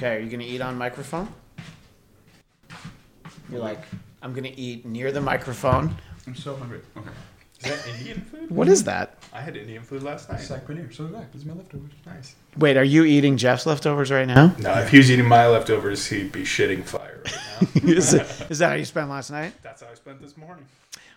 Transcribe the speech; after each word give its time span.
Okay, 0.00 0.16
are 0.16 0.18
you 0.18 0.30
gonna 0.30 0.44
eat 0.44 0.62
on 0.62 0.78
microphone? 0.78 1.28
You're 3.50 3.60
like, 3.60 3.82
I'm 4.22 4.32
gonna 4.32 4.54
eat 4.56 4.86
near 4.86 5.12
the 5.12 5.20
microphone. 5.20 5.94
I'm 6.26 6.34
so 6.34 6.56
hungry. 6.56 6.80
Okay. 6.96 7.10
Is 7.58 7.70
that 7.70 7.86
Indian 7.86 8.22
food? 8.22 8.50
What 8.50 8.68
is 8.68 8.84
that? 8.84 9.18
I 9.30 9.42
had 9.42 9.58
Indian 9.58 9.82
food 9.82 10.02
last 10.02 10.30
night. 10.30 10.40
Saag 10.40 10.64
paneer. 10.64 10.90
So 10.90 11.06
did 11.06 11.16
I. 11.16 11.24
This 11.24 11.42
is 11.42 11.44
my 11.44 11.52
leftovers. 11.52 11.90
Nice. 12.06 12.34
Wait, 12.56 12.78
are 12.78 12.82
you 12.82 13.04
eating 13.04 13.36
Jeff's 13.36 13.66
leftovers 13.66 14.10
right 14.10 14.26
now? 14.26 14.54
No, 14.58 14.72
if 14.78 14.88
he 14.88 14.96
was 14.96 15.10
eating 15.10 15.28
my 15.28 15.46
leftovers, 15.46 16.06
he'd 16.06 16.32
be 16.32 16.44
shitting 16.44 16.82
fire 16.82 17.20
right 17.22 17.34
now. 17.60 17.68
is, 17.90 18.14
it, 18.14 18.46
is 18.48 18.60
that 18.60 18.70
how 18.70 18.76
you 18.76 18.86
spent 18.86 19.10
last 19.10 19.30
night? 19.30 19.52
That's 19.62 19.82
how 19.82 19.88
I 19.90 19.94
spent 19.96 20.22
this 20.22 20.34
morning. 20.38 20.64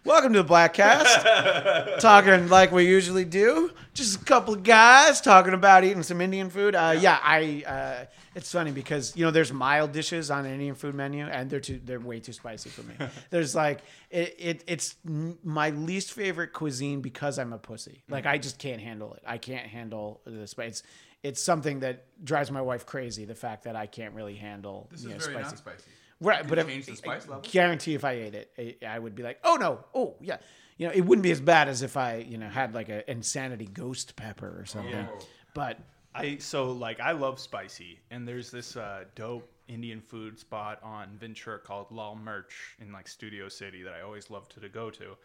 Welcome 0.03 0.33
to 0.33 0.43
the 0.43 0.53
Bladtcast. 0.53 1.99
talking 2.01 2.49
like 2.49 2.73
we 2.73 2.85
usually 2.85 3.23
do. 3.23 3.71
Just 3.93 4.21
a 4.21 4.25
couple 4.25 4.53
of 4.53 4.63
guys 4.63 5.21
talking 5.21 5.53
about 5.53 5.85
eating 5.85 6.03
some 6.03 6.19
Indian 6.19 6.49
food. 6.49 6.75
Uh, 6.75 6.97
yeah, 6.99 7.17
I. 7.23 7.63
Uh, 7.65 8.05
it's 8.35 8.51
funny 8.51 8.71
because 8.71 9.15
you 9.15 9.25
know 9.25 9.31
there's 9.31 9.51
mild 9.53 9.91
dishes 9.91 10.31
on 10.31 10.45
an 10.45 10.53
Indian 10.53 10.75
food 10.75 10.95
menu, 10.95 11.25
and 11.25 11.49
they're 11.49 11.59
too 11.59 11.79
they're 11.83 11.99
way 11.99 12.19
too 12.19 12.33
spicy 12.33 12.69
for 12.69 12.83
me. 12.83 12.95
there's 13.29 13.55
like 13.55 13.81
it, 14.09 14.35
it 14.37 14.63
it's 14.67 14.95
my 15.03 15.69
least 15.71 16.13
favorite 16.13 16.53
cuisine 16.53 17.01
because 17.01 17.39
I'm 17.39 17.53
a 17.53 17.57
pussy. 17.57 17.91
Mm-hmm. 17.91 18.13
Like 18.13 18.25
I 18.25 18.37
just 18.37 18.59
can't 18.59 18.81
handle 18.81 19.13
it. 19.13 19.23
I 19.25 19.37
can't 19.37 19.67
handle 19.67 20.21
the 20.25 20.47
spice. 20.47 20.69
It's, 20.69 20.83
it's 21.23 21.43
something 21.43 21.79
that 21.79 22.05
drives 22.23 22.51
my 22.51 22.61
wife 22.61 22.85
crazy. 22.85 23.25
The 23.25 23.35
fact 23.35 23.63
that 23.63 23.75
I 23.75 23.85
can't 23.85 24.13
really 24.13 24.35
handle 24.35 24.89
This 24.91 25.01
is 25.01 25.05
know, 25.05 25.17
very 25.17 25.43
spicy. 25.43 25.55
spicy. 25.57 25.89
Right, 26.19 26.47
but 26.47 26.57
can 26.57 26.69
if, 26.69 26.85
the 26.85 26.95
spice 26.95 27.27
level? 27.27 27.43
Guarantee 27.49 27.95
if 27.95 28.05
I 28.05 28.13
ate 28.13 28.35
it, 28.35 28.79
I, 28.83 28.95
I 28.95 28.99
would 28.99 29.15
be 29.15 29.23
like, 29.23 29.39
oh 29.43 29.57
no, 29.59 29.83
oh 29.93 30.15
yeah, 30.21 30.37
you 30.77 30.87
know, 30.87 30.93
it 30.93 31.01
wouldn't 31.01 31.23
be 31.23 31.31
as 31.31 31.41
bad 31.41 31.67
as 31.67 31.81
if 31.81 31.97
I, 31.97 32.17
you 32.17 32.37
know, 32.37 32.47
had 32.47 32.73
like 32.73 32.89
a 32.89 33.09
insanity 33.09 33.65
ghost 33.65 34.15
pepper 34.15 34.47
or 34.47 34.65
something. 34.65 34.91
Yeah. 34.91 35.07
But 35.53 35.79
I 36.15 36.37
so 36.37 36.71
like 36.71 36.99
I 36.99 37.11
love 37.11 37.39
spicy, 37.39 37.99
and 38.11 38.27
there's 38.27 38.51
this 38.51 38.75
uh, 38.77 39.05
dope 39.15 39.49
Indian 39.67 40.01
food 40.01 40.37
spot 40.37 40.79
on 40.83 41.17
Ventura 41.17 41.59
called 41.59 41.87
Lal 41.91 42.15
Mirch 42.15 42.75
in 42.79 42.91
like 42.91 43.07
Studio 43.07 43.49
City 43.49 43.83
that 43.83 43.93
I 43.93 44.01
always 44.01 44.29
loved 44.29 44.59
to 44.59 44.69
go 44.69 44.89
to, 44.91 45.15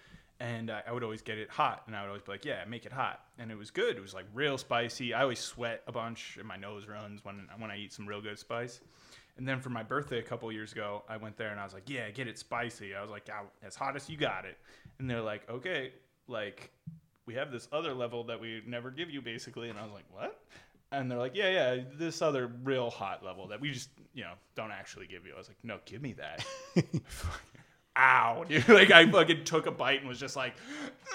and 0.41 0.71
I, 0.71 0.83
I 0.87 0.93
would 0.93 1.03
always 1.03 1.23
get 1.23 1.39
it 1.39 1.51
hot, 1.51 1.83
and 1.87 1.95
I 1.95 2.03
would 2.03 2.09
always 2.09 2.23
be 2.23 2.33
like, 2.33 2.45
yeah, 2.45 2.65
make 2.67 2.87
it 2.87 2.93
hot, 2.93 3.21
and 3.39 3.51
it 3.51 3.59
was 3.59 3.71
good. 3.71 3.97
It 3.97 4.01
was 4.01 4.15
like 4.15 4.25
real 4.33 4.57
spicy. 4.57 5.13
I 5.13 5.23
always 5.23 5.41
sweat 5.41 5.83
a 5.87 5.93
bunch, 5.93 6.37
and 6.39 6.49
my 6.49 6.57
nose 6.57 6.87
runs 6.89 7.25
when 7.25 7.49
when 7.59 7.71
I 7.71 7.77
eat 7.77 7.93
some 7.93 8.07
real 8.07 8.23
good 8.23 8.39
spice. 8.39 8.81
And 9.37 9.47
then 9.47 9.61
for 9.61 9.71
my 9.71 9.85
birthday 9.85 10.19
a 10.19 10.23
couple 10.23 10.51
years 10.51 10.73
ago, 10.73 11.05
I 11.09 11.17
went 11.17 11.37
there 11.37 11.51
and 11.51 11.61
I 11.61 11.65
was 11.65 11.73
like, 11.73 11.89
yeah, 11.89 12.11
get 12.11 12.27
it 12.27 12.37
spicy. 12.37 12.97
I 12.97 13.01
was 13.01 13.11
like, 13.11 13.29
as 13.63 13.77
hot 13.77 13.95
as 13.95 14.11
you 14.11 14.17
got 14.17 14.45
it. 14.45 14.59
And 14.99 15.09
they're 15.09 15.23
like, 15.23 15.49
okay, 15.49 15.93
like 16.27 16.73
we 17.25 17.35
have 17.35 17.53
this 17.53 17.69
other 17.71 17.95
level 17.95 18.25
that 18.25 18.41
we 18.41 18.63
never 18.67 18.91
give 18.91 19.11
you 19.11 19.23
basically. 19.23 19.71
And 19.71 19.79
I 19.79 19.85
was 19.85 19.93
like, 19.93 20.07
what? 20.11 20.41
And 20.91 21.11
they're 21.11 21.19
like, 21.19 21.37
yeah, 21.37 21.51
yeah, 21.77 21.83
this 21.99 22.23
other 22.23 22.51
real 22.65 22.89
hot 22.91 23.23
level 23.25 23.49
that 23.49 23.61
we 23.61 23.71
just, 23.73 23.91
you 24.15 24.25
know, 24.25 24.33
don't 24.57 24.71
actually 24.73 25.07
give 25.07 25.27
you. 25.27 25.35
I 25.35 25.39
was 25.39 25.49
like, 25.49 25.59
no, 25.63 25.79
give 25.85 26.01
me 26.01 26.15
that. 26.15 26.45
Ow. 27.97 28.45
Dude, 28.49 28.69
like 28.69 28.91
I 28.91 29.11
fucking 29.11 29.45
took 29.45 29.67
a 29.67 29.71
bite 29.71 30.01
and 30.01 30.09
was 30.09 30.19
just 30.21 30.37
like, 30.37 30.55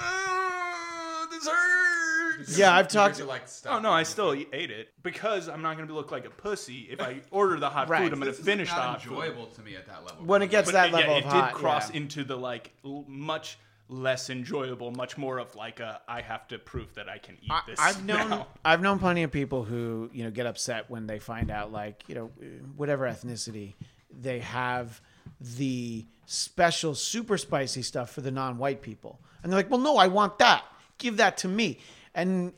"Ah, 0.02 1.28
this 1.32 1.48
hurts. 1.48 2.58
yeah, 2.58 2.76
I've 2.76 2.88
talked. 2.88 3.16
get 3.18 3.24
to, 3.24 3.30
like, 3.30 3.44
Oh 3.68 3.80
no, 3.80 3.92
I 3.92 4.04
still 4.04 4.34
food. 4.34 4.48
ate 4.54 4.70
it 4.70 4.90
because 5.02 5.48
I'm 5.48 5.62
not 5.62 5.78
gonna 5.78 5.94
look 5.94 6.12
like 6.12 6.26
a 6.26 6.30
pussy 6.30 6.88
if 6.92 7.00
I 7.02 7.22
order 7.32 7.60
the 7.60 7.70
hot 7.70 7.90
Right. 7.90 8.04
food. 8.04 8.14
I'm 8.14 8.20
gonna 8.20 8.32
This 8.32 8.40
is 8.40 8.46
finish 8.46 8.70
the 8.70 8.76
not 8.76 8.86
hot 8.86 9.02
food. 9.02 9.14
enjoyable 9.14 9.48
to 9.48 9.62
me 9.62 9.76
at 9.76 9.88
that 9.88 10.04
level. 10.06 10.26
When 10.26 10.42
it 10.42 10.50
gets 10.50 10.68
But 10.68 10.74
that 10.74 10.90
it, 10.90 10.94
level 10.94 11.12
yeah, 11.14 11.20
of 11.20 11.26
it 11.26 11.30
hot, 11.30 11.50
did 11.54 11.56
cross 11.56 11.90
yeah. 11.90 11.98
into 11.98 12.24
the 12.24 12.36
like 12.38 12.74
l- 12.84 13.06
much 13.08 13.58
less 13.90 14.30
enjoyable, 14.30 14.92
much 14.92 15.18
more 15.18 15.38
of 15.38 15.56
like 15.56 15.80
a 15.80 16.02
I 16.08 16.22
have 16.22 16.48
to 16.50 16.60
prove 16.60 16.94
that 16.96 17.10
I 17.10 17.18
can 17.18 17.38
eat 17.42 17.52
this. 17.68 17.80
I've 17.80 18.04
known 18.06 18.30
now. 18.30 18.48
I've 18.66 18.82
known 18.82 19.00
plenty 19.00 19.24
of 19.24 19.32
people 19.32 19.64
who 19.64 20.10
you 20.14 20.24
know 20.24 20.32
get 20.32 20.46
upset 20.46 20.90
when 20.90 21.08
they 21.08 21.20
find 21.20 21.52
out 21.52 21.72
like 21.72 22.04
you 22.08 22.16
know 22.16 22.32
whatever 22.76 23.06
ethnicity 23.06 23.74
they 24.12 24.40
have 24.40 25.02
the 25.40 26.06
special 26.26 26.96
super 26.96 27.38
spicy 27.38 27.82
stuff 27.82 28.12
for 28.12 28.22
the 28.22 28.32
non-white 28.32 28.82
people. 28.82 29.20
And 29.42 29.52
they're 29.52 29.60
like 29.60 29.70
well 29.70 29.80
no 29.80 29.98
I 29.98 30.08
want 30.08 30.40
that. 30.40 30.64
Give 30.98 31.18
that 31.18 31.38
to 31.38 31.48
me. 31.48 31.80
And 32.16 32.54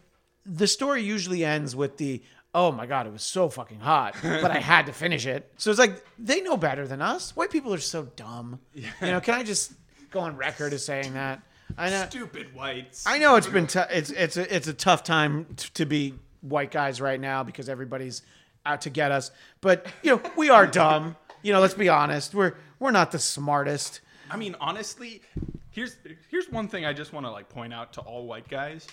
the 0.46 0.68
story 0.68 1.02
usually 1.02 1.44
ends 1.44 1.76
with 1.76 1.98
the 1.98 2.22
oh 2.54 2.72
my 2.72 2.86
god 2.86 3.08
it 3.08 3.12
was 3.12 3.24
so 3.24 3.50
fucking 3.50 3.80
hot 3.80 4.16
but 4.22 4.52
I 4.52 4.60
had 4.60 4.86
to 4.86 4.94
finish 4.94 5.26
it. 5.26 5.52
So 5.58 5.72
it's 5.72 5.80
like 5.80 6.06
they 6.20 6.42
know 6.42 6.56
better 6.56 6.88
than 6.88 7.02
us. 7.02 7.36
White 7.36 7.50
people 7.50 7.74
are 7.74 7.80
so 7.80 8.04
dumb. 8.16 8.60
You 8.74 8.84
know 9.02 9.20
can 9.20 9.34
I 9.34 9.44
just 9.44 9.74
go 10.16 10.22
on 10.22 10.38
record 10.38 10.72
as 10.72 10.84
saying 10.84 11.14
that 11.14 11.42
I 11.78 11.90
know 11.90 12.06
Stupid 12.10 12.56
whites. 12.56 13.06
I 13.06 13.18
know 13.18 13.36
it's 13.36 13.48
been 13.48 13.68
t- 13.68 13.80
it's 13.92 14.10
it's 14.12 14.38
a, 14.38 14.56
it's 14.56 14.68
a 14.68 14.74
tough 14.74 15.04
time 15.04 15.46
t- 15.58 15.70
to 15.74 15.86
be 15.86 16.14
white 16.42 16.72
guys 16.72 17.02
right 17.02 17.20
now 17.20 17.44
because 17.44 17.68
everybody's 17.68 18.22
out 18.66 18.82
to 18.82 18.90
get 18.90 19.12
us. 19.12 19.32
But 19.62 19.86
you 20.04 20.16
know 20.16 20.22
we 20.38 20.50
are 20.50 20.66
dumb. 20.66 21.18
You 21.44 21.52
know, 21.54 21.60
let's 21.60 21.74
be 21.74 21.90
honest. 21.90 22.34
We're 22.34 22.54
we're 22.80 22.92
not 22.92 23.12
the 23.12 23.20
smartest. 23.20 24.00
I 24.32 24.38
mean, 24.38 24.56
honestly, 24.62 25.22
here's 25.70 25.98
here's 26.30 26.50
one 26.50 26.70
thing 26.70 26.86
I 26.86 26.94
just 26.94 27.12
want 27.12 27.26
to 27.26 27.32
like 27.32 27.50
point 27.50 27.74
out 27.74 27.94
to 27.94 28.02
all 28.02 28.26
white 28.26 28.48
guys. 28.48 28.88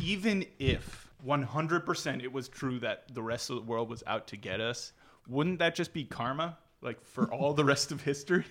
Even 0.00 0.46
if 0.58 1.08
100% 1.26 2.22
it 2.22 2.32
was 2.32 2.48
true 2.48 2.78
that 2.80 3.12
the 3.12 3.22
rest 3.22 3.50
of 3.50 3.56
the 3.56 3.62
world 3.62 3.88
was 3.88 4.02
out 4.06 4.28
to 4.28 4.36
get 4.36 4.60
us, 4.60 4.92
wouldn't 5.26 5.58
that 5.58 5.74
just 5.74 5.92
be 5.92 6.04
karma? 6.04 6.56
Like 6.80 7.04
for 7.04 7.32
all 7.32 7.54
the 7.54 7.64
rest 7.64 7.90
of 7.92 8.02
history? 8.02 8.44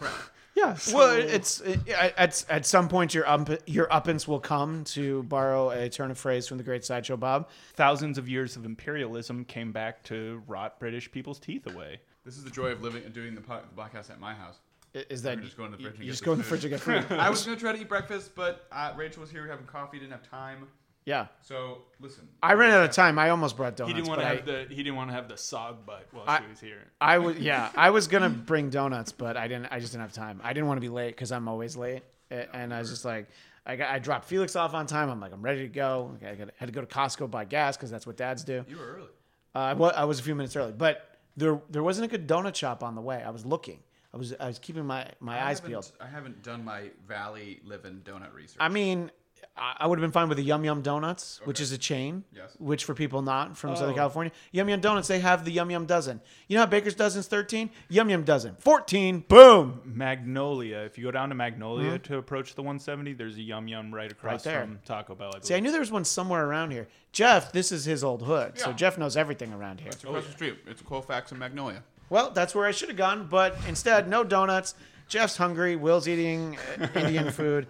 Yeah. 0.56 0.74
well, 0.94 1.12
it's 1.14 1.60
it, 1.60 1.86
at 1.86 2.42
at 2.48 2.64
some 2.64 2.88
point 2.88 3.12
your 3.12 3.28
up, 3.28 3.50
your 3.66 3.88
uppance 3.88 4.26
will 4.26 4.40
come 4.40 4.84
to 4.84 5.22
borrow 5.24 5.68
a 5.68 5.90
turn 5.90 6.10
of 6.10 6.16
phrase 6.16 6.48
from 6.48 6.56
the 6.56 6.64
great 6.64 6.82
sideshow 6.82 7.18
Bob. 7.18 7.50
Thousands 7.74 8.16
of 8.16 8.26
years 8.26 8.56
of 8.56 8.64
imperialism 8.64 9.44
came 9.44 9.70
back 9.70 10.02
to 10.04 10.42
rot 10.46 10.80
British 10.80 11.12
people's 11.12 11.38
teeth 11.38 11.66
away. 11.66 12.00
This 12.24 12.38
is 12.38 12.44
the 12.44 12.48
joy 12.50 12.68
of 12.68 12.80
living 12.80 13.04
and 13.04 13.12
doing 13.12 13.34
the, 13.34 13.42
po- 13.42 13.60
the 13.68 13.74
black 13.74 13.92
house 13.92 14.08
at 14.08 14.18
my 14.18 14.32
house. 14.32 14.56
Is 14.94 15.20
that 15.24 15.36
We're 15.36 15.44
just 15.44 15.58
going 15.58 15.72
to 15.72 15.76
the 15.76 15.82
fridge 15.82 15.94
and 15.96 16.04
You 16.04 16.06
get 16.06 16.12
just 16.12 16.20
some 16.20 16.26
go 16.26 16.32
in 16.32 16.38
the 16.38 16.44
food. 16.44 16.48
fridge 16.48 16.64
and 16.64 16.70
get 17.04 17.08
food. 17.10 17.18
I 17.20 17.28
was 17.28 17.44
gonna 17.44 17.58
try 17.58 17.72
to 17.72 17.78
eat 17.78 17.88
breakfast, 17.90 18.30
but 18.34 18.66
uh, 18.72 18.94
Rachel 18.96 19.20
was 19.20 19.30
here. 19.30 19.42
We 19.42 19.48
were 19.48 19.52
having 19.52 19.66
coffee. 19.66 19.98
Didn't 19.98 20.12
have 20.12 20.22
time. 20.28 20.66
Yeah. 21.06 21.28
So 21.42 21.78
listen. 22.00 22.28
I 22.42 22.52
ran 22.54 22.70
out 22.72 22.84
of 22.84 22.90
time. 22.90 23.18
I 23.18 23.30
almost 23.30 23.56
brought 23.56 23.76
donuts. 23.76 23.90
He 23.90 23.94
didn't 23.94 24.08
want 24.08 24.20
but 24.20 24.24
to 24.24 24.30
I- 24.30 24.36
have 24.36 24.68
the 24.68 24.74
he 24.74 24.82
didn't 24.82 24.96
want 24.96 25.08
to 25.10 25.14
have 25.14 25.28
the 25.28 25.34
sog 25.36 25.86
butt 25.86 26.06
while 26.12 26.24
I- 26.26 26.40
she 26.42 26.48
was 26.50 26.60
here. 26.60 26.82
I 27.00 27.16
was 27.18 27.38
yeah, 27.50 27.70
I 27.74 27.88
was 27.90 28.06
gonna 28.08 28.28
bring 28.28 28.68
donuts, 28.68 29.12
but 29.12 29.36
I 29.38 29.48
didn't. 29.48 29.66
I 29.70 29.80
just 29.80 29.92
didn't 29.92 30.02
have 30.02 30.12
time. 30.12 30.40
I 30.44 30.52
didn't 30.52 30.66
want 30.66 30.76
to 30.76 30.82
be 30.82 30.88
late 30.90 31.14
because 31.14 31.32
I'm 31.32 31.48
always 31.48 31.76
late, 31.76 32.02
and 32.30 32.74
I 32.74 32.78
was 32.80 32.90
just 32.90 33.04
like, 33.04 33.28
I 33.64 33.76
got, 33.76 33.88
I 33.90 33.98
dropped 33.98 34.26
Felix 34.26 34.54
off 34.56 34.74
on 34.74 34.86
time. 34.86 35.08
I'm 35.08 35.20
like, 35.20 35.32
I'm 35.32 35.42
ready 35.42 35.60
to 35.62 35.68
go. 35.68 36.12
Okay, 36.16 36.30
I 36.30 36.34
got, 36.34 36.50
had 36.58 36.66
to 36.66 36.72
go 36.72 36.80
to 36.82 36.86
Costco 36.86 37.30
buy 37.30 37.44
gas 37.46 37.76
because 37.76 37.90
that's 37.90 38.06
what 38.06 38.16
dads 38.16 38.44
do. 38.44 38.64
You 38.68 38.76
were 38.76 38.96
early. 38.96 39.08
Uh, 39.54 39.58
I 39.94 40.00
I 40.02 40.04
was 40.04 40.18
a 40.20 40.22
few 40.22 40.34
minutes 40.34 40.54
early, 40.56 40.72
but 40.72 41.16
there 41.36 41.60
there 41.70 41.82
wasn't 41.82 42.04
a 42.04 42.08
good 42.08 42.26
donut 42.26 42.54
shop 42.56 42.82
on 42.82 42.94
the 42.94 43.00
way. 43.00 43.22
I 43.24 43.30
was 43.30 43.46
looking. 43.46 43.78
I 44.12 44.16
was 44.18 44.34
I 44.40 44.46
was 44.48 44.58
keeping 44.58 44.84
my 44.84 45.08
my 45.20 45.38
I 45.38 45.50
eyes 45.50 45.58
haven't- 45.60 45.70
peeled. 45.70 45.92
I 46.00 46.06
haven't 46.08 46.42
done 46.42 46.64
my 46.64 46.90
Valley 47.06 47.60
Living 47.64 48.02
donut 48.04 48.34
research. 48.34 48.56
I 48.58 48.68
mean. 48.68 49.10
I 49.56 49.76
I 49.80 49.86
would 49.86 49.98
have 49.98 50.02
been 50.02 50.12
fine 50.12 50.28
with 50.28 50.38
the 50.38 50.44
Yum 50.44 50.64
Yum 50.64 50.80
Donuts, 50.82 51.40
which 51.44 51.60
is 51.60 51.72
a 51.72 51.78
chain. 51.78 52.24
Yes. 52.34 52.54
Which 52.58 52.84
for 52.84 52.94
people 52.94 53.20
not 53.22 53.56
from 53.56 53.76
Southern 53.76 53.92
Oh. 53.94 53.96
California, 53.96 54.32
Yum 54.52 54.68
Yum 54.68 54.80
Donuts 54.80 55.08
they 55.08 55.20
have 55.20 55.44
the 55.44 55.52
Yum 55.52 55.70
Yum 55.70 55.86
dozen. 55.86 56.20
You 56.48 56.56
know 56.56 56.62
how 56.62 56.66
Baker's 56.66 56.94
dozen's 56.94 57.26
thirteen, 57.26 57.70
Yum 57.88 58.08
Yum 58.10 58.22
dozen 58.24 58.56
fourteen. 58.58 59.20
Boom. 59.28 59.80
Magnolia. 59.84 60.78
If 60.78 60.96
you 60.98 61.04
go 61.04 61.10
down 61.10 61.28
to 61.28 61.34
Magnolia 61.34 61.98
to 62.00 62.18
approach 62.18 62.54
the 62.54 62.62
170, 62.62 63.12
there's 63.14 63.36
a 63.36 63.42
Yum 63.42 63.68
Yum 63.68 63.92
right 63.94 64.10
across 64.10 64.42
there. 64.44 64.60
from 64.62 64.78
Taco 64.84 65.14
Bell. 65.14 65.32
I. 65.34 65.40
See, 65.40 65.54
I 65.54 65.60
knew 65.60 65.70
there 65.70 65.80
was 65.80 65.90
one 65.92 66.04
somewhere 66.04 66.46
around 66.46 66.70
here. 66.70 66.88
Jeff, 67.12 67.52
this 67.52 67.72
is 67.72 67.84
his 67.84 68.04
old 68.04 68.22
hood, 68.22 68.58
so 68.58 68.72
Jeff 68.72 68.98
knows 68.98 69.16
everything 69.16 69.52
around 69.52 69.80
here. 69.80 69.88
it's 69.88 70.04
across 70.04 70.26
the 70.26 70.32
street. 70.32 70.56
It's 70.66 70.82
Colfax 70.82 71.30
and 71.30 71.40
Magnolia. 71.40 71.82
Well, 72.10 72.30
that's 72.30 72.54
where 72.54 72.66
I 72.66 72.70
should 72.70 72.88
have 72.88 72.98
gone, 72.98 73.26
but 73.28 73.56
instead, 73.66 74.08
no 74.08 74.22
donuts. 74.22 74.74
Jeff's 75.08 75.36
hungry. 75.36 75.76
Will's 75.76 76.06
eating 76.08 76.58
uh, 76.80 76.86
Indian 76.94 77.30
food, 77.40 77.68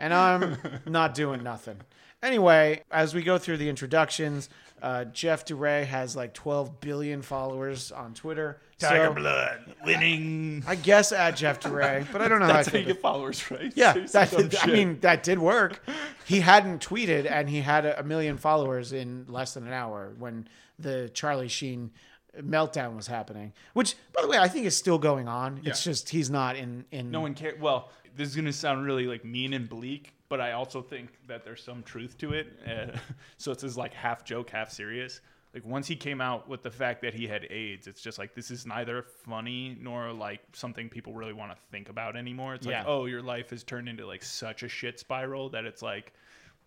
and 0.00 0.12
I'm 0.14 0.56
not 0.86 1.14
doing 1.14 1.42
nothing. 1.42 1.80
Anyway, 2.22 2.82
as 2.90 3.14
we 3.14 3.22
go 3.22 3.38
through 3.38 3.58
the 3.58 3.68
introductions, 3.68 4.48
uh, 4.82 5.04
Jeff 5.04 5.44
DeRay 5.44 5.84
has 5.84 6.16
like 6.16 6.34
12 6.34 6.80
billion 6.80 7.22
followers 7.22 7.92
on 7.92 8.14
Twitter. 8.14 8.60
Tiger 8.78 9.06
so 9.06 9.14
Blood 9.14 9.74
winning. 9.84 10.62
I 10.66 10.74
guess 10.74 11.12
at 11.12 11.36
Jeff 11.36 11.60
DeRay, 11.60 12.06
but 12.12 12.20
I 12.20 12.28
don't 12.28 12.40
know 12.40 12.46
That's 12.46 12.68
how 12.68 12.72
how 12.72 12.76
I 12.78 12.80
you 12.80 12.86
feel. 12.86 12.94
get 12.94 13.02
followers, 13.02 13.50
right? 13.50 13.72
Yeah, 13.74 13.92
that, 14.12 14.30
dumb 14.30 14.48
I 14.52 14.54
shit. 14.66 14.72
mean 14.74 15.00
that 15.00 15.22
did 15.22 15.38
work. 15.38 15.82
He 16.26 16.40
hadn't 16.40 16.86
tweeted, 16.86 17.30
and 17.30 17.48
he 17.48 17.60
had 17.62 17.86
a, 17.86 18.00
a 18.00 18.02
million 18.02 18.36
followers 18.36 18.92
in 18.92 19.24
less 19.28 19.54
than 19.54 19.66
an 19.66 19.72
hour 19.72 20.12
when 20.18 20.48
the 20.78 21.10
Charlie 21.14 21.48
Sheen 21.48 21.90
meltdown 22.38 22.96
was 22.96 23.06
happening. 23.06 23.52
Which, 23.72 23.94
by 24.14 24.22
the 24.22 24.28
way, 24.28 24.36
I 24.36 24.48
think 24.48 24.66
is 24.66 24.76
still 24.76 24.98
going 24.98 25.26
on. 25.28 25.60
It's 25.64 25.82
just 25.82 26.10
he's 26.10 26.28
not 26.28 26.56
in 26.56 26.84
in. 26.90 27.10
no 27.10 27.20
one 27.20 27.34
cares. 27.34 27.58
Well, 27.60 27.88
this 28.16 28.28
is 28.28 28.36
gonna 28.36 28.52
sound 28.52 28.84
really 28.84 29.06
like 29.06 29.24
mean 29.24 29.52
and 29.52 29.68
bleak, 29.68 30.12
but 30.28 30.40
I 30.40 30.52
also 30.52 30.82
think 30.82 31.10
that 31.26 31.44
there's 31.44 31.62
some 31.62 31.82
truth 31.82 32.16
to 32.18 32.32
it. 32.32 32.48
Uh, 32.66 32.96
so 33.36 33.52
it's 33.52 33.62
this 33.62 33.76
like 33.76 33.94
half 33.94 34.24
joke, 34.24 34.50
half 34.50 34.70
serious. 34.70 35.20
Like 35.54 35.64
once 35.64 35.86
he 35.86 35.96
came 35.96 36.20
out 36.20 36.48
with 36.48 36.62
the 36.62 36.70
fact 36.70 37.00
that 37.02 37.14
he 37.14 37.26
had 37.26 37.46
AIDS, 37.50 37.86
it's 37.86 38.02
just 38.02 38.18
like 38.18 38.34
this 38.34 38.50
is 38.50 38.66
neither 38.66 39.02
funny 39.02 39.76
nor 39.80 40.12
like 40.12 40.40
something 40.52 40.88
people 40.90 41.14
really 41.14 41.32
want 41.32 41.50
to 41.52 41.56
think 41.70 41.88
about 41.88 42.14
anymore. 42.16 42.54
It's 42.54 42.66
Yeah. 42.66 42.78
like, 42.80 42.88
oh, 42.88 43.06
your 43.06 43.22
life 43.22 43.50
has 43.50 43.62
turned 43.64 43.88
into 43.88 44.06
like 44.06 44.22
such 44.22 44.62
a 44.64 44.68
shit 44.68 44.98
spiral 45.00 45.48
that 45.50 45.64
it's 45.64 45.80
like 45.80 46.12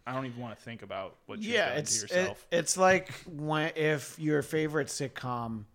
I 0.07 0.13
don't 0.13 0.25
even 0.25 0.41
want 0.41 0.57
to 0.57 0.63
think 0.63 0.81
about 0.81 1.17
what 1.27 1.37
you've 1.39 1.53
yeah, 1.53 1.69
done 1.69 1.77
it's 1.77 1.99
to 1.99 2.05
it, 2.05 2.17
yourself. 2.17 2.47
it's 2.51 2.77
like 2.77 3.11
when 3.27 3.71
if 3.75 4.17
your 4.17 4.41
favorite 4.41 4.87
sitcom 4.87 5.65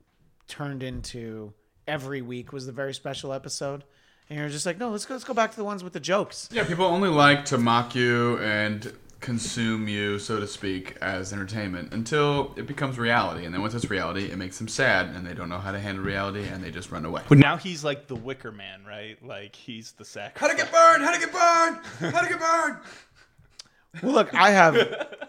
turned 0.49 0.82
into 0.82 1.53
every 1.87 2.21
week 2.23 2.53
was 2.53 2.67
the 2.67 2.73
very 2.73 2.94
special 2.94 3.32
episode. 3.32 3.85
And 4.31 4.38
you're 4.38 4.49
just 4.49 4.65
like, 4.65 4.79
no, 4.79 4.91
let's 4.91 5.05
go, 5.05 5.15
let's 5.15 5.25
go 5.25 5.35
back 5.35 5.50
to 5.50 5.56
the 5.56 5.65
ones 5.65 5.85
with 5.85 5.93
the 5.93 6.00
jokes. 6.00 6.49
Yeah, 6.53 6.65
people 6.65 6.87
only 6.87 7.11
like 7.11 7.44
to 7.47 7.59
mock 7.59 7.94
you 7.94 8.38
and 8.38 8.93
consume 9.21 9.88
you, 9.88 10.19
so 10.19 10.38
to 10.38 10.47
speak, 10.47 10.97
as 11.00 11.32
entertainment 11.32 11.93
until 11.93 12.53
it 12.56 12.67
becomes 12.67 12.99
reality. 12.99 13.44
And 13.44 13.55
then 13.55 13.62
once 13.62 13.75
it's 13.75 13.88
reality, 13.91 14.31
it 14.31 14.37
makes 14.37 14.59
them 14.59 14.69
sad 14.69 15.06
and 15.15 15.26
they 15.26 15.35
don't 15.35 15.49
know 15.49 15.59
how 15.59 15.73
to 15.73 15.81
handle 15.81 16.05
reality 16.05 16.44
and 16.47 16.62
they 16.62 16.71
just 16.71 16.91
run 16.91 17.05
away. 17.05 17.23
But 17.29 17.38
now 17.38 17.56
he's 17.56 17.85
like 17.85 18.06
the 18.06 18.17
Wicker 18.17 18.53
Man, 18.53 18.85
right? 18.87 19.23
Like 19.25 19.56
he's 19.56 19.93
the 19.93 20.05
sacrifice. 20.05 20.41
How 20.41 20.49
to 20.49 20.56
get 20.56 20.73
burned? 20.73 21.03
How 21.05 21.12
to 21.12 21.21
get 21.21 21.32
burned? 21.32 22.15
How 22.15 22.23
to 22.23 22.29
get 22.29 22.41
burned? 22.41 22.76
Well, 24.03 24.12
look, 24.12 24.35
I 24.35 24.50
have 24.50 24.76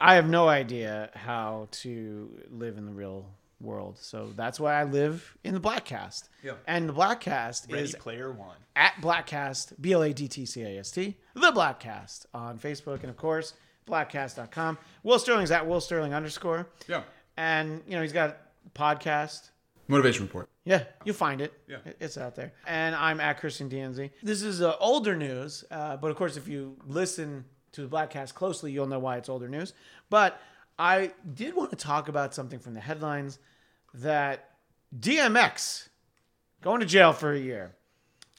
I 0.01 0.15
have 0.15 0.27
no 0.27 0.47
idea 0.47 1.11
how 1.13 1.67
to 1.71 2.29
live 2.49 2.77
in 2.77 2.85
the 2.85 2.91
real 2.91 3.27
world, 3.61 3.97
so 3.99 4.31
that's 4.35 4.59
why 4.59 4.73
I 4.79 4.83
live 4.83 5.37
in 5.43 5.53
the 5.53 5.59
Bladtcast. 5.59 6.29
Yeah. 6.43 6.53
And 6.67 6.89
the 6.89 6.93
Bladtcast 6.93 7.71
Ready 7.71 7.83
is 7.83 7.95
Player 7.95 8.31
One. 8.31 8.57
at 8.75 8.93
Bladtcast, 9.01 9.73
B 9.81 9.93
L 9.93 10.03
A 10.03 10.13
D 10.13 10.27
T 10.27 10.45
C 10.45 10.61
A 10.63 10.79
S 10.79 10.91
T, 10.91 11.15
the 11.33 11.51
Bladtcast 11.51 12.25
on 12.33 12.59
Facebook, 12.59 13.01
and 13.01 13.09
of 13.09 13.17
course, 13.17 13.53
bladtcast.com. 13.87 14.77
Will 15.03 15.19
Starling's 15.19 15.51
at 15.51 15.65
Will 15.65 15.81
Sterling 15.81 16.13
underscore. 16.13 16.67
Yeah. 16.87 17.03
And, 17.37 17.81
you 17.87 17.95
know, 17.95 18.01
he's 18.01 18.13
got 18.13 18.29
a 18.65 18.69
podcast. 18.77 19.49
Motivation 19.87 20.23
report. 20.23 20.49
Yeah, 20.63 20.83
you'll 21.03 21.15
find 21.15 21.41
it. 21.41 21.53
Yeah. 21.67 21.77
It's 21.99 22.17
out 22.17 22.35
there. 22.35 22.53
And 22.65 22.95
I'm 22.95 23.19
at 23.19 23.39
Christian 23.39 23.69
DNZ. 23.69 24.09
This 24.23 24.41
is 24.41 24.61
uh, 24.61 24.75
older 24.79 25.15
news, 25.15 25.63
uh, 25.69 25.97
but 25.97 26.09
of 26.09 26.17
course, 26.17 26.37
if 26.37 26.47
you 26.47 26.75
listen 26.87 27.45
to 27.73 27.81
the 27.81 27.87
Bladtcast 27.87 28.33
closely, 28.33 28.71
you'll 28.71 28.87
know 28.87 28.97
why 28.99 29.17
it's 29.17 29.29
older 29.29 29.47
news. 29.47 29.73
But 30.09 30.41
I 30.77 31.11
did 31.33 31.55
want 31.55 31.69
to 31.71 31.75
talk 31.75 32.09
about 32.09 32.33
something 32.33 32.59
from 32.59 32.73
the 32.73 32.79
headlines 32.79 33.39
that 33.93 34.49
DMX 34.97 35.87
going 36.61 36.81
to 36.81 36.85
jail 36.85 37.13
for 37.13 37.31
a 37.31 37.39
year 37.39 37.75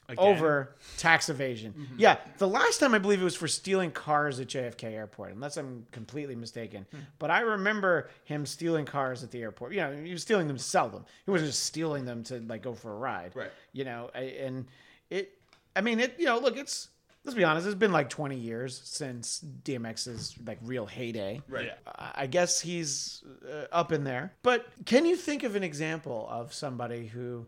Again. 0.09 0.25
over 0.25 0.75
tax 0.97 1.27
evasion. 1.29 1.73
Mm-hmm. 1.73 1.95
Yeah, 1.97 2.17
the 2.37 2.47
last 2.47 2.79
time 2.79 2.93
I 2.93 2.97
believe 2.97 3.19
it 3.21 3.25
was 3.25 3.35
for 3.35 3.47
stealing 3.47 3.91
cars 3.91 4.39
at 4.39 4.47
JFK 4.47 4.85
Airport, 4.85 5.33
unless 5.33 5.57
I'm 5.57 5.85
completely 5.91 6.35
mistaken. 6.35 6.85
Hmm. 6.91 6.99
But 7.19 7.29
I 7.29 7.41
remember 7.41 8.09
him 8.23 8.45
stealing 8.45 8.85
cars 8.85 9.23
at 9.23 9.31
the 9.31 9.41
airport. 9.41 9.73
You 9.73 9.81
know, 9.81 10.01
he 10.03 10.13
was 10.13 10.21
stealing 10.21 10.47
them 10.47 10.57
to 10.57 10.63
sell 10.63 10.87
them. 10.87 11.03
He 11.25 11.31
wasn't 11.31 11.49
just 11.49 11.63
stealing 11.63 12.05
them 12.05 12.23
to 12.25 12.39
like 12.47 12.61
go 12.61 12.73
for 12.73 12.93
a 12.93 12.97
ride. 12.97 13.35
Right. 13.35 13.51
You 13.73 13.83
know, 13.83 14.09
and 14.09 14.65
it. 15.09 15.33
I 15.75 15.81
mean, 15.81 15.99
it. 15.99 16.15
You 16.17 16.25
know, 16.25 16.39
look, 16.39 16.55
it's. 16.55 16.89
Let's 17.27 17.35
be 17.35 17.43
honest. 17.43 17.65
It's 17.67 17.75
been 17.75 17.91
like 17.91 18.09
20 18.09 18.37
years 18.37 18.79
since 18.85 19.43
DMX's 19.65 20.33
like 20.45 20.59
real 20.63 20.85
heyday. 20.85 21.41
Right. 21.49 21.65
Yeah. 21.65 21.73
I 21.85 22.23
I 22.23 22.25
guess 22.27 22.61
he's 22.61 23.21
uh, 23.45 23.65
up 23.71 23.91
in 23.91 24.05
there. 24.05 24.31
But 24.43 24.65
can 24.85 25.05
you 25.05 25.17
think 25.17 25.43
of 25.43 25.57
an 25.57 25.63
example 25.63 26.25
of 26.31 26.53
somebody 26.53 27.07
who 27.07 27.45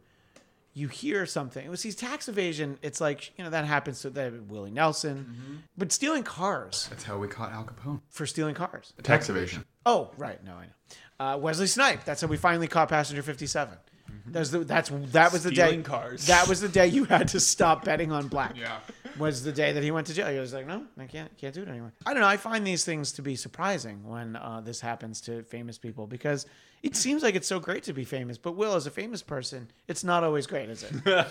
you 0.73 0.89
hear 0.89 1.25
something? 1.25 1.65
It 1.65 1.69
was 1.69 1.81
these 1.81 1.95
tax 1.95 2.27
evasion. 2.27 2.77
It's 2.81 2.99
like 2.99 3.31
you 3.37 3.43
know 3.45 3.51
that 3.51 3.63
happens 3.63 4.01
to 4.01 4.09
that 4.09 4.33
Willie 4.47 4.69
Nelson, 4.69 5.63
but 5.77 5.93
stealing 5.93 6.23
cars 6.23 6.87
That's 6.89 7.05
how 7.05 7.17
we 7.17 7.29
caught 7.29 7.53
Al 7.53 7.63
Capone. 7.63 8.01
for 8.09 8.25
stealing 8.25 8.55
cars. 8.55 8.91
Tax 9.01 9.29
evasion. 9.29 9.63
Oh, 9.85 10.11
right. 10.17 10.43
No, 10.43 10.55
I 10.55 10.65
know. 10.65 11.25
Uh, 11.35 11.37
Wesley 11.37 11.67
Snipe. 11.67 12.03
That's 12.03 12.19
how 12.21 12.27
we 12.27 12.35
finally 12.35 12.67
caught 12.67 12.89
passenger 12.89 13.23
fifty-seven. 13.23 13.77
That's 14.25 14.49
the, 14.49 14.59
that's 14.59 14.89
that 14.89 15.31
was 15.31 15.43
the 15.43 15.51
day. 15.51 15.67
Stealing 15.67 15.83
cars. 15.83 16.27
That 16.27 16.47
was 16.47 16.61
the 16.61 16.69
day 16.69 16.87
you 16.87 17.05
had 17.05 17.29
to 17.29 17.39
stop 17.39 17.85
betting 17.85 18.11
on 18.11 18.27
black. 18.27 18.55
Yeah. 18.57 18.79
Was 19.17 19.43
the 19.43 19.51
day 19.51 19.71
that 19.71 19.83
he 19.83 19.91
went 19.91 20.07
to 20.07 20.13
jail. 20.13 20.31
He 20.31 20.39
was 20.39 20.53
like, 20.53 20.67
no, 20.67 20.85
I 20.97 21.05
can't 21.05 21.35
can't 21.37 21.53
do 21.53 21.61
it 21.61 21.67
anymore. 21.67 21.93
I 22.05 22.13
don't 22.13 22.21
know. 22.21 22.27
I 22.27 22.37
find 22.37 22.65
these 22.65 22.85
things 22.85 23.11
to 23.13 23.21
be 23.21 23.35
surprising 23.35 24.07
when 24.07 24.35
uh, 24.35 24.61
this 24.63 24.81
happens 24.81 25.21
to 25.21 25.43
famous 25.43 25.77
people 25.77 26.07
because 26.07 26.45
it 26.83 26.95
seems 26.95 27.23
like 27.23 27.35
it's 27.35 27.47
so 27.47 27.59
great 27.59 27.83
to 27.83 27.93
be 27.93 28.03
famous. 28.03 28.37
But 28.37 28.53
Will, 28.53 28.75
as 28.75 28.87
a 28.87 28.91
famous 28.91 29.21
person, 29.21 29.71
it's 29.87 30.03
not 30.03 30.23
always 30.23 30.47
great, 30.47 30.69
is 30.69 30.83
it? 30.83 31.27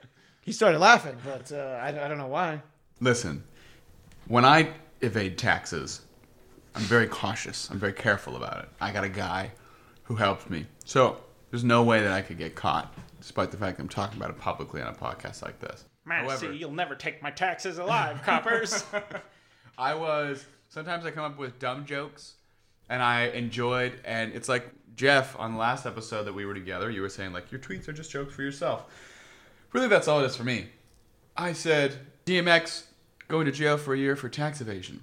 he 0.42 0.52
started 0.52 0.78
laughing, 0.78 1.16
but 1.24 1.52
uh, 1.52 1.78
I, 1.82 1.88
I 1.88 2.08
don't 2.08 2.18
know 2.18 2.26
why. 2.26 2.62
Listen, 3.00 3.44
when 4.28 4.44
I 4.44 4.68
evade 5.00 5.38
taxes, 5.38 6.02
I'm 6.74 6.82
very 6.82 7.06
cautious. 7.06 7.70
I'm 7.70 7.78
very 7.78 7.92
careful 7.92 8.36
about 8.36 8.58
it. 8.62 8.68
I 8.80 8.92
got 8.92 9.04
a 9.04 9.08
guy 9.08 9.52
who 10.04 10.16
helps 10.16 10.48
me. 10.48 10.66
So 10.84 11.18
there's 11.50 11.64
no 11.64 11.82
way 11.82 12.00
that 12.02 12.12
I 12.12 12.22
could 12.22 12.38
get 12.38 12.54
caught, 12.54 12.94
despite 13.20 13.50
the 13.50 13.56
fact 13.56 13.76
that 13.76 13.82
I'm 13.82 13.88
talking 13.88 14.16
about 14.18 14.30
it 14.30 14.38
publicly 14.38 14.80
on 14.80 14.88
a 14.88 14.96
podcast 14.96 15.42
like 15.42 15.58
this. 15.60 15.84
However, 16.06 16.52
you'll 16.52 16.72
never 16.72 16.94
take 16.94 17.22
my 17.22 17.30
taxes 17.30 17.78
alive, 17.78 18.22
coppers. 18.22 18.84
I 19.78 19.94
was 19.94 20.44
sometimes 20.68 21.06
I 21.06 21.10
come 21.10 21.24
up 21.24 21.38
with 21.38 21.58
dumb 21.58 21.86
jokes 21.86 22.34
and 22.88 23.02
I 23.02 23.26
enjoyed 23.28 24.00
and 24.04 24.32
it's 24.32 24.48
like 24.48 24.70
Jeff 24.96 25.38
on 25.38 25.52
the 25.52 25.58
last 25.58 25.86
episode 25.86 26.24
that 26.24 26.34
we 26.34 26.44
were 26.44 26.54
together, 26.54 26.90
you 26.90 27.02
were 27.02 27.08
saying 27.08 27.32
like 27.32 27.50
your 27.50 27.60
tweets 27.60 27.88
are 27.88 27.92
just 27.92 28.10
jokes 28.10 28.34
for 28.34 28.42
yourself. 28.42 28.84
Really 29.72 29.88
that's 29.88 30.08
all 30.08 30.20
it 30.20 30.26
is 30.26 30.36
for 30.36 30.44
me. 30.44 30.66
I 31.36 31.52
said 31.52 31.98
DMX 32.26 32.84
going 33.28 33.46
to 33.46 33.52
jail 33.52 33.78
for 33.78 33.94
a 33.94 33.98
year 33.98 34.16
for 34.16 34.28
tax 34.28 34.60
evasion. 34.60 35.02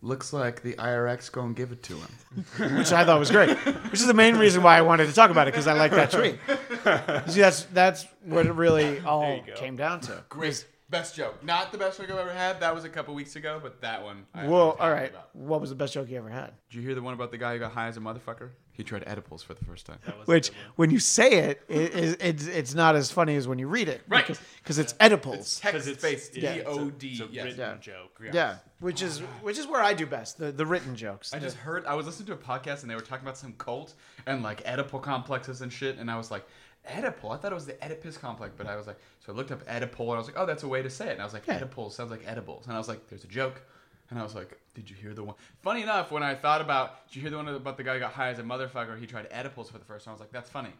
Looks 0.00 0.32
like 0.32 0.62
the 0.62 0.74
IRX 0.74 1.30
going 1.30 1.54
to 1.54 1.60
give 1.60 1.72
it 1.72 1.82
to 1.84 1.94
him. 1.94 2.44
which 2.78 2.92
I 2.92 3.04
thought 3.04 3.18
was 3.18 3.30
great. 3.30 3.56
Which 3.56 4.00
is 4.00 4.06
the 4.06 4.14
main 4.14 4.36
reason 4.36 4.62
why 4.62 4.78
I 4.78 4.80
wanted 4.82 5.06
to 5.08 5.12
talk 5.12 5.30
about 5.30 5.48
it 5.48 5.52
because 5.52 5.66
I 5.66 5.72
like 5.72 5.90
that 5.90 6.10
tweet. 6.12 6.38
See, 7.28 7.40
that's 7.40 7.64
that's 7.72 8.06
what 8.24 8.46
it 8.46 8.52
really 8.52 9.00
all 9.00 9.40
came 9.56 9.76
down 9.76 10.00
to. 10.02 10.24
Great. 10.28 10.66
Best 10.90 11.14
joke. 11.14 11.44
Not 11.44 11.70
the 11.70 11.76
best 11.76 11.98
joke 12.00 12.10
I've 12.10 12.16
ever 12.16 12.32
had. 12.32 12.60
That 12.60 12.74
was 12.74 12.84
a 12.84 12.88
couple 12.88 13.14
weeks 13.14 13.36
ago, 13.36 13.60
but 13.62 13.82
that 13.82 14.02
one. 14.02 14.24
I, 14.32 14.46
Well, 14.46 14.54
I'm 14.54 14.56
all 14.68 14.72
talking 14.76 14.92
right. 14.92 15.10
about. 15.10 15.36
What 15.36 15.60
was 15.60 15.68
the 15.68 15.76
best 15.76 15.92
joke 15.92 16.08
you 16.08 16.16
ever 16.16 16.30
had? 16.30 16.52
Did 16.70 16.76
you 16.78 16.82
hear 16.82 16.94
the 16.94 17.02
one 17.02 17.12
about 17.12 17.30
the 17.30 17.36
guy 17.36 17.52
who 17.52 17.58
got 17.58 17.72
high 17.72 17.88
as 17.88 17.98
a 17.98 18.00
motherfucker? 18.00 18.52
He 18.72 18.84
tried 18.84 19.04
edibles 19.06 19.42
for 19.42 19.52
the 19.52 19.62
first 19.66 19.84
time. 19.84 19.98
Which, 20.24 20.50
when 20.76 20.88
you 20.90 20.98
say 20.98 21.30
it, 21.50 21.60
it, 21.68 21.94
it 21.94 22.22
it's 22.22 22.46
it's 22.46 22.74
not 22.74 22.96
as 22.96 23.10
funny 23.10 23.36
as 23.36 23.46
when 23.46 23.58
you 23.58 23.68
read 23.68 23.88
it, 23.88 24.00
Right. 24.08 24.26
Because 24.62 24.78
it's 24.78 24.94
Oedipals. 24.94 25.60
Text 25.60 26.00
based. 26.00 26.34
yeah, 26.36 26.54
D 26.54 26.60
it's 26.60 26.68
O 26.70 26.86
It's 26.88 26.96
D. 26.98 27.22
a 27.22 27.26
Yes. 27.34 27.44
written 27.44 27.58
Yeah. 27.60 27.74
joke. 27.80 28.20
yeah, 28.32 28.56
which 28.80 29.02
is 29.02 29.18
which 29.42 29.58
is 29.58 29.66
where 29.66 29.82
I 29.82 29.92
do 29.92 30.06
best. 30.06 30.38
The 30.38 30.52
the 30.52 30.64
written 30.64 30.96
jokes. 30.96 31.34
I 31.34 31.38
just 31.38 31.56
heard 31.58 31.84
I 31.84 31.94
was 31.96 32.06
listening 32.06 32.28
to 32.28 32.32
a 32.32 32.36
podcast 32.36 32.80
and 32.80 32.90
they 32.90 32.94
were 32.94 33.02
talking 33.02 33.24
about 33.26 33.36
some 33.36 33.52
cult 33.58 33.92
and 34.26 34.42
like 34.42 34.64
Oedipal 34.64 35.02
complexes 35.02 35.60
and 35.60 35.70
shit, 35.70 35.98
and 35.98 36.08
I 36.10 36.16
was 36.16 36.30
like, 36.30 36.46
Oedipal? 36.88 37.32
I 37.32 37.36
thought 37.36 37.52
it 37.52 37.54
was 37.54 37.66
the 37.66 37.76
Oedipus 37.84 38.18
complex, 38.18 38.54
but 38.56 38.66
I 38.66 38.76
was 38.76 38.86
like, 38.86 38.98
so 39.24 39.32
I 39.32 39.36
looked 39.36 39.50
up 39.52 39.64
Oedipal 39.66 40.00
and 40.00 40.12
I 40.12 40.18
was 40.18 40.26
like, 40.26 40.36
oh, 40.38 40.46
that's 40.46 40.62
a 40.62 40.68
way 40.68 40.82
to 40.82 40.90
say 40.90 41.08
it. 41.08 41.12
And 41.12 41.20
I 41.20 41.24
was 41.24 41.32
like, 41.34 41.46
Yeah. 41.46 41.60
Oedipal 41.60 41.92
sounds 41.92 42.10
like 42.10 42.22
edibles, 42.26 42.66
and 42.66 42.74
I 42.74 42.78
was 42.78 42.88
like, 42.88 43.08
there's 43.08 43.24
a 43.24 43.28
joke. 43.28 43.62
And 44.10 44.18
I 44.18 44.22
was 44.22 44.34
like, 44.34 44.58
did 44.74 44.88
you 44.88 44.96
hear 44.96 45.12
the 45.12 45.22
one? 45.22 45.34
Funny 45.62 45.82
enough, 45.82 46.10
when 46.10 46.22
I 46.22 46.34
thought 46.34 46.62
about, 46.62 47.06
did 47.08 47.16
you 47.16 47.20
hear 47.22 47.30
the 47.30 47.36
one 47.36 47.46
about 47.48 47.76
the 47.76 47.82
guy 47.82 47.92
who 47.94 48.00
got 48.00 48.12
high 48.12 48.30
as 48.30 48.38
a 48.38 48.42
motherfucker? 48.42 48.98
He 48.98 49.06
tried 49.06 49.28
edibles 49.30 49.68
for 49.70 49.76
the 49.76 49.84
first 49.84 50.06
time. 50.06 50.12
I 50.12 50.14
was 50.14 50.20
like, 50.20 50.32
that's 50.32 50.48
funny. 50.48 50.72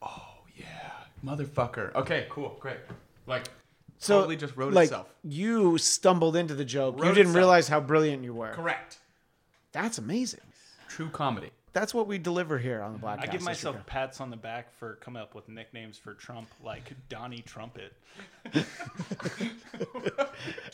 Oh 0.00 0.38
yeah, 0.56 0.90
motherfucker. 1.24 1.94
Okay, 1.94 2.26
cool, 2.30 2.56
great. 2.60 2.78
Like, 3.26 3.44
so 3.98 4.18
totally 4.18 4.36
just 4.36 4.56
wrote 4.56 4.72
like, 4.72 4.84
itself. 4.86 5.14
You 5.22 5.76
stumbled 5.78 6.34
into 6.36 6.54
the 6.54 6.64
joke. 6.64 6.96
you 6.96 7.04
didn't 7.04 7.18
itself. 7.18 7.36
realize 7.36 7.68
how 7.68 7.80
brilliant 7.80 8.24
you 8.24 8.34
were. 8.34 8.52
Correct. 8.52 8.98
That's 9.72 9.98
amazing. 9.98 10.40
True 10.88 11.10
comedy. 11.10 11.50
That's 11.74 11.92
what 11.92 12.06
we 12.06 12.18
deliver 12.18 12.56
here 12.56 12.80
on 12.80 12.92
the 12.94 12.98
Black. 13.00 13.18
I 13.20 13.26
give 13.26 13.42
myself 13.42 13.76
pats 13.84 14.20
on 14.20 14.30
the 14.30 14.36
back 14.36 14.72
for 14.78 14.94
coming 14.96 15.20
up 15.20 15.34
with 15.34 15.48
nicknames 15.48 15.98
for 15.98 16.14
Trump, 16.14 16.48
like 16.62 16.92
Donnie 17.08 17.42
Trumpet. 17.42 17.92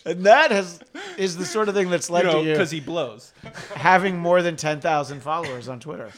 and 0.05 0.25
that 0.27 0.51
has 0.51 0.81
is 1.17 1.37
the 1.37 1.47
sort 1.47 1.69
of 1.69 1.75
thing 1.75 1.91
that's 1.91 2.11
led 2.11 2.25
You 2.27 2.31
know, 2.31 2.43
to 2.43 2.49
you 2.49 2.53
because 2.53 2.71
he 2.71 2.81
blows. 2.81 3.33
having 3.75 4.19
more 4.19 4.43
than 4.43 4.57
10,000 4.57 5.21
followers 5.21 5.69
on 5.69 5.81
Twitter 5.81 6.11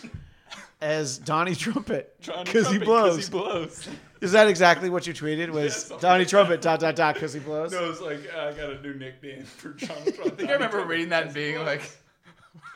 as 0.81 1.17
Donnie 1.19 1.55
Trumpet 1.55 2.21
Donnie 2.23 2.45
because 2.45 2.67
he 2.69 2.79
Trumpet, 2.79 2.85
blows. 2.85 3.27
he 3.27 3.31
blows. 3.31 3.89
Is 4.21 4.33
that 4.33 4.49
exactly 4.49 4.91
what 4.91 5.07
you 5.07 5.15
tweeted? 5.15 5.51
Was 5.51 5.75
something 5.77 5.99
Donnie 6.01 6.21
like 6.25 6.29
Trumpet 6.29 6.61
dot 6.61 6.81
dot 6.81 6.97
dot 6.97 7.15
because 7.15 7.33
he 7.33 7.41
blows? 7.41 7.73
No, 7.73 7.89
it's 7.91 8.01
like 8.01 8.21
uh, 8.37 8.41
I 8.49 8.53
got 8.53 8.71
a 8.73 8.81
new 8.81 8.95
nickname 8.95 9.45
for 9.45 9.71
Trump. 9.73 10.01
I 10.09 10.29
think 10.31 10.51
I 10.51 10.55
remember 10.55 10.85
reading 10.85 11.09
that 11.11 11.25
and 11.27 11.35
being 11.35 11.59
like, 11.65 11.83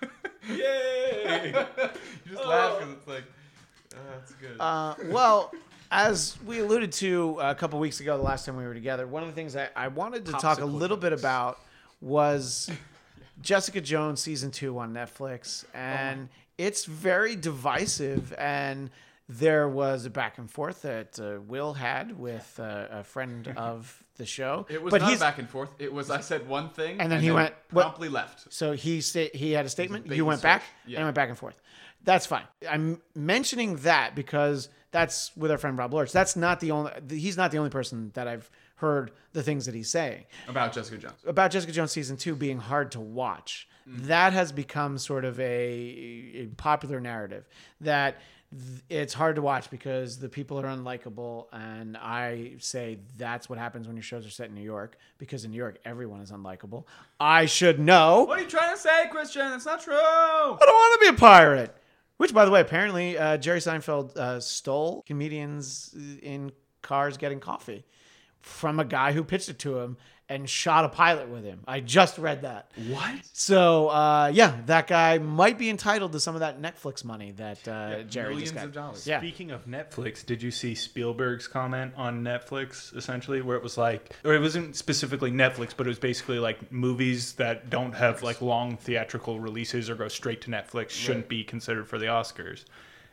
Yay! 0.48 1.54
you 2.24 2.32
just 2.32 2.44
laugh 2.46 2.78
because 2.78 2.94
it's 2.94 3.06
like, 3.06 3.24
oh, 3.94 3.98
that's 4.12 4.32
good. 4.34 4.56
Uh, 4.60 4.94
well, 5.06 5.52
as 5.90 6.36
we 6.46 6.60
alluded 6.60 6.92
to 6.92 7.38
a 7.40 7.54
couple 7.54 7.78
weeks 7.78 8.00
ago, 8.00 8.16
the 8.16 8.22
last 8.22 8.46
time 8.46 8.56
we 8.56 8.64
were 8.64 8.74
together, 8.74 9.06
one 9.06 9.22
of 9.22 9.28
the 9.28 9.34
things 9.34 9.56
I, 9.56 9.68
I 9.76 9.88
wanted 9.88 10.26
to 10.26 10.32
talk 10.32 10.58
a 10.58 10.62
Popsicle 10.62 10.74
little 10.74 10.96
bit 10.96 11.12
about 11.12 11.60
was 12.00 12.70
Jessica 13.42 13.80
Jones 13.80 14.20
season 14.20 14.50
two 14.50 14.78
on 14.78 14.92
Netflix, 14.92 15.64
and 15.74 16.28
it's 16.58 16.84
very 16.84 17.36
divisive. 17.36 18.32
And 18.38 18.90
there 19.28 19.68
was 19.68 20.06
a 20.06 20.10
back 20.10 20.38
and 20.38 20.50
forth 20.50 20.82
that 20.82 21.18
uh, 21.18 21.40
Will 21.42 21.74
had 21.74 22.18
with 22.18 22.58
uh, 22.60 22.86
a 22.90 23.04
friend 23.04 23.48
of 23.56 24.02
the 24.16 24.26
show. 24.26 24.66
it 24.68 24.82
was 24.82 24.90
but 24.90 25.00
not 25.00 25.11
he's 25.11 25.20
back 25.20 25.38
and 25.38 25.49
forth. 25.49 25.70
It 25.78 25.92
was 25.92 26.11
I 26.11 26.20
said 26.20 26.49
one 26.49 26.68
thing 26.70 27.00
And 27.00 27.11
then 27.11 27.20
he 27.20 27.30
went, 27.30 27.54
what- 27.70 27.82
promptly 27.82 28.08
left. 28.08 28.52
So 28.52 28.73
he 28.73 29.00
sta- 29.00 29.30
he 29.35 29.52
had 29.52 29.66
a 29.66 29.68
statement. 29.68 30.06
You 30.06 30.14
and 30.14 30.26
went 30.28 30.42
back. 30.42 30.62
Yeah. 30.87 30.96
and 30.99 31.04
I 31.04 31.06
went 31.06 31.14
back 31.14 31.28
and 31.28 31.38
forth. 31.38 31.54
That's 32.04 32.26
fine. 32.26 32.44
I'm 32.68 33.00
mentioning 33.14 33.76
that 33.78 34.14
because 34.14 34.68
that's 34.92 35.37
with 35.37 35.50
our 35.50 35.58
friend 35.58 35.76
Rob 35.76 35.92
Lorch. 35.92 36.12
That's 36.12 36.37
not 36.37 36.61
the 36.61 36.70
only. 36.70 36.92
He's 37.11 37.37
not 37.37 37.50
the 37.50 37.58
only 37.58 37.70
person 37.70 38.11
that 38.14 38.28
I've 38.28 38.49
heard 38.76 39.11
the 39.32 39.42
things 39.42 39.64
that 39.66 39.75
he's 39.75 39.90
saying 39.90 40.25
About 40.49 40.73
Jessica 40.75 40.99
Jones. 40.99 41.14
about 41.26 41.50
Jessica 41.50 41.73
Jones 41.73 41.92
season 41.92 42.16
two 42.18 42.37
being 42.37 42.58
hard 42.58 42.92
to 42.92 43.00
watch. 43.00 43.66
Mm. 43.88 44.06
That 44.06 44.32
has 44.35 44.52
become 44.52 44.99
sort 44.99 45.25
of 45.25 45.40
a, 45.40 45.44
a 45.44 46.46
popular 46.58 47.00
narrative 47.00 47.49
that 47.80 48.16
th- 48.18 48.23
it's 48.88 49.12
hard 49.12 49.36
to 49.36 49.42
watch 49.42 49.70
because 49.70 50.18
the 50.18 50.28
people 50.28 50.58
are 50.58 50.66
unlikable, 50.66 51.46
and 51.52 51.96
I 51.96 52.54
say 52.58 52.98
that's 53.16 53.48
what 53.48 53.58
happens 53.58 53.86
when 53.86 53.96
your 53.96 54.02
shows 54.02 54.26
are 54.26 54.30
set 54.30 54.48
in 54.48 54.54
New 54.54 54.62
York 54.62 54.96
because 55.18 55.44
in 55.44 55.50
New 55.50 55.56
York 55.56 55.78
everyone 55.84 56.20
is 56.20 56.30
unlikable. 56.30 56.84
I 57.18 57.46
should 57.46 57.80
know. 57.80 58.24
What 58.24 58.38
are 58.38 58.42
you 58.42 58.48
trying 58.48 58.74
to 58.74 58.80
say, 58.80 59.08
Christian? 59.10 59.50
That's 59.50 59.66
not 59.66 59.82
true. 59.82 59.94
I 59.94 60.56
don't 60.60 60.74
want 60.74 61.00
to 61.00 61.10
be 61.10 61.16
a 61.16 61.18
pirate. 61.18 61.76
Which, 62.18 62.32
by 62.32 62.46
the 62.46 62.50
way, 62.50 62.62
apparently 62.62 63.18
uh, 63.18 63.36
Jerry 63.36 63.58
Seinfeld 63.58 64.16
uh, 64.16 64.40
stole 64.40 65.02
comedians 65.06 65.94
in 66.22 66.50
cars 66.80 67.18
getting 67.18 67.40
coffee 67.40 67.84
from 68.40 68.80
a 68.80 68.84
guy 68.84 69.12
who 69.12 69.22
pitched 69.22 69.48
it 69.48 69.58
to 69.58 69.78
him 69.80 69.96
and 70.28 70.49
shot 70.49 70.85
a 70.85 70.88
pilot 70.88 71.28
with 71.28 71.45
him. 71.45 71.61
I 71.66 71.80
just 71.80 72.18
read 72.18 72.42
that. 72.42 72.71
What? 72.88 73.14
So 73.33 73.88
uh, 73.88 74.30
yeah, 74.33 74.56
that 74.66 74.87
guy 74.87 75.18
might 75.18 75.59
be 75.59 75.71
entitled 75.71 76.12
to 76.12 76.21
some 76.21 76.35
of 76.35 76.40
that 76.40 76.61
Netflix 76.61 77.04
money 77.04 77.33
that 77.33 77.66
uh, 77.68 78.02
Jerry 78.02 78.30
millions 78.30 78.50
just 78.50 78.54
got. 78.54 78.64
of 78.64 78.73
dollars. 78.73 79.06
Yeah. 79.06 79.18
Speaking 79.21 79.50
of 79.50 79.66
Netflix, 79.66 80.25
did 80.26 80.42
you 80.42 80.50
see 80.50 80.75
Spielberg's 80.75 81.47
comment 81.47 81.92
on 81.97 82.23
Netflix 82.23 82.95
essentially 82.97 83.40
where 83.42 83.56
it 83.56 83.62
was 83.62 83.78
like 83.78 84.16
or 84.25 84.35
it 84.35 84.40
wasn't 84.40 84.76
specifically 84.76 85.30
Netflix, 85.30 85.73
but 85.76 85.87
it 85.87 85.90
was 85.90 85.99
basically 85.99 86.38
like 86.38 86.73
movies 86.73 87.33
that 87.35 87.71
don't 87.71 87.92
have 87.95 88.23
like 88.23 88.40
long 88.42 88.76
theatrical 88.76 89.38
releases 89.40 89.88
or 89.88 89.95
go 89.95 90.09
straight 90.09 90.40
to 90.42 90.50
Netflix 90.50 90.90
shouldn't 90.90 91.28
be 91.28 91.45
considered 91.45 91.87
for 91.87 91.99
the 91.99 92.06
Oscars. 92.06 92.64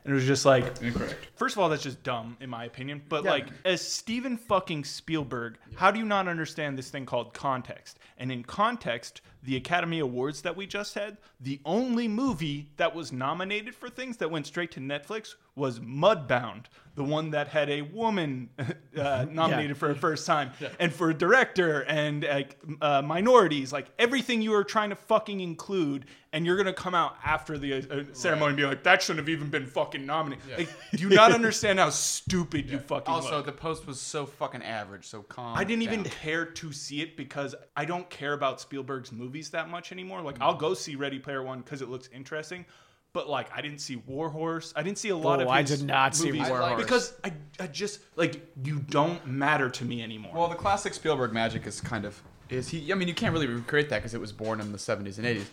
And 0.03 0.11
it 0.11 0.15
was 0.15 0.25
just 0.25 0.45
like 0.45 0.81
Incorrect. 0.81 1.15
First 1.35 1.55
of 1.55 1.61
all, 1.61 1.69
that's 1.69 1.83
just 1.83 2.03
dumb 2.03 2.35
in 2.41 2.49
my 2.49 2.65
opinion. 2.65 3.01
But 3.07 3.23
Yeah. 3.23 3.31
like, 3.31 3.47
as 3.65 3.81
Steven 3.81 4.37
fucking 4.37 4.83
Spielberg, 4.83 5.57
how 5.75 5.91
do 5.91 5.99
you 5.99 6.05
not 6.05 6.27
understand 6.27 6.77
this 6.77 6.89
thing 6.89 7.05
called 7.05 7.33
context? 7.33 7.99
And 8.17 8.31
in 8.31 8.43
context, 8.43 9.21
the 9.43 9.57
Academy 9.57 9.99
Awards 9.99 10.41
that 10.41 10.55
we 10.55 10.65
just 10.65 10.93
had, 10.93 11.17
the 11.39 11.59
only 11.65 12.07
movie 12.07 12.69
that 12.77 12.95
was 12.95 13.11
nominated 13.11 13.75
for 13.75 13.89
things 13.89 14.17
that 14.17 14.31
went 14.31 14.47
straight 14.47 14.71
to 14.71 14.79
Netflix 14.79 15.35
was 15.55 15.79
Mudbound, 15.81 16.65
the 16.95 17.03
one 17.03 17.29
that 17.31 17.47
had 17.47 17.69
a 17.69 17.81
woman 17.81 18.49
uh, 18.97 19.25
nominated 19.31 19.77
for 19.77 19.91
a 19.91 19.95
first 19.95 20.25
time, 20.25 20.51
and 20.79 20.91
for 20.91 21.09
a 21.09 21.13
director 21.13 21.81
and 21.81 22.23
like 22.23 22.57
uh, 22.81 23.01
minorities, 23.01 23.71
like 23.73 23.87
everything 23.99 24.41
you 24.41 24.51
were 24.51 24.63
trying 24.63 24.89
to 24.89 24.95
fucking 24.95 25.41
include, 25.41 26.05
and 26.31 26.45
you're 26.45 26.57
gonna 26.57 26.73
come 26.73 26.95
out 26.95 27.17
after 27.23 27.57
the 27.57 27.73
uh, 27.73 28.03
ceremony 28.13 28.49
and 28.49 28.57
be 28.57 28.65
like, 28.65 28.83
that 28.83 29.01
shouldn't 29.01 29.19
have 29.19 29.29
even 29.29 29.49
been 29.49 29.67
fucking 29.67 30.05
nominated. 30.05 30.57
Like, 30.57 30.69
do 30.91 31.03
you 31.03 31.09
not 31.09 31.31
understand 31.33 31.77
how 31.77 31.89
stupid 31.91 32.69
you 32.69 32.79
fucking 32.79 33.13
are? 33.13 33.17
Also, 33.17 33.37
look? 33.37 33.45
the 33.45 33.51
post 33.51 33.85
was 33.85 33.99
so 33.99 34.25
fucking 34.25 34.63
average. 34.63 35.05
So 35.05 35.21
calm. 35.21 35.55
I 35.55 35.63
didn't 35.63 35.83
even 35.83 36.03
care 36.03 36.45
to 36.45 36.71
see 36.71 37.01
it 37.01 37.15
because 37.15 37.53
I 37.75 37.85
don't 37.85 38.09
care 38.09 38.33
about 38.33 38.59
Spielberg's 38.59 39.11
movies 39.11 39.32
that 39.49 39.69
much 39.69 39.91
anymore. 39.91 40.21
Like, 40.21 40.39
mm. 40.39 40.43
I'll 40.43 40.55
go 40.55 40.73
see 40.73 40.95
Ready 40.95 41.19
Player 41.19 41.43
One 41.43 41.59
because 41.61 41.81
it 41.81 41.89
looks 41.89 42.09
interesting. 42.13 42.65
But 43.13 43.29
like, 43.29 43.47
I 43.55 43.61
didn't 43.61 43.79
see 43.79 43.97
War 43.97 44.29
Horse. 44.29 44.73
I 44.75 44.81
didn't 44.81 44.97
see 44.97 45.09
a 45.09 45.15
lot 45.15 45.39
Oh, 45.39 45.43
of. 45.43 45.47
I 45.49 45.61
did 45.61 45.83
not 45.83 46.15
see 46.15 46.31
War 46.31 46.45
Horse. 46.61 46.81
because 46.81 47.13
I, 47.23 47.33
I 47.59 47.67
just 47.67 47.99
like 48.15 48.41
you 48.63 48.79
don't 48.79 49.25
matter 49.27 49.69
to 49.69 49.85
me 49.85 50.01
anymore. 50.01 50.31
Well, 50.33 50.47
the 50.47 50.55
classic 50.55 50.93
Spielberg 50.95 51.31
magic 51.31 51.67
is 51.67 51.79
kind 51.79 52.05
of 52.05 52.19
is 52.49 52.69
he. 52.69 52.91
I 52.91 52.95
mean, 52.95 53.07
you 53.07 53.13
can't 53.13 53.33
really 53.33 53.47
recreate 53.47 53.89
that 53.89 53.99
because 53.99 54.13
it 54.15 54.21
was 54.21 54.31
born 54.31 54.59
in 54.59 54.71
the 54.71 54.77
'70s 54.79 55.17
and 55.19 55.27
'80s. 55.27 55.45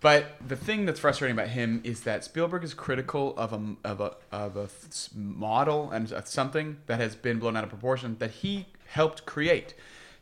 But 0.00 0.36
the 0.46 0.54
thing 0.54 0.86
that's 0.86 1.00
frustrating 1.00 1.36
about 1.36 1.48
him 1.48 1.80
is 1.82 2.02
that 2.02 2.22
Spielberg 2.22 2.62
is 2.62 2.72
critical 2.72 3.36
of 3.36 3.52
a 3.52 3.74
of 3.84 4.00
a 4.00 4.14
of 4.30 4.56
a 4.56 4.68
model 5.16 5.90
and 5.90 6.08
something 6.26 6.76
that 6.86 7.00
has 7.00 7.16
been 7.16 7.40
blown 7.40 7.56
out 7.56 7.64
of 7.64 7.70
proportion 7.70 8.16
that 8.20 8.30
he 8.30 8.66
helped 8.86 9.26
create. 9.26 9.74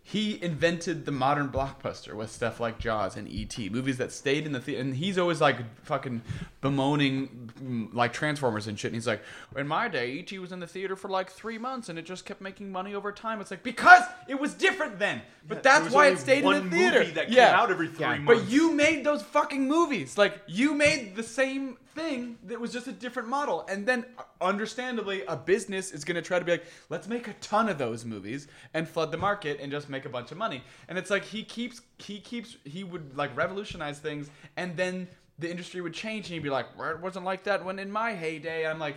He 0.08 0.40
invented 0.40 1.04
the 1.04 1.10
modern 1.10 1.48
blockbuster 1.48 2.14
with 2.14 2.30
stuff 2.30 2.60
like 2.60 2.78
Jaws 2.78 3.16
and 3.16 3.26
E.T. 3.28 3.70
movies 3.70 3.98
that 3.98 4.12
stayed 4.12 4.46
in 4.46 4.52
the 4.52 4.60
theater. 4.60 4.80
And 4.80 4.94
he's 4.94 5.18
always 5.18 5.40
like 5.40 5.56
fucking 5.82 6.22
bemoaning 6.60 7.50
mm, 7.60 7.92
like 7.92 8.12
Transformers 8.12 8.68
and 8.68 8.78
shit. 8.78 8.90
And 8.90 8.94
he's 8.94 9.08
like, 9.08 9.20
in 9.56 9.66
my 9.66 9.88
day, 9.88 10.12
E.T. 10.12 10.38
was 10.38 10.52
in 10.52 10.60
the 10.60 10.66
theater 10.68 10.94
for 10.94 11.08
like 11.08 11.28
three 11.30 11.58
months 11.58 11.88
and 11.88 11.98
it 11.98 12.02
just 12.06 12.24
kept 12.24 12.40
making 12.40 12.70
money 12.70 12.94
over 12.94 13.10
time. 13.10 13.40
It's 13.40 13.50
like 13.50 13.64
because 13.64 14.02
it 14.28 14.38
was 14.38 14.54
different 14.54 15.00
then. 15.00 15.22
But 15.48 15.64
There 15.64 15.80
that's 15.80 15.92
why 15.92 16.06
it 16.06 16.20
stayed 16.20 16.44
in 16.44 16.70
the 16.70 16.76
theater. 16.76 17.00
movie 17.00 17.10
that 17.12 17.26
came 17.26 17.36
yeah. 17.36 17.60
out 17.60 17.72
every 17.72 17.88
three 17.88 18.00
Yeah. 18.00 18.18
months. 18.18 18.42
But 18.44 18.48
you 18.48 18.72
made 18.74 19.02
those 19.04 19.22
fucking 19.22 19.66
movies. 19.66 20.16
Like 20.16 20.40
you 20.46 20.74
made 20.74 21.16
the 21.16 21.24
same 21.24 21.78
thing 21.96 22.38
that 22.44 22.60
was 22.60 22.72
just 22.72 22.86
a 22.86 22.92
different 22.92 23.28
model. 23.28 23.66
And 23.68 23.86
then 23.86 24.04
understandably 24.40 25.24
a 25.26 25.36
business 25.36 25.90
is 25.90 26.04
going 26.04 26.14
to 26.14 26.22
try 26.22 26.38
to 26.38 26.44
be 26.44 26.52
like, 26.52 26.66
let's 26.88 27.08
make 27.08 27.26
a 27.26 27.32
ton 27.34 27.68
of 27.68 27.78
those 27.78 28.04
movies 28.04 28.46
and 28.74 28.88
flood 28.88 29.10
the 29.10 29.18
market 29.18 29.58
and 29.60 29.72
just 29.72 29.88
make 29.88 30.04
a 30.04 30.08
bunch 30.08 30.30
of 30.30 30.38
money. 30.38 30.62
And 30.88 30.98
it's 30.98 31.10
like 31.10 31.24
he 31.24 31.42
keeps 31.42 31.80
he 31.98 32.20
keeps 32.20 32.56
he 32.64 32.84
would 32.84 33.16
like 33.16 33.36
revolutionize 33.36 33.98
things 33.98 34.30
and 34.56 34.76
then 34.76 35.08
the 35.38 35.50
industry 35.50 35.80
would 35.80 35.94
change 35.94 36.26
and 36.26 36.34
he'd 36.34 36.42
be 36.42 36.50
like, 36.50 36.66
it 36.78 37.00
wasn't 37.00 37.24
like 37.24 37.44
that 37.44 37.64
when 37.64 37.78
in 37.78 37.90
my 37.90 38.14
heyday. 38.14 38.66
I'm 38.66 38.78
like, 38.78 38.96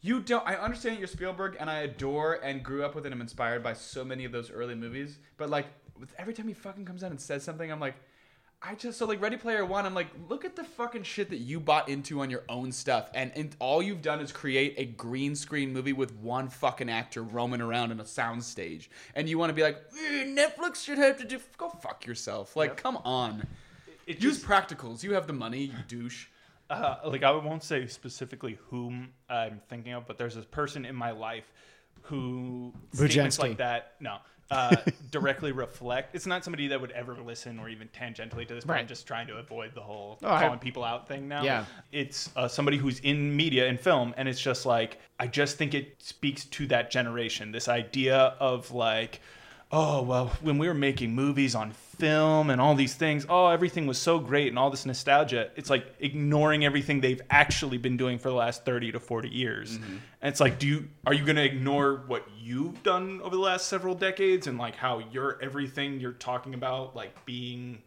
you 0.00 0.20
don't. 0.20 0.46
I 0.46 0.54
understand 0.54 0.98
you're 0.98 1.08
Spielberg, 1.08 1.56
and 1.58 1.68
I 1.68 1.80
adore 1.80 2.34
and 2.34 2.62
grew 2.62 2.84
up 2.84 2.94
with 2.94 3.06
and 3.06 3.14
am 3.14 3.20
inspired 3.20 3.62
by 3.62 3.72
so 3.72 4.04
many 4.04 4.24
of 4.24 4.30
those 4.30 4.50
early 4.50 4.74
movies. 4.74 5.18
But 5.36 5.50
like, 5.50 5.66
every 6.16 6.32
time 6.32 6.46
he 6.46 6.54
fucking 6.54 6.84
comes 6.84 7.02
out 7.02 7.10
and 7.10 7.20
says 7.20 7.42
something, 7.42 7.72
I'm 7.72 7.80
like, 7.80 7.96
I 8.62 8.74
just 8.74 8.98
so 8.98 9.06
like 9.06 9.20
Ready 9.20 9.36
Player 9.36 9.64
One. 9.64 9.86
I'm 9.86 9.94
like, 9.94 10.08
look 10.28 10.44
at 10.44 10.56
the 10.56 10.64
fucking 10.64 11.02
shit 11.04 11.30
that 11.30 11.38
you 11.38 11.60
bought 11.60 11.88
into 11.88 12.20
on 12.20 12.30
your 12.30 12.42
own 12.48 12.72
stuff, 12.72 13.10
and, 13.14 13.30
and 13.36 13.54
all 13.60 13.82
you've 13.82 14.02
done 14.02 14.18
is 14.20 14.32
create 14.32 14.74
a 14.78 14.86
green 14.86 15.36
screen 15.36 15.72
movie 15.72 15.92
with 15.92 16.14
one 16.16 16.48
fucking 16.48 16.88
actor 16.90 17.22
roaming 17.22 17.60
around 17.60 17.92
in 17.92 18.00
a 18.00 18.04
soundstage, 18.04 18.88
and 19.14 19.28
you 19.28 19.38
want 19.38 19.50
to 19.50 19.54
be 19.54 19.62
like, 19.62 19.76
"Eh, 19.96 20.24
Netflix 20.24 20.82
should 20.84 20.98
have 20.98 21.18
to 21.18 21.24
do. 21.24 21.38
Go 21.58 21.68
fuck 21.68 22.06
yourself. 22.06 22.56
Like, 22.56 22.76
come 22.76 22.96
on. 22.98 23.46
It 24.06 24.20
Use 24.22 24.36
just- 24.38 24.46
practicals. 24.46 25.02
You 25.02 25.12
have 25.14 25.26
the 25.26 25.32
money, 25.32 25.60
you 25.64 25.74
douche. 25.86 26.26
uh, 26.70 26.96
like 27.04 27.22
I 27.22 27.30
won't 27.30 27.62
say 27.62 27.86
specifically 27.86 28.58
whom 28.70 29.12
I'm 29.28 29.60
thinking 29.68 29.92
of, 29.92 30.06
but 30.06 30.18
there's 30.18 30.34
this 30.34 30.44
person 30.46 30.84
in 30.84 30.96
my 30.96 31.12
life 31.12 31.52
who 32.02 32.72
statements 32.92 33.38
like 33.38 33.56
that 33.58 33.94
no 34.00 34.18
uh, 34.50 34.76
directly 35.10 35.52
reflect. 35.52 36.14
It's 36.14 36.26
not 36.26 36.44
somebody 36.44 36.68
that 36.68 36.80
would 36.80 36.92
ever 36.92 37.14
listen 37.14 37.58
or 37.58 37.68
even 37.68 37.88
tangentially 37.88 38.46
to 38.48 38.54
this. 38.54 38.64
But 38.64 38.74
I'm 38.74 38.78
Right. 38.80 38.88
just 38.88 39.06
trying 39.06 39.26
to 39.28 39.36
avoid 39.38 39.74
the 39.74 39.80
whole 39.80 40.18
Oh, 40.22 40.30
I- 40.32 40.42
calling 40.42 40.58
people 40.58 40.84
out 40.84 41.08
thing 41.08 41.28
now. 41.28 41.42
Yeah. 41.42 41.64
it's 41.92 42.30
uh, 42.36 42.46
somebody 42.48 42.76
who's 42.76 43.00
in 43.00 43.34
media 43.36 43.68
and 43.68 43.78
film, 43.80 44.14
and 44.16 44.28
it's 44.28 44.40
just 44.40 44.66
like 44.66 44.98
I 45.18 45.26
just 45.26 45.56
think 45.56 45.74
it 45.74 46.00
speaks 46.02 46.44
to 46.46 46.66
that 46.68 46.90
generation. 46.90 47.52
This 47.52 47.68
idea 47.68 48.34
of 48.40 48.70
like. 48.72 49.20
Oh 49.72 50.02
well, 50.02 50.28
when 50.42 50.58
we 50.58 50.68
were 50.68 50.74
making 50.74 51.12
movies 51.12 51.56
on 51.56 51.72
film 51.72 52.50
and 52.50 52.60
all 52.60 52.76
these 52.76 52.94
things, 52.94 53.26
oh 53.28 53.48
everything 53.48 53.86
was 53.86 53.98
so 53.98 54.20
great 54.20 54.48
and 54.48 54.58
all 54.58 54.70
this 54.70 54.86
nostalgia. 54.86 55.50
It's 55.56 55.68
like 55.68 55.92
ignoring 55.98 56.64
everything 56.64 57.00
they've 57.00 57.20
actually 57.30 57.78
been 57.78 57.96
doing 57.96 58.18
for 58.18 58.28
the 58.28 58.36
last 58.36 58.64
thirty 58.64 58.92
to 58.92 59.00
forty 59.00 59.28
years. 59.28 59.78
Mm-hmm. 59.78 59.96
And 60.22 60.32
it's 60.32 60.40
like, 60.40 60.60
do 60.60 60.68
you 60.68 60.88
are 61.04 61.12
you 61.12 61.24
going 61.24 61.36
to 61.36 61.44
ignore 61.44 62.04
what 62.06 62.28
you've 62.38 62.80
done 62.84 63.20
over 63.22 63.34
the 63.34 63.42
last 63.42 63.66
several 63.66 63.96
decades 63.96 64.46
and 64.46 64.56
like 64.56 64.76
how 64.76 65.00
your 65.10 65.38
everything 65.42 65.98
you're 65.98 66.12
talking 66.12 66.54
about 66.54 66.94
like 66.94 67.24
being 67.26 67.82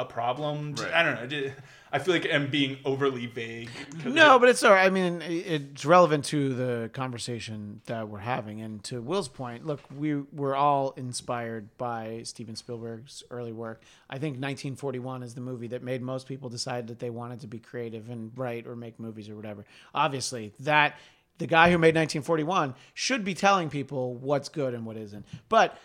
a 0.00 0.04
problem? 0.04 0.74
Right. 0.74 0.92
I 0.92 1.02
don't 1.02 1.30
know. 1.30 1.50
I 1.92 1.98
feel 1.98 2.14
like 2.14 2.26
I'm 2.32 2.48
being 2.48 2.78
overly 2.84 3.26
vague. 3.26 3.68
No, 4.04 4.38
but 4.38 4.48
it's 4.48 4.62
all 4.62 4.72
right. 4.72 4.86
I 4.86 4.90
mean, 4.90 5.22
it's 5.22 5.84
relevant 5.84 6.24
to 6.26 6.54
the 6.54 6.90
conversation 6.92 7.80
that 7.86 8.08
we're 8.08 8.18
having. 8.18 8.60
And 8.60 8.82
to 8.84 9.00
Will's 9.02 9.28
point, 9.28 9.66
look, 9.66 9.80
we 9.96 10.14
were 10.14 10.54
all 10.54 10.92
inspired 10.92 11.76
by 11.78 12.20
Steven 12.22 12.54
Spielberg's 12.54 13.24
early 13.30 13.52
work. 13.52 13.82
I 14.08 14.14
think 14.14 14.34
1941 14.34 15.24
is 15.24 15.34
the 15.34 15.40
movie 15.40 15.66
that 15.68 15.82
made 15.82 16.00
most 16.00 16.28
people 16.28 16.48
decide 16.48 16.86
that 16.88 17.00
they 17.00 17.10
wanted 17.10 17.40
to 17.40 17.48
be 17.48 17.58
creative 17.58 18.08
and 18.08 18.30
write 18.36 18.68
or 18.68 18.76
make 18.76 19.00
movies 19.00 19.28
or 19.28 19.34
whatever. 19.34 19.64
Obviously, 19.92 20.52
that 20.60 20.96
the 21.38 21.46
guy 21.48 21.70
who 21.70 21.78
made 21.78 21.96
1941 21.96 22.74
should 22.94 23.24
be 23.24 23.34
telling 23.34 23.68
people 23.68 24.14
what's 24.14 24.48
good 24.48 24.74
and 24.74 24.86
what 24.86 24.96
isn't. 24.96 25.26
But 25.48 25.76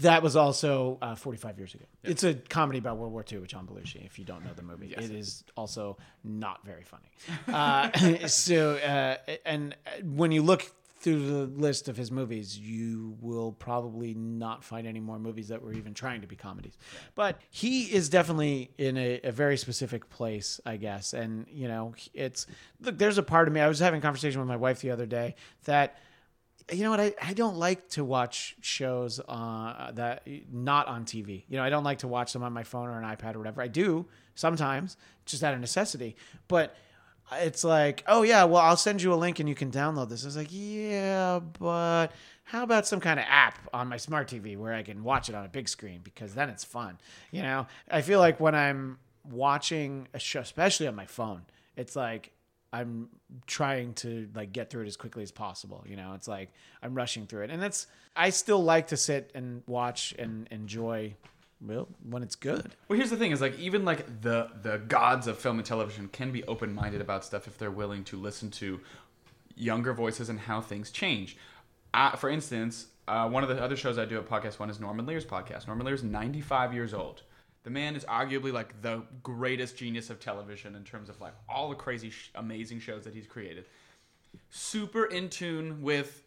that 0.00 0.22
was 0.22 0.36
also 0.36 0.98
uh, 1.02 1.14
45 1.14 1.58
years 1.58 1.74
ago. 1.74 1.84
It's 2.02 2.24
a 2.24 2.34
comedy 2.34 2.78
about 2.78 2.98
World 2.98 3.12
War 3.12 3.24
II 3.30 3.38
with 3.38 3.50
John 3.50 3.66
Belushi. 3.66 4.04
If 4.04 4.18
you 4.18 4.24
don't 4.24 4.44
know 4.44 4.52
the 4.54 4.62
movie, 4.62 4.94
it 4.94 5.10
is 5.10 5.44
also 5.56 5.98
not 6.24 6.64
very 6.64 6.84
funny. 6.84 7.10
Uh, 7.48 8.26
so, 8.28 8.76
uh, 8.76 9.16
and 9.44 9.76
when 10.02 10.32
you 10.32 10.42
look 10.42 10.70
through 11.00 11.26
the 11.26 11.60
list 11.60 11.88
of 11.88 11.96
his 11.96 12.10
movies, 12.10 12.58
you 12.58 13.16
will 13.20 13.52
probably 13.52 14.14
not 14.14 14.64
find 14.64 14.86
any 14.86 14.98
more 14.98 15.18
movies 15.18 15.48
that 15.48 15.62
were 15.62 15.72
even 15.72 15.94
trying 15.94 16.20
to 16.20 16.26
be 16.26 16.34
comedies. 16.34 16.76
But 17.14 17.40
he 17.50 17.84
is 17.84 18.08
definitely 18.08 18.72
in 18.78 18.96
a, 18.96 19.20
a 19.22 19.32
very 19.32 19.56
specific 19.56 20.10
place, 20.10 20.60
I 20.66 20.76
guess. 20.76 21.14
And 21.14 21.46
you 21.50 21.68
know, 21.68 21.94
it's 22.14 22.46
look. 22.80 22.98
There's 22.98 23.18
a 23.18 23.22
part 23.22 23.48
of 23.48 23.54
me. 23.54 23.60
I 23.60 23.68
was 23.68 23.78
having 23.78 23.98
a 23.98 24.02
conversation 24.02 24.40
with 24.40 24.48
my 24.48 24.56
wife 24.56 24.80
the 24.80 24.90
other 24.90 25.06
day 25.06 25.36
that 25.64 25.98
you 26.72 26.82
know 26.82 26.90
what? 26.90 27.00
I, 27.00 27.14
I 27.22 27.32
don't 27.32 27.56
like 27.56 27.88
to 27.90 28.04
watch 28.04 28.56
shows 28.60 29.20
uh, 29.26 29.92
that 29.92 30.26
not 30.52 30.86
on 30.86 31.04
tv 31.04 31.44
you 31.48 31.56
know 31.56 31.62
i 31.62 31.70
don't 31.70 31.84
like 31.84 31.98
to 31.98 32.08
watch 32.08 32.32
them 32.32 32.42
on 32.42 32.52
my 32.52 32.62
phone 32.62 32.88
or 32.88 33.00
an 33.00 33.04
ipad 33.16 33.34
or 33.34 33.38
whatever. 33.38 33.62
I 33.62 33.68
do 33.68 34.06
sometimes 34.34 34.96
just 35.24 35.42
out 35.42 35.54
of 35.54 35.60
necessity. 35.60 36.16
But 36.46 36.74
it's 37.32 37.62
like 37.62 38.02
oh 38.06 38.22
yeah 38.22 38.44
well 38.44 38.62
i'll 38.62 38.76
send 38.76 39.02
you 39.02 39.12
a 39.12 39.14
link 39.16 39.38
and 39.38 39.48
you 39.48 39.54
can 39.54 39.70
download 39.70 40.08
this. 40.08 40.24
I 40.24 40.28
was 40.28 40.36
like 40.36 40.48
yeah 40.50 41.40
but 41.58 42.08
how 42.44 42.62
about 42.62 42.86
some 42.86 43.00
kind 43.00 43.20
of 43.20 43.26
app 43.28 43.58
on 43.72 43.88
my 43.88 43.98
smart 43.98 44.28
tv 44.28 44.56
where 44.56 44.72
i 44.72 44.82
can 44.82 45.04
watch 45.04 45.28
it 45.28 45.34
on 45.34 45.44
a 45.44 45.48
big 45.48 45.68
screen? 45.68 46.00
Because 46.02 46.34
then 46.34 46.48
it's 46.48 46.64
fun 46.64 46.98
you 47.30 47.42
know? 47.42 47.66
I 47.90 48.00
feel 48.00 48.18
like 48.18 48.40
when 48.40 48.54
i'm 48.54 48.98
watching 49.30 50.08
a 50.14 50.18
show 50.18 50.40
especially 50.40 50.86
on 50.86 50.94
my 50.94 51.04
phone 51.04 51.42
it's 51.76 51.94
like 51.94 52.32
I'm 52.72 53.08
trying 53.46 53.94
to 53.94 54.28
like 54.34 54.52
get 54.52 54.70
through 54.70 54.84
it 54.84 54.86
as 54.86 54.96
quickly 54.96 55.22
as 55.22 55.30
possible. 55.30 55.84
You 55.86 55.96
know, 55.96 56.12
it's 56.14 56.28
like 56.28 56.52
I'm 56.82 56.94
rushing 56.94 57.26
through 57.26 57.44
it, 57.44 57.50
and 57.50 57.62
that's 57.62 57.86
I 58.14 58.30
still 58.30 58.62
like 58.62 58.88
to 58.88 58.96
sit 58.96 59.30
and 59.34 59.62
watch 59.66 60.14
and 60.18 60.48
enjoy. 60.50 61.14
Well, 61.60 61.88
when 62.08 62.22
it's 62.22 62.36
good. 62.36 62.76
Well, 62.86 62.96
here's 62.96 63.10
the 63.10 63.16
thing: 63.16 63.32
is 63.32 63.40
like 63.40 63.58
even 63.58 63.84
like 63.84 64.20
the 64.20 64.48
the 64.62 64.78
gods 64.78 65.26
of 65.26 65.38
film 65.38 65.58
and 65.58 65.66
television 65.66 66.08
can 66.08 66.30
be 66.30 66.44
open 66.44 66.72
minded 66.72 67.00
about 67.00 67.24
stuff 67.24 67.46
if 67.46 67.58
they're 67.58 67.70
willing 67.70 68.04
to 68.04 68.16
listen 68.16 68.50
to 68.52 68.80
younger 69.56 69.92
voices 69.92 70.28
and 70.28 70.38
how 70.38 70.60
things 70.60 70.90
change. 70.90 71.36
For 72.16 72.30
instance, 72.30 72.86
uh, 73.08 73.28
one 73.28 73.42
of 73.42 73.48
the 73.48 73.60
other 73.60 73.76
shows 73.76 73.98
I 73.98 74.04
do 74.04 74.18
at 74.18 74.26
Podcast 74.28 74.58
One 74.58 74.70
is 74.70 74.78
Norman 74.78 75.06
Lear's 75.06 75.24
podcast. 75.24 75.66
Norman 75.66 75.86
Lear's 75.86 76.04
95 76.04 76.74
years 76.74 76.94
old. 76.94 77.22
The 77.68 77.74
man 77.74 77.96
is 77.96 78.06
arguably 78.06 78.50
like 78.50 78.80
the 78.80 79.02
greatest 79.22 79.76
genius 79.76 80.08
of 80.08 80.18
television 80.18 80.74
in 80.74 80.84
terms 80.84 81.10
of 81.10 81.20
like 81.20 81.34
all 81.50 81.68
the 81.68 81.74
crazy, 81.74 82.08
sh- 82.08 82.30
amazing 82.34 82.80
shows 82.80 83.04
that 83.04 83.12
he's 83.12 83.26
created. 83.26 83.66
Super 84.48 85.04
in 85.04 85.28
tune 85.28 85.82
with 85.82 86.22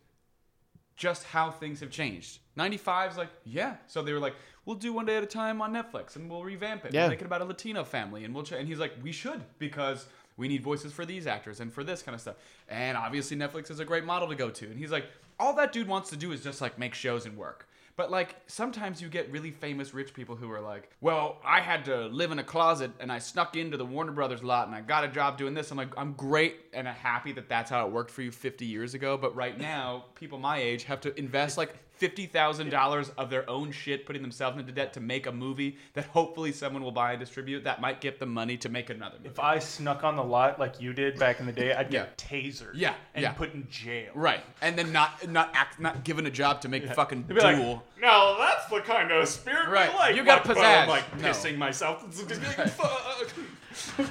just 0.95 1.23
how 1.23 1.49
things 1.49 1.79
have 1.79 1.89
changed. 1.89 2.37
95 2.57 3.13
is 3.13 3.17
like, 3.17 3.29
yeah. 3.43 3.77
So 3.87 4.03
they 4.03 4.13
were 4.13 4.19
like, 4.19 4.35
we'll 4.65 4.75
do 4.75 4.93
one 4.93 5.07
day 5.07 5.17
at 5.17 5.23
a 5.23 5.25
time 5.25 5.63
on 5.63 5.73
Netflix 5.73 6.15
and 6.15 6.29
we'll 6.29 6.43
revamp 6.43 6.85
it. 6.85 6.93
Yeah. 6.93 7.01
We'll 7.01 7.09
make 7.09 7.21
it 7.21 7.25
about 7.25 7.41
a 7.41 7.45
Latino 7.45 7.83
family 7.83 8.23
and 8.23 8.35
we'll 8.35 8.43
ch-. 8.43 8.51
and 8.51 8.67
he's 8.67 8.77
like, 8.77 8.93
we 9.01 9.11
should 9.11 9.41
because 9.57 10.05
we 10.37 10.47
need 10.47 10.61
voices 10.61 10.93
for 10.93 11.07
these 11.07 11.25
actors 11.25 11.59
and 11.59 11.73
for 11.73 11.83
this 11.83 12.03
kind 12.03 12.13
of 12.13 12.21
stuff. 12.21 12.35
And 12.69 12.95
obviously 12.95 13.35
Netflix 13.35 13.71
is 13.71 13.79
a 13.79 13.85
great 13.85 14.05
model 14.05 14.27
to 14.27 14.35
go 14.35 14.51
to. 14.51 14.65
And 14.67 14.77
he's 14.77 14.91
like, 14.91 15.07
all 15.39 15.55
that 15.55 15.73
dude 15.73 15.87
wants 15.87 16.11
to 16.11 16.17
do 16.17 16.33
is 16.33 16.43
just 16.43 16.61
like 16.61 16.77
make 16.77 16.93
shows 16.93 17.25
and 17.25 17.35
work. 17.35 17.67
But 17.95 18.11
like 18.11 18.35
sometimes 18.47 19.01
you 19.01 19.09
get 19.09 19.31
really 19.31 19.51
famous 19.51 19.93
rich 19.93 20.13
people 20.13 20.35
who 20.35 20.51
are 20.51 20.61
like, 20.61 20.89
"Well, 21.01 21.37
I 21.43 21.61
had 21.61 21.85
to 21.85 22.07
live 22.07 22.31
in 22.31 22.39
a 22.39 22.43
closet 22.43 22.91
and 22.99 23.11
I 23.11 23.19
snuck 23.19 23.55
into 23.55 23.77
the 23.77 23.85
Warner 23.85 24.11
Brothers 24.11 24.43
lot 24.43 24.67
and 24.67 24.75
I 24.75 24.81
got 24.81 25.03
a 25.03 25.07
job 25.07 25.37
doing 25.37 25.53
this." 25.53 25.71
I'm 25.71 25.77
like, 25.77 25.95
"I'm 25.97 26.13
great 26.13 26.57
and 26.73 26.87
I'm 26.87 26.95
happy 26.95 27.31
that 27.33 27.49
that's 27.49 27.69
how 27.69 27.85
it 27.85 27.91
worked 27.91 28.11
for 28.11 28.21
you 28.21 28.31
50 28.31 28.65
years 28.65 28.93
ago." 28.93 29.17
But 29.17 29.35
right 29.35 29.57
now, 29.57 30.05
people 30.15 30.39
my 30.39 30.57
age 30.57 30.83
have 30.85 31.01
to 31.01 31.17
invest 31.19 31.57
like 31.57 31.75
fifty 32.01 32.25
thousand 32.25 32.71
dollars 32.71 33.09
of 33.17 33.29
their 33.29 33.47
own 33.47 33.71
shit, 33.71 34.07
putting 34.07 34.23
themselves 34.23 34.57
into 34.59 34.71
debt 34.71 34.91
to 34.93 34.99
make 34.99 35.27
a 35.27 35.31
movie 35.31 35.77
that 35.93 36.05
hopefully 36.05 36.51
someone 36.51 36.81
will 36.83 36.91
buy 36.91 37.11
and 37.11 37.19
distribute. 37.19 37.63
That 37.63 37.79
might 37.79 38.01
get 38.01 38.19
them 38.19 38.29
money 38.29 38.57
to 38.57 38.69
make 38.69 38.89
another 38.89 39.17
movie. 39.19 39.29
If 39.29 39.39
I 39.39 39.59
snuck 39.59 40.03
on 40.03 40.15
the 40.15 40.23
lot 40.23 40.59
like 40.59 40.81
you 40.81 40.93
did 40.93 41.19
back 41.19 41.39
in 41.39 41.45
the 41.45 41.51
day, 41.51 41.73
I'd 41.73 41.93
Yeah. 41.93 42.05
get 42.05 42.17
tasered. 42.17 42.71
Yeah, 42.73 42.95
And 43.13 43.21
yeah. 43.21 43.33
put 43.33 43.53
in 43.53 43.67
jail. 43.69 44.09
Right, 44.15 44.41
and 44.63 44.75
then 44.75 44.91
not 44.91 45.29
not 45.29 45.51
act 45.53 45.79
not 45.79 46.03
given 46.03 46.25
a 46.25 46.31
job 46.31 46.59
to 46.61 46.69
make 46.69 46.85
fucking 46.91 47.25
They'd 47.27 47.37
like, 47.37 47.55
duel. 47.57 47.83
no, 48.01 48.35
that's 48.39 48.65
the 48.65 48.79
kind 48.81 49.11
of 49.11 49.27
spirit 49.27 49.69
Right. 49.69 49.91
we 49.91 49.95
like. 49.99 50.15
You 50.15 50.25
got 50.25 50.43
Like, 50.47 50.57
pizzazz. 50.57 50.81
I'm 50.81 50.89
like 50.89 51.17
No. 51.21 51.29
pissing 51.29 51.57
myself. 51.57 52.01
Fuck. 52.11 53.31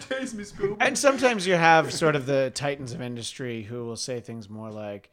Tase 0.08 0.32
me, 0.34 0.44
Spielberg. 0.44 0.78
And 0.80 0.96
sometimes 0.96 1.46
you 1.46 1.54
have 1.54 1.92
sort 1.92 2.14
of 2.16 2.26
the 2.26 2.50
titans 2.54 2.92
of 2.92 3.02
industry 3.02 3.62
who 3.62 3.84
will 3.84 3.96
say 3.96 4.20
things 4.20 4.48
more 4.48 4.70
like, 4.70 5.10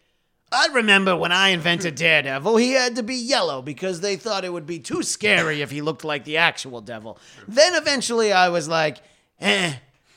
I 0.52 0.68
remember 0.74 1.16
when 1.16 1.32
I 1.32 1.50
invented 1.50 1.96
Daredevil, 1.96 2.56
he 2.58 2.72
had 2.72 2.96
to 2.96 3.04
be 3.04 3.16
yellow 3.16 3.62
because 3.62 4.00
they 4.02 4.16
thought 4.16 4.46
it 4.46 4.54
would 4.54 4.66
be 4.66 4.80
too 4.80 5.04
scary 5.04 5.62
if 5.62 5.72
he 5.72 5.82
looked 5.82 6.04
like 6.06 6.24
the 6.24 6.38
actual 6.38 6.80
devil. 6.82 7.20
Then 7.48 7.76
eventually 7.76 8.32
I 8.32 8.48
was 8.50 8.70
like, 8.70 9.00
eh, 9.42 9.74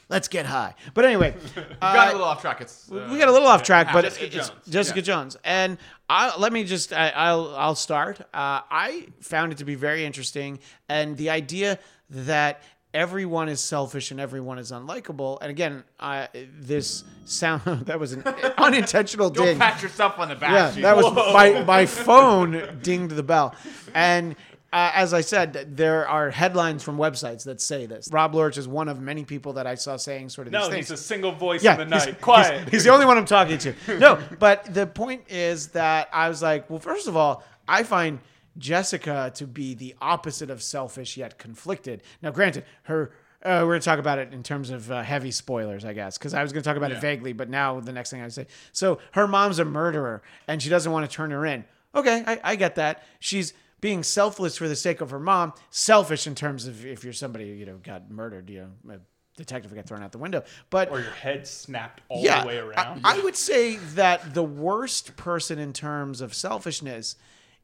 let's 0.08 0.28
get 0.28 0.46
high. 0.46 0.74
But 0.94 1.04
anyway, 1.04 1.34
we 1.56 1.62
got 1.80 2.08
uh, 2.08 2.10
a 2.10 2.12
little 2.12 2.26
off 2.26 2.40
track. 2.40 2.60
It's 2.60 2.90
uh, 2.92 3.08
we 3.10 3.18
got 3.18 3.28
a 3.28 3.32
little 3.32 3.48
off 3.48 3.64
track, 3.64 3.88
but 3.92 4.02
Jessica 4.04 4.24
it's 4.26 4.34
Jones. 4.34 4.52
Jessica 4.68 4.98
Yeah. 5.00 5.02
Jones. 5.04 5.36
And 5.42 5.78
I, 6.08 6.36
let 6.38 6.52
me 6.52 6.62
just, 6.62 6.92
I, 6.92 7.08
I'll, 7.10 7.54
I'll 7.56 7.74
start. 7.74 8.20
Uh, 8.20 8.26
I 8.70 9.08
found 9.20 9.50
it 9.52 9.58
to 9.58 9.64
be 9.64 9.74
very 9.74 10.04
interesting, 10.04 10.60
and 10.88 11.16
the 11.16 11.30
idea 11.30 11.78
that 12.10 12.62
everyone 12.92 13.48
is 13.48 13.60
selfish 13.60 14.10
and 14.10 14.18
everyone 14.20 14.58
is 14.58 14.72
unlikable. 14.72 15.38
And 15.40 15.50
again, 15.50 15.84
I, 15.98 16.28
this 16.58 17.04
sound 17.24 17.62
that 17.86 17.98
was 18.00 18.12
an 18.12 18.22
unintentional 18.58 19.30
Don't 19.30 19.46
ding. 19.46 19.58
pat 19.58 19.82
yourself 19.82 20.18
on 20.18 20.28
the 20.28 20.34
back. 20.36 20.76
Yeah, 20.76 20.82
that 20.82 20.96
was 20.96 21.12
my 21.14 21.62
my 21.64 21.86
phone 21.86 22.80
dinged 22.82 23.14
the 23.16 23.22
bell, 23.22 23.54
and. 23.94 24.36
Uh, 24.72 24.88
as 24.94 25.12
I 25.12 25.20
said, 25.20 25.76
there 25.76 26.06
are 26.06 26.30
headlines 26.30 26.84
from 26.84 26.96
websites 26.96 27.42
that 27.46 27.60
say 27.60 27.86
this. 27.86 28.08
Rob 28.12 28.36
Lurch 28.36 28.56
is 28.56 28.68
one 28.68 28.88
of 28.88 29.00
many 29.00 29.24
people 29.24 29.54
that 29.54 29.66
I 29.66 29.74
saw 29.74 29.96
saying 29.96 30.28
sort 30.28 30.46
of 30.46 30.52
these 30.52 30.60
No, 30.68 30.70
he's 30.70 30.92
a 30.92 30.96
single 30.96 31.32
voice 31.32 31.64
yeah, 31.64 31.72
in 31.72 31.78
the 31.78 31.84
night. 31.86 32.04
he's- 32.04 32.16
Quiet. 32.20 32.68
He's, 32.68 32.84
the 32.84 32.90
only 32.92 33.04
one 33.04 33.18
I'm 33.18 33.24
talking 33.24 33.58
to. 33.58 33.74
No, 33.98 34.20
but 34.38 34.72
the 34.72 34.86
point 34.86 35.24
is 35.28 35.70
that 35.70 36.08
I 36.12 36.28
was 36.28 36.40
like, 36.40 36.70
well, 36.70 36.78
first 36.78 37.08
of 37.08 37.16
all, 37.16 37.42
I 37.66 37.82
find 37.82 38.20
Jessica 38.60 39.32
to 39.34 39.46
be 39.46 39.74
the 39.74 39.96
opposite 40.00 40.50
of 40.50 40.62
selfish 40.62 41.16
yet 41.16 41.38
conflicted. 41.38 42.02
Now, 42.22 42.30
granted, 42.30 42.64
her. 42.84 43.12
Uh, 43.42 43.64
we're 43.64 43.72
gonna 43.72 43.80
talk 43.80 43.98
about 43.98 44.18
it 44.18 44.34
in 44.34 44.42
terms 44.42 44.68
of 44.68 44.90
uh, 44.92 45.02
heavy 45.02 45.30
spoilers, 45.30 45.82
I 45.82 45.94
guess, 45.94 46.18
because 46.18 46.34
I 46.34 46.42
was 46.42 46.52
gonna 46.52 46.62
talk 46.62 46.76
about 46.76 46.92
it 46.92 47.00
vaguely, 47.00 47.32
but 47.32 47.48
now 47.48 47.80
the 47.80 47.90
next 47.90 48.10
thing 48.10 48.20
I 48.20 48.28
say. 48.28 48.46
So 48.72 48.98
her 49.12 49.26
mom's 49.26 49.58
a 49.58 49.64
murderer, 49.64 50.22
and 50.46 50.62
she 50.62 50.68
doesn't 50.68 50.92
want 50.92 51.10
to 51.10 51.16
turn 51.16 51.30
her 51.30 51.46
in. 51.46 51.64
Okay, 51.94 52.22
I, 52.26 52.38
I 52.44 52.56
get 52.56 52.74
that. 52.74 53.02
She's 53.18 53.54
being 53.80 54.02
selfless 54.02 54.58
for 54.58 54.68
the 54.68 54.76
sake 54.76 55.00
of 55.00 55.08
her 55.08 55.18
mom. 55.18 55.54
Selfish 55.70 56.26
in 56.26 56.34
terms 56.34 56.66
of 56.66 56.84
if 56.84 57.02
you're 57.02 57.14
somebody 57.14 57.46
you 57.46 57.64
know 57.64 57.78
got 57.82 58.10
murdered, 58.10 58.50
you 58.50 58.68
know, 58.84 58.94
a 58.96 58.98
detective 59.36 59.74
got 59.74 59.86
thrown 59.86 60.02
out 60.02 60.12
the 60.12 60.18
window. 60.18 60.44
But 60.68 60.90
or 60.90 61.00
your 61.00 61.10
head 61.10 61.46
snapped 61.46 62.02
all 62.08 62.22
yeah, 62.22 62.42
the 62.42 62.46
way 62.46 62.58
I- 62.58 62.62
around. 62.62 63.00
I, 63.04 63.20
would 63.20 63.36
say 63.36 63.76
that 63.94 64.34
the 64.34 64.42
worst 64.42 65.16
person 65.16 65.58
in 65.58 65.72
terms 65.72 66.20
of 66.20 66.34
selfishness 66.34 67.16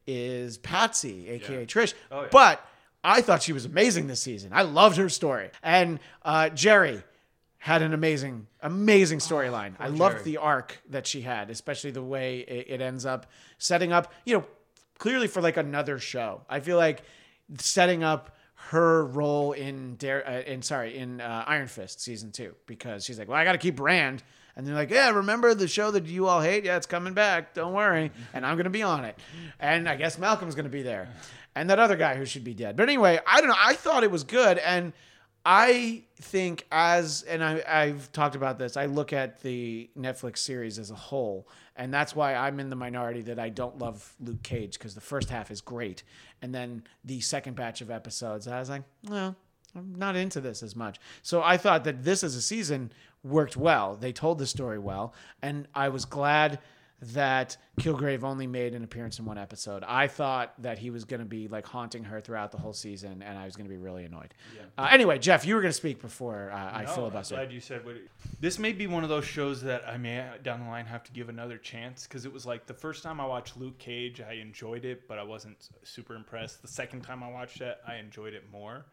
is 0.07 0.57
Patsy, 0.57 1.27
aka 1.29 1.65
Trish. 1.65 1.93
Oh, 2.11 2.21
yeah. 2.21 2.27
But 2.31 2.65
I 3.03 3.21
thought 3.21 3.43
she 3.43 3.53
was 3.53 3.65
amazing 3.65 4.07
this 4.07 4.21
season. 4.21 4.51
I 4.53 4.63
loved 4.63 4.97
her 4.97 5.09
story, 5.09 5.51
and 5.61 5.99
uh, 6.23 6.49
Jeri 6.53 7.03
had 7.57 7.81
an 7.81 7.93
amazing, 7.93 8.47
amazing 8.61 9.19
storyline. 9.19 9.73
I 9.79 9.89
loved 9.89 10.19
Jeri. 10.19 10.23
the 10.23 10.37
arc 10.37 10.81
that 10.89 11.05
she 11.05 11.21
had, 11.21 11.49
especially 11.49 11.91
the 11.91 12.03
way 12.03 12.39
it, 12.39 12.67
it 12.69 12.81
ends 12.81 13.05
up 13.05 13.27
setting 13.57 13.91
up. 13.91 14.13
You 14.25 14.37
know, 14.37 14.45
clearly 14.97 15.27
for 15.27 15.41
like 15.41 15.57
another 15.57 15.99
show. 15.99 16.41
I 16.49 16.59
feel 16.59 16.77
like 16.77 17.03
setting 17.59 18.03
up 18.03 18.35
her 18.69 19.05
role 19.05 19.51
in 19.53 19.95
Dare, 19.95 20.27
uh, 20.27 20.41
in 20.41 20.61
sorry, 20.61 20.97
in 20.97 21.21
uh, 21.21 21.43
Iron 21.47 21.67
Fist 21.67 22.01
season 22.01 22.31
two 22.31 22.55
because 22.65 23.05
she's 23.05 23.19
like, 23.19 23.27
well, 23.27 23.37
I 23.37 23.43
got 23.43 23.53
to 23.53 23.57
keep 23.57 23.79
Rand, 23.79 24.23
and 24.57 24.65
they're 24.65 24.75
like, 24.75 24.89
yeah, 24.89 25.11
remember 25.11 25.53
the 25.53 25.67
show 25.67 25.91
that 25.91 26.07
you 26.07 26.27
all 26.27 26.41
hate? 26.41 26.65
Yeah, 26.65 26.77
it's 26.77 26.87
coming 26.87 27.13
back. 27.13 27.53
Don't 27.53 27.73
worry, 27.73 28.11
and 28.33 28.45
I'm 28.45 28.57
gonna 28.57 28.71
be 28.71 28.81
on 28.81 29.05
it, 29.05 29.17
and 29.59 29.87
I 29.87 29.95
guess 29.95 30.17
Malcolm's 30.17 30.55
gonna 30.55 30.67
be 30.67 30.81
there, 30.81 31.09
and 31.55 31.69
that 31.69 31.79
other 31.79 31.95
guy 31.95 32.15
who 32.15 32.25
should 32.25 32.43
be 32.43 32.55
dead. 32.55 32.75
But 32.75 32.89
anyway, 32.89 33.19
I 33.25 33.39
don't 33.39 33.49
know. 33.51 33.55
I 33.57 33.75
thought 33.75 34.03
it 34.03 34.11
was 34.11 34.23
good, 34.23 34.57
and 34.57 34.93
I 35.45 36.03
think 36.19 36.65
as 36.71 37.21
and 37.21 37.43
I, 37.43 37.63
I've 37.67 38.11
talked 38.11 38.35
about 38.35 38.57
this. 38.57 38.75
I 38.75 38.87
look 38.87 39.13
at 39.13 39.41
the 39.43 39.89
Netflix 39.97 40.39
series 40.39 40.79
as 40.79 40.89
a 40.89 40.95
whole, 40.95 41.47
and 41.75 41.93
that's 41.93 42.15
why 42.15 42.33
I'm 42.33 42.59
in 42.59 42.71
the 42.71 42.75
minority 42.75 43.21
that 43.21 43.37
I 43.37 43.49
don't 43.49 43.77
love 43.77 44.15
Luke 44.19 44.41
Cage 44.41 44.73
because 44.73 44.95
the 44.95 45.01
first 45.01 45.29
half 45.29 45.51
is 45.51 45.61
great, 45.61 46.01
and 46.41 46.53
then 46.53 46.83
the 47.05 47.21
second 47.21 47.55
batch 47.55 47.81
of 47.81 47.91
episodes, 47.91 48.47
I 48.47 48.59
was 48.59 48.69
like, 48.69 48.83
no, 49.03 49.35
I'm 49.75 49.95
not 49.95 50.15
into 50.15 50.41
this 50.41 50.63
as 50.63 50.75
much. 50.75 50.99
So 51.21 51.43
I 51.43 51.57
thought 51.57 51.83
that 51.83 52.03
this 52.03 52.23
as 52.23 52.35
a 52.35 52.41
season 52.41 52.91
worked 53.27 53.57
well. 53.57 53.95
They 53.95 54.11
told 54.11 54.39
the 54.39 54.47
story 54.47 54.79
well, 54.79 55.13
and 55.41 55.67
I 55.75 55.89
was 55.89 56.05
glad 56.05 56.59
that 56.99 57.55
Kilgrave 57.79 58.23
only 58.23 58.47
made 58.47 58.73
an 58.73 58.83
appearance 58.83 59.19
in 59.19 59.25
one 59.25 59.37
episode. 59.37 59.83
I 59.87 60.07
thought 60.07 60.53
that 60.63 60.79
he 60.79 60.89
was 60.89 61.05
going 61.05 61.19
to 61.19 61.27
be 61.27 61.47
like 61.47 61.67
haunting 61.67 62.03
her 62.05 62.19
throughout 62.19 62.51
the 62.51 62.57
whole 62.57 62.73
season, 62.73 63.21
and 63.21 63.37
I 63.37 63.45
was 63.45 63.55
going 63.55 63.67
to 63.67 63.69
be 63.69 63.77
really 63.77 64.03
annoyed. 64.05 64.33
Uh, 64.79 64.87
anyway, 64.89 65.19
Jeff, 65.19 65.45
you 65.45 65.53
were 65.53 65.61
going 65.61 65.69
to 65.69 65.77
speak 65.77 66.01
before 66.01 66.49
uh, 66.51 66.55
I 66.57 66.83
No, 66.83 66.89
I'm 66.89 66.95
filibuster. 66.95 67.35
glad 67.35 67.51
you 67.51 67.59
said 67.59 67.85
what. 67.85 67.97
This 68.39 68.57
may 68.57 68.71
be 68.71 68.87
one 68.87 69.03
of 69.03 69.09
those 69.09 69.25
shows 69.25 69.61
that 69.61 69.87
I 69.87 69.97
may 69.97 70.25
down 70.41 70.61
the 70.61 70.65
line 70.67 70.87
have 70.87 71.03
to 71.03 71.11
give 71.11 71.29
another 71.29 71.59
chance 71.59 72.07
because 72.07 72.25
it 72.25 72.33
was 72.33 72.47
like 72.47 72.65
the 72.65 72.73
first 72.73 73.03
time 73.03 73.21
I 73.21 73.27
watched 73.27 73.57
Luke 73.57 73.77
Cage, 73.77 74.19
I 74.19 74.33
enjoyed 74.33 74.83
it, 74.83 75.07
but 75.07 75.19
I 75.19 75.23
wasn't 75.23 75.69
super 75.83 76.15
impressed. 76.15 76.63
The 76.63 76.67
second 76.67 77.01
time 77.01 77.21
I 77.21 77.29
watched 77.29 77.61
it, 77.61 77.77
I 77.87 77.97
enjoyed 77.97 78.33
it 78.33 78.45
more. 78.51 78.87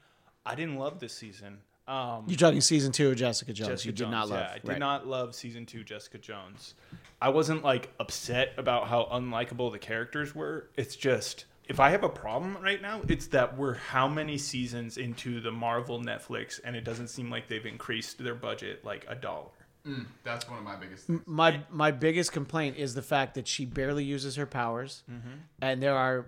I 0.44 0.54
didn't 0.54 0.76
love 0.76 1.00
this 1.00 1.14
season. 1.14 1.56
Um, 1.86 2.24
You're 2.26 2.38
talking 2.38 2.60
season 2.60 2.92
two 2.92 3.10
of 3.10 3.16
Jessica 3.16 3.52
Jones. 3.52 3.68
Jessica 3.68 3.86
you 3.88 3.92
did 3.92 3.98
Jones, 3.98 4.12
not 4.12 4.28
love. 4.30 4.40
Yeah, 4.40 4.50
I 4.52 4.58
did 4.58 4.68
right. 4.68 4.78
not 4.78 5.06
love 5.06 5.34
season 5.34 5.66
two 5.66 5.84
Jessica 5.84 6.18
Jones. 6.18 6.74
I 7.20 7.28
wasn't 7.28 7.62
like 7.62 7.90
upset 8.00 8.52
about 8.56 8.88
how 8.88 9.06
unlikable 9.12 9.70
the 9.72 9.78
characters 9.78 10.34
were. 10.34 10.70
It's 10.76 10.96
just 10.96 11.44
if 11.66 11.80
I 11.80 11.90
have 11.90 12.02
a 12.04 12.08
problem 12.08 12.56
right 12.62 12.80
now, 12.80 13.00
it's 13.08 13.26
that 13.28 13.56
we're 13.56 13.74
how 13.74 14.06
many 14.08 14.36
seasons 14.38 14.96
into 14.98 15.40
the 15.40 15.50
Marvel 15.50 16.00
Netflix, 16.00 16.60
and 16.64 16.74
it 16.76 16.84
doesn't 16.84 17.08
seem 17.08 17.30
like 17.30 17.48
they've 17.48 17.64
increased 17.66 18.22
their 18.22 18.34
budget 18.34 18.84
like 18.84 19.04
a 19.08 19.14
dollar. 19.14 19.48
Mm, 19.86 20.06
that's 20.22 20.48
one 20.48 20.58
of 20.58 20.64
my 20.64 20.76
biggest 20.76 21.06
things. 21.06 21.20
my 21.26 21.60
my 21.70 21.90
biggest 21.90 22.32
complaint 22.32 22.76
is 22.78 22.94
the 22.94 23.02
fact 23.02 23.34
that 23.34 23.46
she 23.46 23.66
barely 23.66 24.04
uses 24.04 24.36
her 24.36 24.46
powers, 24.46 25.02
Mm-hmm. 25.10 25.28
and 25.60 25.82
there 25.82 25.94
are 25.96 26.26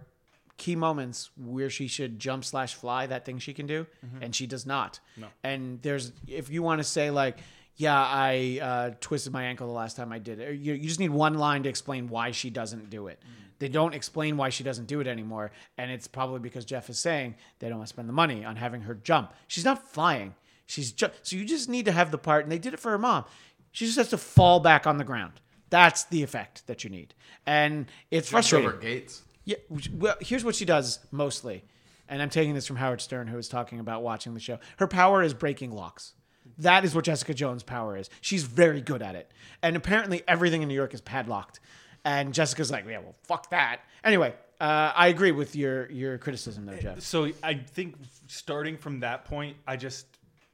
key 0.56 0.76
moments 0.76 1.30
where 1.36 1.68
she 1.70 1.86
should 1.88 2.18
jump 2.18 2.44
slash 2.44 2.74
fly 2.74 3.06
that 3.06 3.24
thing 3.24 3.38
she 3.38 3.52
can 3.54 3.66
do, 3.66 3.86
Mm-hmm. 4.04 4.22
and 4.22 4.34
she 4.34 4.46
does 4.46 4.66
not. 4.66 5.00
And 5.44 5.80
there's 5.82 6.12
if 6.26 6.50
you 6.50 6.62
want 6.62 6.80
to 6.80 6.84
say 6.84 7.10
like. 7.10 7.38
Yeah, 7.78 7.94
I 7.94 8.58
uh, 8.62 8.90
twisted 9.02 9.34
my 9.34 9.44
ankle 9.44 9.66
the 9.66 9.74
last 9.74 9.98
time 9.98 10.10
I 10.10 10.18
did 10.18 10.40
it. 10.40 10.48
Or 10.48 10.52
You, 10.54 10.72
you 10.72 10.88
just 10.88 10.98
need 10.98 11.10
one 11.10 11.34
line 11.34 11.62
to 11.64 11.68
explain 11.68 12.08
why 12.08 12.30
she 12.30 12.48
doesn't 12.48 12.88
do 12.88 13.08
it. 13.08 13.20
They 13.58 13.68
don't 13.68 13.94
explain 13.94 14.38
why 14.38 14.48
she 14.48 14.64
doesn't 14.64 14.86
do 14.86 15.00
it 15.00 15.06
anymore, 15.06 15.50
and 15.76 15.90
it's 15.90 16.08
probably 16.08 16.38
because 16.40 16.64
Jeff 16.64 16.88
is 16.88 16.98
saying 16.98 17.34
they 17.58 17.68
don't 17.68 17.76
want 17.76 17.88
to 17.88 17.92
spend 17.92 18.08
the 18.08 18.14
money 18.14 18.46
on 18.46 18.56
having 18.56 18.80
her 18.80 18.94
jump. 18.94 19.34
She's 19.46 19.66
not 19.66 19.86
flying. 19.92 20.34
She's 20.64 20.90
ju- 20.90 21.10
so 21.22 21.36
you 21.36 21.44
just 21.44 21.68
need 21.68 21.84
to 21.84 21.92
have 21.92 22.10
the 22.10 22.16
part, 22.16 22.44
and 22.46 22.50
they 22.50 22.58
did 22.58 22.72
it 22.72 22.80
for 22.80 22.92
her 22.92 22.98
mom 22.98 23.26
She 23.72 23.84
just 23.84 23.98
has 23.98 24.08
to 24.08 24.16
fall 24.16 24.58
back 24.58 24.86
on 24.86 24.96
the 24.96 25.04
ground. 25.04 25.34
That's 25.68 26.04
the 26.04 26.22
effect 26.22 26.66
that 26.68 26.82
you 26.82 26.88
need, 26.88 27.12
and 27.44 27.88
it's 28.10 28.30
Jumps 28.30 28.48
frustrating. 28.48 28.68
over 28.70 28.78
gates. 28.78 29.20
Yeah. 29.46 29.56
Well, 29.92 30.16
here's 30.20 30.44
what 30.44 30.54
she 30.54 30.66
does 30.66 30.98
mostly, 31.10 31.64
and 32.08 32.20
I'm 32.20 32.28
taking 32.28 32.52
this 32.52 32.66
from 32.66 32.76
Howard 32.76 33.00
Stern, 33.00 33.28
who 33.28 33.36
was 33.36 33.48
talking 33.48 33.80
about 33.80 34.02
watching 34.02 34.34
the 34.34 34.40
show. 34.40 34.58
Her 34.76 34.86
power 34.86 35.22
is 35.22 35.32
breaking 35.32 35.70
locks. 35.70 36.12
That 36.58 36.84
is 36.84 36.94
what 36.94 37.04
Jessica 37.04 37.32
Jones' 37.32 37.62
power 37.62 37.96
is. 37.96 38.10
She's 38.20 38.42
very 38.42 38.80
good 38.80 39.02
at 39.02 39.14
it, 39.14 39.32
and 39.62 39.76
apparently 39.76 40.22
everything 40.28 40.62
in 40.62 40.68
New 40.68 40.74
York 40.74 40.92
is 40.92 41.00
padlocked. 41.00 41.60
And 42.04 42.34
Jessica's 42.34 42.70
like, 42.70 42.86
yeah, 42.86 42.98
well, 42.98 43.16
fuck 43.24 43.50
that. 43.50 43.80
Anyway, 44.04 44.34
uh, 44.60 44.92
I 44.94 45.08
agree 45.08 45.32
with 45.32 45.56
your 45.56 45.90
your 45.90 46.18
criticism 46.18 46.66
there, 46.66 46.78
Jeff. 46.78 47.00
So 47.00 47.30
I 47.42 47.54
think 47.54 47.96
starting 48.26 48.76
from 48.76 49.00
that 49.00 49.24
point, 49.24 49.56
I 49.66 49.76
just 49.76 50.06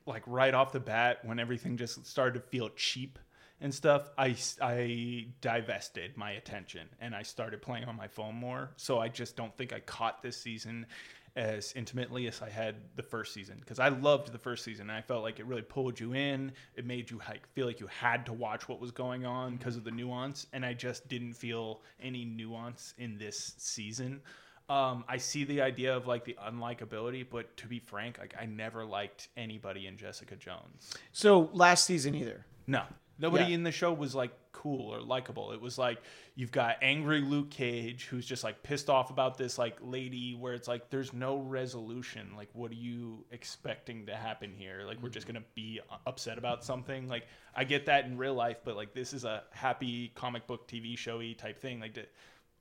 like 0.07 0.23
right 0.27 0.55
off 0.55 0.73
the 0.73 0.81
bat 0.81 1.19
when 1.25 1.39
everything 1.39 1.77
just 1.77 2.07
started 2.07 2.35
to 2.35 2.41
feel 2.41 2.69
cheap 2.71 3.19
and 3.63 3.75
stuff, 3.75 4.11
I 4.19 4.37
I 4.61 5.27
divested 5.41 6.17
my 6.17 6.33
attention 6.33 6.89
and 7.01 7.15
I 7.15 7.23
started 7.23 7.63
playing 7.63 7.85
on 7.85 7.97
my 7.97 8.09
phone 8.09 8.35
more. 8.35 8.71
So 8.77 8.99
I 8.99 9.09
just 9.09 9.37
don't 9.37 9.57
think 9.57 9.73
I 9.73 9.81
caught 9.81 10.23
this 10.23 10.37
season 10.37 10.87
as 11.35 11.73
intimately 11.75 12.27
as 12.27 12.43
I 12.43 12.51
had 12.51 12.75
the 12.95 13.03
first 13.03 13.33
season 13.33 13.57
because 13.59 13.79
I 13.79 13.89
loved 13.89 14.33
the 14.33 14.39
first 14.39 14.65
season 14.65 14.91
and 14.91 14.99
I 14.99 15.01
felt 15.01 15.23
like 15.23 15.39
it 15.39 15.47
really 15.47 15.63
pulled 15.63 15.99
you 15.99 16.13
in. 16.13 16.53
It 16.77 16.85
made 16.85 17.11
you 17.11 17.21
like 17.27 17.47
feel 17.55 17.67
like 17.67 17.81
you 17.81 17.87
had 17.87 18.27
to 18.27 18.33
watch 18.33 18.69
what 18.69 18.81
was 18.81 18.91
going 18.91 19.25
on 19.25 19.57
because 19.57 19.77
of 19.77 19.85
the 19.85 19.91
nuance, 19.91 20.47
and 20.53 20.65
I 20.65 20.75
just 20.75 21.09
didn't 21.09 21.33
feel 21.33 21.81
any 22.01 22.25
nuance 22.25 22.95
in 22.99 23.17
this 23.17 23.55
season. 23.57 24.21
Um, 24.69 25.05
I 25.09 25.17
see 25.17 25.45
the 25.45 25.61
idea 25.61 25.95
of 25.95 26.07
like 26.07 26.25
the 26.25 26.37
unlikability, 26.47 27.27
but 27.29 27.57
to 27.59 27.67
be 27.67 27.79
frank, 27.79 28.19
like 28.19 28.35
I 28.41 28.47
never 28.47 28.85
liked 28.85 29.29
anybody 29.37 29.87
in 29.87 29.97
Jessica 29.97 30.37
Jones. 30.37 30.95
So 31.13 31.51
last 31.53 31.85
season 31.85 32.15
either. 32.15 32.47
No, 32.67 32.85
nobody 33.19 33.45
Yeah. 33.45 33.55
in 33.55 33.63
the 33.63 33.73
show 33.73 33.93
was 33.93 34.15
like 34.15 34.33
cool 34.53 34.95
or 34.95 35.01
likable. 35.01 35.53
It 35.53 35.61
was 35.61 35.79
like 35.79 36.01
you've 36.35 36.53
got 36.53 36.77
angry 36.83 37.21
Luke 37.21 37.51
Cage 37.51 38.05
who's 38.07 38.25
just 38.27 38.45
like 38.45 38.63
pissed 38.63 38.89
off 38.89 39.11
about 39.11 39.37
this 39.37 39.59
like 39.59 39.77
lady 39.81 40.35
where 40.35 40.55
it's 40.55 40.69
like 40.69 40.91
there's 40.91 41.13
no 41.13 41.39
resolution. 41.39 42.31
Like 42.37 42.49
what 42.53 42.71
are 42.71 42.75
you 42.75 43.25
expecting 43.31 44.07
to 44.07 44.15
happen 44.15 44.53
here? 44.57 44.83
Like 44.87 45.03
we're 45.03 45.09
just 45.09 45.27
going 45.27 45.41
to 45.41 45.47
be 45.55 45.81
upset 46.07 46.39
about 46.39 46.65
something. 46.65 47.09
Like 47.09 47.27
I 47.55 47.65
get 47.65 47.87
that 47.87 48.05
in 48.05 48.17
real 48.17 48.35
life, 48.35 48.59
but 48.65 48.77
like 48.77 48.95
this 48.95 49.13
is 49.13 49.25
a 49.25 49.43
happy 49.51 50.13
comic 50.15 50.47
book 50.47 50.69
TV 50.69 50.97
showy 50.97 51.35
type 51.35 51.59
thing. 51.59 51.81
Like 51.81 51.97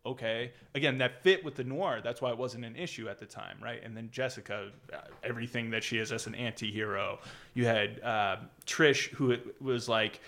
okay 0.03 0.51
again 0.73 0.97
that 0.97 1.21
fit 1.21 1.45
with 1.45 1.53
the 1.53 1.63
noir 1.63 2.01
that's 2.03 2.23
why 2.23 2.31
it 2.31 2.37
wasn't 2.37 2.65
an 2.65 2.75
issue 2.75 3.07
at 3.07 3.19
the 3.19 3.25
time 3.25 3.55
right 3.61 3.83
and 3.83 3.95
then 3.95 4.09
jessica 4.11 4.71
uh, 4.91 4.97
everything 5.23 5.69
that 5.69 5.83
she 5.83 5.99
is 5.99 6.11
as 6.11 6.25
an 6.25 6.33
anti-hero 6.33 7.19
you 7.53 7.65
had 7.65 8.01
uh, 8.01 8.37
trish 8.65 9.09
who 9.09 9.37
was 9.59 9.87
like 9.87 10.19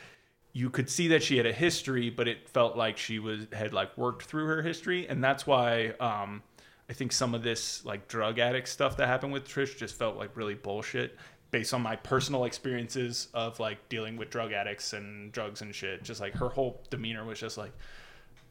you 0.53 0.69
could 0.69 0.89
see 0.89 1.07
that 1.09 1.23
she 1.23 1.37
had 1.37 1.45
a 1.45 1.51
history 1.51 2.09
but 2.09 2.27
it 2.27 2.47
felt 2.47 2.77
like 2.77 2.97
she 2.97 3.19
was 3.19 3.47
had 3.51 3.73
like 3.73 3.97
worked 3.97 4.23
through 4.23 4.45
her 4.45 4.61
history. 4.61 5.07
And 5.07 5.23
that's 5.23 5.45
why 5.45 5.93
um, 5.99 6.43
i 6.89 6.93
think 6.93 7.11
some 7.11 7.33
of 7.33 7.43
this 7.43 7.83
like 7.85 8.07
drug 8.07 8.39
addict 8.39 8.67
stuff 8.67 8.97
that 8.97 9.07
happened 9.07 9.33
with 9.33 9.47
trish 9.47 9.77
just 9.77 9.95
felt 9.95 10.17
like 10.17 10.35
really 10.35 10.53
bullshit 10.53 11.17
based 11.53 11.73
on 11.73 11.81
my 11.81 11.95
personal 11.95 12.45
experiences 12.45 13.27
of 13.35 13.59
like 13.59 13.87
dealing 13.87 14.17
with 14.17 14.31
drug 14.31 14.51
addicts 14.51 14.93
and 14.93 15.31
drugs 15.31 15.61
and 15.61 15.73
shit. 15.73 16.03
Just 16.03 16.19
like 16.19 16.33
her 16.33 16.49
whole 16.49 16.83
demeanor 16.89 17.23
was 17.23 17.39
just 17.39 17.59
like 17.59 17.71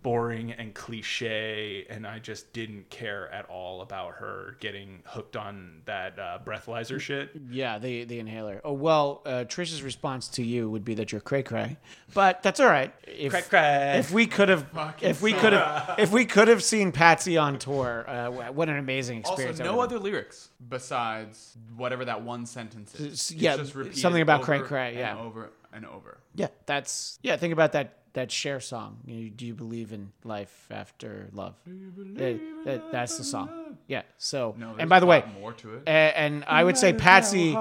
boring 0.03 0.53
and 0.53 0.75
cliche 0.75 1.87
and 1.89 2.07
i 2.07 2.19
just 2.19 2.53
didn't 2.53 2.89
care 2.91 3.31
at 3.33 3.45
all 3.49 3.83
about 3.83 4.15
her 4.15 4.57
getting 4.61 5.01
hooked 5.07 5.37
on 5.37 5.81
that 5.85 6.19
uh, 6.19 6.39
breathalyzer 6.45 6.99
shit 7.01 7.31
Yeah, 7.51 7.79
the 7.79 8.05
the 8.05 8.19
inhaler. 8.19 8.61
Oh 8.65 8.73
well, 8.73 9.23
uh, 9.27 9.45
Trish's 9.47 9.83
response 9.83 10.29
to 10.29 10.43
you 10.43 10.69
would 10.71 10.85
be 10.85 10.95
that 10.95 11.13
you're 11.13 11.21
cray 11.21 11.43
cray, 11.43 11.77
but 12.15 12.43
that's 12.43 12.61
all 12.61 12.67
right. 12.69 12.93
If, 13.07 13.33
Cray 13.33 13.43
cray. 13.43 13.97
If 13.99 14.11
we 14.11 14.27
could 14.27 14.49
have, 14.49 14.67
if 15.01 15.21
we 15.23 15.33
could 15.33 15.53
have, 15.53 15.95
if 15.99 16.11
we 16.13 16.25
could 16.25 16.49
have 16.49 16.63
seen 16.63 16.93
Patsy 16.93 17.37
on 17.37 17.59
tour, 17.59 18.05
uh, 18.09 18.31
what 18.53 18.69
an 18.69 18.77
amazing 18.79 19.19
Also, 19.25 19.33
experience! 19.35 19.59
that 19.59 19.65
no 19.65 19.77
would've 19.77 19.91
been. 19.91 19.97
other 19.99 20.05
lyrics 20.05 20.49
besides 20.69 21.57
whatever 21.77 22.05
that 22.05 22.23
one 22.23 22.47
sentence 22.47 22.95
is. 22.95 23.01
S- 23.01 23.13
It's 23.13 23.33
yeah, 23.33 23.57
just 23.57 23.75
repeated 23.75 23.99
something 23.99 24.23
about 24.23 24.41
over 24.41 24.45
cray 24.47 24.61
cray, 24.61 24.89
and 24.89 24.99
yeah. 24.99 25.19
over 25.19 25.51
and 25.73 25.87
over. 25.87 26.19
Yeah, 26.35 26.49
that's 26.67 27.19
yeah. 27.23 27.37
Think 27.37 27.53
about 27.53 27.73
that 27.73 27.99
that 28.15 28.31
share 28.31 28.61
song. 28.61 28.99
You 29.07 29.15
know, 29.25 29.31
do 29.35 29.47
you 29.47 29.55
believe 29.55 29.93
in 29.93 30.13
life 30.25 30.67
after 30.71 31.29
love? 31.33 31.55
That- 31.67 32.83
that's 32.93 33.17
the 33.19 33.25
song. 33.25 33.79
Yeah. 33.87 34.03
So, 34.19 34.55
No, 34.59 34.75
and 34.79 34.89
by 34.89 35.01
the 35.01 35.07
way, 35.07 35.25
more 35.41 35.53
to 35.55 35.75
it. 35.77 35.83
a- 35.87 35.91
and 35.91 36.45
I 36.47 36.63
would 36.63 36.77
say 36.77 36.93
Patsy, 36.93 37.55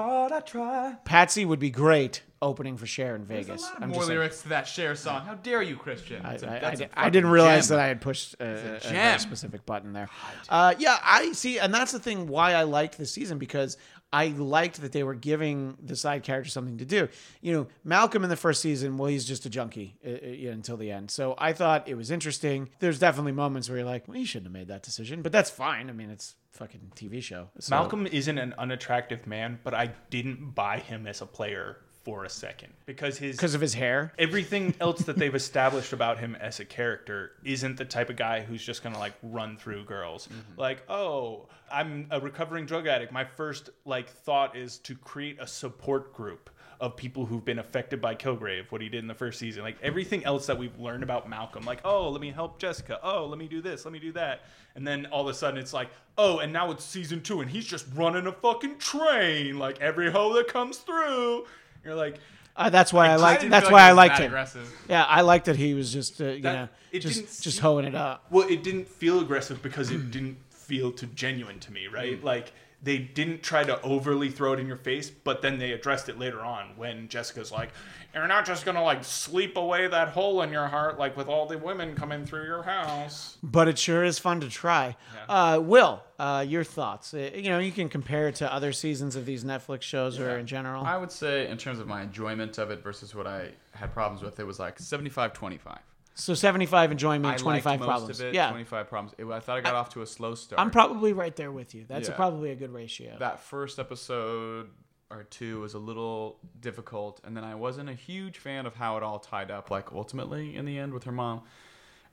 Patsy 1.04 1.44
would 1.44 1.58
be 1.58 1.70
great 1.70 2.22
opening 2.40 2.76
for 2.76 2.86
Cher 2.86 3.14
in 3.14 3.26
There's 3.26 3.46
Vegas. 3.46 3.62
a 3.62 3.66
lot 3.66 3.74
I'm 3.82 3.88
more 3.90 3.94
just 3.96 4.06
saying. 4.08 4.18
lyrics 4.18 4.42
to 4.42 4.48
that 4.48 4.66
Cher 4.66 4.94
song. 4.96 5.24
How 5.24 5.34
dare 5.34 5.62
you, 5.62 5.76
Christian? 5.76 6.24
I, 6.26 6.34
It's 6.34 6.42
a- 6.42 6.50
I- 6.50 6.56
I 6.56 6.58
that's 6.58 6.80
a 6.80 6.84
di- 6.86 6.90
I 6.96 7.08
didn't 7.10 7.30
realize 7.30 7.68
gem. 7.68 7.76
that 7.76 7.84
I 7.84 7.88
had 7.88 8.00
pushed 8.00 8.34
a, 8.40 8.80
a, 8.84 9.14
a 9.14 9.18
specific 9.18 9.64
button 9.64 9.92
there. 9.92 10.08
Uh, 10.48 10.74
yeah, 10.78 10.98
I 11.02 11.32
see, 11.32 11.58
and 11.60 11.72
that's 11.72 11.92
the 11.92 12.00
thing 12.00 12.26
why 12.26 12.54
I 12.54 12.64
liked 12.64 12.98
this 12.98 13.12
season 13.12 13.38
because 13.38 13.76
I 14.12 14.28
liked 14.28 14.80
that 14.82 14.92
they 14.92 15.02
were 15.02 15.14
giving 15.14 15.76
the 15.82 15.96
side 15.96 16.22
character 16.22 16.50
something 16.50 16.78
to 16.78 16.84
do. 16.84 17.08
You 17.40 17.52
know, 17.52 17.66
Malcolm 17.84 18.24
in 18.24 18.30
the 18.30 18.36
first 18.36 18.60
season, 18.60 18.98
well, 18.98 19.08
he's 19.08 19.24
just 19.24 19.46
a 19.46 19.50
junkie 19.50 19.96
uh, 20.06 20.10
uh, 20.10 20.52
until 20.52 20.76
the 20.76 20.90
end. 20.90 21.10
So 21.10 21.34
I 21.38 21.52
thought 21.52 21.88
it 21.88 21.94
was 21.94 22.10
interesting. 22.10 22.68
There's 22.78 22.98
definitely 22.98 23.32
moments 23.32 23.68
where 23.68 23.78
you're 23.78 23.86
like, 23.86 24.06
well, 24.08 24.18
you 24.18 24.26
shouldn't 24.26 24.46
have 24.46 24.52
made 24.52 24.68
that 24.68 24.82
decision, 24.82 25.22
but 25.22 25.32
that's 25.32 25.50
fine. 25.50 25.88
I 25.88 25.92
mean, 25.92 26.10
it's 26.10 26.34
fucking 26.50 26.92
TV 26.94 27.22
show. 27.22 27.48
So- 27.58 27.74
malcolm 27.74 28.06
isn't 28.06 28.36
an 28.36 28.54
unattractive 28.58 29.26
man 29.26 29.58
but 29.64 29.72
i 29.72 29.90
didn't 30.10 30.54
buy 30.54 30.78
him 30.78 31.06
as 31.06 31.22
a 31.22 31.26
player 31.26 31.78
for 32.04 32.24
a 32.24 32.28
second 32.28 32.72
because 32.86 33.18
his 33.18 33.36
because 33.36 33.54
of 33.54 33.60
his 33.60 33.74
hair. 33.74 34.12
everything 34.18 34.74
else 34.80 35.02
that 35.02 35.16
they've 35.16 35.34
established 35.34 35.92
about 35.92 36.18
him 36.18 36.36
as 36.36 36.60
a 36.60 36.64
character 36.64 37.32
isn't 37.44 37.76
the 37.76 37.84
type 37.84 38.10
of 38.10 38.16
guy 38.16 38.40
who's 38.40 38.62
just 38.62 38.82
gonna 38.82 38.98
like 38.98 39.14
run 39.22 39.56
through 39.56 39.84
girls 39.84 40.28
mm-hmm. 40.28 40.60
like 40.60 40.82
oh 40.88 41.46
i'm 41.70 42.06
a 42.10 42.20
recovering 42.20 42.66
drug 42.66 42.86
addict 42.86 43.12
my 43.12 43.24
first 43.24 43.70
like 43.84 44.08
thought 44.08 44.56
is 44.56 44.78
to 44.78 44.94
create 44.94 45.36
a 45.40 45.46
support 45.46 46.12
group 46.12 46.50
of 46.82 46.96
people 46.96 47.24
who've 47.24 47.44
been 47.44 47.60
affected 47.60 48.00
by 48.00 48.12
Kilgrave, 48.12 48.72
what 48.72 48.80
he 48.80 48.88
did 48.88 48.98
in 48.98 49.06
the 49.06 49.14
first 49.14 49.38
season. 49.38 49.62
Like 49.62 49.76
everything 49.82 50.24
else 50.24 50.46
that 50.46 50.58
we've 50.58 50.76
learned 50.80 51.04
about 51.04 51.28
Malcolm, 51.28 51.64
like, 51.64 51.78
oh, 51.84 52.10
let 52.10 52.20
me 52.20 52.32
help 52.32 52.58
Jessica. 52.58 52.98
Oh, 53.04 53.24
let 53.26 53.38
me 53.38 53.46
do 53.46 53.62
this. 53.62 53.84
Let 53.84 53.92
me 53.92 54.00
do 54.00 54.10
that. 54.12 54.40
And 54.74 54.84
then 54.84 55.06
all 55.06 55.22
of 55.22 55.28
a 55.28 55.34
sudden 55.34 55.60
it's 55.60 55.72
like, 55.72 55.90
oh, 56.18 56.40
and 56.40 56.52
now 56.52 56.72
it's 56.72 56.84
season 56.84 57.22
two 57.22 57.40
and 57.40 57.48
he's 57.48 57.66
just 57.66 57.86
running 57.94 58.26
a 58.26 58.32
fucking 58.32 58.78
train. 58.78 59.60
Like 59.60 59.80
every 59.80 60.10
hoe 60.10 60.34
that 60.34 60.48
comes 60.48 60.78
through. 60.78 61.46
You're 61.84 61.94
like, 61.94 62.18
Uh, 62.56 62.68
that's 62.70 62.92
why 62.92 63.08
I, 63.08 63.12
I 63.12 63.16
liked. 63.16 63.48
That's 63.48 63.66
why 63.70 63.72
like 63.72 63.82
I 63.82 63.92
liked 63.92 64.18
him. 64.18 64.26
aggressive. 64.26 64.84
Yeah, 64.88 65.04
I 65.04 65.22
liked 65.22 65.46
that 65.46 65.56
he 65.56 65.74
was 65.74 65.92
just 65.92 66.20
uh, 66.20 66.26
you 66.26 66.42
That- 66.42 66.70
know 66.92 66.98
just 67.00 67.42
just 67.42 67.60
hoeing 67.60 67.86
it 67.86 67.94
up. 67.94 68.26
Well, 68.30 68.46
it 68.48 68.62
didn't 68.62 68.86
feel 68.88 69.20
aggressive 69.20 69.62
because 69.62 69.90
it 69.90 70.10
didn't 70.10 70.36
feel 70.50 70.92
too 70.92 71.06
genuine 71.14 71.58
to 71.60 71.72
me, 71.72 71.86
right? 71.88 72.22
Like 72.22 72.52
they 72.82 72.98
didn't 72.98 73.42
try 73.42 73.62
to 73.62 73.80
overly 73.82 74.28
throw 74.28 74.52
it 74.52 74.58
in 74.58 74.66
your 74.66 74.76
face, 74.76 75.08
but 75.08 75.40
then 75.40 75.58
they 75.58 75.72
addressed 75.72 76.08
it 76.08 76.18
later 76.18 76.40
on 76.40 76.76
when 76.76 77.08
Jessica's 77.08 77.52
like, 77.52 77.70
"You're 78.12 78.26
not 78.26 78.44
just 78.44 78.64
gonna 78.64 78.82
like 78.82 79.04
sleep 79.04 79.56
away 79.56 79.86
that 79.86 80.08
hole 80.08 80.42
in 80.42 80.50
your 80.50 80.66
heart, 80.66 80.98
like 80.98 81.16
with 81.16 81.28
all 81.28 81.46
the 81.46 81.58
women 81.58 81.94
coming 81.94 82.26
through 82.26 82.44
your 82.44 82.64
house." 82.64 83.38
but 83.42 83.68
it 83.68 83.78
sure 83.78 84.02
is 84.02 84.18
fun 84.18 84.40
to 84.40 84.48
try. 84.48 84.96
Uh, 85.28 85.60
Will, 85.62 86.02
uh, 86.18 86.44
your 86.46 86.64
thoughts? 86.64 87.14
Uh, 87.14 87.30
you 87.34 87.50
know, 87.50 87.58
you 87.58 87.72
can 87.72 87.88
compare 87.88 88.28
it 88.28 88.34
to 88.36 88.52
other 88.52 88.72
seasons 88.72 89.14
of 89.14 89.26
these 89.26 89.44
Netflix 89.44 89.82
shows 89.82 90.18
or 90.18 90.38
in 90.38 90.46
general. 90.46 90.84
I 90.84 90.96
would 90.96 91.12
say, 91.12 91.48
in 91.48 91.58
terms 91.58 91.78
of 91.78 91.86
my 91.86 92.02
enjoyment 92.02 92.58
of 92.58 92.70
it 92.70 92.82
versus 92.82 93.14
what 93.14 93.26
I 93.26 93.50
had 93.72 93.92
problems 93.92 94.22
with, 94.22 94.40
it 94.40 94.44
was 94.44 94.58
like 94.58 94.78
75 94.78 95.32
25. 95.32 95.78
So 96.14 96.34
75 96.34 96.92
enjoyment, 96.92 97.34
I 97.34 97.38
25 97.38 97.80
most 97.80 97.86
problems. 97.88 98.20
of 98.20 98.26
it. 98.28 98.34
yeah, 98.34 98.50
25 98.50 98.88
problems. 98.88 99.14
It, 99.18 99.26
I 99.26 99.40
thought 99.40 99.58
I 99.58 99.60
got 99.60 99.74
off 99.74 99.90
to 99.90 100.02
a 100.02 100.06
slow 100.06 100.34
start. 100.34 100.60
I'm 100.60 100.70
probably 100.70 101.12
right 101.12 101.34
there 101.34 101.50
with 101.52 101.74
you. 101.74 101.84
That's 101.88 102.08
Yeah. 102.08 102.16
probably 102.16 102.50
a 102.50 102.54
good 102.54 102.72
ratio. 102.72 103.16
that 103.18 103.40
first 103.40 103.78
episode 103.78 104.68
or 105.10 105.24
two 105.24 105.60
was 105.60 105.74
a 105.74 105.78
little 105.78 106.38
difficult, 106.60 107.20
and 107.24 107.36
then 107.36 107.44
I 107.44 107.54
wasn't 107.54 107.88
a 107.90 107.94
huge 107.94 108.38
fan 108.38 108.64
of 108.66 108.74
how 108.74 108.96
it 108.96 109.02
all 109.02 109.18
tied 109.18 109.50
up, 109.50 109.70
like 109.70 109.92
ultimately 109.92 110.56
in 110.56 110.64
the 110.64 110.78
end 110.78 110.94
with 110.94 111.04
her 111.04 111.12
mom 111.12 111.42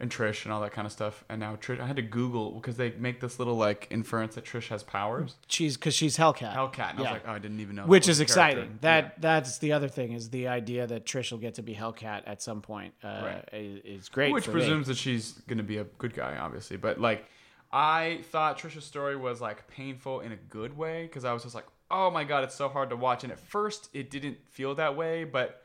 and 0.01 0.09
Trish 0.09 0.45
and 0.45 0.53
all 0.53 0.61
that 0.61 0.71
kind 0.71 0.85
of 0.85 0.91
stuff. 0.91 1.25
And 1.27 1.39
now 1.41 1.55
Trish, 1.57 1.79
I 1.79 1.85
had 1.85 1.97
to 1.97 2.01
Google 2.01 2.51
because 2.51 2.77
they 2.77 2.91
make 2.91 3.19
this 3.19 3.37
little 3.37 3.55
like 3.55 3.87
inference 3.89 4.35
that 4.35 4.45
Trish 4.45 4.69
has 4.69 4.81
powers. 4.81 5.35
she's 5.47 5.75
because 5.75 5.93
she's 5.93 6.17
Hellcat. 6.17 6.53
Hellcat, 6.53 6.91
and 6.91 6.99
I 6.99 7.01
was 7.01 7.11
like, 7.11 7.23
oh, 7.27 7.31
I 7.33 7.39
didn't 7.39 7.59
even 7.59 7.75
know. 7.75 7.85
Which 7.85 8.07
is 8.07 8.19
exciting. 8.19 8.79
That 8.81 9.19
that's 9.21 9.57
the 9.57 9.73
other 9.73 9.87
thing 9.89 10.13
is 10.13 10.29
the 10.29 10.47
idea 10.47 10.87
that 10.87 11.05
Trish 11.05 11.31
will 11.31 11.39
get 11.39 11.55
to 11.55 11.61
be 11.61 11.75
Hellcat 11.75 12.23
at 12.25 12.41
some 12.41 12.61
point. 12.61 12.93
Uh, 13.03 13.07
Right. 13.23 13.49
is, 13.53 14.01
is 14.03 14.09
great. 14.09 14.31
which 14.33 14.45
for 14.45 14.51
me. 14.51 14.59
presumes 14.61 14.87
that 14.87 14.97
she's 14.97 15.33
gonna 15.47 15.63
be 15.63 15.77
a 15.77 15.83
good 15.83 16.13
guy, 16.13 16.37
obviously. 16.37 16.77
But 16.77 16.99
like, 16.99 17.25
I 17.71 18.21
thought 18.31 18.57
Trisha's 18.57 18.85
story 18.85 19.15
was 19.17 19.41
like 19.41 19.67
painful 19.67 20.21
in 20.21 20.31
a 20.31 20.37
good 20.37 20.77
way 20.77 21.03
because 21.03 21.25
I 21.25 21.33
was 21.33 21.43
just 21.43 21.55
like, 21.55 21.65
oh 21.91 22.09
my 22.09 22.23
god, 22.23 22.43
it's 22.45 22.55
so 22.55 22.69
hard 22.69 22.89
to 22.91 22.95
watch. 22.95 23.23
And 23.23 23.33
at 23.33 23.39
first, 23.39 23.89
it 23.93 24.09
didn't 24.09 24.37
feel 24.49 24.75
that 24.75 24.95
way, 24.95 25.23
but 25.25 25.63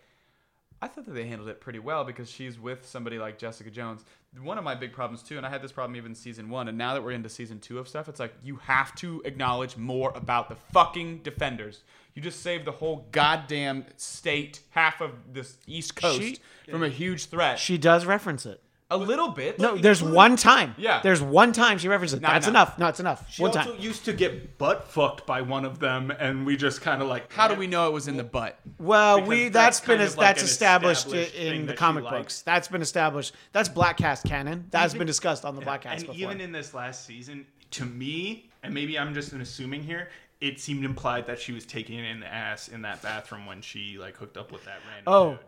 I 0.82 0.88
thought 0.88 1.06
that 1.06 1.12
they 1.14 1.26
handled 1.26 1.48
it 1.48 1.60
pretty 1.62 1.78
well 1.78 2.04
because 2.04 2.30
she's 2.30 2.58
with 2.58 2.86
somebody 2.86 3.18
like 3.18 3.38
Jessica 3.38 3.70
Jones. 3.70 4.04
One 4.42 4.58
of 4.58 4.64
my 4.64 4.74
big 4.74 4.92
problems 4.92 5.22
too, 5.22 5.36
and 5.36 5.46
I 5.46 5.50
had 5.50 5.62
this 5.62 5.72
problem 5.72 5.96
even 5.96 6.12
in 6.12 6.14
season 6.16 6.50
one, 6.50 6.68
and 6.68 6.76
now 6.76 6.94
that 6.94 7.02
we're 7.04 7.12
into 7.12 7.28
season 7.28 7.60
two 7.60 7.78
of 7.78 7.86
stuff, 7.88 8.08
it's 8.08 8.18
like 8.20 8.34
you 8.42 8.56
have 8.56 8.94
to 8.96 9.22
acknowledge 9.24 9.76
more 9.76 10.12
about 10.16 10.48
the 10.48 10.56
fucking 10.72 11.18
defenders. 11.18 11.82
You 12.14 12.22
just 12.22 12.40
saved 12.42 12.64
the 12.64 12.72
whole 12.72 13.06
goddamn 13.12 13.84
state, 13.96 14.60
half 14.70 15.00
of 15.00 15.10
this 15.32 15.56
East 15.66 15.94
Coast, 15.96 16.20
She- 16.20 16.38
from 16.70 16.82
a 16.82 16.88
huge 16.88 17.26
threat. 17.26 17.58
She 17.58 17.78
does 17.78 18.06
reference 18.06 18.44
it. 18.46 18.60
A 18.90 18.96
little 18.98 19.28
bit. 19.30 19.58
No, 19.58 19.72
like, 19.72 19.82
there's 19.82 20.00
including- 20.00 20.14
one 20.16 20.36
time. 20.36 20.74
Yeah. 20.76 21.00
There's 21.02 21.22
one 21.22 21.52
time 21.52 21.78
she 21.78 21.88
references 21.88 22.18
it. 22.18 22.22
Not 22.22 22.32
That's 22.34 22.46
enough. 22.48 22.68
enough. 22.68 22.78
No, 22.78 22.88
it's 22.88 23.00
enough. 23.00 23.32
She 23.32 23.42
one 23.42 23.56
also 23.56 23.72
time. 23.72 23.80
used 23.80 24.04
to 24.04 24.12
get 24.12 24.58
butt 24.58 24.88
fucked 24.90 25.26
by 25.26 25.40
one 25.40 25.64
of 25.64 25.78
them, 25.78 26.10
and 26.10 26.44
we 26.44 26.56
just 26.56 26.82
kind 26.82 27.00
of 27.00 27.08
like. 27.08 27.32
How 27.32 27.48
do 27.48 27.54
we 27.54 27.66
know 27.66 27.88
it 27.88 27.92
was 27.92 28.08
in 28.08 28.16
the 28.18 28.24
butt? 28.24 28.58
Well, 28.78 29.16
Because 29.16 29.28
we 29.28 29.48
that's 29.48 29.78
that's 29.78 29.80
been 29.80 29.98
kind 29.98 30.08
of 30.08 30.16
like 30.18 30.26
that's 30.26 30.42
an 30.42 30.48
established, 30.48 31.06
established 31.06 31.32
thing 31.34 31.46
in 31.54 31.60
the 31.62 31.66
that 31.68 31.72
she 31.72 31.76
comic 31.78 32.04
likes. 32.04 32.16
books. 32.18 32.42
That's 32.42 32.68
been 32.68 32.82
established. 32.82 33.34
That's 33.52 33.68
Bladtcast 33.70 34.28
canon. 34.28 34.66
That's 34.70 34.92
been 34.94 35.06
discussed 35.06 35.44
on 35.46 35.56
the 35.56 35.62
Bladtcast 35.62 35.84
and 35.92 36.00
before. 36.02 36.14
even 36.16 36.40
in 36.42 36.52
this 36.52 36.74
last 36.74 37.06
season, 37.06 37.46
to 37.72 37.84
me, 37.86 38.50
and 38.62 38.74
maybe 38.74 38.98
I'm 38.98 39.14
just 39.14 39.32
assuming 39.32 39.82
here, 39.82 40.10
it 40.42 40.60
seemed 40.60 40.84
implied 40.84 41.26
that 41.28 41.40
she 41.40 41.52
was 41.52 41.64
taking 41.64 41.98
it 41.98 42.04
in 42.04 42.20
the 42.20 42.32
ass 42.32 42.68
in 42.68 42.82
that 42.82 43.00
bathroom 43.02 43.46
when 43.46 43.62
she 43.62 43.96
like 43.98 44.16
hooked 44.16 44.36
up 44.36 44.52
with 44.52 44.64
that 44.66 44.78
random. 44.86 45.04
oh, 45.06 45.30
dude. 45.30 45.38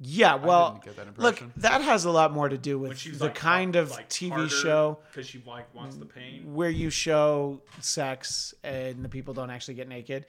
Yeah. 0.00 0.36
Well, 0.36 0.82
that 0.96 1.18
look, 1.18 1.42
that 1.56 1.82
has 1.82 2.04
a 2.04 2.10
lot 2.10 2.32
more 2.32 2.48
to 2.48 2.58
do 2.58 2.78
with 2.78 3.02
the 3.18 3.24
like, 3.26 3.34
kind 3.34 3.76
of 3.76 3.90
like, 3.90 4.08
TV 4.08 4.30
harder 4.30 4.48
show 4.48 4.98
because 5.10 5.26
she 5.26 5.42
like 5.46 5.74
wants 5.74 5.96
the 5.96 6.06
pain. 6.06 6.54
where 6.54 6.70
you 6.70 6.90
show 6.90 7.60
sex 7.80 8.54
and 8.62 9.04
the 9.04 9.08
people 9.08 9.34
don't 9.34 9.50
actually 9.50 9.74
get 9.74 9.88
naked. 9.88 10.26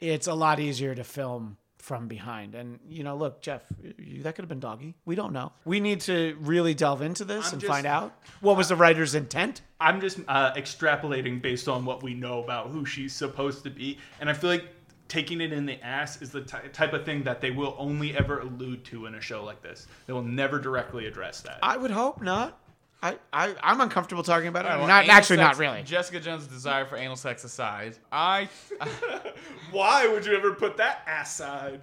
It's 0.00 0.26
a 0.26 0.34
lot 0.34 0.58
easier 0.58 0.94
to 0.94 1.04
film 1.04 1.56
from 1.78 2.06
behind. 2.06 2.54
And 2.54 2.78
you 2.88 3.02
know, 3.04 3.16
look, 3.16 3.42
Jeff, 3.42 3.62
you, 3.98 4.22
that 4.22 4.34
could 4.34 4.42
have 4.42 4.48
been 4.48 4.60
doggy. 4.60 4.94
We 5.04 5.14
don't 5.14 5.32
know. 5.32 5.52
We 5.64 5.80
need 5.80 6.00
to 6.02 6.36
really 6.40 6.74
delve 6.74 7.02
into 7.02 7.24
this 7.24 7.48
I'm 7.48 7.54
and 7.54 7.60
just- 7.60 7.72
find 7.72 7.86
out 7.86 8.14
what 8.40 8.56
was 8.56 8.68
the 8.68 8.76
writer's 8.76 9.14
intent. 9.14 9.62
I'm 9.80 10.00
just 10.00 10.20
uh, 10.28 10.52
extrapolating 10.54 11.42
based 11.42 11.68
on 11.68 11.84
what 11.84 12.02
we 12.04 12.14
know 12.14 12.42
about 12.42 12.68
who 12.68 12.84
she's 12.84 13.12
supposed 13.12 13.64
to 13.64 13.70
be, 13.70 13.98
and 14.20 14.30
I 14.30 14.32
feel 14.32 14.50
like 14.50 14.64
taking 15.12 15.42
it 15.42 15.52
in 15.52 15.66
the 15.66 15.78
ass 15.84 16.22
is 16.22 16.30
the 16.30 16.40
ty- 16.40 16.68
type 16.72 16.94
of 16.94 17.04
thing 17.04 17.22
that 17.22 17.42
they 17.42 17.50
will 17.50 17.76
only 17.78 18.16
ever 18.16 18.40
allude 18.40 18.82
to 18.82 19.04
in 19.04 19.14
a 19.14 19.20
show 19.20 19.44
like 19.44 19.60
this. 19.60 19.86
They 20.06 20.14
will 20.14 20.22
never 20.22 20.58
directly 20.58 21.06
address 21.06 21.42
that. 21.42 21.58
I 21.62 21.76
would 21.76 21.90
hope 21.90 22.22
not. 22.22 22.58
I, 23.02 23.18
I 23.30 23.54
I'm 23.62 23.82
uncomfortable 23.82 24.22
talking 24.22 24.48
about 24.48 24.64
it. 24.64 24.68
Well, 24.68 24.86
not 24.86 25.04
anal 25.04 25.16
actually, 25.16 25.36
sex- 25.36 25.58
not 25.58 25.62
really. 25.62 25.82
Jessica 25.82 26.18
Jones' 26.18 26.46
desire 26.46 26.86
for 26.86 26.96
anal 26.96 27.16
sex 27.16 27.44
aside, 27.44 27.98
I 28.10 28.48
Why 29.70 30.08
would 30.08 30.24
you 30.24 30.34
ever 30.34 30.54
put 30.54 30.78
that 30.78 31.02
ass 31.06 31.36
side? 31.36 31.82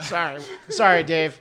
Sorry, 0.00 0.42
sorry, 0.70 1.04
Dave. 1.04 1.38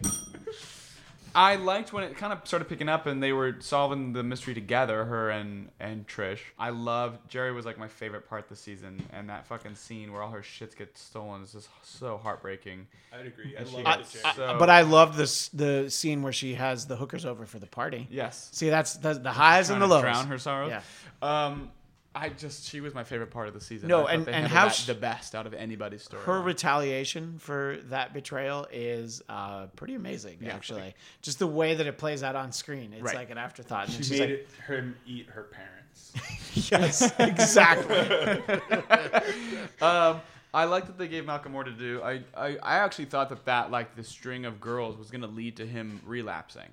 I 1.33 1.55
liked 1.55 1.93
when 1.93 2.03
it 2.03 2.17
kind 2.17 2.33
of 2.33 2.45
started 2.45 2.65
picking 2.67 2.89
up 2.89 3.05
and 3.05 3.23
they 3.23 3.31
were 3.31 3.55
solving 3.59 4.11
the 4.13 4.21
mystery 4.23 4.53
together, 4.53 5.05
her 5.05 5.29
and 5.29 5.69
and 5.79 6.07
Trish. 6.07 6.39
I 6.59 6.71
loved 6.71 7.31
Jeri 7.31 7.53
was 7.55 7.65
like 7.65 7.77
my 7.77 7.87
favorite 7.87 8.27
part 8.27 8.49
this 8.49 8.59
season, 8.59 9.01
and 9.13 9.29
that 9.29 9.45
fucking 9.47 9.75
scene 9.75 10.11
where 10.11 10.21
all 10.21 10.31
her 10.31 10.41
shits 10.41 10.75
get 10.75 10.97
stolen 10.97 11.43
is 11.43 11.53
just 11.53 11.69
so 11.83 12.17
heartbreaking. 12.17 12.87
I'd 13.13 13.27
agree. 13.27 13.55
I 13.57 13.63
love 13.63 14.01
it. 14.01 14.07
So- 14.35 14.55
But 14.59 14.69
I 14.69 14.81
loved 14.81 15.15
this 15.17 15.47
the 15.49 15.89
scene 15.89 16.21
where 16.21 16.33
she 16.33 16.55
has 16.55 16.85
the 16.87 16.95
hookers 16.97 17.25
over 17.25 17.45
for 17.45 17.59
the 17.59 17.67
party. 17.67 18.07
yes, 18.11 18.49
See, 18.51 18.69
that's 18.69 18.95
the, 18.95 19.13
the 19.13 19.31
highs 19.31 19.69
and 19.69 19.81
the 19.81 19.87
lows. 19.87 20.01
drown 20.01 20.27
her 20.27 20.37
sorrows. 20.37 20.71
Yeah. 20.71 20.81
Um, 21.21 21.71
I 22.13 22.27
just 22.29 22.67
she 22.67 22.81
was 22.81 22.93
my 22.93 23.03
favorite 23.05 23.31
part 23.31 23.47
of 23.47 23.53
the 23.53 23.61
season. 23.61 23.87
No, 23.87 24.05
I 24.05 24.13
and- 24.13 24.25
they 24.25 24.33
and 24.33 24.45
how 24.47 24.65
that 24.65 24.75
sh- 24.75 24.85
the 24.85 24.93
best 24.93 25.33
out 25.33 25.47
of 25.47 25.53
anybody's 25.53 26.03
story. 26.03 26.21
Her 26.23 26.41
retaliation 26.41 27.37
for 27.39 27.77
that 27.89 28.13
betrayal 28.13 28.67
is 28.71 29.21
uh, 29.29 29.67
pretty 29.77 29.95
amazing, 29.95 30.39
Yeah. 30.41 30.53
actually. 30.53 30.93
Just 31.21 31.39
the 31.39 31.47
way 31.47 31.73
that 31.75 31.87
it 31.87 31.97
plays 31.97 32.21
out 32.21 32.35
on 32.35 32.51
screen, 32.51 32.91
it's 32.93 33.01
Right. 33.03 33.15
like 33.15 33.29
an 33.29 33.37
afterthought. 33.37 33.85
And 33.85 33.93
She 33.93 34.03
she's 34.03 34.11
made 34.11 34.19
like, 34.21 34.29
it 34.29 34.47
him 34.67 34.95
eat 35.07 35.27
her 35.29 35.43
parents. 35.43 36.13
yes, 36.71 37.13
exactly. 37.19 37.97
um, 39.81 40.21
I 40.53 40.65
like 40.65 40.87
that 40.87 40.97
they 40.97 41.07
gave 41.07 41.25
Malcolm 41.25 41.53
more 41.53 41.63
to 41.63 41.71
do. 41.71 42.01
I, 42.03 42.23
I, 42.35 42.57
I 42.61 42.75
actually 42.79 43.05
thought 43.05 43.29
that 43.29 43.45
that 43.45 43.71
like 43.71 43.95
the 43.95 44.03
string 44.03 44.45
of 44.45 44.59
girls 44.59 44.97
was 44.97 45.09
gonna 45.11 45.27
lead 45.27 45.55
to 45.57 45.65
him 45.65 46.01
relapsing. 46.05 46.67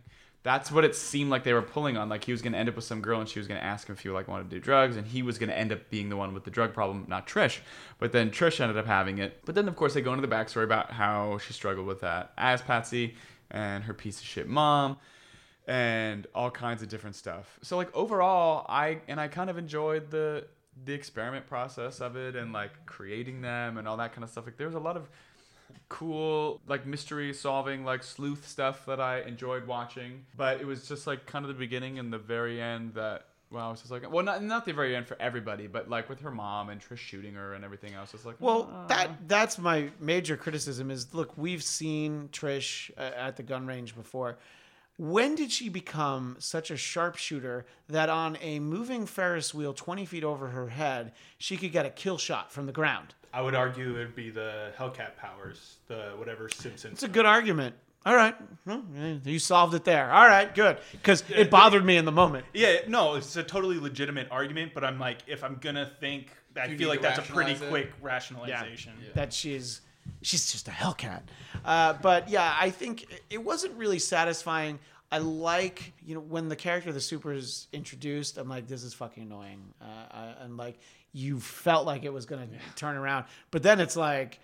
That's 0.49 0.73
what 0.73 0.83
it 0.83 0.95
seemed 0.95 1.29
like 1.29 1.45
they 1.45 1.53
were 1.53 1.61
pulling 1.61 1.99
on. 1.99 2.09
Like 2.09 2.25
he 2.25 2.33
was 2.33 2.41
gonna 2.41 2.57
end 2.57 2.71
up 2.71 2.77
with 2.77 2.87
some 2.87 3.03
girl 3.03 3.21
and 3.21 3.29
she 3.29 3.39
was 3.39 3.47
gonna 3.47 3.61
ask 3.61 3.87
him 3.87 3.95
if 3.95 4.01
he 4.01 4.09
like 4.09 4.29
wanted 4.29 4.49
to 4.49 4.57
do 4.57 4.61
drugs, 4.61 4.97
and 4.97 5.07
he 5.07 5.21
was 5.21 5.37
gonna 5.39 5.53
end 5.53 5.73
up 5.73 5.91
being 5.91 6.09
the 6.09 6.17
one 6.17 6.33
with 6.33 6.45
the 6.45 6.51
drug 6.51 6.73
problem, 6.73 7.05
not 7.07 7.27
Trish. 7.27 7.59
But 7.99 8.13
then 8.13 8.31
Trish 8.31 8.59
ended 8.59 8.79
up 8.79 8.87
having 8.87 9.19
it. 9.19 9.43
But 9.45 9.55
then 9.55 9.69
of 9.69 9.77
course 9.77 9.93
they 9.93 10.01
go 10.01 10.15
into 10.15 10.27
the 10.27 10.35
backstory 10.35 10.65
about 10.65 10.91
how 10.91 11.37
she 11.37 11.53
struggled 11.53 11.87
with 11.87 12.01
that 12.01 12.33
as 12.39 12.63
Patsy 12.63 13.15
and 13.51 13.85
her 13.85 13.93
piece 13.93 14.21
of 14.21 14.27
shit 14.27 14.49
mom 14.49 14.97
and 15.67 16.27
all 16.35 16.51
kinds 16.51 16.83
of 16.83 16.89
different 16.89 17.15
stuff. 17.15 17.59
So 17.61 17.77
like 17.77 17.95
overall, 17.95 18.65
I 18.71 19.01
and 19.07 19.21
I 19.21 19.29
kind 19.29 19.51
of 19.51 19.59
enjoyed 19.59 20.11
the 20.11 20.47
the 20.83 20.95
experiment 20.95 21.47
process 21.47 22.01
of 22.01 22.17
it 22.17 22.37
and 22.37 22.55
like 22.55 22.87
creating 22.87 23.43
them 23.43 23.77
and 23.77 23.87
all 23.87 23.99
that 23.99 24.15
kind 24.15 24.25
of 24.25 24.31
stuff. 24.31 24.47
Like 24.47 24.57
there 24.57 24.67
was 24.67 24.77
a 24.77 24.81
lot 24.81 24.97
of 24.97 25.11
cool 25.89 26.61
like 26.67 26.87
mystery 26.87 27.33
solving 27.33 27.85
like 27.85 28.03
sleuth 28.03 28.47
stuff 28.47 28.87
that 28.87 29.01
I 29.01 29.21
enjoyed 29.23 29.67
watching, 29.67 30.25
but 30.37 30.61
it 30.61 30.67
was 30.67 30.87
just 30.87 31.07
like 31.07 31.27
kind 31.27 31.45
of 31.45 31.49
the 31.49 31.59
beginning 31.59 31.99
and 31.99 32.13
the 32.13 32.19
very 32.19 32.61
end 32.61 32.95
that 32.95 33.27
well, 33.51 33.69
I 33.69 33.71
was 33.71 33.81
just 33.81 33.91
like, 33.91 34.11
well, 34.11 34.25
not 34.25 34.43
not 34.43 34.67
the 34.67 34.73
very 34.73 34.95
end 34.95 35.07
for 35.07 35.17
everybody, 35.19 35.67
but 35.67 35.89
like 35.89 36.09
with 36.09 36.21
her 36.21 36.31
mom 36.31 36.69
and 36.69 36.81
Trish 36.81 36.99
shooting 36.99 37.35
her 37.35 37.55
and 37.55 37.65
everything 37.65 37.95
else. 37.95 38.13
It's 38.13 38.27
like, 38.27 38.37
Well, 38.41 38.85
that 38.89 39.27
that's 39.27 39.59
my 39.59 39.91
major 40.01 40.37
criticism 40.37 40.91
is 40.91 41.15
look, 41.15 41.37
we've 41.39 41.63
seen 41.63 42.29
Trish 42.31 42.91
uh, 42.99 43.11
at 43.17 43.37
the 43.37 43.43
gun 43.43 43.67
range 43.67 43.97
before. 43.97 44.37
When 44.99 45.37
did 45.37 45.53
she 45.53 45.69
become 45.69 46.37
such 46.41 46.73
a 46.73 46.77
sharpshooter 46.77 47.65
that 47.89 48.09
on 48.09 48.37
a 48.41 48.59
moving 48.59 49.07
Ferris 49.07 49.55
wheel 49.55 49.73
20 49.73 50.05
feet 50.05 50.25
over 50.25 50.49
her 50.49 50.69
head, 50.71 51.13
she 51.39 51.57
could 51.57 51.71
get 51.71 51.87
a 51.87 51.91
kill 51.91 52.19
shot 52.19 52.51
from 52.53 52.67
the 52.67 52.73
ground? 52.73 53.15
I 53.33 53.41
would 53.43 53.55
argue 53.55 53.95
it 53.95 53.99
would 53.99 54.17
be 54.17 54.31
the 54.31 54.73
Hellcat 54.77 55.17
powers, 55.17 55.77
the 55.87 56.13
whatever 56.17 56.49
Simpsons. 56.49 56.95
It's 56.95 57.03
a 57.05 57.09
good 57.09 57.27
argument. 57.27 57.77
All 58.05 58.17
right. 58.17 58.35
Well, 58.67 58.83
you 59.25 59.39
solved 59.39 59.75
it 59.75 59.85
there. 59.85 60.11
All 60.11 60.27
right, 60.27 60.53
good. 60.55 60.79
Because 60.93 61.23
it 61.29 61.49
bothered 61.51 61.85
me 61.85 61.97
in 61.97 62.05
the 62.05 62.13
moment. 62.13 62.47
Yeah, 62.55 62.79
no, 62.89 63.15
it's 63.15 63.37
a 63.37 63.43
totally 63.45 63.79
legitimate 63.79 64.29
argument, 64.33 64.73
but 64.75 64.83
I'm 64.83 64.99
like, 64.99 65.19
if 65.29 65.45
I'm 65.45 65.59
gonna 65.61 65.91
think, 66.01 66.31
I 66.57 66.65
You 66.67 66.79
feel 66.79 66.89
need 66.89 67.01
like 67.03 67.15
to 67.15 67.21
that's 67.21 67.29
a 67.29 67.33
pretty 67.33 67.53
rationalize 67.53 67.63
it. 67.63 67.71
quick 67.71 67.93
rationalization. 68.03 68.93
that 69.15 69.33
she's 69.33 69.83
she's 70.23 70.51
just 70.53 70.69
a 70.69 70.71
Hellcat. 70.71 71.23
Uh, 71.65 71.95
but 72.03 72.29
yeah, 72.29 72.57
I 72.61 72.71
think 72.71 73.07
it 73.31 73.43
wasn't 73.43 73.75
really 73.77 73.99
satisfying. 73.99 74.79
I 75.11 75.19
like 75.19 75.93
you 76.05 76.15
know 76.15 76.21
when 76.21 76.49
the 76.49 76.57
character 76.57 76.91
of 76.91 76.95
the 76.95 77.01
super 77.01 77.33
is 77.33 77.67
introduced. 77.73 78.37
I'm 78.39 78.49
like, 78.49 78.67
this 78.69 78.83
is 78.83 78.95
fucking 78.95 79.23
annoying, 79.23 79.63
uh, 79.81 79.85
I, 80.11 80.35
and 80.41 80.57
like 80.57 80.79
you 81.13 81.41
felt 81.41 81.87
like 81.87 82.05
it 82.05 82.13
was 82.13 82.27
gonna 82.27 82.47
turn 82.77 82.97
around, 82.97 83.27
but 83.51 83.63
then 83.63 83.81
it's 83.81 83.97
like. 83.97 84.41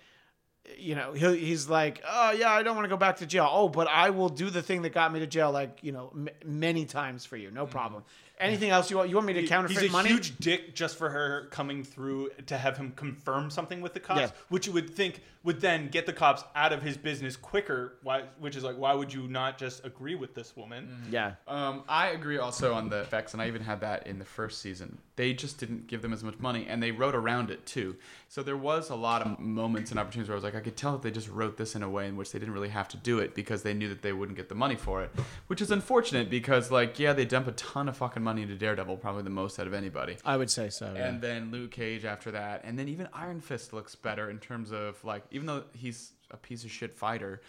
You 0.79 0.95
know, 0.95 1.13
he, 1.13 1.37
he's 1.37 1.69
like, 1.69 2.01
oh 2.09 2.31
yeah, 2.31 2.49
I 2.49 2.63
don't 2.63 2.75
want 2.75 2.85
to 2.85 2.89
go 2.89 2.97
back 2.97 3.17
to 3.17 3.27
jail. 3.27 3.47
Oh, 3.51 3.69
but 3.69 3.87
I 3.87 4.09
will 4.09 4.29
do 4.29 4.49
the 4.49 4.63
thing 4.63 4.81
that 4.81 4.93
got 4.93 5.13
me 5.13 5.19
to 5.19 5.27
jail, 5.27 5.51
like 5.51 5.77
you 5.83 5.91
know, 5.91 6.11
m- 6.11 6.29
many 6.43 6.85
times 6.85 7.23
for 7.23 7.37
you, 7.37 7.51
no 7.51 7.67
problem. 7.67 8.03
Anything 8.39 8.69
else 8.69 8.91
you 8.91 8.97
want? 8.97 9.09
You 9.09 9.15
want 9.15 9.27
me 9.27 9.33
to 9.33 9.47
counterfeit 9.47 9.77
He's 9.81 9.89
a 9.89 9.91
money? 9.93 10.09
huge 10.09 10.37
dick 10.37 10.75
just 10.75 10.97
for 10.97 11.09
her 11.09 11.47
coming 11.51 11.83
through 11.83 12.31
to 12.47 12.57
have 12.57 12.77
him 12.77 12.91
confirm 12.95 13.49
something 13.49 13.81
with 13.81 13.93
the 13.93 13.99
cops, 13.99 14.19
Yeah. 14.19 14.29
which 14.49 14.67
you 14.67 14.73
would 14.73 14.89
think 14.93 15.21
would 15.43 15.61
then 15.61 15.89
get 15.89 16.07
the 16.07 16.11
cops 16.13 16.43
out 16.55 16.73
of 16.73 16.81
his 16.81 16.97
business 16.97 17.35
quicker. 17.37 17.93
Why? 18.01 18.23
Which 18.39 18.55
is 18.55 18.63
like, 18.63 18.77
why 18.77 18.93
would 18.93 19.13
you 19.13 19.27
not 19.27 19.59
just 19.59 19.85
agree 19.85 20.15
with 20.15 20.33
this 20.33 20.55
woman? 20.57 20.89
yeah, 21.11 21.35
Um, 21.47 21.83
I 21.87 22.07
agree 22.09 22.37
also 22.39 22.73
on 22.73 22.89
the 22.89 23.01
effects, 23.01 23.33
and 23.33 23.41
I 23.41 23.47
even 23.47 23.61
had 23.61 23.81
that 23.81 24.07
in 24.07 24.17
the 24.17 24.25
first 24.25 24.59
season. 24.59 24.97
They 25.17 25.33
just 25.33 25.59
didn't 25.59 25.85
give 25.87 26.01
them 26.01 26.11
as 26.13 26.23
much 26.23 26.39
money, 26.39 26.65
and 26.67 26.81
they 26.81 26.91
wrote 26.91 27.13
around 27.15 27.51
it 27.51 27.65
too. 27.65 27.95
So 28.27 28.41
there 28.43 28.57
was 28.57 28.89
a 28.89 28.95
lot 28.95 29.21
of 29.21 29.39
moments 29.39 29.91
and 29.91 29.99
opportunities 29.99 30.27
where 30.29 30.35
I 30.35 30.37
was 30.37 30.43
like, 30.43 30.55
I 30.55 30.59
could 30.61 30.75
tell 30.75 30.93
that 30.93 31.03
they 31.03 31.11
just 31.11 31.29
wrote 31.29 31.57
this 31.57 31.75
in 31.75 31.83
a 31.83 31.89
way 31.89 32.07
in 32.07 32.17
which 32.17 32.31
they 32.31 32.39
didn't 32.39 32.53
really 32.55 32.69
have 32.69 32.87
to 32.89 32.97
do 32.97 33.19
it 33.19 33.35
because 33.35 33.61
they 33.61 33.73
knew 33.75 33.87
that 33.89 34.01
they 34.01 34.11
wouldn't 34.13 34.35
get 34.37 34.49
the 34.49 34.55
money 34.55 34.75
for 34.75 35.03
it, 35.03 35.11
which 35.47 35.61
is 35.61 35.69
unfortunate 35.71 36.27
because, 36.29 36.71
like, 36.71 36.97
yeah, 36.99 37.13
they 37.13 37.23
dump 37.23 37.47
a 37.47 37.51
ton 37.53 37.87
of 37.87 37.95
fucking 37.95 38.23
money 38.25 38.41
into 38.41 38.55
Daredevil, 38.55 38.97
probably 38.97 39.23
the 39.23 39.29
most 39.29 39.57
out 39.59 39.67
of 39.67 39.73
anybody. 39.73 40.17
I 40.25 40.35
would 40.35 40.51
say 40.51 40.69
so. 40.69 40.91
yeah. 40.93 41.07
And 41.07 41.21
then 41.21 41.51
Luke 41.51 41.71
Cage 41.71 42.03
after 42.03 42.31
that, 42.31 42.63
and 42.65 42.77
then 42.77 42.89
even 42.89 43.07
Iron 43.13 43.39
Fist 43.39 43.71
looks 43.71 43.95
better 43.95 44.29
in 44.29 44.39
terms 44.39 44.73
of 44.73 45.01
like, 45.05 45.23
even 45.31 45.45
though 45.47 45.63
he's 45.73 46.11
a 46.31 46.35
piece 46.37 46.65
of 46.65 46.71
shit 46.71 46.91
fighter, 46.93 47.39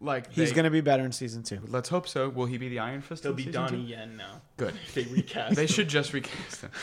like 0.00 0.32
He's 0.32 0.48
they- 0.50 0.56
gonna 0.56 0.70
be 0.70 0.80
better 0.80 1.04
in 1.04 1.12
season 1.12 1.44
two. 1.44 1.60
Let's 1.68 1.88
hope 1.88 2.08
so. 2.08 2.28
Will 2.28 2.46
he 2.46 2.58
be 2.58 2.68
the 2.68 2.80
Iron 2.80 3.02
Fist? 3.02 3.22
He'll 3.22 3.34
be 3.34 3.44
season 3.44 3.68
two? 3.68 3.76
Donnie 3.76 3.84
Yen 3.88 4.16
now. 4.16 4.40
Good. 4.56 4.74
They 4.94 5.04
recast. 5.04 5.54
they 5.54 5.62
him. 5.62 5.68
should 5.68 5.88
just 5.88 6.12
recast 6.12 6.62
him. 6.62 6.70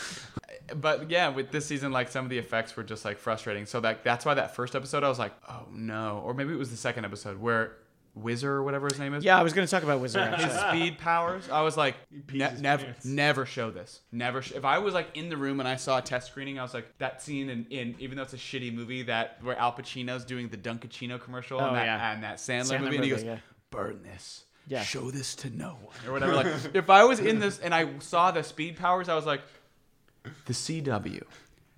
But 0.76 1.10
yeah, 1.10 1.30
with 1.30 1.50
this 1.50 1.66
season, 1.66 1.90
like 1.90 2.08
some 2.12 2.24
of 2.24 2.30
the 2.30 2.38
effects 2.38 2.76
were 2.76 2.84
just 2.84 3.04
like 3.04 3.18
frustrating. 3.18 3.66
So 3.66 3.80
that 3.80 4.04
that's 4.04 4.24
why 4.24 4.34
that 4.34 4.54
first 4.54 4.76
episode 4.76 5.02
I 5.02 5.08
was 5.08 5.18
like, 5.18 5.32
oh 5.48 5.66
no, 5.72 6.22
or 6.24 6.32
maybe 6.32 6.52
it 6.52 6.58
was 6.58 6.70
the 6.70 6.76
second 6.76 7.04
episode 7.04 7.38
where 7.40 7.76
Whizzer 8.14 8.52
or 8.52 8.62
whatever 8.62 8.88
his 8.88 8.98
name 8.98 9.14
is. 9.14 9.24
Yeah, 9.24 9.38
I 9.38 9.42
was 9.42 9.52
gonna 9.52 9.66
talk 9.66 9.82
about 9.82 10.00
Wizard. 10.00 10.34
His 10.34 10.52
speed 10.52 10.98
powers. 10.98 11.48
I 11.50 11.62
was 11.62 11.76
like, 11.76 11.96
ne- 12.32 12.56
never, 12.60 12.84
pants. 12.84 13.04
never 13.04 13.46
show 13.46 13.70
this. 13.70 14.00
Never. 14.10 14.42
Sh- 14.42 14.52
if 14.52 14.64
I 14.64 14.78
was 14.78 14.94
like 14.94 15.16
in 15.16 15.28
the 15.28 15.36
room 15.36 15.60
and 15.60 15.68
I 15.68 15.76
saw 15.76 15.98
a 15.98 16.02
test 16.02 16.26
screening, 16.28 16.58
I 16.58 16.62
was 16.62 16.74
like, 16.74 16.86
that 16.98 17.22
scene 17.22 17.48
in, 17.48 17.66
in 17.70 17.94
even 18.00 18.16
though 18.16 18.24
it's 18.24 18.32
a 18.32 18.36
shitty 18.36 18.74
movie, 18.74 19.02
that 19.04 19.38
where 19.42 19.56
Al 19.58 19.72
Pacino's 19.72 20.24
doing 20.24 20.48
the 20.48 20.56
Dunkaccino 20.56 21.20
commercial 21.20 21.60
Oh, 21.60 21.66
and 21.68 21.76
that 21.76 21.84
yeah. 21.84 22.12
and 22.12 22.22
that 22.24 22.36
Sandler, 22.38 22.78
Sandler 22.78 22.80
movie, 22.82 22.96
and 22.96 23.04
he 23.04 23.10
goes, 23.10 23.22
yeah. 23.24 23.38
burn 23.70 24.02
this. 24.02 24.44
Yeah. 24.66 24.82
show 24.82 25.10
this 25.10 25.34
to 25.36 25.50
no 25.50 25.78
one 25.82 25.96
or 26.06 26.12
whatever. 26.12 26.34
Like 26.34 26.46
if 26.74 26.90
I 26.90 27.02
was 27.04 27.18
in 27.18 27.38
this 27.40 27.58
and 27.58 27.74
I 27.74 27.98
saw 28.00 28.30
the 28.30 28.42
speed 28.42 28.76
powers, 28.76 29.08
I 29.08 29.14
was 29.16 29.26
like, 29.26 29.40
the 30.46 30.52
CW 30.52 31.22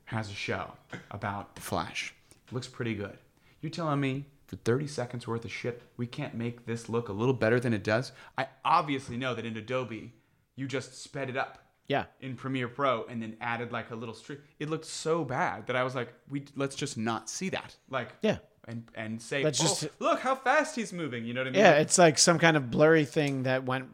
has 0.06 0.30
a 0.30 0.34
show 0.34 0.72
about 1.10 1.54
the 1.54 1.60
Flash. 1.62 2.12
looks 2.50 2.68
pretty 2.68 2.94
good. 2.94 3.16
You're 3.62 3.70
telling 3.70 4.00
me 4.00 4.26
for 4.52 4.56
30 4.56 4.86
seconds 4.86 5.26
worth 5.26 5.46
of 5.46 5.50
shit, 5.50 5.80
we 5.96 6.06
can't 6.06 6.34
make 6.34 6.66
this 6.66 6.90
look 6.90 7.08
a 7.08 7.12
little 7.12 7.32
better 7.32 7.58
than 7.58 7.72
it 7.72 7.82
does? 7.82 8.12
I 8.36 8.48
obviously 8.66 9.16
know 9.16 9.34
that 9.34 9.46
in 9.46 9.56
Adobe, 9.56 10.12
you 10.56 10.68
just 10.68 11.02
sped 11.02 11.30
it 11.30 11.38
up 11.38 11.64
Yeah. 11.88 12.04
in 12.20 12.36
Premiere 12.36 12.68
Pro 12.68 13.06
and 13.06 13.22
then 13.22 13.38
added 13.40 13.72
like 13.72 13.90
a 13.90 13.94
little 13.94 14.14
strip. 14.14 14.44
It 14.58 14.68
looked 14.68 14.84
so 14.84 15.24
bad 15.24 15.68
that 15.68 15.76
I 15.76 15.82
was 15.84 15.94
like, 15.94 16.12
we 16.28 16.44
let's 16.54 16.76
just 16.76 16.98
not 16.98 17.30
see 17.30 17.48
that. 17.48 17.74
Like 17.88 18.10
Yeah. 18.20 18.38
And 18.68 18.84
and 18.94 19.22
say, 19.22 19.42
Let's 19.42 19.58
oh, 19.60 19.64
just- 19.64 19.88
look 20.00 20.20
how 20.20 20.34
fast 20.34 20.76
he's 20.76 20.92
moving. 20.92 21.24
You 21.24 21.32
know 21.32 21.40
what 21.40 21.48
I 21.48 21.50
mean? 21.52 21.60
Yeah, 21.60 21.72
it's 21.80 21.96
like 21.96 22.18
some 22.18 22.38
kind 22.38 22.54
of 22.56 22.70
blurry 22.70 23.06
thing 23.06 23.44
that 23.44 23.64
went 23.64 23.86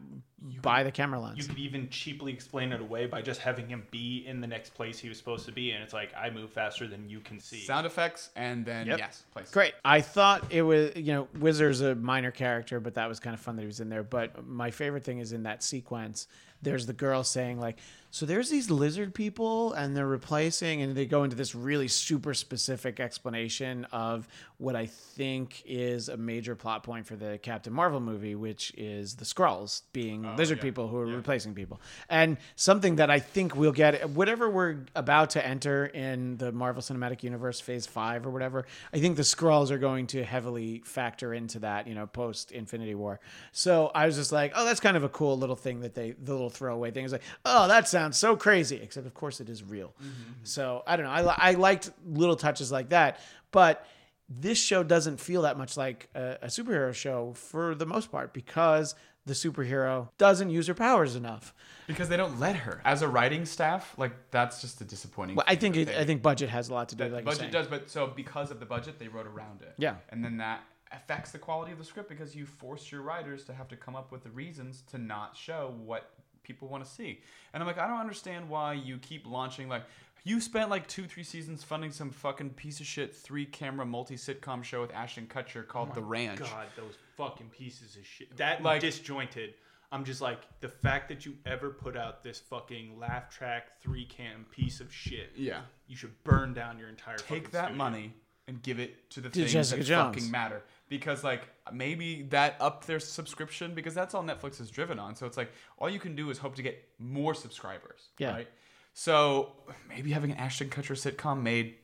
by 0.61 0.83
the 0.83 0.91
camera 0.91 1.19
lens. 1.19 1.37
You 1.37 1.45
could 1.45 1.59
even 1.59 1.89
cheaply 1.89 2.31
explain 2.31 2.71
it 2.71 2.81
away 2.81 3.05
by 3.05 3.21
just 3.21 3.41
having 3.41 3.67
him 3.67 3.85
be 3.91 4.23
in 4.25 4.41
the 4.41 4.47
next 4.47 4.73
place 4.73 4.99
he 4.99 5.09
was 5.09 5.17
supposed 5.17 5.45
to 5.45 5.51
be, 5.51 5.71
and 5.71 5.83
it's 5.83 5.93
like 5.93 6.13
I 6.17 6.29
move 6.29 6.51
faster 6.51 6.87
than 6.87 7.09
you 7.09 7.19
can 7.19 7.39
see. 7.39 7.61
Sound 7.61 7.85
effects 7.85 8.29
and 8.35 8.65
then 8.65 8.87
Yep. 8.87 8.99
yes, 8.99 9.23
place. 9.33 9.51
Great. 9.51 9.73
I 9.83 10.01
thought 10.01 10.45
it 10.51 10.61
was, 10.61 10.95
you 10.95 11.13
know, 11.13 11.27
Whizzer's 11.39 11.81
a 11.81 11.95
minor 11.95 12.31
character, 12.31 12.79
but 12.79 12.95
that 12.95 13.07
was 13.07 13.19
kind 13.19 13.33
of 13.33 13.39
fun 13.39 13.55
that 13.57 13.63
he 13.63 13.67
was 13.67 13.79
in 13.79 13.89
there. 13.89 14.03
But 14.03 14.45
my 14.47 14.71
favorite 14.71 15.03
thing 15.03 15.19
is 15.19 15.33
in 15.33 15.43
that 15.43 15.63
sequence, 15.63 16.27
there's 16.61 16.85
the 16.85 16.93
girl 16.93 17.23
saying, 17.23 17.59
like, 17.59 17.77
so 18.11 18.25
there's 18.25 18.49
these 18.49 18.71
lizard 18.71 19.13
people 19.13 19.73
and 19.73 19.95
they're 19.95 20.07
replacing, 20.07 20.81
and 20.81 20.95
they 20.95 21.05
go 21.05 21.23
into 21.23 21.35
this 21.35 21.53
really 21.53 21.87
super 21.87 22.33
specific 22.33 22.99
explanation 22.99 23.85
of 23.91 24.27
what 24.57 24.75
I 24.75 24.87
think 24.87 25.61
is 25.65 26.09
a 26.09 26.17
major 26.17 26.55
plot 26.55 26.83
point 26.83 27.05
for 27.05 27.15
the 27.15 27.39
Captain 27.41 27.71
Marvel 27.71 27.99
movie, 27.99 28.33
which 28.33 28.73
is 28.75 29.15
the 29.15 29.25
Skrulls 29.25 29.83
being 29.93 30.25
oh, 30.25 30.33
lizard 30.35 30.57
yeah. 30.57 30.63
people 30.63 30.87
who 30.87 30.97
are 30.97 31.05
replacing 31.05 31.53
people. 31.53 31.79
And 32.09 32.37
something 32.55 32.95
that 32.95 33.11
I 33.11 33.19
think 33.19 33.55
we'll 33.55 33.71
get, 33.71 34.09
whatever 34.09 34.49
we're 34.49 34.85
about 34.95 35.29
to 35.31 35.45
enter 35.45 35.85
in 35.85 36.37
the 36.37 36.51
Marvel 36.51 36.81
Cinematic 36.81 37.21
Universe 37.21 37.59
Phase 37.59 37.85
5 37.85 38.25
or 38.25 38.31
whatever, 38.31 38.65
I 38.91 38.99
think 38.99 39.17
the 39.17 39.21
Skrulls 39.21 39.69
are 39.69 39.77
going 39.77 40.07
to 40.07 40.23
heavily 40.23 40.81
factor 40.83 41.33
into 41.33 41.59
that, 41.59 41.87
you 41.87 41.93
know, 41.93 42.07
post 42.07 42.51
Infinity 42.51 42.95
War. 42.95 43.19
So 43.51 43.91
I 43.93 44.07
was 44.07 44.15
just 44.15 44.31
like, 44.31 44.51
oh, 44.55 44.65
that's 44.65 44.79
kind 44.79 44.97
of 44.97 45.03
a 45.03 45.09
cool 45.09 45.37
little 45.37 45.55
thing 45.55 45.81
that 45.81 45.93
they, 45.93 46.11
the 46.11 46.31
little 46.31 46.48
throwaway 46.49 46.91
thing 46.91 47.05
is 47.05 47.11
like, 47.11 47.23
oh, 47.45 47.67
that 47.67 47.87
sounds 47.87 48.17
so 48.17 48.35
crazy. 48.35 48.79
Except, 48.81 49.05
of 49.05 49.13
course, 49.13 49.39
it 49.39 49.49
is 49.49 49.63
real. 49.63 49.93
Mm-hmm. 50.01 50.31
So 50.43 50.83
I 50.85 50.95
don't 50.95 51.05
know. 51.05 51.11
I, 51.11 51.51
I 51.51 51.51
liked 51.53 51.91
little 52.05 52.35
touches 52.35 52.71
like 52.71 52.89
that. 52.89 53.19
But 53.51 53.85
this 54.29 54.57
show 54.57 54.83
doesn't 54.83 55.19
feel 55.19 55.41
that 55.43 55.57
much 55.57 55.75
like 55.75 56.09
a, 56.13 56.37
a 56.43 56.47
superhero 56.47 56.93
show 56.93 57.33
for 57.33 57.73
the 57.73 57.85
most 57.85 58.11
part 58.11 58.33
because 58.33 58.95
the 59.25 59.33
superhero 59.33 60.09
doesn't 60.17 60.49
use 60.49 60.67
her 60.67 60.73
powers 60.73 61.15
enough. 61.15 61.53
Because 61.87 62.09
they 62.09 62.17
don't 62.17 62.39
let 62.39 62.55
her. 62.55 62.81
As 62.85 63.01
a 63.01 63.07
writing 63.07 63.45
staff, 63.45 63.93
like 63.97 64.11
that's 64.31 64.61
just 64.61 64.81
a 64.81 64.83
disappointing. 64.83 65.35
Well, 65.35 65.45
I 65.47 65.55
think 65.55 65.75
it, 65.75 65.89
I 65.89 66.05
think 66.05 66.21
budget 66.21 66.49
has 66.49 66.69
a 66.69 66.73
lot 66.73 66.89
to 66.89 66.95
do. 66.95 67.05
that 67.05 67.13
Like 67.13 67.25
budget 67.25 67.51
does, 67.51 67.67
but 67.67 67.89
so 67.89 68.07
because 68.07 68.51
of 68.51 68.59
the 68.59 68.65
budget, 68.65 68.99
they 68.99 69.07
wrote 69.07 69.27
around 69.27 69.61
it. 69.61 69.73
Yeah. 69.77 69.95
and 70.09 70.23
then 70.23 70.37
that 70.37 70.61
affects 70.91 71.31
the 71.31 71.37
quality 71.37 71.71
of 71.71 71.77
the 71.77 71.83
script 71.83 72.09
because 72.09 72.35
you 72.35 72.45
force 72.45 72.91
your 72.91 73.01
writers 73.01 73.43
to 73.45 73.53
have 73.53 73.67
to 73.67 73.75
come 73.75 73.95
up 73.95 74.11
with 74.11 74.23
the 74.23 74.31
reasons 74.31 74.83
to 74.89 74.97
not 74.97 75.37
show 75.37 75.73
what 75.85 76.11
people 76.49 76.67
want 76.67 76.83
to 76.83 76.89
see. 76.89 77.21
And 77.53 77.61
I'm 77.63 77.67
like, 77.67 77.77
I 77.77 77.87
don't 77.87 77.99
understand 77.99 78.49
why 78.49 78.73
you 78.73 78.97
keep 78.97 79.25
launching 79.27 79.69
like. 79.69 79.83
You 80.25 80.41
spent 80.41 80.69
like 80.69 80.85
two, 80.87 81.05
three 81.07 81.23
seasons 81.23 81.63
funding 81.63 81.91
some 81.91 82.11
fucking 82.11 82.49
piece 82.51 82.81
of 82.81 82.85
shit 82.85 83.15
three 83.15 83.45
camera 83.45 83.85
multi 83.85 84.15
sitcom 84.15 84.63
show 84.65 84.81
with 84.81 84.93
Ashton 84.93 85.27
Kutcher 85.27 85.65
called 85.65 85.89
oh 85.91 85.95
The 85.95 86.01
Ranch. 86.03 86.39
God, 86.39 86.67
those 86.75 86.95
fucking 87.15 87.47
pieces 87.51 87.95
of 87.95 88.05
shit. 88.05 88.35
That 88.35 88.57
Like- 88.61 88.65
like 88.65 88.81
disjointed. 88.81 89.53
I'm 89.93 90.03
just 90.03 90.19
like 90.21 90.39
the 90.59 90.67
fact 90.67 91.07
that 91.09 91.25
you 91.25 91.35
ever 91.45 91.69
put 91.69 91.95
out 91.95 92.21
this 92.21 92.37
fucking 92.39 92.99
laugh 92.99 93.29
track 93.29 93.79
three 93.81 94.05
cam 94.05 94.45
piece 94.51 94.81
of 94.81 94.93
shit. 94.93 95.31
Yeah. 95.37 95.61
You 95.87 95.95
should 95.95 96.21
burn 96.25 96.53
down 96.53 96.77
your 96.77 96.89
entire. 96.89 97.15
take 97.17 97.27
fucking 97.45 97.51
that 97.53 97.59
studio. 97.67 97.77
money 97.77 98.13
and 98.47 98.61
give 98.61 98.79
it 98.79 99.09
to 99.11 99.21
the 99.21 99.29
To 99.29 99.39
things 99.39 99.53
Jessica 99.53 99.81
that 99.81 99.87
Jones. 99.87 100.15
fucking 100.17 100.29
matter 100.31 100.63
because 100.89 101.23
like 101.23 101.43
maybe 101.71 102.23
that 102.29 102.55
upped 102.59 102.87
their 102.87 102.99
subscription 102.99 103.73
because 103.73 103.93
that's 103.93 104.13
all 104.13 104.23
Netflix 104.23 104.59
is 104.59 104.69
driven 104.69 104.99
on. 104.99 105.15
So 105.15 105.25
it's 105.25 105.37
like 105.37 105.51
all 105.77 105.89
you 105.89 105.99
can 105.99 106.15
do 106.15 106.29
is 106.31 106.37
hope 106.39 106.55
to 106.55 106.61
get 106.61 106.83
more 106.99 107.33
subscribers. 107.33 108.09
Yeah. 108.17 108.31
Right. 108.31 108.47
So 108.93 109.53
maybe 109.87 110.11
having 110.11 110.31
an 110.31 110.37
Ashton 110.37 110.69
Kutcher 110.69 110.95
sitcom 110.97 111.41
made 111.41 111.75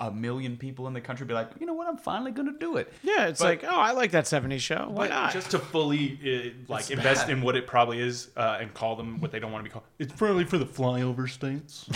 a 0.00 0.12
million 0.12 0.56
people 0.56 0.86
in 0.86 0.92
the 0.92 1.00
country 1.00 1.26
be 1.26 1.34
like, 1.34 1.50
you 1.58 1.66
know 1.66 1.72
what, 1.74 1.88
I'm 1.88 1.96
finally 1.96 2.30
gonna 2.30 2.52
do 2.58 2.76
it. 2.76 2.92
Yeah, 3.02 3.26
it's 3.26 3.40
But- 3.40 3.46
like, 3.46 3.64
oh, 3.64 3.76
I 3.78 3.90
like 3.92 4.12
that 4.12 4.24
'70s 4.26 4.60
show. 4.60 4.88
Why 4.88 5.08
not? 5.08 5.32
just 5.32 5.50
to 5.50 5.58
fully 5.58 6.18
uh, 6.24 6.72
like 6.72 6.90
invest 6.92 7.22
bad. 7.26 7.30
in 7.36 7.42
what 7.42 7.56
it 7.56 7.66
probably 7.66 7.98
is 8.00 8.28
uh, 8.36 8.58
and 8.60 8.72
call 8.72 8.94
them 8.94 9.20
what 9.20 9.32
they 9.32 9.40
don't 9.40 9.50
want 9.50 9.64
to 9.64 9.68
be 9.68 9.72
called. 9.72 9.84
It's 9.98 10.12
probably 10.12 10.44
for 10.44 10.56
the 10.56 10.66
flyover 10.66 11.28
states. 11.28 11.88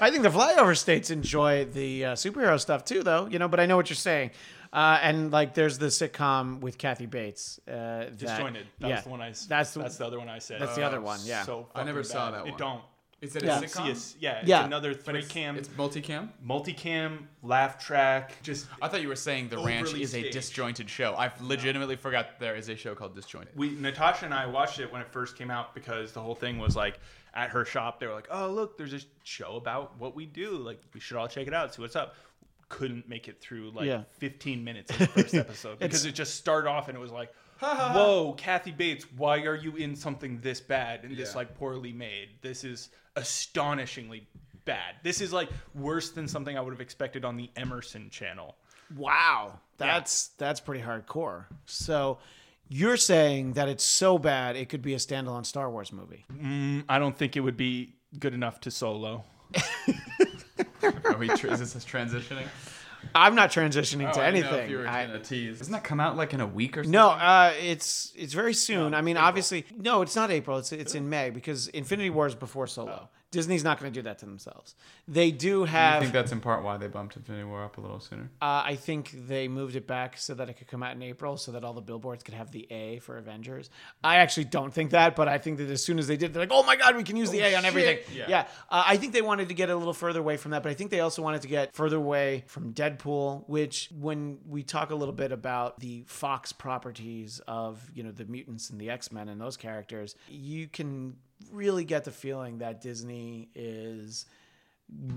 I 0.00 0.10
think 0.10 0.22
the 0.22 0.30
flyover 0.30 0.76
states 0.76 1.10
enjoy 1.10 1.64
the 1.64 2.04
uh, 2.06 2.12
superhero 2.14 2.58
stuff 2.60 2.84
too, 2.84 3.02
though. 3.02 3.26
You 3.26 3.38
know, 3.38 3.48
but 3.48 3.58
I 3.60 3.66
know 3.66 3.76
what 3.76 3.90
you're 3.90 3.96
saying. 3.96 4.30
Uh, 4.72 4.98
and 5.02 5.30
like, 5.30 5.54
there's 5.54 5.78
the 5.78 5.86
sitcom 5.86 6.60
with 6.60 6.78
Kathy 6.78 7.06
Bates. 7.06 7.60
Uh, 7.68 7.72
that- 7.72 8.18
Disjointed. 8.18 8.66
That 8.80 8.88
yeah, 8.88 8.94
was 8.96 9.04
the 9.04 9.10
one 9.10 9.20
I. 9.22 9.28
s- 9.30 9.46
That's 9.46 9.72
the, 9.74 9.80
that's 9.80 9.96
the 9.96 10.06
other 10.06 10.18
one 10.18 10.28
I 10.28 10.38
said. 10.38 10.60
that's 10.60 10.76
the 10.76 10.82
other 10.84 11.00
one. 11.00 11.20
Yeah. 11.24 11.42
So 11.44 11.68
I 11.74 11.84
never 11.84 12.02
fucking 12.02 12.12
saw 12.16 12.30
bad. 12.32 12.44
that 12.46 12.48
It 12.48 12.58
don't. 12.58 12.82
Is 13.22 13.34
it 13.34 13.44
Yeah. 13.44 13.58
a 13.60 13.66
See, 13.66 13.78
sitcom? 13.80 13.88
it's, 13.88 14.16
yeah, 14.20 14.32
it's 14.40 14.48
Yeah. 14.48 14.64
another 14.66 14.94
But 14.94 15.04
three 15.06 15.18
it's, 15.20 15.28
multi 15.28 15.40
cam, 15.40 15.56
it's 15.56 15.68
multicam. 15.68 16.28
multicam, 16.46 17.18
laugh 17.42 17.78
track. 17.82 18.34
Just 18.42 18.66
I 18.82 18.88
thought 18.88 19.00
you 19.00 19.08
were 19.08 19.16
saying 19.16 19.48
The 19.48 19.56
Ranch 19.58 19.88
Overly 19.88 20.02
is 20.02 20.14
a 20.14 20.30
disjointed 20.30 20.90
show. 20.90 21.14
I 21.14 21.30
legitimately 21.40 21.96
forgot 21.96 22.38
there 22.38 22.56
is 22.56 22.68
a 22.68 22.76
show 22.76 22.94
called 22.94 23.14
Disjointed. 23.14 23.56
we 23.56 23.70
Natasha 23.70 24.26
and 24.26 24.34
I 24.34 24.44
watched 24.46 24.80
it 24.80 24.92
when 24.92 25.00
it 25.00 25.08
first 25.08 25.36
came 25.36 25.50
out 25.50 25.74
because 25.74 26.12
the 26.12 26.20
whole 26.20 26.34
thing 26.34 26.58
was 26.58 26.76
like 26.76 27.00
at 27.32 27.48
her 27.50 27.64
shop. 27.64 28.00
They 28.00 28.06
were 28.06 28.14
like, 28.14 28.28
"Oh, 28.30 28.50
look, 28.50 28.76
there's 28.76 28.92
a 28.92 29.00
show 29.24 29.56
about 29.56 29.98
what 29.98 30.14
we 30.14 30.26
do. 30.26 30.50
Like, 30.58 30.80
we 30.92 31.00
should 31.00 31.16
all 31.16 31.26
check 31.28 31.46
it 31.46 31.54
out, 31.54 31.74
see 31.74 31.80
what's 31.82 31.96
up." 31.96 32.14
Couldn't 32.68 33.08
make 33.08 33.28
it 33.28 33.40
through 33.40 33.70
like 33.70 33.86
Yeah. 33.86 34.02
15 34.18 34.64
minutes 34.64 34.90
of 34.90 34.98
the 34.98 35.06
first 35.06 35.34
episode 35.46 35.78
because 35.78 36.04
it 36.04 36.12
just 36.12 36.34
started 36.34 36.68
off 36.68 36.88
and 36.88 36.96
it 36.96 37.00
was 37.00 37.12
like, 37.12 37.32
"Whoa, 37.60 38.34
Kathy 38.36 38.72
Bates, 38.72 39.06
why 39.16 39.42
are 39.42 39.54
you 39.54 39.76
in 39.76 39.94
something 39.94 40.40
this 40.40 40.60
bad 40.60 41.04
and 41.04 41.16
this 41.16 41.30
Yeah. 41.32 41.36
like 41.38 41.56
poorly 41.56 41.92
made? 41.92 42.30
This 42.42 42.64
is 42.64 42.90
astonishingly 43.14 44.26
bad. 44.64 44.96
This 45.02 45.20
is 45.20 45.32
like 45.32 45.48
worse 45.74 46.10
than 46.10 46.26
something 46.26 46.58
I 46.58 46.60
would 46.60 46.72
have 46.72 46.80
expected 46.80 47.24
on 47.24 47.36
the 47.36 47.50
Emerson 47.56 48.10
channel." 48.10 48.56
Wow, 48.96 49.58
that's 49.78 50.28
that's 50.38 50.60
pretty 50.60 50.82
hardcore. 50.84 51.46
So, 51.66 52.18
you're 52.68 52.96
saying 52.96 53.54
that 53.54 53.68
it's 53.68 53.82
so 53.84 54.16
bad 54.18 54.54
it 54.56 54.68
could 54.68 54.82
be 54.82 54.94
a 54.94 54.98
standalone 54.98 55.44
Star 55.46 55.70
Wars 55.70 55.92
movie? 55.92 56.24
Mm, 56.32 56.84
I 56.88 56.98
don't 57.00 57.16
think 57.16 57.36
it 57.36 57.40
would 57.40 57.56
be 57.56 57.94
good 58.18 58.32
enough 58.34 58.60
to 58.60 58.70
solo. 58.70 59.24
Are 60.82 61.16
we? 61.18 61.28
Tr- 61.28 61.48
is 61.48 61.60
this 61.60 61.84
transitioning? 61.84 62.46
I'm 63.14 63.34
not 63.36 63.50
transitioning 63.50 64.08
Oh, 64.08 64.12
to 64.14 64.20
I 64.20 64.30
know 64.30 64.38
anything. 64.38 64.76
were 64.76 64.88
I-. 64.88 65.06
Doesn't 65.06 65.70
that 65.72 65.84
come 65.84 66.00
out 66.00 66.16
like 66.16 66.34
in 66.34 66.40
a 66.40 66.46
week 66.46 66.76
or 66.76 66.82
something? 66.82 66.90
No, 66.92 67.10
uh, 67.10 67.52
it's 67.60 68.12
it's 68.16 68.32
very 68.32 68.54
soon. 68.54 68.94
I 68.94 69.00
mean, 69.02 69.16
obviously, 69.16 69.64
no, 69.76 70.02
it's 70.02 70.16
not 70.16 70.30
April. 70.30 70.58
It's 70.58 70.72
it's 70.72 70.94
in 70.94 71.08
May 71.08 71.30
because 71.30 71.68
Infinity 71.68 72.10
War 72.10 72.26
is 72.26 72.34
before 72.34 72.66
Solo. 72.66 73.08
Disney's 73.36 73.62
not 73.62 73.78
going 73.78 73.92
to 73.92 73.98
do 73.98 74.02
that 74.04 74.18
to 74.20 74.24
themselves. 74.24 74.74
They 75.06 75.30
do 75.30 75.64
have. 75.64 75.98
I 75.98 76.00
think 76.00 76.14
that's 76.14 76.32
in 76.32 76.40
part 76.40 76.64
why 76.64 76.78
they 76.78 76.88
bumped 76.88 77.16
Infinity 77.16 77.44
War 77.44 77.62
up 77.62 77.76
a 77.76 77.82
little 77.82 78.00
sooner. 78.00 78.30
uh, 78.40 78.62
I 78.64 78.76
think 78.76 79.10
they 79.28 79.46
moved 79.46 79.76
it 79.76 79.86
back 79.86 80.16
so 80.16 80.32
that 80.32 80.48
it 80.48 80.54
could 80.54 80.68
come 80.68 80.82
out 80.82 80.94
in 80.96 81.02
April, 81.02 81.36
so 81.36 81.52
that 81.52 81.62
all 81.62 81.74
the 81.74 81.82
billboards 81.82 82.22
could 82.24 82.32
have 82.32 82.50
the 82.50 82.66
A 82.72 82.98
for 83.00 83.18
Avengers. 83.18 83.68
I 84.02 84.16
actually 84.16 84.44
don't 84.44 84.72
think 84.72 84.92
that, 84.92 85.14
but 85.16 85.28
I 85.28 85.36
think 85.36 85.58
that 85.58 85.68
as 85.70 85.84
soon 85.84 85.98
as 85.98 86.06
they 86.06 86.16
did, 86.16 86.32
they're 86.32 86.42
like, 86.42 86.50
"Oh 86.50 86.62
my 86.62 86.76
God, 86.76 86.96
we 86.96 87.02
can 87.02 87.16
use 87.16 87.30
the 87.30 87.40
A 87.40 87.54
on 87.56 87.66
everything." 87.66 87.98
Yeah. 88.14 88.24
Yeah, 88.28 88.40
uh, 88.70 88.84
I 88.86 88.96
think 88.96 89.12
they 89.12 89.20
wanted 89.22 89.48
to 89.48 89.54
get 89.54 89.68
a 89.68 89.76
little 89.76 89.92
further 89.92 90.20
away 90.20 90.38
from 90.38 90.52
that, 90.52 90.62
but 90.62 90.70
I 90.70 90.74
think 90.74 90.90
they 90.90 91.00
also 91.00 91.20
wanted 91.20 91.42
to 91.42 91.48
get 91.48 91.74
further 91.76 91.96
away 91.96 92.44
from 92.46 92.72
Deadpool. 92.72 93.46
Which, 93.48 93.90
when 93.98 94.38
we 94.48 94.62
talk 94.62 94.90
a 94.90 94.94
little 94.94 95.14
bit 95.14 95.30
about 95.30 95.78
the 95.78 96.04
Fox 96.06 96.52
properties 96.52 97.40
of 97.46 97.82
you 97.94 98.02
know 98.02 98.12
the 98.12 98.24
mutants 98.24 98.70
and 98.70 98.80
the 98.80 98.88
X 98.88 99.12
Men 99.12 99.28
and 99.28 99.38
those 99.38 99.58
characters, 99.58 100.14
you 100.28 100.68
can 100.68 101.16
really 101.50 101.84
get 101.84 102.04
the 102.04 102.10
feeling 102.10 102.58
that 102.58 102.80
Disney 102.80 103.48
is 103.54 104.26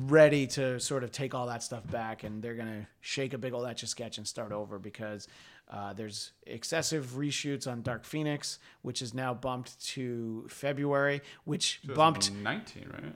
ready 0.06 0.48
to 0.48 0.80
sort 0.80 1.04
of 1.04 1.12
take 1.12 1.36
all 1.36 1.48
that 1.48 1.62
stuff 1.62 1.86
back 1.92 2.24
and 2.24 2.42
they're 2.42 2.56
going 2.56 2.82
to 2.82 2.88
shake 3.02 3.34
a 3.34 3.38
big 3.38 3.54
old 3.54 3.68
etch 3.68 3.84
a 3.84 3.88
sketch 3.88 4.18
and 4.18 4.28
start 4.28 4.52
over 4.52 4.80
because 4.80 5.28
uh, 5.70 5.94
there's 5.94 6.32
excessive 6.48 7.06
reshoots 7.18 7.68
on 7.68 7.84
Dark 7.84 8.04
Phoenix, 8.04 8.58
which 8.82 9.02
is 9.02 9.14
now 9.14 9.34
bumped 9.36 9.80
to 9.90 10.46
February, 10.50 11.22
which 11.44 11.82
bumped 11.84 12.32
19, 12.32 12.90
right? 12.92 13.14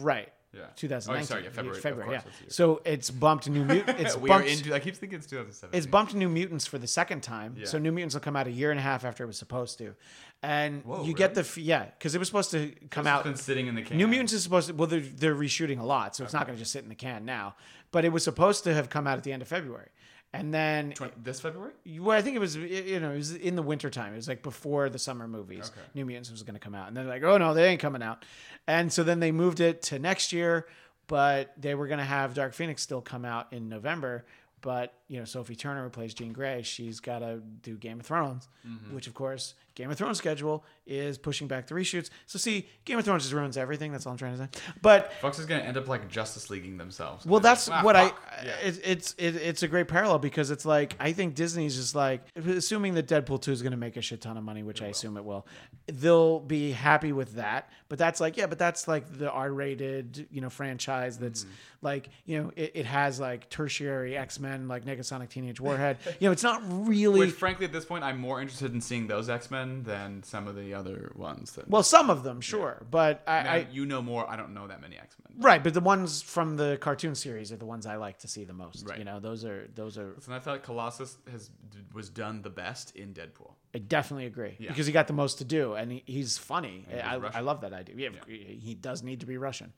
right. 0.00 0.32
Yeah. 0.52 0.62
2019. 0.74 1.22
Oh, 1.22 1.24
sorry, 1.24 1.44
yeah, 1.44 1.50
February, 1.50 1.80
February, 1.80 2.06
course, 2.06 2.14
yeah. 2.14 2.22
that's 2.24 2.38
the 2.38 2.44
year. 2.44 2.50
So 2.50 2.82
it's 2.84 3.10
bumped 3.10 3.48
New 3.48 3.64
Mutant. 3.64 4.00
It's 4.00 4.16
we 4.16 4.30
are 4.30 4.38
bumped, 4.38 4.50
into. 4.50 4.74
I 4.74 4.80
keep 4.80 4.96
thinking 4.96 5.18
it's 5.18 5.28
2017. 5.28 5.78
it's 5.78 5.86
bumped 5.86 6.14
New 6.14 6.28
Mutants 6.28 6.66
for 6.66 6.78
the 6.78 6.88
second 6.88 7.22
time. 7.22 7.54
Yeah. 7.56 7.66
So 7.66 7.78
New 7.78 7.92
Mutants 7.92 8.14
will 8.14 8.20
come 8.20 8.34
out 8.34 8.48
a 8.48 8.50
year 8.50 8.72
and 8.72 8.80
a 8.80 8.82
half 8.82 9.04
after 9.04 9.22
it 9.22 9.28
was 9.28 9.38
supposed 9.38 9.78
to, 9.78 9.94
and 10.42 10.82
Whoa, 10.84 11.04
you 11.04 11.12
get 11.14 11.34
the 11.34 11.40
f- 11.42 11.58
yeah 11.58 11.84
because 11.84 12.14
it 12.14 12.18
was 12.18 12.28
supposed 12.28 12.50
to 12.52 12.72
come 12.90 13.06
out. 13.06 13.24
been 13.24 13.36
sitting 13.36 13.66
in 13.66 13.74
the 13.74 13.82
can. 13.82 13.96
New 13.96 14.06
Mutants 14.08 14.32
is 14.32 14.42
supposed 14.42 14.68
to 14.68 14.74
well 14.74 14.86
they're, 14.88 15.00
they're 15.00 15.34
reshooting 15.34 15.78
a 15.80 15.84
lot, 15.84 16.16
so 16.16 16.24
it's 16.24 16.32
not 16.32 16.46
going 16.46 16.56
to 16.56 16.60
just 16.62 16.72
sit 16.72 16.82
in 16.82 16.88
the 16.88 16.94
can 16.94 17.24
now. 17.24 17.54
But 17.92 18.04
it 18.04 18.10
was 18.12 18.24
supposed 18.24 18.64
to 18.64 18.74
have 18.74 18.88
come 18.88 19.06
out 19.06 19.18
at 19.18 19.24
the 19.24 19.32
end 19.32 19.42
of 19.42 19.48
February, 19.48 19.88
and 20.32 20.54
then 20.54 20.92
Twen- 20.92 21.10
this 21.22 21.40
February? 21.40 21.72
well, 21.98 22.16
I 22.16 22.22
think 22.22 22.36
it 22.36 22.38
was 22.38 22.56
you 22.56 23.00
know 23.00 23.10
it 23.10 23.16
was 23.16 23.34
in 23.34 23.56
the 23.56 23.62
wintertime. 23.62 24.12
It 24.12 24.16
was 24.16 24.28
like 24.28 24.42
before 24.42 24.88
the 24.88 24.98
summer 24.98 25.26
movies. 25.28 25.70
Okay. 25.76 25.86
New 25.94 26.06
Mutants 26.06 26.30
was 26.30 26.42
going 26.42 26.54
to 26.54 26.60
come 26.60 26.74
out, 26.74 26.88
and 26.88 26.96
they're 26.96 27.04
like, 27.04 27.22
oh 27.24 27.36
no, 27.36 27.52
they 27.52 27.66
ain't 27.68 27.80
coming 27.80 28.02
out. 28.02 28.24
And 28.66 28.92
so 28.92 29.02
then 29.02 29.20
they 29.20 29.32
moved 29.32 29.60
it 29.60 29.82
to 29.82 29.98
next 29.98 30.32
year, 30.32 30.66
but 31.06 31.52
they 31.58 31.74
were 31.74 31.86
going 31.88 31.98
to 31.98 32.04
have 32.04 32.34
Dark 32.34 32.54
Phoenix 32.54 32.82
still 32.82 33.00
come 33.00 33.24
out 33.24 33.52
in 33.52 33.68
November. 33.68 34.24
But 34.62 34.92
you 35.08 35.18
know, 35.18 35.24
Sophie 35.24 35.56
Turner, 35.56 35.82
who 35.84 35.90
plays 35.90 36.12
Jean 36.14 36.32
Grey, 36.34 36.62
she's 36.62 37.00
got 37.00 37.20
to 37.20 37.40
do 37.62 37.76
Game 37.76 37.98
of 38.00 38.06
Thrones, 38.06 38.46
Mm-hmm. 38.68 38.94
which 38.94 39.06
of 39.06 39.14
course 39.14 39.54
Game 39.74 39.90
of 39.90 39.96
Thrones 39.96 40.18
schedule 40.18 40.64
is 40.86 41.16
pushing 41.16 41.46
back 41.48 41.66
the 41.68 41.74
reshoots. 41.74 42.10
So 42.26 42.38
see, 42.38 42.68
Game 42.84 42.98
of 42.98 43.04
Thrones 43.04 43.22
just 43.22 43.32
ruins 43.32 43.56
everything. 43.56 43.92
That's 43.92 44.04
all 44.06 44.12
I'm 44.12 44.18
trying 44.18 44.36
to 44.36 44.44
say. 44.44 44.48
But 44.82 45.12
Fox 45.14 45.38
is 45.38 45.46
going 45.46 45.60
to 45.60 45.66
end 45.66 45.76
up 45.76 45.88
like 45.88 46.08
Justice 46.08 46.50
Leaguing 46.50 46.76
themselves. 46.76 47.24
well, 47.24 47.40
that's 47.40 47.68
like, 47.68 47.80
"Ah, 47.82 47.84
what 47.84 47.96
fuck." 47.96 48.22
I. 48.40 48.44
Yeah. 48.44 48.56
It, 48.64 48.80
it's 48.84 49.14
it, 49.18 49.36
it's 49.36 49.62
a 49.62 49.68
great 49.68 49.88
parallel 49.88 50.18
because 50.18 50.50
it's 50.50 50.64
like 50.64 50.96
I 50.98 51.12
think 51.12 51.34
Disney's 51.34 51.76
just 51.76 51.94
like 51.94 52.22
assuming 52.36 52.94
that 52.94 53.06
Deadpool 53.06 53.40
two 53.42 53.52
is 53.52 53.62
going 53.62 53.70
to 53.72 53.76
make 53.78 53.96
a 53.96 54.02
shit 54.02 54.20
ton 54.20 54.36
of 54.36 54.44
money, 54.44 54.62
which 54.62 54.82
I 54.82 54.86
assume 54.86 55.16
it 55.16 55.24
will. 55.24 55.46
They'll 55.86 56.40
be 56.40 56.72
happy 56.72 57.12
with 57.12 57.34
that, 57.34 57.70
but 57.88 57.98
that's 57.98 58.20
like 58.20 58.36
yeah, 58.36 58.46
but 58.46 58.58
that's 58.58 58.88
like 58.88 59.18
the 59.18 59.30
R 59.30 59.52
rated 59.52 60.26
you 60.30 60.40
know 60.40 60.50
franchise 60.50 61.18
that's 61.18 61.40
Mm-hmm. 61.44 61.52
like 61.82 62.08
you 62.26 62.42
know 62.42 62.52
it, 62.56 62.72
it 62.74 62.86
has 62.86 63.20
like 63.20 63.48
tertiary 63.50 64.16
X 64.16 64.38
Men 64.40 64.68
like 64.68 64.84
Negasonic 64.84 65.28
Teenage 65.28 65.60
Warhead. 65.60 65.96
you 66.18 66.28
know, 66.28 66.32
it's 66.32 66.42
not 66.42 66.62
really 66.68 67.20
Which, 67.20 67.30
frankly, 67.30 67.66
at 67.66 67.72
this 67.72 67.84
point, 67.84 68.02
I'm 68.04 68.18
more 68.18 68.40
interested 68.40 68.72
in 68.74 68.80
seeing 68.80 69.06
those 69.06 69.28
X 69.30 69.50
Men 69.50 69.59
than 69.84 70.22
some 70.22 70.48
of 70.48 70.56
the 70.56 70.74
other 70.74 71.12
ones. 71.14 71.52
That, 71.52 71.68
well, 71.68 71.82
some 71.82 72.10
of 72.10 72.22
them 72.22 72.40
sure, 72.40 72.82
but 72.90 73.22
I, 73.26 73.42
Now, 73.42 73.52
I 73.52 73.66
you 73.70 73.86
know 73.86 74.02
more. 74.02 74.28
I 74.28 74.36
don't 74.36 74.54
know 74.54 74.66
that 74.66 74.80
many 74.80 74.96
X 74.96 75.16
Men. 75.28 75.42
right, 75.42 75.62
but 75.62 75.74
the 75.74 75.80
ones 75.80 76.22
from 76.22 76.56
the 76.56 76.78
cartoon 76.80 77.14
series 77.14 77.52
are 77.52 77.56
the 77.56 77.66
ones 77.66 77.86
I 77.86 77.96
like 77.96 78.18
to 78.20 78.28
see 78.28 78.44
the 78.44 78.52
most. 78.52 78.86
Right. 78.88 78.98
You 78.98 79.04
know, 79.04 79.20
those 79.20 79.44
are 79.44 79.68
those 79.74 79.98
are 79.98 80.14
And 80.26 80.34
I 80.34 80.38
thought 80.38 80.62
Colossus 80.62 81.16
has 81.30 81.50
was 81.92 82.08
done 82.08 82.42
the 82.42 82.50
best 82.50 82.94
in 82.96 83.12
Deadpool. 83.14 83.52
I 83.72 83.78
definitely 83.78 84.26
agree 84.26 84.56
Yeah. 84.58 84.70
because 84.70 84.86
he 84.86 84.92
got 84.92 85.06
the 85.06 85.12
most 85.12 85.38
to 85.38 85.44
do 85.44 85.74
and 85.74 85.92
he, 85.92 86.02
he's 86.04 86.36
funny. 86.38 86.84
he's 86.90 87.00
I, 87.00 87.14
I 87.34 87.40
love 87.40 87.60
that 87.60 87.72
idea. 87.72 87.94
Yeah, 87.96 88.08
he 88.26 88.74
does 88.74 89.04
need 89.04 89.20
to 89.20 89.26
be 89.26 89.36
Russian. 89.36 89.72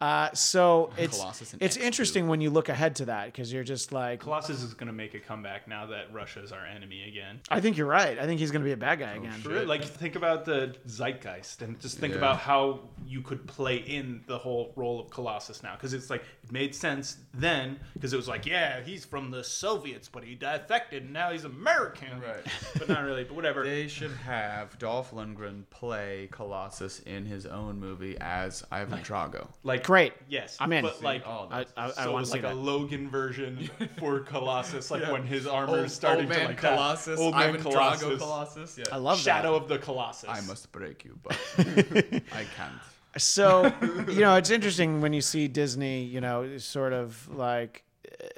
Uh, 0.00 0.30
so 0.32 0.90
it's 0.98 1.18
and 1.52 1.62
it's 1.62 1.76
X2. 1.76 1.82
interesting 1.82 2.28
when 2.28 2.40
you 2.40 2.48
look 2.48 2.70
ahead 2.70 2.96
to 2.96 3.04
that 3.06 3.26
because 3.26 3.52
you're 3.52 3.62
just 3.64 3.92
like, 3.92 4.20
Colossus 4.20 4.62
is 4.62 4.72
going 4.72 4.86
to 4.86 4.94
make 4.94 5.12
a 5.14 5.20
comeback 5.20 5.68
now 5.68 5.84
that 5.86 6.10
Russia's 6.12 6.52
our 6.52 6.64
enemy 6.64 7.06
again. 7.06 7.40
I 7.50 7.60
think 7.60 7.76
you're 7.76 7.86
right. 7.86 8.18
I 8.18 8.24
think 8.26 8.40
he's 8.40 8.50
going 8.50 8.62
to 8.62 8.66
be 8.66 8.72
a 8.72 8.76
bad 8.78 8.98
guy 8.98 9.12
again. 9.12 9.23
Oh, 9.26 9.50
shit. 9.50 9.66
Like 9.68 9.84
think 9.84 10.16
about 10.16 10.44
the 10.44 10.74
zeitgeist 10.86 11.62
and 11.62 11.78
just 11.80 11.98
think 11.98 12.12
Yeah. 12.12 12.18
about 12.18 12.38
how 12.38 12.80
you 13.06 13.20
could 13.22 13.46
play 13.46 13.76
in 13.76 14.22
the 14.26 14.38
whole 14.38 14.72
role 14.76 15.00
of 15.00 15.10
Colossus 15.10 15.62
now 15.62 15.74
because 15.74 15.92
it's 15.94 16.10
like 16.10 16.22
it 16.42 16.52
made 16.52 16.74
sense 16.74 17.18
then 17.32 17.78
because 17.94 18.12
it 18.12 18.16
was 18.16 18.28
like 18.28 18.46
yeah 18.46 18.80
he's 18.82 19.04
from 19.04 19.30
the 19.30 19.42
Soviets 19.44 20.08
but 20.08 20.24
he 20.24 20.34
defected 20.34 21.02
and 21.04 21.12
now 21.12 21.30
he's 21.30 21.44
American 21.44 22.20
Right. 22.20 22.44
but 22.78 22.88
not 22.88 23.04
really 23.04 23.24
but 23.24 23.34
whatever 23.34 23.64
They 23.64 23.88
should 23.88 24.12
have 24.12 24.78
Dolph 24.78 25.12
Lundgren 25.12 25.62
play 25.70 26.28
Colossus 26.30 27.00
in 27.00 27.24
his 27.26 27.46
own 27.46 27.78
movie 27.78 28.16
as 28.20 28.64
Ivan 28.70 29.00
Drago. 29.00 29.48
like 29.62 29.84
Great. 29.84 30.12
yes 30.28 30.56
I'm 30.60 30.72
in. 30.72 30.82
but 30.84 31.02
like 31.02 31.22
Oh, 31.26 31.48
I, 31.50 31.60
I, 31.60 31.86
I 31.86 31.90
so 31.90 32.12
want 32.12 32.22
it's 32.22 32.30
to 32.32 32.38
see 32.38 32.42
like 32.42 32.52
a. 32.52 32.54
Logan 32.56 33.08
version 33.10 33.68
for 33.98 34.20
Colossus 34.20 34.90
like 34.90 35.02
Yeah. 35.02 35.12
when 35.12 35.24
his 35.26 35.46
armor 35.46 35.76
Old, 35.76 35.86
is 35.86 35.92
starting 35.94 36.24
old 36.26 36.28
man 36.30 36.40
to 36.40 36.46
like 36.46 36.60
that. 36.60 36.74
Colossus, 36.76 37.18
old 37.20 37.34
man 37.34 37.42
Ivan 37.50 37.62
Colossus, 37.62 38.02
Drago 38.04 38.18
Colossus. 38.18 38.78
Yeah. 38.78 38.84
I 38.92 38.96
love 38.96 39.13
Shadow 39.18 39.54
of 39.54 39.68
the 39.68 39.78
Colossus 39.78 40.28
I 40.28 40.40
must 40.42 40.70
break 40.72 41.04
you, 41.04 41.18
but 41.22 41.38
I 41.58 42.44
can't. 42.56 42.74
So 43.16 43.72
you 44.08 44.20
know, 44.20 44.36
it's 44.36 44.50
interesting 44.50 45.00
when 45.00 45.12
you 45.12 45.20
see 45.20 45.48
Disney. 45.48 46.04
You 46.04 46.20
know, 46.20 46.58
sort 46.58 46.92
of 46.92 47.28
like 47.34 47.84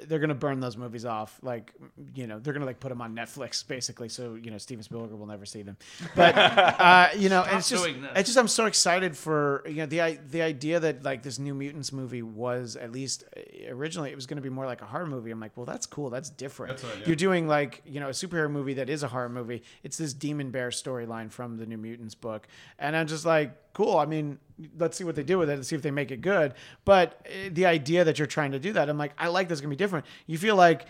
they're 0.07 0.19
going 0.19 0.29
to 0.29 0.35
burn 0.35 0.59
those 0.59 0.77
movies 0.77 1.05
off. 1.05 1.39
Like 1.41 1.73
you 2.15 2.27
know, 2.27 2.39
they're 2.39 2.53
going 2.53 2.61
to 2.61 2.65
like 2.65 2.79
put 2.79 2.89
them 2.89 3.01
on 3.01 3.15
Netflix 3.15 3.65
basically. 3.67 4.09
So 4.09 4.35
you 4.35 4.51
know, 4.51 4.57
Steven 4.57 4.83
Spielberg 4.83 5.11
will 5.11 5.25
never 5.25 5.45
see 5.45 5.61
them. 5.61 5.77
But 6.15 6.37
uh, 6.37 7.09
you 7.15 7.29
know, 7.29 7.43
and 7.43 7.57
it's 7.57 7.69
just 7.69 7.85
it's 7.85 8.29
just 8.29 8.37
I'm 8.37 8.47
so 8.47 8.65
excited 8.65 9.15
for 9.15 9.63
you 9.67 9.77
know 9.77 9.85
the 9.85 10.19
the 10.29 10.41
idea 10.41 10.79
that 10.79 11.03
like 11.03 11.23
this 11.23 11.39
New 11.39 11.53
Mutants 11.53 11.91
movie 11.91 12.21
was 12.21 12.75
at 12.75 12.91
least 12.91 13.23
uh, 13.35 13.41
originally 13.69 14.11
it 14.11 14.15
was 14.15 14.25
going 14.25 14.37
to 14.37 14.41
be 14.41 14.49
more 14.49 14.65
like 14.65 14.81
a 14.81 14.85
horror 14.85 15.07
movie. 15.07 15.31
I'm 15.31 15.39
like, 15.39 15.55
well, 15.55 15.65
that's 15.65 15.85
cool. 15.85 16.09
That's 16.09 16.29
different. 16.29 16.77
That's 16.77 16.83
right, 16.83 17.01
yeah. 17.01 17.07
You're 17.07 17.15
doing 17.15 17.47
like 17.47 17.81
you 17.85 17.99
know 17.99 18.07
a 18.07 18.13
superhero 18.13 18.49
movie 18.49 18.75
that 18.75 18.89
is 18.89 19.03
a 19.03 19.07
horror 19.07 19.29
movie. 19.29 19.63
It's 19.83 19.97
this 19.97 20.13
demon 20.13 20.51
bear 20.51 20.69
storyline 20.69 21.31
from 21.31 21.57
the 21.57 21.65
New 21.65 21.77
Mutants 21.77 22.15
book, 22.15 22.47
and 22.79 22.95
I'm 22.95 23.07
just 23.07 23.25
like, 23.25 23.51
cool. 23.77 23.99
I 23.99 24.07
mean, 24.07 24.39
let's 24.79 24.97
see 24.97 25.03
what 25.03 25.15
they 25.15 25.21
do 25.21 25.37
with 25.37 25.51
it 25.51 25.53
and 25.53 25.63
see 25.63 25.75
if 25.75 25.83
they 25.83 25.91
make 25.91 26.09
it 26.09 26.19
good. 26.19 26.55
But 26.83 27.27
uh, 27.27 27.49
the 27.51 27.67
idea 27.67 28.03
that 28.03 28.17
you're 28.17 28.25
trying 28.25 28.53
to 28.53 28.59
do 28.59 28.73
that, 28.73 28.89
I'm 28.89 28.97
like, 28.97 29.13
I 29.19 29.27
like 29.27 29.49
this 29.49 29.61
gonna 29.61 29.69
be 29.69 29.75
different. 29.75 30.07
You 30.25 30.39
feel 30.39 30.55
like 30.55 30.87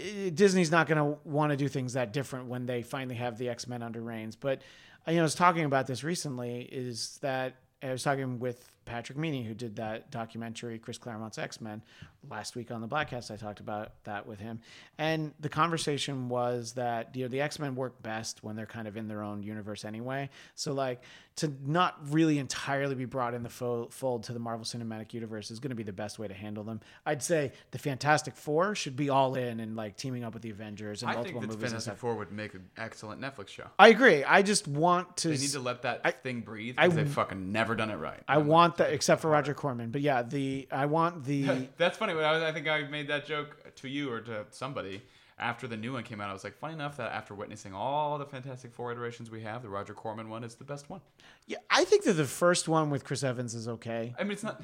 uh, 0.00 0.30
Disney's 0.34 0.72
not 0.72 0.88
going 0.88 0.98
to 0.98 1.16
want 1.22 1.52
to 1.52 1.56
do 1.56 1.68
things 1.68 1.92
that 1.92 2.12
different 2.12 2.46
when 2.46 2.66
they 2.66 2.82
finally 2.82 3.14
have 3.14 3.38
the 3.38 3.48
X 3.48 3.68
Men 3.68 3.84
under 3.84 4.00
reins. 4.00 4.34
But 4.34 4.62
you 5.06 5.14
know, 5.14 5.20
I 5.20 5.22
was 5.22 5.36
talking 5.36 5.64
about 5.64 5.86
this 5.86 6.02
recently. 6.02 6.62
Is 6.62 7.18
that 7.22 7.54
I 7.80 7.92
was 7.92 8.02
talking 8.02 8.40
with 8.40 8.68
Patrick 8.84 9.18
Meaney, 9.18 9.46
who 9.46 9.54
did 9.54 9.76
that 9.76 10.10
documentary, 10.10 10.78
Chris 10.78 10.98
Claremont's 10.98 11.38
X 11.38 11.60
Men, 11.60 11.82
last 12.30 12.56
week 12.56 12.70
on 12.70 12.80
the 12.80 12.88
Bladtcast. 12.88 13.30
I 13.30 13.36
talked 13.36 13.60
about 13.60 13.92
that 14.04 14.26
with 14.26 14.40
him, 14.40 14.60
and 14.98 15.32
the 15.40 15.48
conversation 15.48 16.28
was 16.28 16.72
that 16.72 17.14
you 17.16 17.22
know 17.24 17.28
the 17.28 17.40
X 17.40 17.58
Men 17.58 17.74
work 17.74 18.02
best 18.02 18.42
when 18.42 18.56
they're 18.56 18.66
kind 18.66 18.88
of 18.88 18.96
in 18.96 19.08
their 19.08 19.22
own 19.22 19.42
universe 19.42 19.84
anyway. 19.84 20.30
So 20.54 20.72
like 20.72 21.02
to 21.36 21.52
not 21.64 21.96
really 22.12 22.38
entirely 22.38 22.94
be 22.94 23.06
brought 23.06 23.34
in 23.34 23.42
the 23.42 23.48
fo- 23.48 23.88
fold 23.90 24.22
to 24.24 24.32
the 24.32 24.38
Marvel 24.38 24.64
Cinematic 24.64 25.12
Universe 25.12 25.50
is 25.50 25.58
going 25.58 25.70
to 25.70 25.74
be 25.76 25.82
the 25.82 25.92
best 25.92 26.16
way 26.18 26.28
to 26.28 26.34
handle 26.34 26.62
them. 26.62 26.80
I'd 27.04 27.22
say 27.22 27.52
the 27.72 27.78
Fantastic 27.78 28.36
Four 28.36 28.76
should 28.76 28.94
be 28.94 29.10
all 29.10 29.34
in 29.34 29.58
and 29.58 29.74
like 29.74 29.96
teaming 29.96 30.22
up 30.22 30.32
with 30.32 30.42
the 30.42 30.50
Avengers 30.50 31.02
and 31.02 31.10
I 31.10 31.14
multiple 31.14 31.40
think 31.40 31.50
that 31.52 31.56
movies 31.58 31.72
Fantastic. 31.72 31.98
Four 31.98 32.14
would 32.14 32.30
make 32.30 32.54
an 32.54 32.68
excellent 32.76 33.20
Netflix 33.20 33.48
show. 33.48 33.66
I 33.78 33.88
agree. 33.88 34.22
I 34.22 34.42
just 34.42 34.68
want 34.68 35.16
to. 35.18 35.28
They 35.28 35.38
need 35.38 35.50
to 35.50 35.60
let 35.60 35.82
that 35.82 36.02
I- 36.04 36.12
thing 36.12 36.40
breathe 36.40 36.76
because 36.76 36.94
they've 36.94 37.08
fucking 37.08 37.50
never 37.50 37.74
done 37.74 37.90
it 37.90 37.96
right. 37.96 38.20
I 38.28 38.38
want 38.38 38.73
that, 38.78 38.92
except 38.92 39.20
for 39.22 39.30
Roger 39.30 39.54
Corman. 39.54 39.90
But 39.90 40.00
yeah, 40.00 40.22
the 40.22 40.68
I 40.70 40.86
want 40.86 41.24
the. 41.24 41.68
That's 41.76 41.96
funny. 41.96 42.12
I, 42.12 42.32
was, 42.32 42.42
I 42.42 42.52
think 42.52 42.68
I 42.68 42.82
made 42.82 43.08
that 43.08 43.26
joke 43.26 43.74
to 43.76 43.88
you 43.88 44.10
or 44.10 44.20
to 44.20 44.46
somebody 44.50 45.02
after 45.38 45.66
the 45.66 45.76
new 45.76 45.92
one 45.92 46.04
came 46.04 46.20
out. 46.20 46.30
I 46.30 46.32
was 46.32 46.44
like, 46.44 46.56
funny 46.58 46.74
enough 46.74 46.96
that 46.98 47.12
after 47.12 47.34
witnessing 47.34 47.74
all 47.74 48.18
the 48.18 48.26
Fantastic 48.26 48.72
Four 48.72 48.92
iterations 48.92 49.30
we 49.30 49.42
have, 49.42 49.62
the 49.62 49.68
Roger 49.68 49.94
Corman 49.94 50.28
one 50.28 50.44
is 50.44 50.54
the 50.54 50.64
best 50.64 50.88
one. 50.88 51.00
Yeah, 51.46 51.58
I 51.70 51.84
think 51.84 52.04
that 52.04 52.14
the 52.14 52.24
first 52.24 52.68
one 52.68 52.90
with 52.90 53.04
Chris 53.04 53.22
Evans 53.22 53.54
is 53.54 53.68
okay. 53.68 54.14
I 54.18 54.22
mean, 54.22 54.32
it's 54.32 54.42
not. 54.42 54.62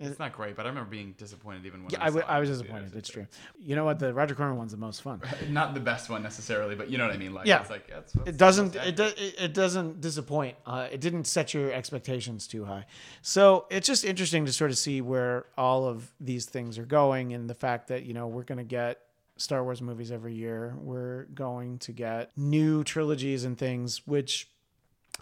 It's 0.00 0.18
not 0.18 0.32
great, 0.32 0.56
but 0.56 0.66
I 0.66 0.68
remember 0.70 0.90
being 0.90 1.14
disappointed 1.18 1.66
even 1.66 1.82
when 1.82 1.90
Yeah, 1.92 1.98
I, 2.00 2.04
I, 2.04 2.06
w- 2.06 2.24
saw 2.24 2.32
I 2.32 2.36
it 2.36 2.40
was 2.40 2.48
disappointed. 2.50 2.94
It's 2.96 3.08
true. 3.08 3.26
You 3.60 3.76
know 3.76 3.84
what? 3.84 3.98
The 3.98 4.12
Roger 4.14 4.34
Corman 4.34 4.56
one's 4.56 4.72
the 4.72 4.78
most 4.78 5.02
fun. 5.02 5.20
Not 5.50 5.74
the 5.74 5.80
best 5.80 6.08
one 6.08 6.22
necessarily, 6.22 6.74
but 6.74 6.88
you 6.90 6.98
know 6.98 7.06
what 7.06 7.14
I 7.14 7.18
mean. 7.18 7.34
Like, 7.34 7.46
Yeah. 7.46 7.60
it's 7.60 7.70
like 7.70 7.86
that's, 7.88 8.12
that's 8.12 8.28
It 8.28 8.36
doesn't. 8.36 8.76
It, 8.76 8.96
do, 8.96 9.04
it 9.04 9.34
it 9.38 9.54
doesn't 9.54 10.00
disappoint. 10.00 10.56
Uh, 10.66 10.88
it 10.90 11.00
didn't 11.00 11.24
set 11.26 11.52
your 11.54 11.72
expectations 11.72 12.46
too 12.46 12.64
high. 12.64 12.86
So 13.22 13.66
it's 13.70 13.86
just 13.86 14.04
interesting 14.04 14.46
to 14.46 14.52
sort 14.52 14.70
of 14.70 14.78
see 14.78 15.00
where 15.00 15.46
all 15.58 15.86
of 15.86 16.10
these 16.20 16.46
things 16.46 16.78
are 16.78 16.86
going, 16.86 17.32
and 17.34 17.48
the 17.48 17.54
fact 17.54 17.88
that 17.88 18.04
you 18.04 18.14
know 18.14 18.26
we're 18.26 18.44
going 18.44 18.58
to 18.58 18.64
get 18.64 19.00
Star 19.36 19.62
Wars 19.64 19.80
movies 19.82 20.10
every 20.12 20.34
year. 20.34 20.74
We're 20.78 21.24
going 21.34 21.78
to 21.80 21.92
get 21.92 22.30
new 22.36 22.84
trilogies 22.84 23.44
and 23.44 23.56
things, 23.58 24.06
which. 24.06 24.48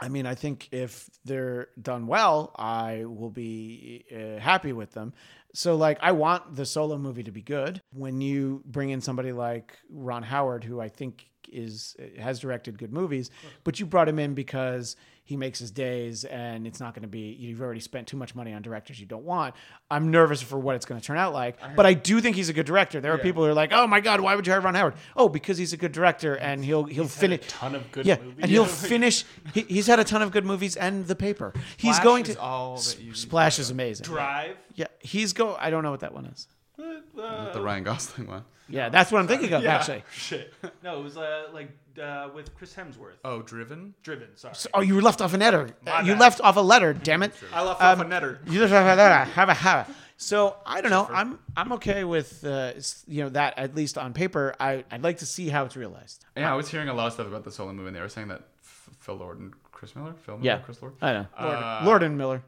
I 0.01 0.09
mean, 0.09 0.27
I 0.27 0.35
think 0.35 0.69
if 0.73 1.09
they're 1.25 1.69
done 1.81 2.07
well, 2.07 2.53
I 2.57 3.05
will 3.05 3.31
be 3.31 4.05
uh, 4.15 4.41
happy 4.41 4.73
with 4.73 4.93
them. 4.93 5.13
So, 5.55 5.77
like, 5.77 5.99
I 6.03 6.13
want 6.13 6.55
the 6.55 6.67
solo 6.67 6.99
movie 6.99 7.23
to 7.25 7.31
be 7.33 7.43
good. 7.43 7.83
When 7.93 8.21
you 8.21 8.63
bring 8.67 8.91
in 8.91 9.01
somebody 9.01 9.33
like 9.33 9.77
Ron 9.91 10.23
Howard, 10.23 10.63
who 10.63 10.81
I 10.81 10.89
think 10.89 11.27
is 11.51 11.97
has 12.19 12.41
directed 12.41 12.79
good 12.79 12.93
movies, 12.93 13.31
but 13.65 13.81
you 13.81 13.87
brought 13.87 14.09
him 14.09 14.19
in 14.19 14.35
because 14.35 14.97
he 15.29 15.37
makes 15.37 15.59
his 15.59 15.71
days, 15.71 16.25
and 16.25 16.67
it's 16.67 16.81
not 16.81 16.95
going 16.95 17.03
to 17.03 17.09
be. 17.09 17.37
You've 17.39 17.61
already 17.61 17.81
spent 17.81 18.07
too 18.09 18.17
much 18.17 18.35
money 18.35 18.55
on 18.55 18.63
directors 18.63 18.99
you 18.99 19.05
don't 19.05 19.25
want. 19.25 19.55
I'm 19.91 20.11
nervous 20.11 20.41
for 20.41 20.59
what 20.59 20.75
it's 20.75 20.87
going 20.87 20.99
to 20.99 21.07
turn 21.07 21.19
out 21.19 21.35
like, 21.35 21.59
but 21.77 21.85
I 21.85 21.93
do 21.93 22.23
think 22.23 22.35
he's 22.35 22.49
a 22.49 22.55
good 22.55 22.65
director. 22.65 22.99
There 22.99 23.13
are 23.13 23.19
people 23.19 23.45
who 23.45 23.51
are 23.51 23.55
like, 23.55 23.71
"Oh 23.71 23.87
my 23.87 24.01
God, 24.01 24.23
why 24.23 24.35
would 24.35 24.47
you 24.47 24.55
hire 24.55 24.63
Ron 24.63 24.75
Howard?" 24.75 24.95
Oh, 25.15 25.29
because 25.29 25.59
he's 25.59 25.75
a 25.75 25.77
good 25.77 25.93
director, 25.93 26.37
and 26.37 26.65
he'll 26.65 26.85
he'll 26.85 27.07
finish 27.07 27.45
a 27.45 27.49
ton 27.51 27.75
of 27.75 27.93
good 27.93 28.07
yeah, 28.07 28.17
movies. 28.17 28.37
and 28.41 28.51
he'll 28.51 28.65
finish. 28.95 29.27
He, 29.53 29.67
he's 29.69 29.87
had 29.87 29.99
a 30.01 30.05
ton 30.05 30.23
of 30.23 30.31
good 30.31 30.47
movies 30.47 30.77
and 30.77 31.07
the 31.07 31.15
paper. 31.15 31.53
He's 31.77 31.97
Splash 31.97 32.05
going 32.05 32.25
to 32.25 32.41
all 32.41 32.79
that 32.79 32.99
you 32.99 33.05
need 33.09 33.15
to 33.15 33.21
Splash 33.21 33.59
is 33.59 33.69
amazing. 33.69 34.05
Drive. 34.05 34.57
Yeah, 34.77 34.87
he's 34.99 35.35
go. 35.35 35.57
I 35.61 35.69
don't 35.69 35.83
know 35.83 35.91
what 35.91 36.01
that 36.01 36.15
one 36.15 36.25
is. 36.25 36.49
Uh, 36.79 37.53
the 37.53 37.61
Ryan 37.61 37.85
Gosling 37.85 38.29
one. 38.29 38.45
Yeah, 38.69 38.91
that's 38.91 39.11
what 39.11 39.19
I'm 39.21 39.27
thinking 39.27 39.53
of 39.53 39.63
yeah. 39.63 39.77
actually. 39.77 40.05
Shit. 40.13 40.53
No, 40.85 41.01
it 41.01 41.03
was 41.03 41.17
uh, 41.17 41.49
like 41.55 41.71
uh, 42.01 42.29
with 42.35 42.55
Chris 42.55 42.75
Hemsworth. 42.75 43.15
Oh, 43.25 43.41
Driven. 43.43 43.95
Driven. 44.03 44.29
Sorry. 44.37 44.55
Oh, 44.75 44.81
you 44.83 45.01
left 45.01 45.21
off 45.23 45.33
a 45.33 45.37
letter. 45.39 45.71
My 45.87 46.03
you 46.03 46.13
bad. 46.13 46.21
left 46.21 46.41
off 46.43 46.57
a 46.57 46.61
letter. 46.61 46.93
Damn 46.93 47.23
it. 47.23 47.33
I 47.53 47.63
left 47.65 47.81
Um, 47.81 48.01
off 48.01 48.07
a 48.07 48.09
netter. 48.09 48.39
You 48.47 48.59
just 48.61 48.73
have 48.73 48.87
a 48.87 48.95
letter. 48.95 49.31
Have 49.33 49.49
a 49.49 49.55
have 49.55 49.89
a. 49.89 49.95
So 50.19 50.57
I 50.67 50.81
don't 50.81 50.91
know. 50.91 51.09
I'm 51.11 51.39
I'm 51.57 51.73
okay 51.75 52.05
with 52.05 52.45
uh, 52.45 52.73
s- 52.77 53.05
you 53.09 53.23
know 53.23 53.31
that 53.31 53.57
at 53.59 53.75
least 53.75 53.97
on 53.97 54.13
paper. 54.13 54.55
I 54.61 54.85
I'd 54.91 55.03
like 55.03 55.19
to 55.19 55.27
see 55.27 55.49
how 55.49 55.65
it's 55.65 55.77
realized. 55.77 56.25
Yeah, 56.37 56.53
I 56.53 56.57
was 56.57 56.69
hearing 56.69 56.89
a 56.89 56.95
lot 56.95 57.07
of 57.07 57.13
stuff 57.15 57.27
about 57.29 57.45
the 57.45 57.53
solo 57.53 57.73
movie, 57.73 57.89
and 57.89 57.97
they 57.97 58.01
were 58.01 58.09
saying 58.09 58.29
that 58.29 58.43
F- 58.63 58.91
Phil 58.99 59.15
Lord 59.17 59.39
and 59.39 59.53
Chris 59.73 59.95
Miller, 59.97 60.15
Phil 60.27 60.37
Miller, 60.39 60.45
Yeah. 60.45 60.59
Chris 60.59 60.83
Lord. 60.83 60.95
I 61.01 61.13
know. 61.13 61.27
Lord, 61.41 61.55
Uh, 61.57 61.81
Lord 61.85 62.03
and 62.03 62.19
Miller. 62.19 62.43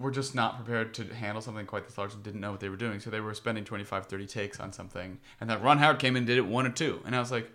Were 0.00 0.10
just 0.10 0.34
not 0.34 0.56
prepared 0.56 0.94
to 0.94 1.04
handle 1.14 1.42
something 1.42 1.66
quite 1.66 1.84
this 1.86 1.98
large 1.98 2.14
and 2.14 2.22
didn't 2.22 2.40
know 2.40 2.50
what 2.50 2.60
they 2.60 2.68
were 2.70 2.76
doing. 2.76 2.98
So 3.00 3.10
they 3.10 3.20
were 3.20 3.34
spending 3.34 3.64
25, 3.64 4.06
30 4.06 4.26
takes 4.26 4.58
on 4.58 4.72
something. 4.72 5.18
And 5.40 5.48
then 5.50 5.60
Ron 5.62 5.78
Howard 5.78 5.98
came 5.98 6.14
in 6.16 6.22
and 6.22 6.26
did 6.26 6.38
it 6.38 6.46
one 6.46 6.66
or 6.66 6.70
two. 6.70 7.00
And 7.04 7.14
I 7.14 7.20
was 7.20 7.30
like, 7.30 7.50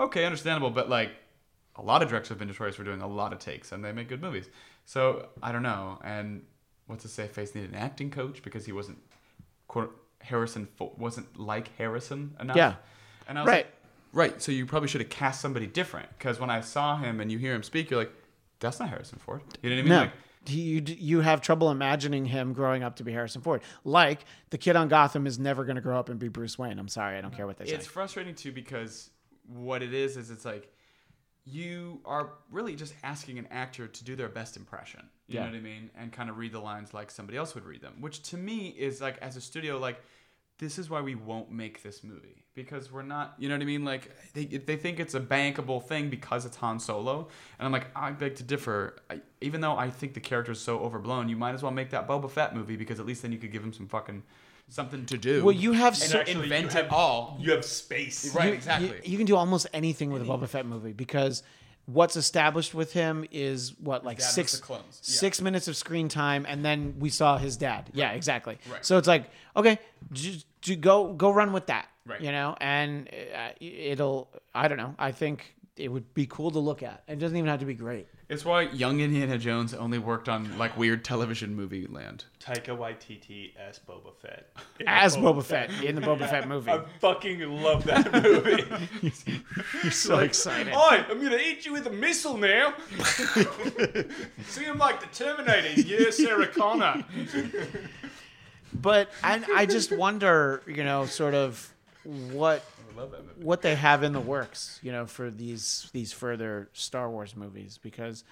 okay, 0.00 0.24
understandable. 0.24 0.70
But 0.70 0.88
like, 0.88 1.12
a 1.76 1.82
lot 1.82 2.02
of 2.02 2.08
directors 2.08 2.28
have 2.30 2.38
been 2.38 2.48
notorious 2.48 2.76
for 2.76 2.84
doing 2.84 3.00
a 3.00 3.06
lot 3.06 3.32
of 3.32 3.38
takes 3.38 3.72
and 3.72 3.84
they 3.84 3.92
make 3.92 4.08
good 4.08 4.20
movies. 4.20 4.48
So 4.84 5.28
I 5.42 5.52
don't 5.52 5.62
know. 5.62 5.98
And 6.04 6.42
what's 6.86 7.02
to 7.02 7.08
say 7.08 7.26
face 7.28 7.54
needed 7.54 7.70
an 7.70 7.76
acting 7.76 8.10
coach 8.10 8.42
because 8.42 8.66
he 8.66 8.72
wasn't, 8.72 8.98
quote, 9.68 9.96
Harrison 10.20 10.68
wasn't 10.78 11.38
like 11.38 11.76
Harrison 11.76 12.34
enough. 12.40 12.56
Yeah. 12.56 12.74
And 13.28 13.38
I 13.38 13.42
was 13.42 13.48
Right. 13.48 13.56
like, 13.66 13.74
right. 14.12 14.42
So 14.42 14.52
you 14.52 14.66
probably 14.66 14.88
should 14.88 15.00
have 15.00 15.10
cast 15.10 15.40
somebody 15.40 15.66
different 15.66 16.08
because 16.18 16.40
when 16.40 16.50
I 16.50 16.60
saw 16.60 16.96
him 16.96 17.20
and 17.20 17.30
you 17.30 17.38
hear 17.38 17.54
him 17.54 17.62
speak, 17.62 17.90
you're 17.90 18.00
like, 18.00 18.12
that's 18.60 18.80
not 18.80 18.88
Harrison 18.88 19.18
Ford. 19.18 19.42
You 19.62 19.70
know 19.70 19.76
what 19.76 19.80
I 19.80 19.82
mean? 19.82 19.90
No. 19.90 20.00
Like, 20.00 20.12
you, 20.46 20.82
you 20.86 21.20
have 21.20 21.40
trouble 21.40 21.70
imagining 21.70 22.24
him 22.24 22.52
growing 22.52 22.82
up 22.82 22.96
to 22.96 23.04
be 23.04 23.12
Harrison 23.12 23.40
Ford. 23.42 23.62
Like 23.84 24.24
the 24.50 24.58
kid 24.58 24.76
on 24.76 24.88
Gotham 24.88 25.26
is 25.26 25.38
never 25.38 25.64
going 25.64 25.76
to 25.76 25.82
grow 25.82 25.98
up 25.98 26.08
and 26.08 26.18
be 26.18 26.28
Bruce 26.28 26.58
Wayne. 26.58 26.78
I'm 26.78 26.88
sorry, 26.88 27.16
I 27.16 27.20
don't 27.20 27.34
care 27.34 27.46
what 27.46 27.56
they 27.58 27.66
say. 27.66 27.72
it's 27.74 27.86
frustrating 27.86 28.34
too 28.34 28.52
because 28.52 29.10
what 29.46 29.82
it 29.82 29.92
is 29.94 30.16
is 30.16 30.30
it's 30.30 30.44
like 30.44 30.70
you 31.46 32.00
are 32.06 32.30
really 32.50 32.74
just 32.74 32.94
asking 33.02 33.38
an 33.38 33.46
actor 33.50 33.86
to 33.86 34.04
do 34.04 34.16
their 34.16 34.28
best 34.30 34.56
impression. 34.56 35.08
You 35.26 35.34
Yeah. 35.36 35.40
know 35.44 35.50
what 35.50 35.56
I 35.56 35.60
mean? 35.60 35.90
And 35.94 36.10
kind 36.12 36.30
of 36.30 36.38
read 36.38 36.52
the 36.52 36.60
lines 36.60 36.94
like 36.94 37.10
somebody 37.10 37.36
else 37.36 37.54
would 37.54 37.64
read 37.64 37.82
them, 37.82 38.00
which 38.00 38.22
to 38.30 38.36
me 38.38 38.68
is 38.68 39.00
like 39.02 39.18
as 39.18 39.36
a 39.36 39.40
studio 39.40 39.78
like 39.78 40.00
this 40.58 40.78
is 40.78 40.88
why 40.88 41.00
we 41.00 41.14
won't 41.14 41.50
make 41.50 41.82
this 41.82 42.04
movie. 42.04 42.44
Because 42.54 42.92
we're 42.92 43.02
not 43.02 43.34
you 43.38 43.48
know 43.48 43.56
what 43.56 43.62
i 43.62 43.66
mean? 43.66 43.84
Like 43.84 44.10
they, 44.32 44.44
they 44.44 44.76
think 44.76 45.00
it's 45.00 45.14
a 45.14 45.20
bankable 45.20 45.82
thing 45.82 46.08
because 46.08 46.46
it's 46.46 46.56
han 46.56 46.78
solo 46.78 47.28
and 47.58 47.66
i'm 47.66 47.72
like 47.72 47.88
i 47.96 48.12
beg 48.12 48.36
to 48.36 48.42
differ. 48.44 48.96
I, 49.10 49.20
even 49.40 49.60
though 49.60 49.76
i 49.76 49.90
think 49.90 50.14
the 50.14 50.20
character 50.20 50.52
is 50.52 50.60
so 50.60 50.78
overblown 50.78 51.28
you 51.28 51.36
might 51.36 51.54
as 51.54 51.62
well 51.62 51.72
make 51.72 51.90
that 51.90 52.06
boba 52.06 52.30
fett 52.30 52.54
movie 52.54 52.76
because 52.76 53.00
at 53.00 53.06
least 53.06 53.22
then 53.22 53.32
you 53.32 53.38
could 53.38 53.50
give 53.50 53.64
him 53.64 53.72
some 53.72 53.88
fucking 53.88 54.22
something 54.68 55.06
to 55.06 55.18
do. 55.18 55.44
Well, 55.44 55.54
you 55.54 55.72
have 55.72 55.94
and 55.94 56.02
so, 56.02 56.20
actually, 56.20 56.44
invent 56.44 56.74
you 56.74 56.80
it 56.80 56.90
all. 56.90 57.36
You 57.40 57.52
have 57.52 57.64
space. 57.64 58.34
Right, 58.34 58.48
you, 58.48 58.54
exactly. 58.54 58.88
You, 58.88 59.12
you 59.12 59.16
can 59.18 59.26
do 59.26 59.36
almost 59.36 59.66
anything 59.72 60.10
with 60.10 60.22
a 60.22 60.24
Boba 60.24 60.48
Fett 60.48 60.66
movie 60.66 60.92
because 60.92 61.42
what's 61.86 62.16
established 62.16 62.74
with 62.74 62.92
him 62.92 63.24
is 63.30 63.78
what 63.78 64.04
like 64.04 64.20
six. 64.20 64.60
Yeah. 64.68 64.78
six 65.00 65.40
minutes 65.40 65.68
of 65.68 65.76
screen 65.76 66.08
time, 66.08 66.46
and 66.48 66.64
then 66.64 66.96
we 66.98 67.10
saw 67.10 67.36
his 67.38 67.56
dad. 67.56 67.90
Yeah, 67.92 68.12
exactly. 68.12 68.58
Right. 68.70 68.84
So 68.84 68.98
it's 68.98 69.08
like 69.08 69.30
okay, 69.56 69.78
just, 70.12 70.46
just 70.60 70.80
go 70.80 71.12
go 71.12 71.30
run 71.30 71.52
with 71.52 71.66
that. 71.66 71.88
Right. 72.06 72.20
You 72.20 72.32
know, 72.32 72.56
and 72.60 73.08
uh, 73.34 73.50
it'll 73.60 74.28
I 74.54 74.68
don't 74.68 74.78
know. 74.78 74.94
I 74.98 75.12
think 75.12 75.53
it 75.76 75.88
would 75.88 76.14
be 76.14 76.26
cool 76.26 76.50
to 76.52 76.58
look 76.58 76.82
at. 76.82 77.02
It 77.08 77.18
doesn't 77.18 77.36
even 77.36 77.48
have 77.50 77.60
to 77.60 77.66
be 77.66 77.74
great. 77.74 78.06
It's 78.28 78.44
why 78.44 78.62
young 78.62 79.00
Indiana 79.00 79.36
Jones 79.38 79.74
only 79.74 79.98
worked 79.98 80.28
on 80.28 80.56
like 80.56 80.76
weird 80.78 81.04
television 81.04 81.54
movie 81.54 81.86
land. 81.86 82.24
Taika 82.40 82.76
Waititi 82.76 83.52
as 83.56 83.80
Boba 83.80 84.14
Fett. 84.22 84.50
As 84.86 85.16
Boba 85.16 85.42
Fett 85.42 85.70
in 85.82 85.96
the 85.96 86.00
Boba 86.00 86.28
Fett 86.28 86.48
movie. 86.48 86.70
I 86.70 86.80
fucking 87.00 87.40
love 87.40 87.84
that 87.84 88.12
movie. 88.22 88.64
You're 89.82 89.92
so 89.92 90.20
excited. 90.20 90.72
Oi, 90.72 91.04
I'm 91.08 91.22
gonna 91.22 91.36
eat 91.36 91.66
you 91.66 91.72
with 91.72 91.86
a 91.86 91.92
missile 91.92 92.38
now. 92.38 92.74
See 94.46 94.64
him 94.64 94.78
like 94.78 95.00
the 95.00 95.08
Terminator. 95.12 95.80
Yeah, 95.80 96.10
Sarah 96.10 96.46
Connor. 96.46 97.04
But 98.72 99.10
I, 99.22 99.42
I 99.54 99.66
just 99.66 99.92
wonder, 99.92 100.62
you 100.66 100.84
know, 100.84 101.06
sort 101.06 101.34
of 101.34 101.72
what 102.04 102.64
I 102.73 102.73
love 102.96 103.10
that 103.12 103.24
movie. 103.24 103.44
what 103.44 103.62
they 103.62 103.74
have 103.74 104.02
in 104.02 104.12
the 104.12 104.20
works, 104.20 104.78
you 104.82 104.92
know, 104.92 105.06
for 105.06 105.30
these 105.30 105.88
these 105.92 106.12
further 106.12 106.68
Star 106.72 107.10
Wars 107.10 107.36
movies 107.36 107.78
because 107.82 108.24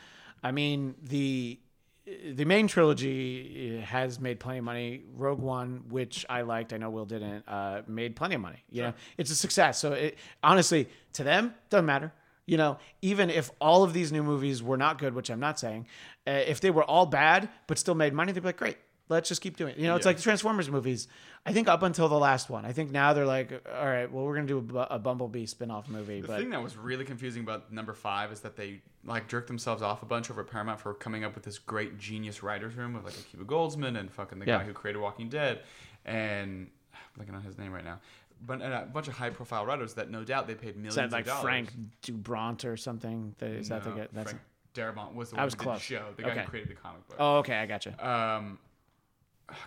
I 0.42 0.52
mean, 0.52 0.94
the 1.02 1.58
the 2.04 2.44
main 2.44 2.66
trilogy 2.66 3.80
has 3.80 4.18
made 4.18 4.40
plenty 4.40 4.58
of 4.58 4.64
money. 4.64 5.02
Rogue 5.14 5.38
One, 5.38 5.84
which 5.88 6.26
I 6.28 6.42
liked, 6.42 6.72
I 6.72 6.76
know 6.76 6.90
Will 6.90 7.04
didn't, 7.04 7.44
uh, 7.46 7.82
made 7.86 8.16
plenty 8.16 8.34
of 8.34 8.40
money. 8.40 8.64
You 8.70 8.82
know, 8.82 8.94
it's 9.16 9.30
a 9.30 9.36
success. 9.36 9.78
So 9.78 9.92
it, 9.92 10.18
honestly, 10.42 10.88
to 11.12 11.22
them, 11.22 11.54
doesn't 11.70 11.86
matter. 11.86 12.12
You 12.44 12.56
know, 12.56 12.78
even 13.02 13.30
if 13.30 13.52
all 13.60 13.84
of 13.84 13.92
these 13.92 14.10
new 14.10 14.24
movies 14.24 14.64
were 14.64 14.76
not 14.76 14.98
good, 14.98 15.14
which 15.14 15.30
I'm 15.30 15.38
not 15.38 15.60
saying, 15.60 15.86
uh, 16.26 16.30
if 16.32 16.60
they 16.60 16.70
were 16.72 16.82
all 16.82 17.06
bad 17.06 17.48
but 17.68 17.78
still 17.78 17.94
made 17.94 18.12
money, 18.12 18.32
they'd 18.32 18.40
be 18.40 18.46
like, 18.46 18.56
great, 18.56 18.78
let's 19.12 19.28
just 19.28 19.40
keep 19.40 19.56
doing 19.56 19.74
it. 19.74 19.78
You 19.78 19.86
know, 19.86 19.94
it's 19.96 20.04
Yeah. 20.04 20.10
like 20.10 20.16
the 20.16 20.22
Transformers 20.24 20.68
movies. 20.70 21.06
I 21.46 21.52
think 21.52 21.68
up 21.68 21.82
until 21.82 22.08
the 22.08 22.18
last 22.18 22.50
one, 22.50 22.64
I 22.64 22.72
think 22.72 22.90
now 22.90 23.12
they're 23.12 23.26
like, 23.26 23.52
all 23.76 23.84
right, 23.86 24.10
well, 24.10 24.24
we're 24.24 24.34
gonna 24.34 24.46
do 24.46 24.78
a, 24.78 24.94
a 24.94 24.98
Bumblebee 24.98 25.46
spin-off 25.46 25.88
movie, 25.88 26.20
The 26.20 26.28
but 26.28 26.38
thing 26.40 26.50
that 26.50 26.62
was 26.62 26.76
really 26.76 27.04
confusing 27.04 27.42
about 27.42 27.72
number 27.72 27.92
five 27.94 28.32
is 28.32 28.40
that 28.40 28.56
they 28.56 28.80
like 29.04 29.28
jerked 29.28 29.46
themselves 29.48 29.82
off 29.82 30.02
a 30.02 30.06
bunch 30.06 30.30
over 30.30 30.42
Paramount 30.44 30.80
for 30.80 30.94
coming 30.94 31.24
up 31.24 31.34
with 31.34 31.44
this 31.44 31.58
great 31.58 31.98
genius 31.98 32.42
writers 32.42 32.74
room 32.76 32.94
with 32.94 33.04
like 33.04 33.14
Akiva 33.14 33.44
Goldsman 33.44 33.98
and 33.98 34.10
fucking 34.10 34.38
the 34.38 34.46
Yeah. 34.46 34.58
guy 34.58 34.64
who 34.64 34.72
created 34.72 35.00
Walking 35.00 35.28
Dead, 35.28 35.62
and 36.04 36.68
I'm 36.94 37.24
blanking 37.24 37.34
on 37.34 37.42
his 37.42 37.58
name 37.58 37.72
right 37.72 37.84
now, 37.84 37.98
but 38.46 38.60
a 38.62 38.88
bunch 38.92 39.08
of 39.08 39.14
high 39.14 39.30
profile 39.30 39.66
writers 39.66 39.94
that 39.94 40.10
no 40.10 40.24
doubt 40.24 40.46
they 40.46 40.54
paid 40.54 40.76
millions 40.76 40.96
is 40.96 41.10
that 41.10 41.12
like. 41.12 41.26
Frank 41.26 41.72
Dubront 42.02 42.64
or 42.64 42.76
something? 42.76 43.34
That, 43.38 43.50
is 43.50 43.68
that 43.68 43.84
the 43.84 43.90
guy? 43.90 44.08
That's 44.12 44.30
Frank 44.32 44.42
Darabont 44.74 45.14
was 45.14 45.30
the 45.30 45.36
I 45.36 45.40
one 45.40 45.44
was 45.46 45.54
who 45.54 45.64
did 45.64 45.74
the 45.74 45.78
show, 45.80 46.04
the 46.16 46.22
guy 46.22 46.30
Okay. 46.30 46.40
who 46.42 46.46
created 46.48 46.70
the 46.70 46.80
comic 46.80 47.06
book. 47.08 47.16
oh, 47.20 47.36
okay, 47.38 47.56
I 47.58 47.66
gotcha. 47.66 47.90
Um, 48.08 48.58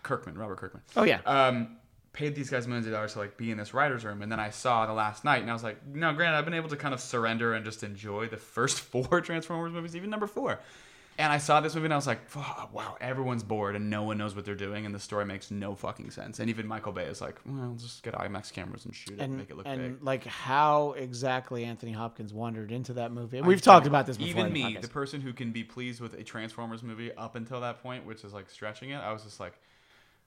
Kirkman, 0.04 0.38
Robert 0.38 0.58
Kirkman. 0.58 0.84
Oh 0.96 1.04
yeah, 1.04 1.20
um, 1.26 1.78
paid 2.14 2.34
these 2.36 2.50
guys 2.50 2.66
millions 2.68 2.88
of 2.88 2.94
dollars 2.94 3.14
to 3.14 3.20
like 3.20 3.38
be 3.38 3.52
in 3.52 3.58
this 3.58 3.74
writer's 3.74 4.06
room, 4.06 4.22
and 4.22 4.32
then 4.32 4.40
I 4.40 4.50
saw 4.50 4.86
the 4.86 4.94
Last 4.94 5.24
Knight, 5.26 5.42
and 5.42 5.50
I 5.50 5.54
was 5.54 5.64
like, 5.64 5.86
no, 5.86 6.14
granted, 6.14 6.38
I've 6.38 6.46
been 6.46 6.54
able 6.54 6.70
to 6.70 6.78
kind 6.78 6.94
of 6.94 7.00
surrender 7.00 7.54
and 7.54 7.66
just 7.66 7.84
enjoy 7.84 8.28
the 8.28 8.38
first 8.38 8.80
four 8.92 9.22
Transformers 9.22 9.74
movies, 9.74 9.96
even 9.96 10.10
number 10.10 10.28
four. 10.28 10.60
And 11.18 11.32
I 11.32 11.38
saw 11.38 11.62
this 11.62 11.74
movie, 11.76 11.86
and 11.86 11.94
I 11.94 11.96
was 11.96 12.08
like, 12.08 12.28
"Fuck, 12.30 12.74
wow, 12.74 12.98
everyone's 13.00 13.42
bored, 13.44 13.78
and 13.78 13.90
no 13.90 14.04
one 14.04 14.18
knows 14.18 14.36
what 14.36 14.44
they're 14.44 14.54
doing, 14.54 14.86
and 14.86 14.94
the 14.94 15.00
story 15.00 15.24
makes 15.24 15.50
no 15.50 15.74
fucking 15.74 16.12
sense. 16.12 16.40
And 16.40 16.50
even 16.50 16.68
Michael 16.68 16.92
Bay 16.92 17.06
is 17.06 17.22
like, 17.22 17.40
well, 17.46 17.74
just 17.78 18.04
get 18.04 18.16
IMAX 18.16 18.52
cameras 18.52 18.84
and 18.84 18.94
shoot 18.94 19.14
it, 19.14 19.22
and 19.22 19.32
and 19.32 19.38
make 19.38 19.50
it 19.50 19.56
look 19.56 19.66
good. 19.66 19.80
and 19.80 20.00
big. 20.00 20.04
like 20.04 20.26
how 20.26 20.92
exactly 20.98 21.64
Anthony 21.64 21.94
Hopkins 21.94 22.34
wandered 22.34 22.70
into 22.70 22.92
that 22.94 23.14
movie. 23.14 23.40
We've 23.40 23.62
talked 23.62 23.88
about 23.88 24.08
this 24.08 24.18
before. 24.18 24.30
Even 24.42 24.54
the 24.54 24.64
me, 24.66 24.78
the 24.82 24.90
person 24.90 25.22
who 25.22 25.32
can 25.32 25.54
be 25.54 25.64
pleased 25.64 26.02
with 26.02 26.16
a 26.16 26.24
Transformers 26.24 26.84
movie 26.84 27.14
up 27.14 27.38
until 27.38 27.62
that 27.62 27.82
point, 27.82 28.06
which 28.06 28.26
is 28.26 28.34
like 28.34 28.50
stretching 28.50 28.90
it, 28.90 28.98
I 28.98 29.14
was 29.14 29.24
just 29.24 29.40
like, 29.40 29.54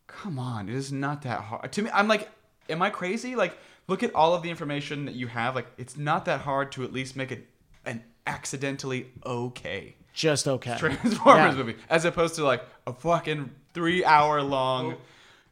come 0.09 0.39
on, 0.39 0.69
it 0.69 0.75
is 0.75 0.91
not 0.93 1.23
that 1.23 1.41
hard. 1.43 1.71
To 1.73 1.83
me, 1.83 1.91
I'm 1.95 2.09
like, 2.09 2.29
am 2.69 2.83
I 2.83 2.91
crazy? 2.91 3.37
Like, 3.37 3.57
look 3.87 4.03
at 4.03 4.13
all 4.15 4.35
of 4.35 4.43
the 4.43 4.51
information 4.51 5.05
that 5.05 5.15
you 5.15 5.29
have. 5.29 5.55
Like, 5.55 5.69
it's 5.79 5.97
not 5.97 6.25
that 6.25 6.41
hard 6.41 6.73
to 6.73 6.83
at 6.85 6.93
least 6.93 7.15
make 7.15 7.31
it 7.31 7.47
an 7.87 8.03
accidentally 8.27 9.07
okay 9.25 9.95
just 10.13 10.49
okay. 10.49 10.77
Transformers 10.79 11.55
Yeah. 11.55 11.63
movie, 11.63 11.77
as 11.89 12.05
opposed 12.05 12.35
to 12.35 12.45
like 12.45 12.63
a 12.89 12.93
fucking 12.93 13.51
three 13.73 14.05
hour 14.05 14.43
long 14.43 14.97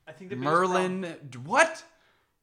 I 0.09 0.13
think 0.13 0.31
the 0.31 0.37
biggest 0.37 0.53
problem- 0.53 1.01
Merlin. 1.03 1.17
What? 1.45 1.85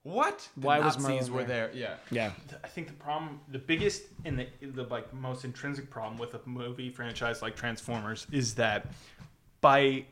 What? 0.04 0.48
The 0.58 0.68
Why 0.68 0.80
was 0.80 0.98
Nazis 0.98 1.30
Merlin 1.30 1.34
were 1.34 1.44
there? 1.44 1.68
there? 1.68 1.76
Yeah. 1.76 1.96
Yeah, 2.12 2.32
I 2.64 2.68
think 2.68 2.88
the 2.88 2.94
problem, 2.94 3.40
the 3.50 3.60
biggest 3.60 4.04
and 4.26 4.40
the, 4.40 4.48
the 4.62 4.84
like 4.84 5.14
most 5.14 5.44
intrinsic 5.46 5.90
problem 5.90 6.18
with 6.18 6.34
a 6.34 6.40
movie 6.46 6.90
franchise 6.90 7.42
like 7.42 7.56
Transformers 7.56 8.26
is 8.32 8.56
that 8.56 8.88
by 9.62 10.06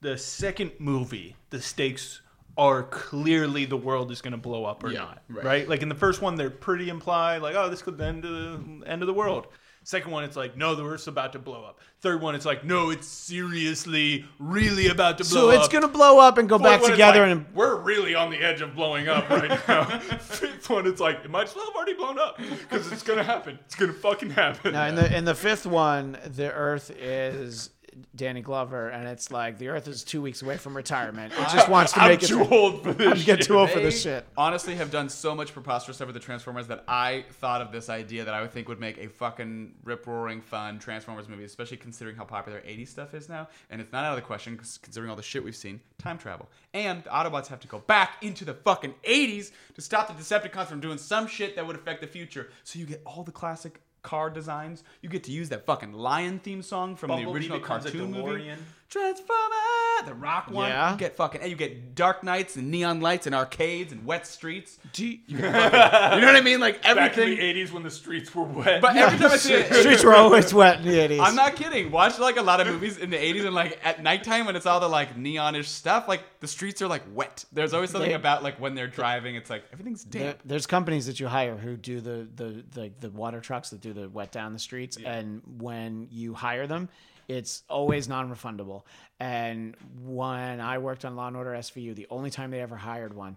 the 0.00 0.16
second 0.18 0.72
movie, 0.78 1.36
the 1.50 1.60
stakes 1.60 2.20
are 2.58 2.82
clearly 2.84 3.64
the 3.66 3.76
world 3.76 4.10
is 4.10 4.22
going 4.22 4.32
to 4.32 4.38
blow 4.38 4.64
up 4.64 4.82
or 4.82 4.90
Yeah, 4.90 5.00
not, 5.00 5.22
right. 5.28 5.44
right. 5.44 5.68
Like 5.68 5.82
in 5.82 5.88
the 5.88 5.94
first 5.94 6.22
one, 6.22 6.36
they're 6.36 6.48
pretty 6.50 6.88
implied, 6.88 7.42
like 7.42 7.54
oh, 7.54 7.68
this 7.68 7.82
could 7.82 8.00
end 8.00 8.22
the 8.22 8.82
end 8.86 9.02
of 9.02 9.06
the 9.06 9.14
world. 9.14 9.48
Second 9.84 10.10
one, 10.10 10.24
it's 10.24 10.34
like 10.36 10.56
no, 10.56 10.74
the 10.74 10.84
Earth's 10.84 11.06
about 11.06 11.32
to 11.34 11.38
blow 11.38 11.62
up. 11.64 11.78
Third 12.00 12.20
one, 12.20 12.34
it's 12.34 12.44
like 12.46 12.64
no, 12.64 12.90
it's 12.90 13.06
seriously, 13.06 14.24
really 14.40 14.88
about 14.88 15.18
to 15.18 15.24
blow 15.24 15.48
up. 15.48 15.52
so 15.52 15.56
up. 15.58 15.64
it's 15.64 15.72
gonna 15.72 15.86
blow 15.86 16.18
up 16.18 16.38
and 16.38 16.48
go 16.48 16.58
Fourth 16.58 16.68
back 16.70 16.80
one, 16.82 16.90
together 16.90 17.20
like, 17.20 17.30
and 17.30 17.46
we're 17.54 17.76
really 17.76 18.14
on 18.14 18.30
the 18.30 18.38
edge 18.38 18.60
of 18.62 18.74
blowing 18.74 19.06
up 19.08 19.28
right 19.30 19.48
now. 19.68 19.84
Fifth 20.18 20.68
one, 20.70 20.86
it's 20.88 21.00
like 21.00 21.24
it 21.24 21.30
might 21.30 21.44
as 21.48 21.54
well 21.54 21.66
have 21.66 21.74
already 21.76 21.94
blown 21.94 22.18
up 22.18 22.36
because 22.38 22.90
it's 22.90 23.02
gonna 23.04 23.22
happen. 23.22 23.58
It's 23.66 23.74
gonna 23.76 23.92
fucking 23.92 24.30
happen. 24.30 24.72
Now, 24.72 24.86
in 24.86 24.96
the 24.96 25.16
in 25.16 25.24
the 25.24 25.34
fifth 25.36 25.66
one, 25.66 26.18
the 26.24 26.52
Earth 26.52 26.90
is 26.90 27.70
Danny 28.14 28.40
Glover, 28.40 28.88
and 28.88 29.08
it's 29.08 29.30
like 29.30 29.58
the 29.58 29.68
Earth 29.68 29.88
is 29.88 30.04
two 30.04 30.22
weeks 30.22 30.42
away 30.42 30.56
from 30.56 30.76
retirement. 30.76 31.32
It 31.32 31.48
just 31.52 31.68
wants 31.68 31.92
to 31.92 32.00
I'm 32.02 32.10
make 32.10 32.22
it. 32.22 32.26
too 32.26 32.44
old 32.44 32.82
for 32.82 32.92
this. 32.92 33.08
I'm 33.12 33.16
shit. 33.16 33.42
too 33.42 33.58
old 33.58 33.70
for 33.70 33.80
this 33.80 34.02
shit. 34.02 34.26
Honestly, 34.36 34.74
have 34.76 34.90
done 34.90 35.08
so 35.08 35.34
much 35.34 35.52
preposterous 35.52 35.96
stuff 35.96 36.06
with 36.06 36.14
the 36.14 36.20
Transformers 36.20 36.66
that 36.68 36.84
I 36.88 37.24
thought 37.32 37.60
of 37.62 37.72
this 37.72 37.88
idea 37.88 38.24
that 38.24 38.34
I 38.34 38.40
would 38.42 38.52
think 38.52 38.68
would 38.68 38.80
make 38.80 38.98
a 38.98 39.08
fucking 39.08 39.74
rip 39.84 40.06
roaring 40.06 40.40
fun 40.40 40.78
Transformers 40.78 41.28
movie, 41.28 41.44
especially 41.44 41.76
considering 41.78 42.16
how 42.16 42.24
popular 42.24 42.60
80s 42.60 42.88
stuff 42.88 43.14
is 43.14 43.28
now. 43.28 43.48
And 43.70 43.80
it's 43.80 43.92
not 43.92 44.04
out 44.04 44.12
of 44.12 44.16
the 44.16 44.22
question 44.26 44.56
considering 44.56 45.10
all 45.10 45.16
the 45.16 45.22
shit 45.22 45.42
we've 45.44 45.56
seen. 45.56 45.80
Time 45.98 46.18
travel, 46.18 46.48
and 46.74 47.02
the 47.04 47.10
Autobots 47.10 47.46
have 47.48 47.60
to 47.60 47.68
go 47.68 47.78
back 47.80 48.22
into 48.22 48.44
the 48.44 48.54
fucking 48.54 48.94
80s 49.08 49.50
to 49.74 49.80
stop 49.80 50.08
the 50.08 50.14
Decepticons 50.14 50.66
from 50.66 50.80
doing 50.80 50.98
some 50.98 51.26
shit 51.26 51.56
that 51.56 51.66
would 51.66 51.76
affect 51.76 52.00
the 52.00 52.06
future. 52.06 52.50
So 52.64 52.78
you 52.78 52.86
get 52.86 53.02
all 53.06 53.24
the 53.24 53.32
classic 53.32 53.80
car 54.06 54.30
designs. 54.30 54.84
You 55.02 55.08
get 55.08 55.24
to 55.24 55.32
use 55.32 55.48
that 55.48 55.66
fucking 55.66 55.92
lion 55.92 56.38
theme 56.38 56.62
song 56.62 56.94
from 56.94 57.10
the 57.10 57.28
original 57.28 57.58
cartoon 57.58 58.12
movie. 58.12 58.52
DeLorean. 58.88 58.90
Transformers. 58.90 60.06
the 60.06 60.14
Rock 60.14 60.50
one. 60.50 60.68
Yeah. 60.68 60.92
You 60.92 60.98
get 60.98 61.16
fucking. 61.16 61.40
and 61.40 61.50
You 61.50 61.56
get 61.56 61.94
dark 61.94 62.22
nights 62.22 62.56
and 62.56 62.70
neon 62.70 63.00
lights 63.00 63.26
and 63.26 63.34
arcades 63.34 63.92
and 63.92 64.04
wet 64.04 64.26
streets. 64.26 64.78
Do 64.92 65.06
you- 65.06 65.18
You 65.26 65.38
know 65.38 65.50
what 65.50 66.36
I 66.36 66.40
mean? 66.42 66.60
Like 66.60 66.82
Back 66.82 66.92
in 66.92 66.98
everything. 66.98 67.36
the 67.38 67.42
'80s 67.64 67.72
when 67.72 67.82
the 67.82 67.90
streets 67.90 68.34
were 68.34 68.44
wet. 68.44 68.80
But 68.82 68.96
every 68.96 69.18
time 69.18 69.30
I 69.32 69.36
see 69.36 69.54
it, 69.54 69.72
streets 69.80 70.04
were 70.04 70.14
always 70.14 70.52
wet 70.54 70.78
in 70.80 70.84
the 70.86 70.96
80s. 70.98 71.20
I'm 71.20 71.34
not 71.34 71.56
kidding. 71.56 71.90
Watch 71.90 72.18
like 72.18 72.36
a 72.36 72.42
lot 72.42 72.60
of 72.60 72.66
movies 72.66 72.98
in 72.98 73.10
the 73.10 73.16
80s 73.16 73.44
and 73.46 73.54
like 73.54 73.78
at 73.84 74.02
nighttime 74.02 74.46
when 74.46 74.56
it's 74.56 74.66
all 74.66 74.80
the 74.80 74.88
like 74.88 75.16
neonish 75.16 75.66
stuff. 75.66 76.06
Like 76.08 76.22
the 76.40 76.48
streets 76.48 76.80
are 76.82 76.88
like 76.88 77.02
wet. 77.12 77.44
There's 77.52 77.72
always 77.74 77.90
something 77.90 78.10
They- 78.10 78.14
about 78.14 78.42
like 78.42 78.60
when 78.60 78.74
they're 78.74 78.86
driving. 78.86 79.34
It's 79.34 79.50
like 79.50 79.64
everything's 79.72 80.04
There, 80.04 80.22
damp. 80.32 80.40
there's 80.44 80.66
companies 80.66 81.06
that 81.06 81.18
you 81.20 81.26
hire 81.26 81.56
who 81.56 81.76
do 81.76 82.00
the 82.00 82.28
the 82.36 82.64
the, 82.72 82.92
the 83.00 83.10
water 83.10 83.40
trucks 83.40 83.70
that 83.70 83.80
do 83.80 83.92
the 83.92 84.08
wet 84.08 84.30
down 84.32 84.52
the 84.52 84.58
streets, 84.58 84.96
and 85.04 85.42
when 85.58 86.08
you 86.10 86.34
hire 86.34 86.66
them, 86.66 86.88
it's 87.28 87.62
always 87.68 88.08
non-refundable. 88.08 88.82
And 89.18 89.76
when 90.02 90.60
I 90.60 90.78
worked 90.78 91.04
on 91.04 91.16
Law 91.16 91.28
and 91.28 91.36
Order 91.36 91.52
SVU, 91.52 91.94
the 91.94 92.06
only 92.10 92.30
time 92.30 92.50
they 92.50 92.60
ever 92.60 92.76
hired 92.76 93.14
one, 93.14 93.36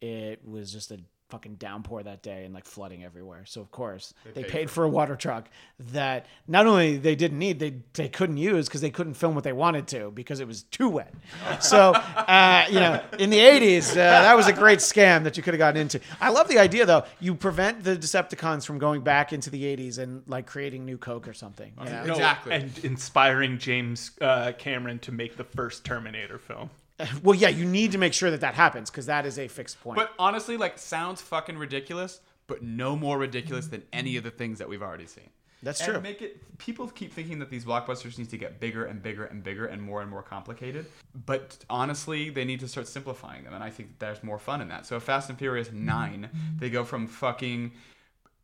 it 0.00 0.46
was 0.46 0.72
just 0.72 0.90
a 0.90 0.98
fucking 1.32 1.54
downpour 1.54 2.02
that 2.02 2.22
day 2.22 2.44
and 2.44 2.52
like 2.52 2.66
flooding 2.66 3.02
everywhere. 3.02 3.44
So 3.46 3.62
of 3.62 3.70
course 3.70 4.12
they, 4.34 4.42
paid 4.42 4.50
paid 4.50 4.70
for 4.70 4.84
a 4.84 4.88
water 4.88 5.16
truck 5.16 5.48
that 5.78 6.26
not 6.46 6.66
only 6.66 6.98
they 6.98 7.14
didn't 7.14 7.38
need, 7.38 7.58
they 7.58 7.76
they 7.94 8.10
couldn't 8.10 8.36
use 8.36 8.68
because 8.68 8.82
they 8.82 8.90
couldn't 8.90 9.14
film 9.14 9.34
what 9.34 9.42
they 9.42 9.54
wanted 9.54 9.86
to 9.88 10.10
because 10.10 10.40
it 10.40 10.46
was 10.46 10.64
too 10.64 10.90
wet. 10.90 11.14
So 11.60 11.92
uh, 12.16 12.66
you 12.68 12.80
know, 12.80 13.02
in 13.18 13.30
the 13.30 13.38
'80s, 13.38 13.92
uh, 13.92 13.94
that 13.94 14.36
was 14.36 14.46
a 14.46 14.52
great 14.52 14.80
scam 14.80 15.24
that 15.24 15.38
you 15.38 15.42
could 15.42 15.54
have 15.54 15.58
gotten 15.58 15.80
into. 15.80 16.00
I 16.20 16.28
love 16.28 16.48
the 16.48 16.58
idea 16.58 16.84
though. 16.84 17.04
You 17.18 17.34
prevent 17.34 17.82
the 17.82 17.96
Decepticons 17.96 18.66
from 18.66 18.78
going 18.78 19.00
back 19.00 19.32
into 19.32 19.48
the 19.48 19.62
'80s 19.64 19.98
and 19.98 20.22
like 20.26 20.46
creating 20.46 20.84
new 20.84 20.98
Coke 20.98 21.26
or 21.26 21.32
something. 21.32 21.72
you 21.78 21.90
know? 21.90 22.12
Exactly. 22.12 22.52
and 22.52 22.78
inspiring 22.84 23.56
James 23.56 24.10
uh, 24.20 24.52
Cameron 24.58 24.98
to 24.98 25.12
make 25.12 25.38
the 25.38 25.44
first 25.44 25.82
Terminator 25.82 26.38
film. 26.38 26.68
Well, 27.22 27.36
yeah, 27.36 27.48
you 27.48 27.64
need 27.64 27.92
to 27.92 27.98
make 27.98 28.12
sure 28.12 28.30
that 28.30 28.40
that 28.40 28.54
happens 28.54 28.90
because 28.90 29.06
that 29.06 29.26
is 29.26 29.38
a 29.38 29.48
fixed 29.48 29.80
point. 29.82 29.96
But 29.96 30.12
honestly, 30.18 30.56
like 30.56 30.78
sounds 30.78 31.20
fucking 31.20 31.58
ridiculous, 31.58 32.20
but 32.46 32.62
no 32.62 32.96
more 32.96 33.18
ridiculous 33.18 33.66
than 33.66 33.82
any 33.92 34.16
of 34.16 34.24
the 34.24 34.30
things 34.30 34.58
that 34.58 34.68
we've 34.68 34.82
already 34.82 35.06
seen. 35.06 35.28
That's 35.62 35.80
And 35.80 35.92
true. 35.92 36.00
Make 36.00 36.22
it. 36.22 36.58
People 36.58 36.88
keep 36.88 37.12
thinking 37.12 37.38
that 37.38 37.50
these 37.50 37.64
blockbusters 37.64 38.18
need 38.18 38.30
to 38.30 38.38
get 38.38 38.58
bigger 38.58 38.84
and 38.84 39.00
bigger 39.00 39.24
and 39.24 39.44
bigger 39.44 39.66
and 39.66 39.80
more 39.80 40.02
and 40.02 40.10
more 40.10 40.22
complicated. 40.22 40.86
But 41.26 41.58
honestly, 41.70 42.30
they 42.30 42.44
need 42.44 42.60
to 42.60 42.68
start 42.68 42.88
simplifying 42.88 43.44
them, 43.44 43.54
and 43.54 43.62
I 43.62 43.70
think 43.70 43.98
there's 44.00 44.24
more 44.24 44.40
fun 44.40 44.60
in 44.60 44.68
that. 44.68 44.86
So 44.86 44.98
Fast 44.98 45.30
and 45.30 45.38
Furious 45.38 45.70
Nine, 45.72 46.30
they 46.58 46.68
go 46.68 46.82
from 46.82 47.06
fucking 47.06 47.72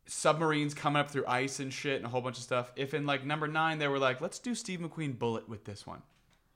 submarines 0.05 0.73
coming 0.73 0.99
up 0.99 1.11
through 1.11 1.25
ice 1.27 1.59
and 1.59 1.71
shit 1.71 1.97
and 1.97 2.05
a 2.05 2.09
whole 2.09 2.21
bunch 2.21 2.37
of 2.37 2.43
stuff. 2.43 2.71
If 2.75 2.93
in 2.93 3.05
like 3.05 3.25
number 3.25 3.47
nine 3.47 3.77
they 3.79 3.87
were 3.87 3.99
like, 3.99 4.21
let's 4.21 4.39
do 4.39 4.55
Steve 4.55 4.79
McQueen 4.79 5.17
Bullitt 5.17 5.47
with 5.47 5.65
this 5.65 5.85
one, 5.85 6.01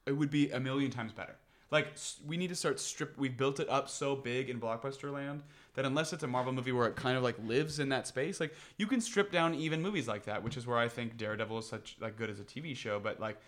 it 0.05 0.13
would 0.13 0.31
be 0.31 0.49
a 0.49 0.59
million 0.59 0.91
times 0.91 1.11
better. 1.11 1.35
Like 1.73 1.87
we 2.25 2.37
need 2.37 2.49
to 2.49 2.55
start 2.55 2.79
strip. 2.79 3.17
We've 3.17 3.35
built 3.35 3.59
it 3.59 3.67
up 3.67 3.89
so 3.89 4.15
big 4.15 4.51
in 4.51 4.59
blockbuster 4.59 5.11
land 5.11 5.41
that 5.73 5.85
unless 5.85 6.13
it's 6.13 6.21
a 6.21 6.27
Marvel 6.27 6.53
movie 6.53 6.71
where 6.71 6.87
it 6.87 6.95
kind 6.95 7.17
of 7.17 7.23
like 7.23 7.35
lives 7.43 7.79
in 7.79 7.89
that 7.89 8.05
space, 8.07 8.39
like 8.39 8.53
you 8.77 8.85
can 8.85 9.01
strip 9.01 9.31
down 9.31 9.55
even 9.55 9.81
movies 9.81 10.07
like 10.07 10.25
that, 10.25 10.43
which 10.43 10.55
is 10.55 10.67
where 10.67 10.77
I 10.77 10.87
think 10.87 11.17
Daredevil 11.17 11.57
is 11.57 11.67
such 11.67 11.97
like 11.99 12.15
good 12.15 12.29
as 12.29 12.39
a 12.39 12.43
TV 12.43 12.77
show. 12.77 12.99
But 12.99 13.19
like 13.19 13.39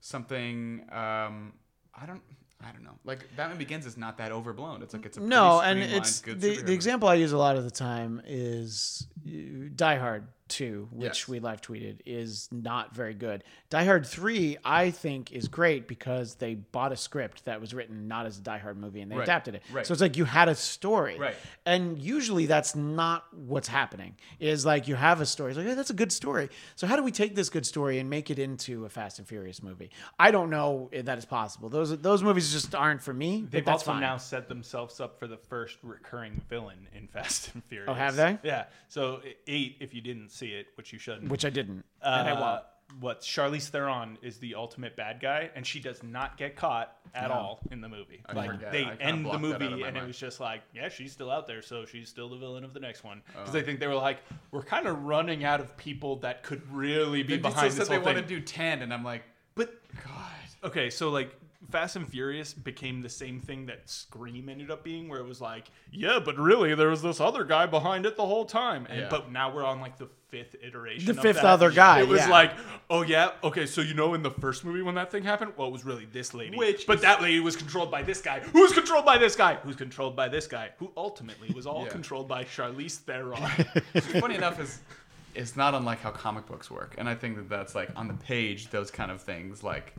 something, 0.00 0.82
um, 0.92 1.54
I 1.92 2.06
don't. 2.06 2.22
I 2.64 2.70
don't 2.70 2.84
know. 2.84 2.96
Like 3.04 3.26
Batman 3.36 3.58
Begins 3.58 3.86
is 3.86 3.96
not 3.96 4.18
that 4.18 4.30
overblown. 4.30 4.82
It's 4.82 4.94
like 4.94 5.04
it's 5.04 5.16
a 5.16 5.20
no, 5.20 5.60
and 5.60 5.80
it's 5.80 6.20
good 6.20 6.40
the, 6.40 6.62
the 6.62 6.72
example 6.72 7.08
I 7.08 7.14
use 7.14 7.32
a 7.32 7.36
lot 7.36 7.56
of 7.56 7.64
the 7.64 7.72
time 7.72 8.22
is 8.24 9.08
uh, 9.26 9.30
Die 9.74 9.96
Hard 9.96 10.28
2, 10.48 10.88
which 10.90 11.20
Yes. 11.20 11.28
we 11.28 11.40
live 11.40 11.60
tweeted, 11.60 12.00
is 12.04 12.48
not 12.52 12.94
very 12.94 13.14
good. 13.14 13.42
Die 13.70 13.84
Hard 13.84 14.04
3, 14.06 14.58
I 14.64 14.90
think, 14.90 15.32
is 15.32 15.48
great 15.48 15.88
because 15.88 16.34
they 16.34 16.54
bought 16.56 16.92
a 16.92 16.96
script 16.96 17.44
that 17.46 17.60
was 17.60 17.72
written 17.72 18.08
not 18.08 18.26
as 18.26 18.38
a 18.38 18.42
Die 18.42 18.58
Hard 18.58 18.76
movie 18.76 19.00
and 19.00 19.10
they 19.10 19.16
Right, 19.16 19.22
adapted 19.22 19.54
it. 19.54 19.62
right. 19.72 19.86
So 19.86 19.92
it's 19.92 20.02
like 20.02 20.16
you 20.16 20.24
had 20.24 20.48
a 20.48 20.54
story. 20.54 21.18
Right. 21.18 21.36
And 21.64 21.98
usually 21.98 22.46
that's 22.46 22.74
not 22.74 23.24
what's 23.32 23.68
happening. 23.68 24.16
Is 24.40 24.66
like 24.66 24.88
you 24.88 24.94
have 24.94 25.20
a 25.20 25.26
story. 25.26 25.52
It's 25.52 25.58
like, 25.58 25.66
hey, 25.68 25.74
that's 25.74 25.90
a 25.90 25.94
good 25.94 26.12
story. 26.12 26.50
So 26.76 26.86
how 26.86 26.96
do 26.96 27.02
we 27.02 27.12
take 27.12 27.34
this 27.34 27.48
good 27.48 27.64
story 27.64 27.98
and 27.98 28.10
make 28.10 28.30
it 28.30 28.38
into 28.38 28.84
a 28.84 28.88
Fast 28.88 29.18
and 29.20 29.28
Furious 29.28 29.62
movie? 29.62 29.90
I 30.18 30.30
don't 30.32 30.50
know 30.50 30.88
if 30.92 31.06
that 31.06 31.16
is 31.18 31.24
possible. 31.24 31.68
Those 31.68 31.96
those 31.98 32.22
movies 32.22 32.52
just 32.52 32.74
aren't 32.74 33.00
for 33.02 33.14
me. 33.14 33.46
They've 33.48 33.66
also 33.66 33.92
fine. 33.92 34.00
now 34.00 34.16
set 34.16 34.48
themselves 34.48 35.00
up 35.00 35.18
for 35.18 35.26
the 35.26 35.36
first 35.38 35.78
recurring 35.82 36.42
villain 36.50 36.88
in 36.94 37.06
Fast 37.12 37.54
and 37.54 37.64
Furious. 37.64 37.88
Oh, 37.88 37.94
have 37.94 38.16
they? 38.16 38.38
Yeah. 38.42 38.64
So 38.88 39.22
eight, 39.46 39.76
if 39.80 39.94
you 39.94 40.00
didn't 40.00 40.30
see 40.32 40.48
it, 40.48 40.66
which 40.76 40.92
you 40.92 40.98
shouldn't. 40.98 41.28
which 41.30 41.44
I 41.44 41.50
didn't. 41.50 41.84
and 42.02 42.28
I 42.28 42.32
uh, 42.32 42.40
won't. 42.40 42.62
what 43.00 43.20
Charlize 43.22 43.68
Theron 43.68 44.18
is 44.22 44.38
the 44.38 44.54
ultimate 44.54 44.96
bad 44.96 45.20
guy, 45.20 45.50
and 45.54 45.66
she 45.66 45.80
does 45.80 46.02
not 46.02 46.36
get 46.36 46.56
caught 46.56 46.94
at 47.14 47.30
all 47.30 47.60
in 47.70 47.80
the 47.80 47.88
movie. 47.88 48.22
I 48.26 48.32
like 48.32 48.50
forget. 48.50 48.72
they 48.72 48.82
I 48.84 48.96
kinda 48.96 49.04
end 49.04 49.18
the 49.18 49.22
blocked 49.30 49.42
that 49.42 49.48
out 49.48 49.54
of 49.54 49.60
movie, 49.70 49.80
my 49.82 49.88
and 49.88 49.96
it 49.96 50.00
mind. 50.00 50.06
was 50.08 50.18
just 50.18 50.40
like, 50.40 50.62
yeah, 50.74 50.88
she's 50.88 51.12
still 51.12 51.30
out 51.30 51.46
there, 51.46 51.62
so 51.62 51.84
she's 51.84 52.08
still 52.08 52.28
the 52.28 52.36
villain 52.36 52.64
of 52.64 52.72
the 52.74 52.80
next 52.80 53.04
one. 53.04 53.22
Because 53.38 53.54
I 53.56 53.62
think 53.62 53.80
they 53.80 53.86
were 53.86 53.94
like, 53.94 54.18
we're 54.50 54.62
kind 54.62 54.86
of 54.86 55.04
running 55.04 55.44
out 55.44 55.60
of 55.60 55.76
people 55.76 56.16
that 56.16 56.42
could 56.42 56.62
really 56.72 57.22
be 57.22 57.36
They 57.36 57.42
behind 57.42 57.68
this 57.68 57.76
said 57.76 57.86
whole 57.88 57.98
they 57.98 58.04
thing. 58.04 58.14
want 58.16 58.26
to 58.28 58.34
do 58.34 58.40
ten, 58.40 58.82
and 58.82 58.92
I'm 58.92 59.04
like, 59.04 59.22
but 59.54 59.74
God. 60.04 60.30
Okay, 60.64 60.90
so 60.90 61.10
like 61.10 61.34
Fast 61.70 61.96
and 61.96 62.08
Furious 62.08 62.52
became 62.52 63.00
the 63.02 63.08
same 63.08 63.40
thing 63.40 63.66
that 63.66 63.88
Scream 63.88 64.48
ended 64.48 64.70
up 64.70 64.82
being, 64.84 65.08
where 65.08 65.20
it 65.20 65.26
was 65.26 65.40
like, 65.40 65.70
yeah, 65.90 66.18
but 66.22 66.36
really 66.36 66.74
there 66.74 66.88
was 66.88 67.02
this 67.02 67.20
other 67.20 67.44
guy 67.44 67.66
behind 67.66 68.04
it 68.04 68.16
the 68.16 68.26
whole 68.26 68.44
time. 68.44 68.86
And 68.90 69.00
Yeah. 69.00 69.08
but 69.08 69.30
now 69.30 69.54
we're 69.54 69.64
on 69.64 69.80
like 69.80 69.96
the 69.96 70.08
fifth 70.28 70.56
iteration. 70.62 71.06
The 71.06 71.12
of 71.12 71.18
fifth 71.20 71.36
that. 71.36 71.44
other 71.44 71.70
guy, 71.70 72.00
It 72.00 72.08
was 72.08 72.20
yeah. 72.20 72.28
like, 72.28 72.52
oh 72.90 73.02
yeah, 73.02 73.30
okay, 73.44 73.66
so 73.66 73.80
you 73.80 73.94
know 73.94 74.14
in 74.14 74.22
the 74.22 74.30
first 74.30 74.64
movie 74.64 74.82
when 74.82 74.94
that 74.96 75.10
thing 75.10 75.22
happened, 75.22 75.52
well 75.56 75.68
it 75.68 75.72
was 75.72 75.84
really 75.84 76.06
this 76.06 76.34
lady. 76.34 76.56
Which 76.56 76.86
but 76.86 76.96
is- 76.96 77.02
that 77.02 77.22
lady 77.22 77.40
was 77.40 77.54
controlled 77.56 77.90
by 77.90 78.02
this 78.02 78.20
guy. 78.20 78.40
Who's 78.40 78.72
controlled 78.72 79.04
by 79.06 79.18
this 79.18 79.36
guy? 79.36 79.54
Who's 79.56 79.76
controlled 79.76 80.16
by 80.16 80.28
this 80.28 80.46
guy? 80.46 80.70
Who 80.78 80.90
ultimately 80.96 81.50
was 81.54 81.66
all 81.66 81.84
Yeah. 81.86 81.90
controlled 81.90 82.28
by 82.28 82.44
Charlize 82.44 82.96
Theron. 82.98 83.40
funny 84.20 84.34
enough 84.34 84.58
is 84.60 84.80
it's 85.34 85.56
not 85.56 85.74
unlike 85.74 86.00
how 86.00 86.10
comic 86.10 86.44
books 86.44 86.70
work 86.70 86.94
and 86.98 87.08
i 87.08 87.14
think 87.14 87.36
that 87.36 87.48
that's 87.48 87.74
like 87.74 87.88
on 87.96 88.06
the 88.06 88.12
page 88.14 88.68
those 88.68 88.90
kind 88.90 89.10
of 89.10 89.18
things 89.22 89.62
like 89.62 89.94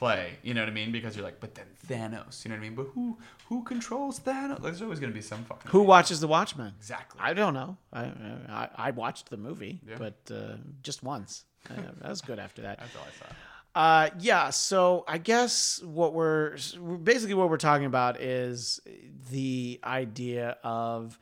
play 0.00 0.24
you 0.42 0.52
know 0.54 0.62
what 0.62 0.68
i 0.68 0.72
mean 0.80 0.90
because 0.98 1.12
you're 1.14 1.24
like 1.30 1.38
but 1.44 1.52
then 1.58 1.66
thanos 1.90 2.34
you 2.42 2.48
know 2.48 2.54
what 2.56 2.60
i 2.64 2.66
mean 2.68 2.74
but 2.80 2.86
who 2.94 3.04
who 3.48 3.62
controls 3.72 4.18
thanos 4.28 4.60
there's 4.62 4.82
always 4.82 4.98
going 5.02 5.12
to 5.12 5.18
be 5.22 5.26
some 5.32 5.42
fucking 5.44 5.70
Who 5.74 5.82
watches 5.94 6.18
The 6.24 6.28
Watchmen? 6.36 6.72
exactly 6.78 7.20
I 7.22 7.32
don't 7.40 7.54
know. 7.60 7.70
I 7.92 8.02
I, 8.62 8.68
I 8.88 8.90
watched 9.02 9.26
the 9.34 9.36
movie, 9.48 9.74
Yeah. 9.90 9.96
but 10.04 10.18
uh, 10.40 10.56
just 10.88 11.02
once. 11.14 11.44
Uh, 11.68 11.74
that 12.00 12.08
was 12.14 12.22
good 12.30 12.38
after 12.46 12.62
that. 12.62 12.78
that's 12.82 12.96
all 12.96 13.06
i 13.12 13.14
saw 13.20 13.34
Uh, 13.82 14.06
yeah. 14.30 14.50
So 14.50 15.04
I 15.06 15.18
guess 15.18 15.80
what 15.84 16.10
we're 16.18 16.56
basically 17.12 17.34
what 17.40 17.48
we're 17.50 17.64
talking 17.70 17.86
about 17.94 18.20
is 18.20 18.80
the 19.30 19.78
idea 19.84 20.56
of 20.64 21.18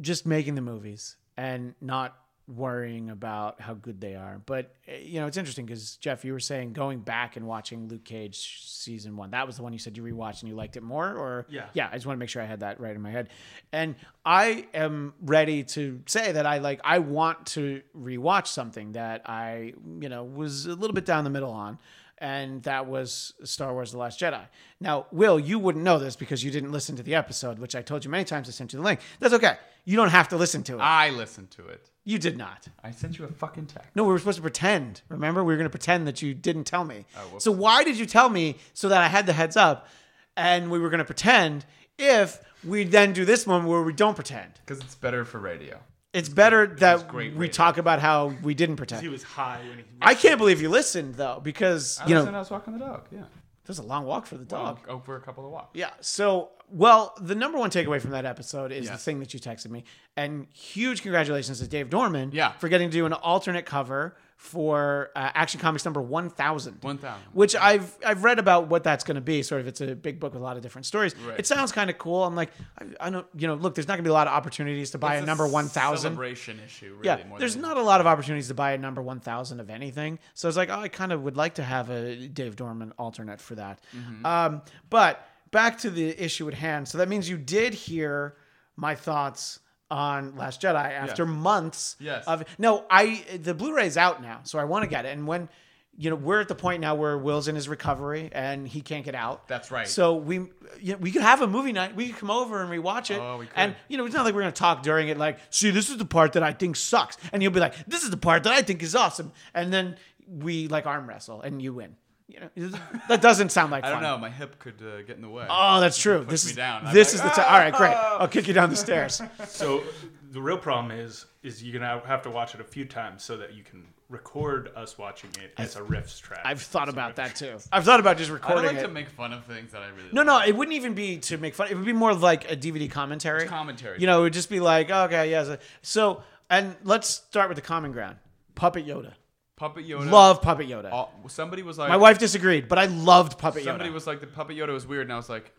just 0.00 0.24
making 0.26 0.54
the 0.54 0.62
movies 0.72 1.16
and 1.36 1.74
not 1.80 2.10
worrying 2.46 3.08
about 3.10 3.60
how 3.60 3.74
good 3.74 4.00
they 4.00 4.14
are. 4.14 4.40
But 4.44 4.74
uh, 4.88 4.96
you 4.96 5.20
know, 5.20 5.26
it's 5.26 5.36
interesting 5.36 5.64
because 5.64 5.96
Jeff, 5.96 6.24
you 6.24 6.32
were 6.32 6.40
saying 6.40 6.72
going 6.74 7.00
back 7.00 7.36
and 7.36 7.46
watching 7.46 7.88
Luke 7.88 8.04
Cage 8.04 8.60
season 8.64 9.16
one. 9.16 9.30
That 9.30 9.46
was 9.46 9.56
the 9.56 9.62
one 9.62 9.72
you 9.72 9.78
said 9.78 9.96
you 9.96 10.02
rewatched 10.02 10.40
and 10.40 10.48
you 10.48 10.54
liked 10.54 10.76
it 10.76 10.82
more, 10.82 11.14
or 11.14 11.46
Yeah. 11.48 11.66
yeah. 11.72 11.88
I 11.90 11.94
just 11.94 12.06
want 12.06 12.16
to 12.16 12.20
make 12.20 12.28
sure 12.28 12.42
I 12.42 12.46
had 12.46 12.60
that 12.60 12.80
right 12.80 12.94
in 12.94 13.00
my 13.00 13.10
head. 13.10 13.30
And 13.72 13.94
I 14.24 14.66
am 14.74 15.14
ready 15.22 15.64
to 15.64 16.00
say 16.06 16.32
that 16.32 16.46
I 16.46 16.58
like 16.58 16.80
I 16.84 16.98
want 16.98 17.46
to 17.48 17.82
rewatch 17.96 18.48
something 18.48 18.92
that 18.92 19.22
I 19.28 19.72
you 20.00 20.08
know 20.08 20.24
was 20.24 20.66
a 20.66 20.74
little 20.74 20.94
bit 20.94 21.06
down 21.06 21.24
the 21.24 21.30
middle 21.30 21.50
on. 21.52 21.78
And 22.24 22.62
that 22.62 22.86
was 22.86 23.34
Star 23.44 23.74
Wars: 23.74 23.92
The 23.92 23.98
Last 23.98 24.18
Jedi. 24.18 24.40
Now, 24.80 25.04
Will, 25.12 25.38
you 25.38 25.58
wouldn't 25.58 25.84
know 25.84 25.98
this 25.98 26.16
because 26.16 26.42
you 26.42 26.50
didn't 26.50 26.72
listen 26.72 26.96
to 26.96 27.02
the 27.02 27.14
episode, 27.14 27.58
which 27.58 27.76
I 27.76 27.82
told 27.82 28.02
you 28.02 28.10
many 28.10 28.24
times. 28.24 28.48
I 28.48 28.52
sent 28.52 28.72
you 28.72 28.78
the 28.78 28.84
link. 28.84 29.00
That's 29.20 29.34
okay. 29.34 29.58
You 29.84 29.96
don't 29.96 30.08
have 30.08 30.28
to 30.28 30.36
listen 30.38 30.62
to 30.62 30.76
it. 30.76 30.80
i 30.80 31.10
listened 31.10 31.50
to 31.50 31.68
it 31.68 31.90
You 32.04 32.18
did 32.18 32.38
not. 32.38 32.66
i 32.82 32.90
sent 32.90 33.18
you 33.18 33.26
a 33.26 33.28
fucking 33.28 33.66
text 33.66 33.90
No, 33.94 34.04
we 34.04 34.12
were 34.12 34.18
supposed 34.18 34.36
to 34.36 34.42
pretend. 34.42 35.02
Remember, 35.10 35.44
we 35.44 35.52
were 35.52 35.58
going 35.58 35.66
to 35.66 35.78
pretend 35.78 36.06
that 36.06 36.22
you 36.22 36.32
didn't 36.32 36.64
tell 36.64 36.84
me. 36.84 37.04
Oh, 37.14 37.20
whoops. 37.32 37.44
so 37.44 37.52
why 37.52 37.84
did 37.84 37.98
you 37.98 38.06
tell 38.06 38.30
me 38.30 38.56
so 38.72 38.88
that 38.88 39.02
I 39.02 39.08
had 39.08 39.26
the 39.26 39.34
heads 39.34 39.58
up, 39.58 39.86
and 40.34 40.70
we 40.70 40.78
were 40.78 40.88
going 40.88 41.04
to 41.04 41.04
pretend 41.04 41.66
if 41.98 42.40
we 42.66 42.84
then 42.84 43.12
do 43.12 43.26
this 43.26 43.46
one 43.46 43.66
where 43.66 43.82
we 43.82 43.92
don't 43.92 44.14
pretend? 44.14 44.52
because 44.64 44.80
it's 44.82 44.94
better 44.94 45.26
for 45.26 45.38
radio 45.38 45.78
It's 46.14 46.28
better 46.30 46.66
that 46.78 47.08
great 47.08 47.32
we 47.34 47.38
radio. 47.40 47.52
talk 47.52 47.76
about 47.76 47.98
how 48.00 48.32
we 48.42 48.54
didn't 48.54 48.74
he 48.74 48.76
pretend. 48.76 49.08
was 49.10 49.22
high 49.22 49.60
when 49.68 49.78
he 49.78 49.84
I 50.00 50.14
can't 50.14 50.38
believe 50.38 50.62
you 50.62 50.70
listened 50.70 51.16
though, 51.16 51.40
because 51.42 51.98
I 52.00 52.06
you 52.06 52.14
know 52.14 52.24
I 52.24 52.38
was 52.38 52.50
walking 52.50 52.72
the 52.72 52.78
dog 52.78 53.02
yeah 53.10 53.24
there's 53.66 53.78
a 53.78 53.82
long 53.82 54.04
walk 54.04 54.26
for 54.26 54.36
the 54.36 54.44
dog. 54.44 54.78
I'll 54.88 54.96
go 54.98 55.02
for 55.04 55.16
a 55.16 55.20
couple 55.22 55.46
of 55.46 55.50
walks 55.50 55.70
Yeah. 55.72 55.88
So, 56.02 56.50
well, 56.68 57.14
the 57.18 57.34
number 57.34 57.56
one 57.56 57.70
takeaway 57.70 57.98
from 57.98 58.10
that 58.10 58.26
episode 58.26 58.72
is 58.72 58.90
the 58.90 58.98
thing 58.98 59.20
that 59.20 59.32
you 59.32 59.40
texted 59.40 59.70
me, 59.70 59.84
and 60.18 60.46
huge 60.52 61.00
congratulations 61.00 61.60
to 61.60 61.66
Dave 61.66 61.88
Dorman, 61.88 62.30
Yeah. 62.32 62.52
for 62.58 62.68
getting 62.68 62.90
to 62.90 62.92
do 62.92 63.06
an 63.06 63.14
alternate 63.14 63.64
cover 63.64 64.18
for 64.36 65.10
uh, 65.16 65.30
Action 65.34 65.60
Comics 65.60 65.84
number 65.84 66.02
1000. 66.02 66.78
1000. 66.82 67.22
Which 67.32 67.56
I've 67.56 67.96
I've 68.04 68.24
read 68.24 68.38
about 68.38 68.68
what 68.68 68.84
that's 68.84 69.04
going 69.04 69.14
to 69.14 69.20
be. 69.20 69.42
Sort 69.42 69.60
of, 69.60 69.66
it's 69.66 69.80
a 69.80 69.94
big 69.94 70.20
book 70.20 70.34
with 70.34 70.42
a 70.42 70.44
lot 70.44 70.56
of 70.56 70.62
different 70.62 70.86
stories. 70.86 71.14
Right. 71.16 71.38
It 71.38 71.46
sounds 71.46 71.72
kind 71.72 71.88
of 71.88 71.98
cool. 71.98 72.24
I'm 72.24 72.34
like, 72.36 72.50
I, 72.78 73.06
I 73.06 73.10
don't, 73.10 73.26
you 73.36 73.46
know, 73.46 73.54
look, 73.54 73.74
there's 73.74 73.88
not 73.88 73.94
going 73.94 74.04
to 74.04 74.08
be 74.08 74.10
a 74.10 74.14
lot 74.14 74.26
of 74.26 74.32
opportunities 74.34 74.90
to 74.90 74.98
buy 74.98 75.16
It's 75.16 75.22
a 75.22 75.26
number 75.26 75.46
1000. 75.46 75.98
celebration 75.98 76.60
issue. 76.64 76.94
Really, 76.94 77.06
Yeah, 77.06 77.26
more 77.28 77.38
there's 77.38 77.56
not 77.56 77.76
a 77.76 77.82
lot 77.82 78.00
of 78.00 78.06
opportunities 78.06 78.48
to 78.48 78.54
buy 78.54 78.72
a 78.72 78.78
number 78.78 79.00
1000 79.02 79.60
of 79.60 79.70
anything. 79.70 80.18
So 80.34 80.48
it's 80.48 80.56
like, 80.56 80.68
oh, 80.68 80.80
I 80.80 80.88
kind 80.88 81.12
of 81.12 81.22
would 81.22 81.36
like 81.36 81.54
to 81.54 81.62
have 81.62 81.90
a 81.90 82.28
Dave 82.28 82.56
Dorman 82.56 82.92
alternate 82.98 83.40
for 83.40 83.54
that. 83.54 83.80
Mm-hmm. 83.96 84.26
Um, 84.26 84.62
but 84.90 85.26
back 85.52 85.78
to 85.78 85.90
the 85.90 86.22
issue 86.22 86.48
at 86.48 86.54
hand. 86.54 86.88
So 86.88 86.98
that 86.98 87.08
means 87.08 87.30
you 87.30 87.38
did 87.38 87.72
hear 87.72 88.36
my 88.76 88.94
thoughts 88.94 89.60
on 89.90 90.36
Last 90.36 90.62
Jedi 90.62 90.74
after 90.74 91.26
months 91.26 91.96
Yes. 92.00 92.24
of 92.26 92.44
no, 92.58 92.84
I 92.90 93.24
the 93.40 93.54
Blu-ray's 93.54 93.96
out 93.96 94.22
now, 94.22 94.40
so 94.44 94.58
I 94.58 94.64
want 94.64 94.82
to 94.84 94.88
get 94.88 95.04
it. 95.04 95.10
And 95.16 95.26
when 95.26 95.48
you 95.96 96.10
know, 96.10 96.16
we're 96.16 96.40
at 96.40 96.48
the 96.48 96.54
point 96.56 96.80
now 96.80 96.96
where 96.96 97.16
Will's 97.16 97.46
in 97.46 97.54
his 97.54 97.68
recovery 97.68 98.28
and 98.32 98.66
he 98.66 98.80
can't 98.80 99.04
get 99.04 99.14
out. 99.14 99.46
That's 99.46 99.70
right. 99.70 99.86
So 99.86 100.14
we, 100.16 100.36
you 100.80 100.92
know, 100.92 100.96
we 100.96 101.12
could 101.12 101.22
have 101.22 101.40
a 101.40 101.46
movie 101.46 101.72
night. 101.72 101.94
We 101.94 102.08
could 102.08 102.16
come 102.18 102.32
over 102.32 102.60
and 102.60 102.68
rewatch 102.68 103.12
it. 103.12 103.20
Oh, 103.20 103.38
we 103.38 103.46
could. 103.46 103.56
And 103.56 103.76
you 103.88 103.96
know, 103.96 104.04
it's 104.04 104.14
not 104.14 104.24
like 104.24 104.34
we're 104.34 104.40
gonna 104.40 104.52
talk 104.52 104.82
during 104.82 105.08
it. 105.08 105.18
Like, 105.18 105.38
see, 105.50 105.70
this 105.70 105.90
is 105.90 105.98
the 105.98 106.04
part 106.04 106.32
that 106.32 106.42
I 106.42 106.52
think 106.52 106.76
sucks, 106.76 107.16
and 107.32 107.42
you'll 107.42 107.52
be 107.52 107.60
like, 107.60 107.86
this 107.86 108.02
is 108.02 108.10
the 108.10 108.16
part 108.16 108.42
that 108.42 108.52
I 108.52 108.62
think 108.62 108.82
is 108.82 108.96
awesome, 108.96 109.32
and 109.54 109.72
then 109.72 109.96
we 110.26 110.68
like 110.68 110.86
arm 110.86 111.08
wrestle 111.08 111.42
and 111.42 111.60
you 111.62 111.74
win. 111.74 111.96
You 112.26 112.40
know, 112.40 112.70
that 113.08 113.20
doesn't 113.20 113.50
sound 113.50 113.70
like 113.70 113.84
I 113.84 113.90
fun. 113.90 114.02
don't 114.02 114.10
know. 114.10 114.18
My 114.18 114.30
hip 114.30 114.58
could 114.58 114.80
uh, 114.82 115.02
get 115.02 115.16
in 115.16 115.22
the 115.22 115.28
way. 115.28 115.46
Oh, 115.48 115.80
that's 115.80 115.98
true. 115.98 116.20
push 116.20 116.30
This 116.30 116.44
me 116.46 116.50
is 116.52 116.56
down. 116.56 116.86
I'm 116.86 116.94
this 116.94 117.08
like, 117.14 117.14
is 117.16 117.20
the 117.36 117.42
time. 117.42 117.52
All 117.52 117.58
right, 117.58 117.74
great. 117.74 117.92
I'll 117.94 118.28
kick 118.28 118.48
you 118.48 118.54
down 118.54 118.70
the 118.70 118.76
stairs. 118.76 119.20
So 119.46 119.84
the 120.30 120.40
real 120.40 120.56
problem 120.58 120.90
is 120.90 121.26
is 121.42 121.62
you're 121.62 121.78
gonna 121.78 122.00
have 122.06 122.22
to 122.22 122.30
watch 122.30 122.54
it 122.54 122.60
a 122.60 122.64
few 122.64 122.86
times 122.86 123.22
so 123.22 123.36
that 123.36 123.52
you 123.54 123.62
can 123.62 123.84
record 124.08 124.70
us 124.74 124.96
watching 124.96 125.30
it 125.42 125.52
as 125.58 125.76
a 125.76 125.80
RiffTrax. 125.82 126.40
I've 126.44 126.62
thought 126.62 126.88
about 126.88 127.16
that 127.16 127.36
too. 127.36 127.58
I've 127.72 127.84
thought 127.84 128.00
about 128.00 128.16
just 128.16 128.30
I 128.30 128.34
don't 128.34 128.42
recording 128.42 128.66
like 128.76 128.76
it. 128.76 128.82
to 128.86 128.92
make 128.92 129.10
fun 129.10 129.32
of 129.34 129.44
things 129.44 129.72
that 129.72 129.82
I 129.82 129.88
really 129.88 130.08
No, 130.12 130.22
like. 130.22 130.26
no, 130.26 130.48
it 130.48 130.56
wouldn't 130.56 130.74
even 130.76 130.94
be 130.94 131.18
to 131.18 131.36
make 131.36 131.54
fun. 131.54 131.68
It 131.70 131.76
would 131.76 131.84
be 131.86 131.92
more 131.92 132.14
like 132.14 132.50
a 132.50 132.56
DVD 132.56 132.90
commentary. 132.90 133.42
It's 133.42 133.50
commentary. 133.50 134.00
You 134.00 134.06
know, 134.06 134.20
it 134.20 134.22
would 134.24 134.32
just 134.32 134.48
be 134.50 134.60
like, 134.60 134.90
okay, 134.90 135.30
yeah. 135.30 135.44
so- 135.44 135.58
So, 135.82 136.22
and 136.48 136.74
let's 136.84 137.08
start 137.08 137.48
with 137.50 137.56
the 137.56 137.62
common 137.62 137.92
ground. 137.92 138.16
Puppet 138.54 138.86
Yoda. 138.86 139.12
Puppet 139.56 139.86
Yoda. 139.86 140.10
Love 140.10 140.42
Puppet 140.42 140.68
Yoda. 140.68 141.08
Somebody 141.30 141.62
was 141.62 141.78
like. 141.78 141.88
My 141.88 141.96
wife 141.96 142.18
disagreed, 142.18 142.68
but 142.68 142.78
I 142.78 142.86
loved 142.86 143.38
Puppet 143.38 143.62
Yoda. 143.62 143.66
Somebody 143.66 143.90
Yoda. 143.90 143.94
was 143.94 144.06
like, 144.06 144.20
the 144.20 144.26
Puppet 144.26 144.56
Yoda 144.56 144.72
was 144.72 144.86
weird, 144.86 145.02
and 145.06 145.12
I 145.12 145.16
was 145.16 145.28
like, 145.28 145.52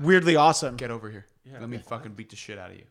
Weirdly 0.00 0.36
awesome. 0.36 0.76
get 0.76 0.90
over 0.90 1.10
here. 1.10 1.26
Let 1.52 1.68
me 1.68 1.78
fucking 1.78 2.12
beat 2.12 2.30
the 2.30 2.36
shit 2.36 2.58
out 2.58 2.70
of 2.70 2.76
you. 2.76 2.84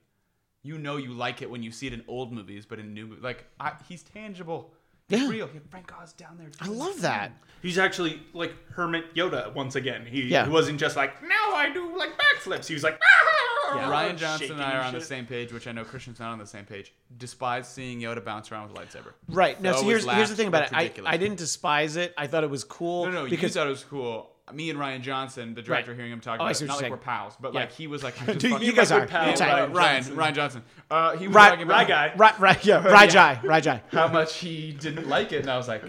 You 0.62 0.78
know 0.78 0.98
you 0.98 1.14
like 1.14 1.42
it 1.42 1.50
when 1.50 1.64
you 1.64 1.72
see 1.72 1.88
it 1.88 1.94
in 1.94 2.04
old 2.08 2.34
movies, 2.34 2.66
but 2.66 2.78
in 2.80 2.94
new 2.94 3.08
movies, 3.08 3.24
like 3.24 3.46
I, 3.60 3.72
he's 3.88 4.04
tangible. 4.04 4.74
He's 5.08 5.22
Yeah. 5.22 5.30
real. 5.30 5.48
He 5.48 5.54
had 5.54 5.68
Frank 5.72 5.92
Oz 6.00 6.12
down 6.14 6.38
there. 6.38 6.50
I 6.60 6.68
love 6.68 7.02
that. 7.02 7.32
He's 7.64 7.78
actually 7.80 8.22
like 8.34 8.54
Hermit 8.74 9.16
Yoda 9.16 9.54
once 9.56 9.76
again. 9.76 10.06
He, 10.06 10.24
Yeah. 10.24 10.44
he 10.46 10.52
wasn't 10.52 10.80
just 10.80 10.96
like 10.98 11.24
now 11.24 11.56
I 11.56 11.70
do 11.74 11.98
like 11.98 12.10
backflips. 12.18 12.68
He 12.68 12.74
was 12.76 12.84
like 12.84 13.00
Yeah. 13.76 13.90
Rian 13.92 14.18
Johnson 14.18 14.52
and 14.54 14.62
I 14.62 14.74
are 14.78 14.82
on 14.84 14.94
the 14.94 15.00
shit. 15.00 15.08
same 15.08 15.26
page, 15.26 15.52
which 15.54 15.68
I 15.68 15.72
know 15.72 15.84
Christian's 15.84 16.20
not 16.20 16.32
on 16.32 16.40
the 16.40 16.46
same 16.48 16.66
page. 16.66 16.94
Despise 17.18 17.68
seeing 17.68 18.00
Yoda 18.02 18.24
bounce 18.24 18.52
around 18.52 18.70
with 18.72 18.78
a 18.80 18.82
lightsaber. 18.84 19.14
Right. 19.28 19.62
No, 19.62 19.74
so 19.76 19.84
here's 19.84 20.06
here's 20.06 20.30
the 20.30 20.36
thing 20.36 20.48
about 20.48 20.64
it. 20.64 20.74
I. 20.74 20.92
I 21.06 21.18
didn't 21.18 21.38
despise 21.38 21.96
it. 21.96 22.14
I 22.18 22.28
thought 22.28 22.44
it 22.44 22.50
was 22.50 22.64
cool. 22.64 23.06
No, 23.06 23.12
no, 23.12 23.24
you 23.26 23.30
because 23.32 23.54
thought 23.54 23.68
it 23.68 23.72
was 23.72 23.84
cool. 23.84 24.32
Me 24.52 24.72
and 24.72 24.80
Rian 24.80 25.02
Johnson, 25.02 25.54
the 25.54 25.62
director, 25.62 25.92
Right. 25.92 25.98
hearing 25.98 26.12
him 26.12 26.22
talk 26.22 26.40
Oh, 26.40 26.46
about 26.46 26.60
it, 26.60 26.66
not 26.66 26.74
you're 26.82 26.82
like 26.82 26.92
we're 26.92 26.98
pals, 26.98 27.36
but 27.40 27.54
Yeah. 27.54 27.60
like 27.60 27.72
he 27.72 27.86
was 27.86 28.02
like, 28.04 28.16
Dude, 28.26 28.42
fucking- 28.52 28.66
you 28.66 28.74
guys 28.74 28.92
are. 28.92 29.06
pals, 29.06 29.28
You're 29.28 29.48
tight. 29.48 29.52
Uh, 29.52 29.68
Ryan 29.68 29.74
Ryan, 29.74 30.04
Johnson. 30.04 30.16
Rian 30.18 30.34
Johnson. 30.34 30.64
Uh, 30.90 31.16
he 31.18 31.28
was 31.28 31.36
Right- 31.36 31.50
talking 31.52 31.68
Right 31.68 31.86
about 31.86 31.88
guy. 31.88 32.18
right, 32.18 32.40
right, 32.40 32.66
yeah, 32.66 32.82
Rajai, 32.82 33.42
Rajai. 33.44 33.82
how 33.92 34.08
much 34.08 34.38
he 34.38 34.72
didn't 34.72 35.08
like 35.08 35.32
it, 35.34 35.42
and 35.42 35.52
I 35.52 35.58
was 35.58 35.68
like, 35.68 35.84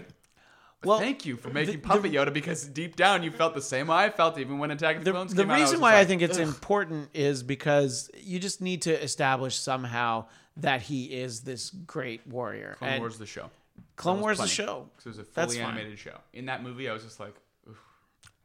Well, 0.83 0.99
thank 0.99 1.25
you 1.27 1.37
for 1.37 1.49
making 1.51 1.75
the- 1.75 1.87
Puppet 1.87 2.11
Yoda 2.11 2.33
because 2.33 2.63
deep 2.65 2.95
down 2.95 3.21
you 3.23 3.29
felt 3.31 3.53
the 3.53 3.61
same 3.61 3.87
way 3.87 3.97
I 3.97 4.09
felt 4.09 4.39
even 4.39 4.57
when 4.57 4.71
Attack 4.71 4.97
of 4.97 5.03
the, 5.03 5.11
the, 5.11 5.15
Clones 5.15 5.33
the 5.33 5.43
came 5.43 5.51
out. 5.51 5.55
The 5.55 5.61
reason 5.61 5.79
why 5.79 5.91
just 5.91 6.01
I 6.01 6.05
think 6.05 6.21
it's 6.23 6.37
important 6.39 7.09
is 7.13 7.43
because 7.43 8.09
you 8.19 8.39
just 8.39 8.61
need 8.61 8.81
to 8.83 9.03
establish 9.03 9.55
somehow 9.57 10.25
that 10.57 10.81
he 10.81 11.05
is 11.05 11.41
this 11.41 11.69
great 11.69 12.25
warrior. 12.27 12.75
Clone 12.79 12.89
And 12.91 12.99
Wars 13.01 13.17
the 13.19 13.25
show. 13.27 13.49
Clone 13.95 14.21
Wars 14.21 14.39
the 14.39 14.47
show. 14.47 14.63
show. 14.65 14.89
'Cause 14.97 15.05
It 15.05 15.09
was 15.09 15.17
a 15.19 15.23
That's 15.33 15.53
fully 15.53 15.63
fine. 15.63 15.75
animated 15.75 15.99
show. 15.99 16.17
In 16.33 16.45
that 16.47 16.63
movie, 16.63 16.89
I 16.89 16.93
was 16.93 17.03
just 17.03 17.19
like, 17.19 17.35
oof. 17.69 17.77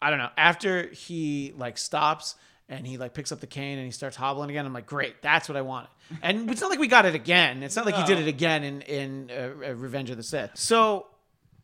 I 0.02 0.10
don't 0.10 0.18
know. 0.18 0.28
After 0.36 0.88
he 0.88 1.54
like 1.56 1.78
stops 1.78 2.34
and 2.68 2.86
he 2.86 2.98
like 2.98 3.14
picks 3.14 3.32
up 3.32 3.40
the 3.40 3.46
cane 3.46 3.78
and 3.78 3.86
he 3.86 3.92
starts 3.92 4.14
hobbling 4.16 4.50
again, 4.50 4.66
I'm 4.66 4.74
like, 4.74 4.86
great, 4.86 5.22
that's 5.22 5.48
what 5.48 5.56
I 5.56 5.62
wanted. 5.62 5.88
And 6.22 6.50
it's 6.50 6.60
not 6.60 6.68
like 6.68 6.78
we 6.78 6.86
got 6.88 7.06
it 7.06 7.14
again. 7.14 7.62
It's 7.62 7.76
not 7.76 7.86
like 7.86 7.94
he 7.96 8.04
did 8.04 8.18
it 8.18 8.28
again 8.28 8.62
in 8.62 8.82
in 8.82 9.30
uh, 9.30 9.68
uh, 9.70 9.74
Revenge 9.74 10.10
of 10.10 10.16
the 10.18 10.22
Sith. 10.22 10.50
So 10.54 11.06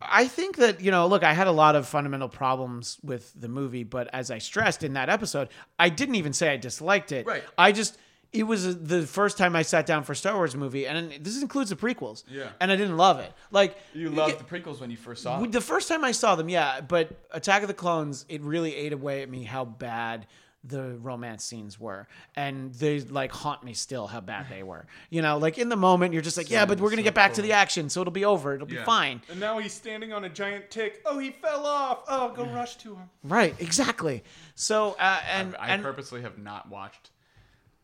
I 0.09 0.27
think 0.27 0.57
that 0.57 0.81
you 0.81 0.91
know, 0.91 1.07
look, 1.07 1.23
I 1.23 1.33
had 1.33 1.47
a 1.47 1.53
lot 1.53 1.77
of 1.77 1.87
fundamental 1.87 2.29
problems 2.29 2.99
with 3.03 3.33
the 3.41 3.49
movie, 3.49 3.85
but 3.85 4.09
as 4.13 4.31
I 4.31 4.39
stressed 4.39 4.83
in 4.83 4.95
that 4.95 5.09
episode, 5.09 5.49
I 5.79 5.89
didn't 5.89 6.17
even 6.17 6.33
say 6.33 6.51
I 6.53 6.57
disliked 6.57 7.13
it. 7.13 7.27
Right. 7.27 7.43
I 7.57 7.73
just. 7.73 7.99
It 8.33 8.45
was 8.45 8.79
the 8.83 9.03
first 9.07 9.37
time 9.37 9.55
I 9.55 9.61
sat 9.61 9.85
down 9.85 10.05
for 10.05 10.13
a 10.13 10.17
Star 10.17 10.35
Wars 10.35 10.57
movie, 10.57 10.87
and 10.87 11.13
this 11.23 11.43
includes 11.43 11.69
the 11.69 11.77
prequels. 11.77 12.25
Yeah. 12.31 12.49
And 12.63 12.73
I 12.73 12.77
didn't 12.77 12.97
love 12.97 13.21
it. 13.21 13.31
Like 13.51 13.77
You 13.93 14.09
loved 14.09 14.41
the 14.41 14.45
prequels 14.45 14.81
when 14.81 14.91
you 14.91 14.97
first 14.97 15.23
saw 15.23 15.39
them. 15.39 15.51
the 15.51 15.61
first 15.61 15.87
time 15.87 16.03
I 16.03 16.13
saw 16.13 16.35
them, 16.35 16.49
yeah, 16.49 16.81
but 16.81 17.11
Attack 17.33 17.61
of 17.61 17.69
the 17.69 17.75
Clones, 17.75 18.25
it 18.31 18.41
really 18.41 18.75
ate 18.75 18.95
away 18.95 19.21
at 19.21 19.29
me 19.29 19.43
how 19.45 19.67
bad 19.67 20.27
the 20.65 20.97
romance 20.99 21.45
scenes 21.45 21.79
were, 21.79 22.07
and 22.37 22.73
they 22.75 23.01
like 23.01 23.33
haunt 23.33 23.65
me 23.65 23.75
still 23.75 24.07
how 24.07 24.21
bad 24.21 24.47
they 24.49 24.63
were. 24.63 24.87
You 25.11 25.23
know, 25.23 25.39
like 25.39 25.59
in 25.59 25.69
the 25.69 25.77
moment, 25.77 26.13
you're 26.13 26.23
just 26.23 26.37
like, 26.37 26.51
yeah, 26.51 26.65
but 26.67 26.79
we're 26.81 26.91
gonna 26.91 27.03
so 27.03 27.07
get 27.07 27.15
back 27.15 27.35
to 27.35 27.43
the 27.43 27.53
action, 27.53 27.89
so 27.89 28.01
it'll 28.01 28.13
be 28.13 28.25
over, 28.25 28.55
it'll 28.55 28.67
be 28.67 28.77
fine. 28.77 29.23
And 29.29 29.41
now 29.41 29.59
he's 29.59 29.73
standing 29.73 30.13
on 30.13 30.25
a 30.25 30.29
giant 30.29 30.71
tick. 30.71 31.03
Oh, 31.05 31.19
he 31.19 31.31
fell 31.31 31.67
off. 31.67 32.05
Oh, 32.09 32.33
go 32.33 32.45
rush 32.47 32.77
to 32.77 32.95
him. 32.95 33.11
Right, 33.25 33.55
exactly. 33.59 34.23
So, 34.55 34.97
uh, 35.01 35.21
and 35.29 35.57
I 35.59 35.69
and 35.69 35.83
purposely 35.83 36.23
have 36.23 36.39
not 36.39 36.69
watched 36.71 37.11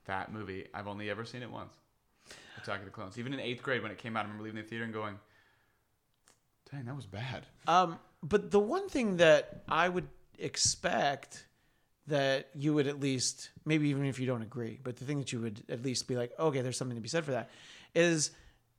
that 0.07 0.33
movie. 0.33 0.66
I've 0.72 0.87
only 0.89 1.11
ever 1.11 1.24
seen 1.24 1.43
it 1.43 1.51
once. 1.51 1.74
Attack 2.62 2.81
of 2.81 2.85
the 2.85 2.91
Clones. 2.91 3.18
Even 3.18 3.35
in 3.35 3.41
eighth 3.41 3.62
grade 3.62 3.83
when 3.83 3.91
it 3.91 3.99
came 3.99 4.16
out, 4.16 4.20
I 4.20 4.22
remember 4.24 4.45
leaving 4.45 4.62
the 4.62 4.68
theater 4.68 4.85
and 4.85 4.93
going, 4.93 5.18
"Dang, 6.70 6.85
that 6.85 6.95
was 6.95 7.07
bad." 7.07 7.47
Um, 7.66 7.99
but 8.22 8.51
the 8.51 8.61
one 8.61 8.89
thing 8.89 9.16
that 9.18 9.62
I 9.68 9.89
would 9.89 10.09
expect 10.39 11.47
that 12.09 12.48
you 12.54 12.74
would 12.74 12.86
at 12.86 13.00
least, 13.00 13.50
maybe 13.64 13.88
even 13.88 14.04
if 14.04 14.18
you 14.18 14.26
don't 14.26 14.42
agree, 14.42 14.78
but 14.82 14.96
the 14.96 15.04
thing 15.04 15.18
that 15.18 15.32
you 15.32 15.40
would 15.40 15.62
at 15.68 15.82
least 15.82 16.09
be 16.09 16.16
like, 16.16 16.32
okay, 16.38 16.61
there's 16.61 16.76
something 16.76 16.96
to 16.96 17.00
be 17.00 17.09
said 17.09 17.24
for 17.24 17.32
that, 17.32 17.50
is 17.94 18.30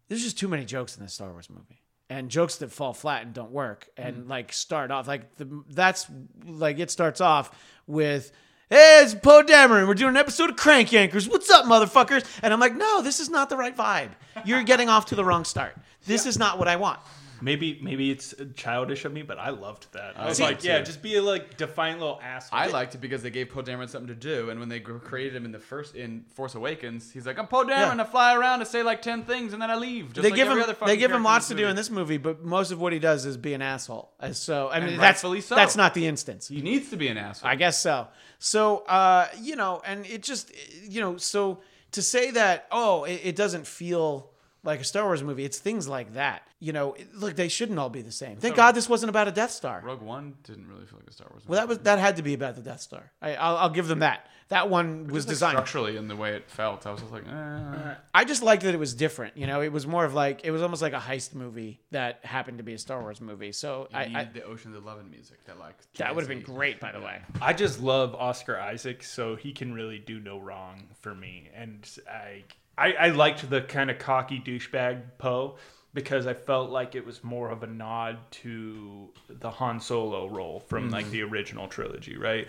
there's 0.07 0.23
just 0.23 0.38
too 0.38 0.47
many 0.47 0.65
jokes 0.65 0.97
in 0.97 1.03
this 1.03 1.13
Star 1.13 1.32
Wars 1.32 1.49
movie. 1.49 1.82
And 2.11 2.30
jokes 2.30 2.55
that 2.57 2.71
fall 2.71 2.93
flat 2.93 3.21
and 3.21 3.36
don't 3.36 3.51
work, 3.51 3.88
and 3.95 4.25
mm. 4.25 4.27
like 4.27 4.51
start 4.51 4.89
off 4.89 5.07
like 5.07 5.36
the 5.36 5.63
that's 5.69 6.07
like 6.43 6.80
it 6.80 6.89
starts 6.89 7.21
off 7.21 7.55
with, 7.86 8.32
"Hey, 8.67 9.01
it's 9.03 9.13
Poe 9.13 9.43
Dameron. 9.43 9.88
We're 9.88 9.93
doing 9.93 10.09
an 10.09 10.17
episode 10.17 10.49
of 10.49 10.55
Crank 10.55 10.89
Yankers. 10.89 11.30
What's 11.30 11.51
up, 11.51 11.65
motherfuckers?" 11.65 12.25
And 12.41 12.51
I'm 12.51 12.59
like, 12.59 12.75
"No, 12.75 13.03
this 13.03 13.19
is 13.19 13.30
not 13.30 13.51
the 13.51 13.57
right 13.57 13.77
vibe. 13.77 14.09
You're 14.43 14.63
getting 14.63 14.89
off 14.89 15.05
to 15.07 15.15
the 15.15 15.23
wrong 15.23 15.45
start. 15.45 15.75
This 16.07 16.25
is 16.25 16.39
not 16.39 16.57
what 16.57 16.67
I 16.67 16.77
want." 16.77 16.99
Maybe 17.41 17.79
maybe 17.81 18.11
it's 18.11 18.33
childish 18.55 19.05
of 19.05 19.13
me, 19.13 19.21
but 19.21 19.37
I 19.37 19.49
loved 19.49 19.91
that. 19.93 20.17
I 20.17 20.27
was 20.27 20.37
did 20.37 20.43
like, 20.43 20.63
yeah, 20.63 20.81
just 20.81 21.01
be 21.01 21.15
a 21.15 21.21
like 21.21 21.57
defiant 21.57 21.99
little 21.99 22.19
asshole. 22.21 22.59
I 22.59 22.67
liked 22.67 22.95
it 22.95 23.01
because 23.01 23.23
they 23.23 23.29
gave 23.29 23.49
Poe 23.49 23.61
Dameron 23.61 23.89
something 23.89 24.07
to 24.07 24.15
do, 24.15 24.49
and 24.49 24.59
when 24.59 24.69
they 24.69 24.79
created 24.79 25.35
him 25.35 25.45
in 25.45 25.51
the 25.51 25.59
first 25.59 25.95
in 25.95 26.25
Force 26.33 26.55
Awakens, 26.55 27.11
he's 27.11 27.25
like, 27.25 27.39
"I'm 27.39 27.47
Poe 27.47 27.63
Dameron. 27.63 27.97
Yeah. 27.97 28.01
I 28.01 28.03
fly 28.03 28.35
around 28.35 28.59
to 28.59 28.65
say 28.65 28.83
like 28.83 29.01
ten 29.01 29.23
things, 29.23 29.53
and 29.53 29.61
then 29.61 29.69
I 29.69 29.75
leave." 29.75 30.13
Just 30.13 30.23
they 30.23 30.29
like 30.29 30.35
give 30.35 30.47
every 30.47 30.61
him 30.61 30.63
other 30.63 30.73
they 30.73 30.79
fucking 30.79 30.99
give 30.99 31.11
him 31.11 31.23
lots 31.23 31.47
to 31.49 31.55
do 31.55 31.67
in 31.67 31.75
this 31.75 31.89
movie, 31.89 32.17
but 32.17 32.43
most 32.43 32.71
of 32.71 32.79
what 32.79 32.93
he 32.93 32.99
does 32.99 33.25
is 33.25 33.37
be 33.37 33.53
an 33.53 33.61
asshole. 33.61 34.11
And 34.19 34.35
so 34.35 34.69
I 34.69 34.79
mean 34.79 34.93
And 34.93 35.01
that's 35.01 35.21
so. 35.21 35.55
that's 35.55 35.75
not 35.75 35.93
the 35.93 36.07
instance. 36.07 36.47
He 36.47 36.61
needs 36.61 36.89
to 36.89 36.97
be 36.97 37.07
an 37.07 37.17
asshole. 37.17 37.49
I 37.49 37.55
guess 37.55 37.79
so. 37.81 38.07
So 38.39 38.79
uh, 38.79 39.27
you 39.41 39.55
know, 39.55 39.81
and 39.85 40.05
it 40.05 40.23
just 40.23 40.51
you 40.83 41.01
know, 41.01 41.17
so 41.17 41.59
to 41.91 42.01
say 42.01 42.31
that 42.31 42.67
oh, 42.71 43.03
it, 43.03 43.21
it 43.23 43.35
doesn't 43.35 43.67
feel 43.67 44.31
like 44.64 44.82
a 44.82 44.84
Star 44.84 45.05
Wars 45.05 45.24
movie, 45.24 45.45
it's 45.45 45.60
things 45.60 45.88
like 45.88 46.14
that. 46.16 46.43
You 46.60 46.74
know, 46.74 46.95
look, 47.14 47.36
they 47.36 47.47
shouldn't 47.47 47.80
all 47.80 47.89
be 47.89 48.01
the 48.01 48.12
same. 48.12 48.38
Thank 48.38 48.55
God 48.55 48.74
this 48.74 48.89
wasn't 48.89 49.10
about 49.10 49.28
a 49.28 49.32
Death 49.32 49.51
Star. 49.51 49.82
Rogue 49.84 50.01
One 50.01 50.36
didn't 50.43 50.68
really 50.68 50.86
feel 50.86 50.99
like 50.99 51.07
a 51.10 51.14
Star 51.14 51.28
Wars. 51.32 51.43
Movie. 51.43 51.51
Well, 51.51 51.60
that 51.62 51.68
was 51.70 51.78
that 51.80 51.99
had 51.99 52.18
to 52.18 52.24
be 52.24 52.34
about 52.34 52.55
the 52.55 52.62
Death 52.62 52.82
Star. 52.82 53.12
I, 53.22 53.36
I'll, 53.36 53.57
I'll 53.57 53.70
give 53.70 53.88
them 53.88 53.99
that. 53.99 54.28
That 54.49 54.68
one 54.68 55.05
was 55.05 55.26
Just, 55.26 55.28
like, 55.28 55.32
designed. 55.53 55.55
structurally 55.57 55.95
in 55.95 56.07
the 56.07 56.16
way 56.16 56.32
it 56.36 56.49
felt. 56.49 56.88
I 56.88 56.91
was 56.91 57.01
just 57.01 57.14
like, 57.14 57.24
eh. 57.28 57.93
I 58.16 58.26
just 58.26 58.41
liked 58.41 58.64
that 58.64 58.74
it 58.74 58.80
was 58.80 58.95
different. 58.95 59.38
You 59.38 59.45
know, 59.45 59.62
it 59.62 59.72
was 59.72 59.86
more 59.86 60.03
of 60.05 60.16
like 60.16 60.41
it 60.43 60.49
was 60.49 60.64
almost 60.64 60.82
like 60.82 60.93
a 60.93 60.97
heist 60.99 61.36
movie 61.36 61.80
that 61.91 62.26
happened 62.26 62.57
to 62.57 62.64
be 62.64 62.74
a 62.74 62.80
Star 62.80 62.99
Wars 62.99 63.22
movie. 63.22 63.51
So 63.51 63.88
You 63.91 63.97
I, 63.97 64.05
needed 64.07 64.18
I 64.18 64.24
the 64.34 64.43
Ocean's 64.45 64.76
Eleven 64.76 65.10
music 65.12 65.45
that 65.45 65.60
like 65.60 65.76
that 65.97 66.16
would 66.16 66.22
have 66.22 66.30
been 66.30 66.41
great, 66.41 66.80
by 66.80 66.91
the 66.91 66.99
way. 66.99 67.22
I 67.39 67.53
just 67.53 67.80
love 67.80 68.16
Oscar 68.16 68.60
Isaac, 68.60 69.03
so 69.03 69.36
he 69.36 69.51
can 69.53 69.72
really 69.72 69.99
do 69.99 70.20
no 70.20 70.39
wrong 70.39 70.82
for 70.99 71.14
me. 71.14 71.49
And 71.55 71.88
I, 72.12 72.43
I, 72.80 72.93
I 72.93 73.09
liked 73.09 73.49
the 73.49 73.61
kind 73.61 73.91
of 73.91 73.99
cocky 73.99 74.39
douchebag 74.39 75.01
Poe 75.17 75.57
because 75.93 76.27
I 76.27 76.34
felt 76.34 76.69
like 76.69 76.95
it 76.95 77.05
was 77.05 77.23
more 77.23 77.49
of 77.49 77.63
a 77.63 77.67
nod 77.67 78.17
to 78.32 79.09
the 79.27 79.49
Han 79.49 79.80
Solo 79.80 80.27
role 80.27 80.59
from 80.61 80.89
like 80.89 81.09
the 81.09 81.23
original 81.23 81.67
trilogy, 81.67 82.17
right? 82.17 82.47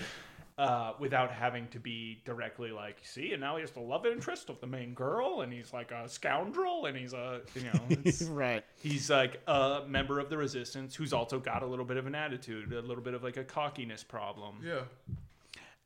uh, 0.60 0.92
without 0.98 1.32
having 1.32 1.66
to 1.68 1.80
be 1.80 2.20
directly 2.26 2.70
like, 2.70 2.98
see, 3.02 3.32
and 3.32 3.40
now 3.40 3.56
he's 3.56 3.70
the 3.70 3.80
love 3.80 4.04
interest 4.04 4.50
of 4.50 4.60
the 4.60 4.66
main 4.66 4.92
girl, 4.92 5.40
and 5.40 5.50
he's 5.50 5.72
like 5.72 5.90
a 5.90 6.06
scoundrel, 6.06 6.84
and 6.84 6.94
he's 6.98 7.14
a, 7.14 7.40
you 7.54 7.62
know, 7.62 7.80
it's, 8.04 8.22
right. 8.24 8.62
he's 8.82 9.08
like 9.08 9.40
a 9.46 9.84
member 9.88 10.20
of 10.20 10.28
the 10.28 10.36
resistance 10.36 10.94
who's 10.94 11.14
also 11.14 11.38
got 11.38 11.62
a 11.62 11.66
little 11.66 11.86
bit 11.86 11.96
of 11.96 12.06
an 12.06 12.14
attitude, 12.14 12.74
a 12.74 12.82
little 12.82 13.02
bit 13.02 13.14
of 13.14 13.22
like 13.22 13.38
a 13.38 13.44
cockiness 13.44 14.04
problem. 14.04 14.56
Yeah. 14.62 14.82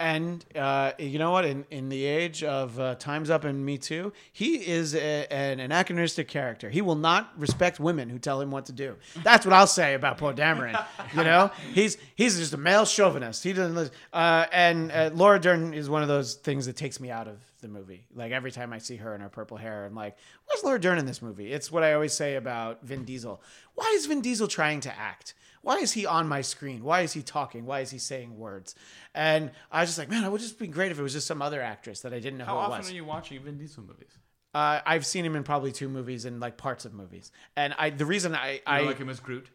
And 0.00 0.44
uh, 0.56 0.90
you 0.98 1.20
know 1.20 1.30
what? 1.30 1.44
In 1.44 1.64
in 1.70 1.88
the 1.88 2.04
age 2.04 2.42
of 2.42 2.80
uh, 2.80 2.96
Times 2.96 3.30
Up 3.30 3.44
and 3.44 3.64
Me 3.64 3.78
Too, 3.78 4.12
he 4.32 4.56
is 4.56 4.92
a, 4.96 5.26
an 5.32 5.60
anachronistic 5.60 6.26
character. 6.26 6.68
He 6.68 6.82
will 6.82 6.96
not 6.96 7.32
respect 7.38 7.78
women 7.78 8.08
who 8.08 8.18
tell 8.18 8.40
him 8.40 8.50
what 8.50 8.66
to 8.66 8.72
do. 8.72 8.96
That's 9.22 9.46
what 9.46 9.52
I'll 9.52 9.68
say 9.68 9.94
about 9.94 10.18
Poe 10.18 10.32
Dameron. 10.34 10.84
You 11.16 11.22
know, 11.22 11.48
he's 11.74 11.96
he's 12.16 12.36
just 12.36 12.52
a 12.52 12.56
male 12.56 12.84
chauvinist. 12.86 13.44
He 13.44 13.52
doesn't. 13.52 13.76
listen- 13.76 13.94
Uh, 14.12 14.46
and 14.52 14.90
uh, 14.90 15.10
Laura 15.14 15.38
Dern 15.40 15.72
is 15.72 15.88
one 15.88 16.02
of 16.02 16.08
those 16.08 16.34
things 16.34 16.66
that 16.66 16.74
takes 16.76 16.98
me 16.98 17.12
out 17.12 17.28
of 17.28 17.36
the 17.60 17.68
movie. 17.68 18.04
Like 18.16 18.32
every 18.32 18.50
time 18.50 18.72
I 18.72 18.78
see 18.78 18.96
her 18.96 19.14
in 19.14 19.20
her 19.20 19.28
purple 19.28 19.56
hair, 19.58 19.86
I'm 19.86 19.94
like, 19.94 20.16
"Where's 20.46 20.64
Laura 20.64 20.80
Dern 20.80 20.98
in 20.98 21.06
this 21.06 21.22
movie?" 21.22 21.52
It's 21.52 21.70
what 21.70 21.84
I 21.84 21.92
always 21.94 22.12
say 22.12 22.34
about 22.34 22.82
Vin 22.82 23.04
Diesel. 23.04 23.40
Why 23.76 23.92
is 23.94 24.06
Vin 24.06 24.22
Diesel 24.22 24.48
trying 24.48 24.80
to 24.80 24.98
act? 24.98 25.34
Why 25.64 25.78
is 25.78 25.92
he 25.92 26.06
on 26.06 26.28
my 26.28 26.42
screen? 26.42 26.84
Why 26.84 27.00
is 27.00 27.12
he 27.14 27.22
talking? 27.22 27.64
Why 27.66 27.80
is 27.80 27.90
he 27.90 27.98
saying 27.98 28.38
words? 28.38 28.74
And 29.14 29.50
I 29.72 29.80
was 29.80 29.88
just 29.88 29.98
like, 29.98 30.10
man, 30.10 30.22
it 30.22 30.30
would 30.30 30.40
just 30.40 30.58
be 30.58 30.66
great 30.68 30.92
if 30.92 30.98
it 30.98 31.02
was 31.02 31.12
just 31.14 31.26
some 31.26 31.40
other 31.42 31.60
actress 31.60 32.00
that 32.02 32.12
I 32.12 32.20
didn't 32.20 32.38
know 32.38 32.44
How 32.44 32.52
who 32.54 32.60
it 32.60 32.62
often 32.64 32.78
was. 32.78 32.90
are 32.90 32.94
you 32.94 33.04
watching 33.04 33.42
Vin 33.42 33.58
Diesel 33.58 33.82
movies? 33.82 34.12
uh, 34.54 34.80
I've 34.86 35.04
seen 35.04 35.24
him 35.24 35.34
in 35.34 35.42
probably 35.42 35.72
two 35.72 35.88
movies 35.88 36.26
and 36.26 36.38
like 36.38 36.56
parts 36.56 36.84
of 36.84 36.92
movies. 36.94 37.32
And 37.56 37.74
I, 37.78 37.90
the 37.90 38.06
reason 38.06 38.34
I, 38.36 38.52
You 38.52 38.60
I 38.66 38.80
like 38.82 38.98
him 38.98 39.08
as 39.08 39.18
Groot? 39.20 39.48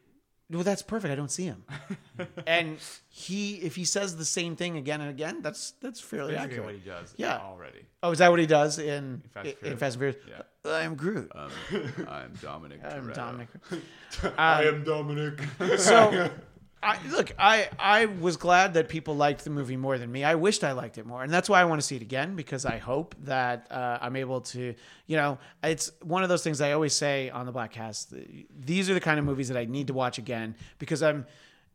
well, 0.52 0.64
that's 0.64 0.82
perfect. 0.82 1.12
I 1.12 1.16
don't 1.16 1.32
see 1.32 1.46
him. 1.46 1.64
and 2.48 2.78
he, 3.08 3.56
if 3.58 3.76
he 3.76 3.86
says 3.86 4.18
the 4.18 4.26
same 4.26 4.56
thing 4.56 4.78
again 4.78 5.00
and 5.02 5.10
again, 5.12 5.42
that's 5.44 5.72
that's 5.80 6.00
fairly 6.02 6.34
Basically 6.34 6.54
accurate. 6.58 6.66
what 6.66 6.74
he 6.76 6.82
does 6.90 7.14
Yeah. 7.18 7.38
already. 7.38 7.86
Oh, 8.02 8.12
is 8.12 8.18
that 8.18 8.32
what 8.32 8.40
he 8.40 8.48
does 8.48 8.80
in 8.80 9.22
Fast 9.34 9.46
in, 9.62 9.72
and 9.72 9.80
Fast 9.80 9.96
and 9.96 10.00
Furious? 10.02 10.18
Yeah. 10.28 10.42
I 10.66 10.82
am 10.82 10.96
Groot. 10.96 11.32
Um, 11.34 11.52
I'm 12.08 12.34
Dominic. 12.42 12.82
I'm 12.84 13.08
Toretto. 13.08 13.16
Dominic. 13.16 13.48
I 14.38 14.64
am 14.66 14.84
Dominic. 14.84 15.42
so 15.78 16.30
I, 16.84 16.98
look, 17.10 17.32
I 17.40 17.70
I 17.80 18.06
was 18.08 18.36
glad 18.36 18.74
that 18.74 18.90
people 18.90 19.16
liked 19.16 19.46
the 19.46 19.50
movie 19.52 19.78
more 19.78 19.98
than 19.98 20.12
me. 20.12 20.26
I 20.26 20.36
wished 20.36 20.66
I 20.66 20.74
liked 20.74 20.98
it 20.98 21.06
more, 21.06 21.24
and 21.24 21.32
that's 21.32 21.48
why 21.50 21.62
I 21.62 21.66
want 21.66 21.80
to 21.80 21.88
see 21.88 21.96
it 21.96 22.02
again 22.02 22.36
because 22.36 22.66
I 22.66 22.78
hope 22.78 23.16
that 23.24 23.68
uh, 23.72 24.00
I'm 24.02 24.18
able 24.18 24.42
to. 24.42 24.76
You 25.08 25.16
know, 25.16 25.38
it's 25.64 25.92
one 26.02 26.24
of 26.24 26.30
those 26.30 26.44
things 26.44 26.60
I 26.60 26.74
always 26.74 26.94
say 26.94 27.30
on 27.30 27.46
the 27.46 27.54
Bladtcast. 27.54 28.46
These 28.58 28.90
are 28.90 28.94
the 28.94 29.00
kind 29.02 29.18
of 29.18 29.24
movies 29.24 29.48
that 29.48 29.58
I 29.58 29.64
need 29.64 29.88
to 29.88 29.94
watch 29.94 30.18
again 30.18 30.56
because 30.78 31.02
I'm 31.02 31.26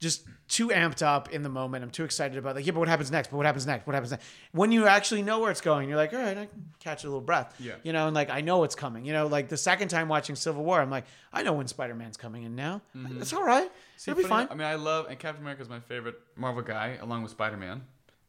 just 0.00 0.24
too 0.48 0.68
amped 0.68 1.02
up 1.02 1.30
in 1.30 1.42
the 1.42 1.48
moment. 1.48 1.82
I'm 1.82 1.90
too 1.90 2.04
excited 2.04 2.36
about 2.36 2.56
like, 2.56 2.66
yeah, 2.66 2.72
but 2.72 2.80
what 2.80 2.88
happens 2.88 3.10
next? 3.10 3.28
But 3.28 3.38
what 3.38 3.46
happens 3.46 3.66
next? 3.66 3.86
What 3.86 3.94
happens 3.94 4.10
next? 4.10 4.26
When 4.52 4.72
you 4.72 4.86
actually 4.86 5.22
know 5.22 5.40
where 5.40 5.50
it's 5.50 5.60
going, 5.60 5.88
you're 5.88 5.96
like, 5.96 6.12
all 6.12 6.18
right, 6.18 6.36
I 6.36 6.46
can 6.46 6.64
catch 6.80 7.04
a 7.04 7.06
little 7.06 7.20
breath. 7.20 7.54
Yeah. 7.58 7.74
You 7.82 7.92
know, 7.92 8.06
and 8.06 8.14
like 8.14 8.30
I 8.30 8.40
know 8.40 8.58
what's 8.58 8.74
coming. 8.74 9.04
You 9.04 9.12
know, 9.12 9.26
like 9.26 9.48
the 9.48 9.56
second 9.56 9.88
time 9.88 10.08
watching 10.08 10.36
Civil 10.36 10.64
War, 10.64 10.80
I'm 10.80 10.90
like, 10.90 11.04
I 11.32 11.42
know 11.42 11.54
when 11.54 11.66
Spider 11.66 11.94
Man's 11.94 12.16
coming 12.16 12.42
in 12.42 12.54
now. 12.54 12.82
Mm-hmm. 12.96 13.22
It's 13.22 13.32
all 13.32 13.44
right. 13.44 13.70
See, 13.96 14.10
It'll 14.10 14.22
be 14.22 14.28
fine. 14.28 14.48
I 14.50 14.54
mean, 14.54 14.66
I 14.66 14.74
love 14.74 15.06
and 15.08 15.18
Captain 15.18 15.42
America 15.42 15.62
is 15.62 15.68
my 15.68 15.80
favorite 15.80 16.16
Marvel 16.36 16.62
guy, 16.62 16.98
along 17.00 17.22
with 17.22 17.30
Spider 17.30 17.56
Man. 17.56 17.82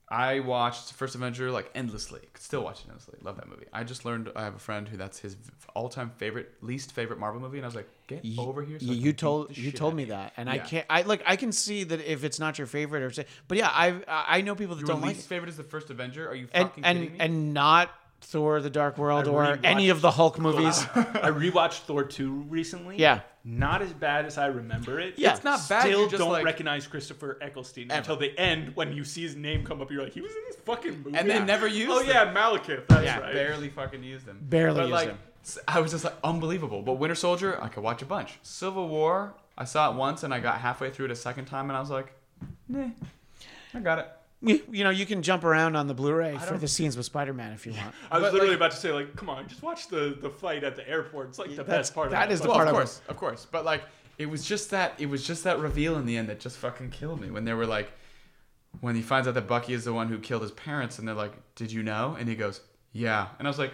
I 0.08 0.40
watched 0.40 0.94
First 0.94 1.16
Avenger 1.16 1.50
like 1.50 1.70
endlessly. 1.74 2.20
Could 2.34 2.44
still 2.44 2.64
watch 2.64 2.82
it 2.82 2.88
endlessly. 2.88 3.18
Love 3.24 3.38
that 3.38 3.50
movie. 3.50 3.66
I 3.74 3.84
just 3.84 4.06
learned 4.06 4.32
I 4.36 4.44
have 4.44 4.56
a 4.56 4.60
friend 4.60 4.88
who 4.88 4.98
that's 4.98 5.18
his 5.20 5.36
all-time 5.76 6.12
favorite, 6.18 6.52
least 6.62 6.92
favorite 6.92 7.20
Marvel 7.20 7.42
movie, 7.42 7.58
and 7.58 7.66
I 7.66 7.68
was 7.68 7.76
like, 7.76 7.90
get 8.08 8.24
over 8.38 8.64
here. 8.64 8.80
So 8.80 8.86
you 8.86 9.14
told 9.14 9.58
you 9.58 9.72
told 9.72 9.96
me 9.96 10.06
that, 10.06 10.34
and 10.38 10.50
I 10.50 10.60
can't. 10.60 10.86
I 10.90 11.02
like. 11.02 11.24
I 11.26 11.36
can 11.36 11.52
see 11.52 11.84
that 11.86 12.02
if 12.02 12.24
it's 12.24 12.40
not 12.40 12.58
your 12.58 12.68
favorite 12.68 13.02
or 13.02 13.12
say, 13.12 13.26
but 13.48 13.58
yeah, 13.58 13.70
I 13.72 14.00
I 14.08 14.42
know 14.42 14.54
people 14.54 14.76
that 14.76 14.82
Your 14.82 14.90
don't 14.90 15.02
like 15.02 15.16
least 15.16 15.28
favorite 15.28 15.50
is 15.50 15.58
the 15.58 15.64
first 15.64 15.90
Avenger. 15.90 16.30
Are 16.30 16.36
you 16.36 16.48
and 16.54 16.70
fucking 16.70 16.84
and 16.84 17.00
kidding 17.00 17.14
me? 17.14 17.20
and 17.20 17.54
not 17.54 17.90
Thor: 18.22 18.62
The 18.62 18.70
Dark 18.70 18.98
World 18.98 19.28
I 19.28 19.32
or 19.32 19.60
any 19.64 19.90
of 19.90 20.02
the 20.02 20.12
Hulk 20.12 20.40
movies. 20.40 20.84
I 20.96 21.30
rewatched 21.32 21.80
Thor 21.82 22.04
2 22.04 22.46
recently. 22.50 22.98
Yeah. 22.98 23.22
Not 23.48 23.84
as 23.84 23.94
bad 23.94 24.26
as 24.26 24.40
I 24.40 24.48
remember 24.48 25.00
it. 25.00 25.14
Yeah. 25.18 25.36
It's 25.36 25.44
not 25.44 25.60
bad, 25.70 25.82
Still 25.82 26.00
you're 26.02 26.10
just 26.10 26.20
don't 26.20 26.32
like- 26.32 26.44
recognize 26.44 26.88
Christopher 26.88 27.38
Eccleston 27.42 27.92
Ever. 27.92 28.00
until 28.00 28.18
the 28.18 28.38
end 28.40 28.76
when 28.76 28.92
you 28.94 29.04
see 29.04 29.22
his 29.22 29.36
name 29.36 29.64
come 29.64 29.82
up. 29.82 29.92
You're 29.92 30.02
like, 30.04 30.14
he 30.14 30.22
was 30.22 30.32
in 30.32 30.42
this 30.48 30.56
fucking 30.66 31.04
movie. 31.04 31.16
And 31.18 31.30
they 31.30 31.40
never 31.44 31.68
used 31.68 31.92
Oh 31.92 32.00
him. 32.00 32.08
yeah, 32.08 32.34
Malekith. 32.34 32.88
That's 32.88 33.04
Yeah, 33.04 33.20
right. 33.20 33.34
barely 33.34 33.70
fucking 33.70 34.04
used 34.04 34.26
them. 34.26 34.40
Barely 34.42 34.78
but 34.80 34.82
used 34.86 34.92
like, 34.94 35.08
him. 35.10 35.20
s- 35.44 35.60
I 35.68 35.80
was 35.80 35.92
just 35.92 36.04
like 36.04 36.16
unbelievable. 36.24 36.82
But 36.82 36.94
Winter 36.94 37.14
Soldier, 37.14 37.62
I 37.62 37.68
could 37.68 37.84
watch 37.84 38.02
a 38.02 38.06
bunch. 38.06 38.40
Civil 38.42 38.88
War, 38.90 39.36
I 39.56 39.66
saw 39.66 39.92
it 39.92 39.96
once 39.96 40.24
and 40.24 40.34
I 40.34 40.40
got 40.40 40.58
halfway 40.60 40.90
through 40.90 41.06
it 41.06 41.12
a 41.12 41.16
second 41.16 41.46
time 41.46 41.70
and 41.70 41.78
I 41.78 41.80
was 41.82 41.92
like, 41.92 42.14
nah, 42.68 42.88
I 43.76 43.80
got 43.80 44.00
it. 44.00 44.10
You 44.48 44.62
you 44.72 44.84
know, 44.84 44.90
you 44.92 45.06
can 45.06 45.22
jump 45.22 45.44
around 45.44 45.76
on 45.76 45.88
the 45.88 45.94
Blu-ray 45.94 46.38
for 46.38 46.58
the 46.58 46.68
scenes 46.68 46.96
with 46.98 47.06
Spider-Man 47.06 47.54
if 47.54 47.66
you 47.66 47.74
want. 47.74 47.94
I 48.12 48.18
was 48.20 48.28
But, 48.28 48.34
literally 48.34 48.50
like- 48.52 48.58
about 48.58 48.72
to 48.72 48.78
say 48.78 48.92
like, 48.92 49.16
come 49.16 49.30
on, 49.30 49.48
just 49.48 49.62
watch 49.64 49.88
the 49.88 50.18
the 50.22 50.30
fight 50.30 50.64
at 50.64 50.76
the 50.76 50.88
airport. 50.88 51.30
It's 51.30 51.40
like 51.40 51.50
the 51.50 51.58
That's- 51.64 51.78
best 51.90 51.96
part. 51.96 52.12
that 52.12 52.28
of 52.28 52.32
is 52.34 52.42
the 52.42 52.48
well, 52.48 52.58
part 52.58 52.68
of 52.68 52.74
of 52.76 52.80
it. 52.80 52.84
course, 52.84 53.02
of 53.10 53.18
course. 53.18 53.48
But 53.50 53.66
like, 53.66 53.84
it 54.18 54.28
was 54.28 54.46
just 54.46 54.70
that. 54.72 54.94
It 55.00 55.08
was 55.08 55.26
just 55.26 55.44
that 55.46 55.60
reveal 55.60 55.98
in 55.98 56.06
the 56.06 56.16
end 56.18 56.30
that 56.30 56.40
just 56.40 56.58
fucking 56.58 56.92
killed 56.92 57.20
me. 57.22 57.30
When 57.32 57.44
they 57.46 57.54
were 57.54 57.66
like, 57.66 57.92
when 58.82 58.96
he 58.96 59.02
finds 59.02 59.28
out 59.28 59.34
that 59.34 59.48
Bucky 59.48 59.74
is 59.74 59.84
the 59.86 59.94
one 59.94 60.08
who 60.10 60.20
killed 60.20 60.42
his 60.42 60.52
parents, 60.52 61.00
and 61.00 61.08
they're 61.08 61.16
like, 61.16 61.34
"Did 61.56 61.72
you 61.72 61.82
know?" 61.84 62.16
And 62.20 62.28
he 62.30 62.36
goes, 62.36 62.62
"Yeah." 62.94 63.28
And 63.40 63.48
I 63.48 63.50
was 63.50 63.58
like, 63.60 63.74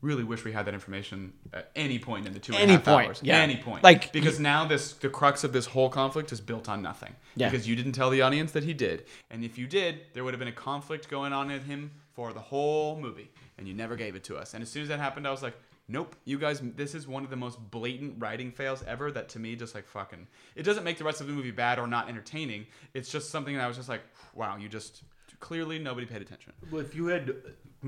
really 0.00 0.24
wish 0.24 0.44
we 0.44 0.52
had 0.52 0.66
that 0.66 0.74
information 0.74 1.32
at 1.52 1.70
any 1.74 1.98
point 1.98 2.26
in 2.26 2.32
the 2.32 2.38
two 2.38 2.54
and 2.54 2.70
a 2.70 2.74
half 2.74 2.84
point, 2.84 3.06
hours. 3.08 3.20
yeah. 3.22 3.38
Any 3.38 3.56
point. 3.56 3.82
Like, 3.82 4.12
because 4.12 4.38
now 4.38 4.66
this 4.66 4.92
the 4.92 5.08
crux 5.08 5.42
of 5.44 5.52
this 5.52 5.66
whole 5.66 5.88
conflict 5.88 6.32
is 6.32 6.40
built 6.40 6.68
on 6.68 6.82
nothing. 6.82 7.14
Yeah. 7.34 7.50
Because 7.50 7.66
you 7.66 7.76
didn't 7.76 7.92
tell 7.92 8.10
the 8.10 8.22
audience 8.22 8.52
that 8.52 8.64
he 8.64 8.74
did, 8.74 9.06
and 9.30 9.44
if 9.44 9.58
you 9.58 9.66
did, 9.66 10.00
there 10.12 10.24
would 10.24 10.34
have 10.34 10.38
been 10.38 10.48
a 10.48 10.52
conflict 10.52 11.08
going 11.08 11.32
on 11.32 11.50
in 11.50 11.62
him 11.62 11.90
for 12.14 12.32
the 12.32 12.40
whole 12.40 12.98
movie, 12.98 13.30
and 13.58 13.66
you 13.66 13.74
never 13.74 13.96
gave 13.96 14.14
it 14.14 14.24
to 14.24 14.36
us. 14.36 14.54
And 14.54 14.62
as 14.62 14.68
soon 14.70 14.82
as 14.82 14.88
that 14.88 14.98
happened, 15.00 15.26
I 15.26 15.30
was 15.30 15.42
like. 15.42 15.54
Nope, 15.88 16.16
you 16.24 16.36
guys. 16.36 16.60
This 16.74 16.96
is 16.96 17.06
one 17.06 17.22
of 17.22 17.30
the 17.30 17.36
most 17.36 17.60
blatant 17.70 18.16
writing 18.18 18.50
fails 18.50 18.82
ever. 18.88 19.12
That 19.12 19.28
to 19.28 19.38
me, 19.38 19.54
just 19.54 19.72
like 19.72 19.86
fucking, 19.86 20.26
it 20.56 20.64
doesn't 20.64 20.82
make 20.82 20.98
the 20.98 21.04
rest 21.04 21.20
of 21.20 21.28
the 21.28 21.32
movie 21.32 21.52
bad 21.52 21.78
or 21.78 21.86
not 21.86 22.08
entertaining. 22.08 22.66
It's 22.92 23.08
just 23.08 23.30
something 23.30 23.54
that 23.54 23.62
I 23.62 23.68
was 23.68 23.76
just 23.76 23.88
like, 23.88 24.02
wow, 24.34 24.56
you 24.56 24.68
just 24.68 25.04
clearly 25.38 25.78
nobody 25.78 26.04
paid 26.04 26.22
attention. 26.22 26.54
Well, 26.72 26.80
if 26.80 26.96
you 26.96 27.06
had 27.06 27.36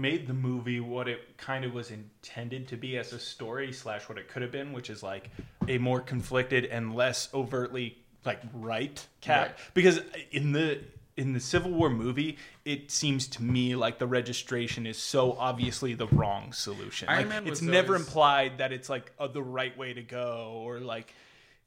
made 0.01 0.27
the 0.27 0.35
movie 0.35 0.81
what 0.81 1.09
it 1.09 1.37
kind 1.37 1.65
of 1.65 1.75
was 1.75 1.91
intended 1.91 2.69
to 2.69 2.77
be 2.77 2.97
as 2.97 3.13
a 3.13 3.19
story 3.19 3.73
slash 3.73 4.09
what 4.09 4.17
it 4.19 4.29
could 4.29 4.43
have 4.43 4.53
been, 4.53 4.73
which 4.73 4.91
is 4.91 5.03
like 5.03 5.31
a 5.67 5.79
more 5.79 6.01
conflicted 6.01 6.65
and 6.65 6.95
less 6.95 7.29
overtly 7.35 7.99
like 8.25 8.41
right 8.55 9.07
cap, 9.21 9.47
Right. 9.49 9.57
because 9.75 10.01
in 10.31 10.53
the 10.53 10.81
in 11.17 11.33
the 11.33 11.41
Civil 11.41 11.73
War 11.73 11.91
movie, 11.91 12.39
it 12.65 12.93
seems 12.93 13.27
to 13.29 13.43
me 13.43 13.75
like 13.75 13.99
the 13.99 14.07
registration 14.07 14.87
is 14.87 14.97
so 14.99 15.33
obviously 15.33 15.95
the 15.95 16.07
wrong 16.09 16.53
solution. 16.53 17.09
Iron 17.09 17.21
like, 17.23 17.29
Man 17.29 17.47
it's 17.49 17.61
never 17.61 17.95
always- 17.95 18.07
implied 18.07 18.59
that 18.59 18.73
it's 18.73 18.89
like 18.89 19.11
uh, 19.19 19.27
the 19.27 19.43
right 19.43 19.77
way 19.77 19.93
to 19.95 20.03
go 20.03 20.61
or 20.65 20.79
like 20.79 21.13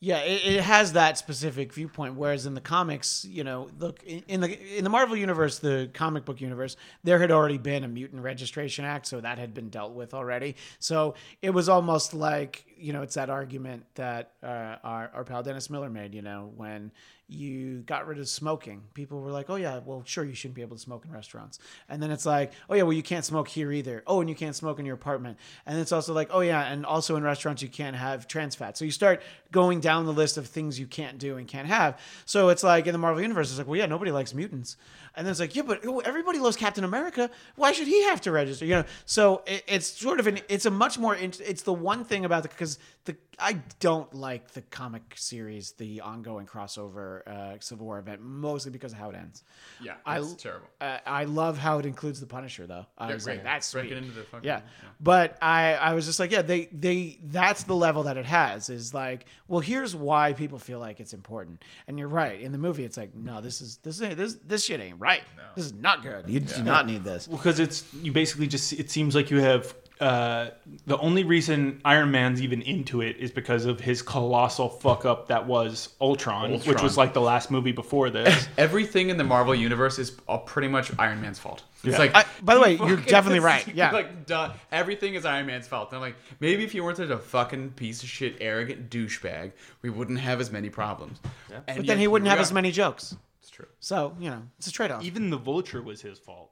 Yeah, 0.04 0.18
it, 0.18 0.56
it 0.56 0.62
has 0.64 0.94
that 0.94 1.20
specific 1.20 1.72
viewpoint. 1.72 2.16
Whereas 2.16 2.48
in 2.48 2.56
the 2.56 2.62
comics, 2.62 3.24
you 3.24 3.44
know, 3.44 3.70
look 3.78 4.02
in, 4.04 4.42
the 4.42 4.78
in 4.78 4.84
the 4.84 4.90
Marvel 4.90 5.16
universe, 5.16 5.60
the 5.60 5.92
comic 5.94 6.26
book 6.26 6.42
universe, 6.42 6.76
there 7.04 7.20
had 7.20 7.30
already 7.30 7.60
been 7.60 7.84
a 7.84 7.88
mutant 7.88 8.24
registration 8.24 8.84
act, 8.84 9.06
so 9.06 9.22
that 9.22 9.38
had 9.38 9.54
been 9.54 9.70
dealt 9.70 9.94
with 9.94 10.16
already. 10.16 10.56
So 10.80 11.14
it 11.44 11.52
was 11.52 11.70
almost 11.70 12.16
like 12.16 12.66
you 12.82 12.94
know, 12.94 13.04
it's 13.04 13.14
that 13.16 13.30
argument 13.30 13.86
that 13.96 14.32
uh, 14.44 14.76
our 14.84 15.12
our 15.14 15.24
pal 15.24 15.44
Dennis 15.44 15.70
Miller 15.70 15.90
made. 15.90 16.14
You 16.14 16.22
know, 16.22 16.52
when 16.56 16.92
you 17.28 17.82
got 17.82 18.08
rid 18.08 18.20
of 18.20 18.28
smoking, 18.28 18.82
people 18.94 19.22
were 19.22 19.32
like, 19.32 19.50
"Oh 19.50 19.56
yeah, 19.56 19.80
well 19.86 20.04
sure 20.06 20.24
you 20.24 20.34
shouldn't 20.34 20.56
be 20.56 20.62
able 20.62 20.76
to 20.76 20.82
smoke 20.82 21.06
in 21.06 21.12
restaurants," 21.12 21.60
and 21.88 22.02
then 22.02 22.12
it's 22.12 22.26
like, 22.26 22.52
"Oh 22.70 22.74
yeah, 22.74 22.84
well 22.84 22.94
you 22.94 23.04
can't 23.04 23.24
smoke 23.24 23.48
here 23.48 23.72
either." 23.72 24.04
Oh, 24.08 24.20
and 24.20 24.30
you 24.30 24.36
can't 24.36 24.56
smoke 24.56 24.80
in 24.80 24.86
your 24.86 24.96
apartment, 24.96 25.38
and 25.66 25.80
it's 25.80 25.92
also 25.92 26.14
like, 26.14 26.30
"Oh 26.32 26.42
yeah, 26.42 26.64
and 26.64 26.86
also 26.86 27.16
in 27.16 27.24
restaurants 27.24 27.62
you 27.62 27.70
can't 27.70 27.96
have 27.96 28.28
trans 28.28 28.56
fat." 28.56 28.78
So 28.78 28.84
you 28.84 28.92
start 28.92 29.22
going 29.52 29.80
down 29.80 30.06
the 30.06 30.14
list 30.14 30.38
of 30.38 30.48
things 30.48 30.80
you 30.80 30.88
can't 30.88 31.18
do 31.18 31.38
and 31.38 31.48
can't 31.48 31.68
have. 31.68 32.00
So 32.26 32.50
it's 32.50 32.64
like 32.64 32.88
in 32.88 32.94
the 32.94 33.00
Marvel 33.00 33.22
universe, 33.22 33.50
it's 33.50 33.60
like, 33.60 33.68
"Well 33.68 33.78
yeah, 33.78 33.86
nobody 33.86 34.12
likes 34.12 34.34
mutants," 34.34 34.76
and 35.16 35.26
then 35.26 35.32
it's 35.32 35.40
like, 35.40 35.56
"Yeah, 35.56 35.64
but 35.64 35.86
oh, 35.86 36.00
everybody 36.00 36.40
loves 36.40 36.58
Captain 36.58 36.84
America. 36.84 37.30
Why 37.56 37.72
should 37.72 37.88
he 37.88 38.04
have 38.06 38.22
to 38.22 38.32
register?" 38.32 38.66
You 38.66 38.76
know, 38.76 38.86
so 39.06 39.44
it, 39.46 39.64
it's 39.68 39.88
sort 39.88 40.20
of 40.20 40.28
an 40.28 40.40
it's 40.50 40.66
a 40.66 40.72
much 40.72 40.98
more 40.98 41.16
it's 41.16 41.62
the 41.62 41.74
one 41.74 42.04
thing 42.04 42.26
about 42.26 42.44
the 42.44 42.50
because 42.50 42.71
the 43.06 43.16
I 43.40 43.54
don't 43.80 44.14
like 44.14 44.52
the 44.52 44.62
comic 44.62 45.14
series, 45.16 45.72
the 45.72 46.02
ongoing 46.02 46.46
crossover 46.46 47.26
uh, 47.28 47.56
Civil 47.60 47.88
War 47.88 47.98
event, 47.98 48.22
mostly 48.22 48.72
because 48.72 48.92
of 48.92 49.00
how 49.00 49.10
it 49.10 49.16
ends. 49.16 49.44
Yeah, 49.82 49.94
I- 50.06 50.20
it's 50.20 50.36
terrible. 50.36 50.68
Uh, 50.80 51.00
I 51.08 51.24
love 51.24 51.58
how 51.58 51.80
it 51.80 51.88
includes 51.88 52.20
the 52.20 52.28
Punisher, 52.28 52.68
though. 52.68 52.86
I 53.00 53.08
Yeah, 53.08 53.14
was 53.16 53.26
like, 53.28 53.44
that's 53.44 53.72
Break 53.74 53.86
sweet. 53.88 53.94
it 53.94 53.98
into 54.04 54.12
the 54.12 54.24
fucking- 54.24 54.46
yeah. 54.48 54.58
yeah. 54.84 54.90
But 55.00 55.38
I, 55.42 55.74
I 55.74 55.94
was 55.96 56.06
just 56.06 56.20
like, 56.20 56.30
yeah, 56.32 56.44
they, 56.44 56.66
they, 56.72 57.18
that's 57.24 57.64
the 57.64 57.76
level 57.76 58.04
that 58.04 58.18
it 58.18 58.26
has. 58.26 58.70
Is 58.70 58.94
like, 58.94 59.26
well, 59.48 59.62
here's 59.62 59.96
why 59.96 60.34
people 60.34 60.60
feel 60.60 60.78
like 60.80 61.00
it's 61.00 61.14
important. 61.14 61.64
And 61.88 61.98
you're 61.98 62.08
right. 62.08 62.40
In 62.40 62.52
the 62.52 62.60
movie, 62.60 62.84
it's 62.86 62.98
like, 62.98 63.16
no, 63.16 63.42
this 63.42 63.62
is 63.62 63.78
this 63.78 64.00
ain't 64.04 64.18
this 64.18 64.36
this 64.46 64.64
shit 64.66 64.80
ain't 64.80 65.00
right. 65.00 65.24
This 65.56 65.66
is 65.66 65.74
not 65.74 66.04
good. 66.04 66.30
You 66.30 66.40
do 66.42 66.62
not 66.62 66.86
need 66.86 67.04
this. 67.04 67.26
because 67.28 67.60
it's 67.60 67.84
you 67.96 68.12
basically 68.12 68.46
just 68.48 68.72
it 68.74 68.92
seems 68.92 69.16
like 69.16 69.32
you 69.32 69.42
have 69.42 69.74
uh, 70.02 70.50
the 70.88 70.98
only 70.98 71.24
reason 71.24 71.80
Iron 71.86 72.12
Man's 72.12 72.42
even 72.42 72.62
into 72.64 73.02
it 73.02 73.18
is 73.18 73.32
because 73.32 73.66
of 73.66 73.80
his 73.80 74.02
colossal 74.02 74.68
fuck 74.68 75.06
up 75.06 75.28
that 75.28 75.46
was 75.46 75.90
Ultron, 76.02 76.60
which 76.62 76.82
was 76.82 76.98
like 76.98 77.14
the 77.14 77.22
last 77.22 77.52
movie 77.52 77.72
before 77.72 78.10
this. 78.10 78.48
Everything 78.58 79.10
in 79.10 79.18
the 79.18 79.24
Marvel 79.24 79.54
universe 79.56 80.00
is 80.00 80.18
all 80.28 80.40
pretty 80.40 80.68
much 80.68 80.92
Iron 81.00 81.22
Man's 81.22 81.40
fault. 81.40 81.64
It's 81.84 81.94
Yeah. 81.94 81.98
like, 82.00 82.16
I- 82.16 82.26
by 82.44 82.56
the 82.56 82.62
way, 82.62 82.72
you're 82.76 82.90
fucking- 82.98 83.06
definitely 83.06 83.40
right. 83.40 83.68
Yeah. 83.76 83.92
like 83.92 84.26
duh, 84.26 84.52
everything 84.72 85.14
is 85.16 85.26
Iron 85.26 85.46
Man's 85.46 85.68
fault. 85.68 85.90
And 85.90 85.96
I'm 85.98 86.02
like, 86.02 86.16
maybe 86.40 86.64
if 86.64 86.74
you 86.76 86.84
weren't 86.84 86.98
such 86.98 87.10
a 87.10 87.18
fucking 87.18 87.72
piece 87.72 88.04
of 88.04 88.10
shit, 88.10 88.38
arrogant 88.42 88.90
douchebag, 88.90 89.52
we 89.82 89.90
wouldn't 89.90 90.20
have 90.20 90.42
as 90.42 90.52
many 90.52 90.70
problems. 90.70 91.20
And 91.50 91.64
But 91.66 91.76
yet 91.78 91.86
then 91.88 91.98
he 92.00 92.08
wouldn't 92.08 92.30
have 92.30 92.40
are. 92.40 92.42
as 92.42 92.52
many 92.52 92.72
jokes. 92.72 93.16
It's 93.42 93.50
true. 93.50 93.66
So 93.80 94.16
you 94.20 94.30
know, 94.30 94.44
it's 94.58 94.68
a 94.68 94.72
trade-off. 94.72 95.04
even 95.04 95.30
the 95.30 95.38
Vulture 95.38 95.82
was 95.82 96.02
his 96.02 96.20
fault. 96.20 96.52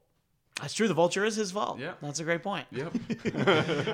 That's 0.62 0.74
true. 0.74 0.88
The 0.88 0.94
vulture 0.94 1.24
is 1.26 1.36
his 1.36 1.52
fault. 1.52 1.80
Yeah. 1.80 1.94
that's 2.02 2.20
a 2.20 2.24
great 2.24 2.44
point. 2.44 2.66
Yep. 2.72 2.94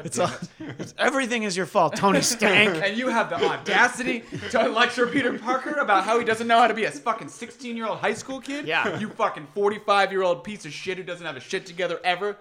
It's, 0.05 0.20
all, 0.20 0.32
it's 0.59 0.93
everything 0.97 1.43
is 1.43 1.55
your 1.57 1.66
fault, 1.66 1.95
Tony 1.95 2.22
Stank. 2.22 2.76
and 2.84 2.97
you 2.97 3.07
have 3.07 3.30
the 3.30 3.36
audacity 3.36 4.24
to 4.51 4.68
lecture 4.70 5.07
Peter 5.07 5.38
Parker 5.38 5.76
about 5.80 6.03
how 6.03 6.20
he 6.20 6.26
doesn't 6.26 6.47
know 6.47 6.59
how 6.59 6.68
to 6.68 6.74
be 6.74 6.86
a 6.86 6.91
fucking 6.91 7.28
16 7.28 7.76
year 7.76 7.88
old 7.88 7.99
high 7.99 8.13
school 8.13 8.39
kid? 8.39 8.68
Yeah. 8.68 8.99
You 8.99 9.09
fucking 9.09 9.47
45 9.53 10.11
year 10.11 10.24
old 10.24 10.43
piece 10.43 10.66
of 10.66 10.72
shit 10.74 10.97
who 10.97 11.03
doesn't 11.03 11.26
have 11.26 11.36
a 11.38 11.39
shit 11.39 11.66
together 11.66 11.99
ever? 12.03 12.38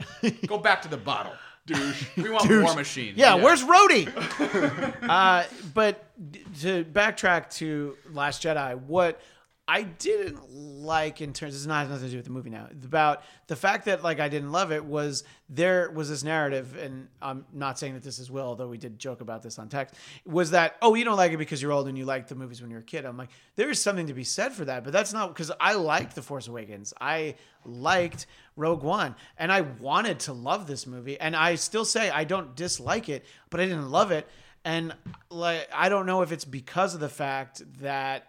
Go 0.47 0.59
back 0.59 0.83
to 0.83 0.89
the 0.89 0.97
bottle. 0.97 1.33
Douche. 1.67 2.05
We 2.17 2.31
want 2.31 2.47
Douche. 2.47 2.65
War 2.65 2.75
Machine. 2.75 3.15
Yeah, 3.17 3.35
where's 3.37 3.63
Rhodey? 3.63 4.07
uh, 5.09 5.45
but 5.73 6.05
to 6.61 6.85
backtrack 6.85 7.51
to 7.57 7.97
Last 8.13 8.43
Jedi, 8.43 8.79
what 8.83 9.21
I 9.67 9.83
didn't 9.83 10.51
like 10.51 11.23
in 11.23 11.33
terms, 11.33 11.55
it's 11.55 11.65
not 11.65 11.89
nothing 11.89 12.05
to 12.05 12.11
do 12.11 12.17
with 12.19 12.27
the 12.27 12.33
movie 12.33 12.51
now. 12.51 12.69
About 12.85 13.23
the 13.47 13.57
fact 13.57 13.87
that 13.87 14.03
like 14.03 14.21
I 14.21 14.29
didn't 14.29 14.53
love 14.53 14.73
it 14.73 14.85
was 14.85 15.25
there 15.49 15.91
was 15.91 16.11
this 16.11 16.23
narrative, 16.23 16.77
and 16.77 17.09
I'm 17.23 17.47
not 17.51 17.79
saying 17.79 17.95
that 17.95 18.03
this 18.03 18.19
is 18.19 18.31
Will, 18.31 18.45
although 18.45 18.69
we 18.69 18.77
did 18.77 18.99
joke 18.99 19.23
about 19.23 19.43
this 19.43 19.59
on 19.59 19.71
text. 19.71 19.95
Was 20.27 20.51
that 20.51 20.77
oh 20.83 20.95
you 20.95 21.05
don't 21.05 21.17
like 21.17 21.33
it 21.33 21.39
because 21.39 21.63
you're 21.63 21.73
old 21.73 21.89
and 21.89 21.97
you 21.97 22.05
liked 22.05 22.29
the 22.29 22.35
movies 22.35 22.61
when 22.61 22.71
you 22.71 22.77
were 22.77 22.83
a 22.83 22.85
kid? 22.85 23.07
I'm 23.07 23.17
like 23.17 23.31
there 23.57 23.71
is 23.71 23.81
something 23.81 24.07
to 24.09 24.15
be 24.15 24.25
said 24.25 24.53
for 24.53 24.67
that, 24.67 24.85
but 24.85 24.93
that's 24.93 25.15
not 25.15 25.29
because 25.29 25.51
I 25.59 25.75
liked 25.75 26.15
The 26.15 26.23
Force 26.23 26.47
Awakens. 26.47 26.93
I 27.01 27.37
liked 27.65 28.27
Rogue 28.57 28.83
One, 28.83 29.15
and 29.39 29.51
I 29.51 29.63
wanted 29.63 30.21
to 30.21 30.35
love 30.35 30.67
this 30.67 30.87
movie, 30.87 31.19
and 31.19 31.35
I 31.35 31.55
still 31.55 31.87
say 31.87 32.11
I 32.11 32.25
don't 32.25 32.55
dislike 32.55 33.09
it, 33.09 33.25
but 33.49 33.61
I 33.61 33.65
didn't 33.65 33.91
love 33.91 34.11
it, 34.11 34.29
and 34.63 34.95
like 35.31 35.71
I 35.73 35.89
don't 35.89 36.05
know 36.05 36.21
if 36.21 36.33
it's 36.33 36.45
because 36.45 36.93
of 36.93 37.01
the 37.01 37.09
fact 37.09 37.63
that 37.81 38.29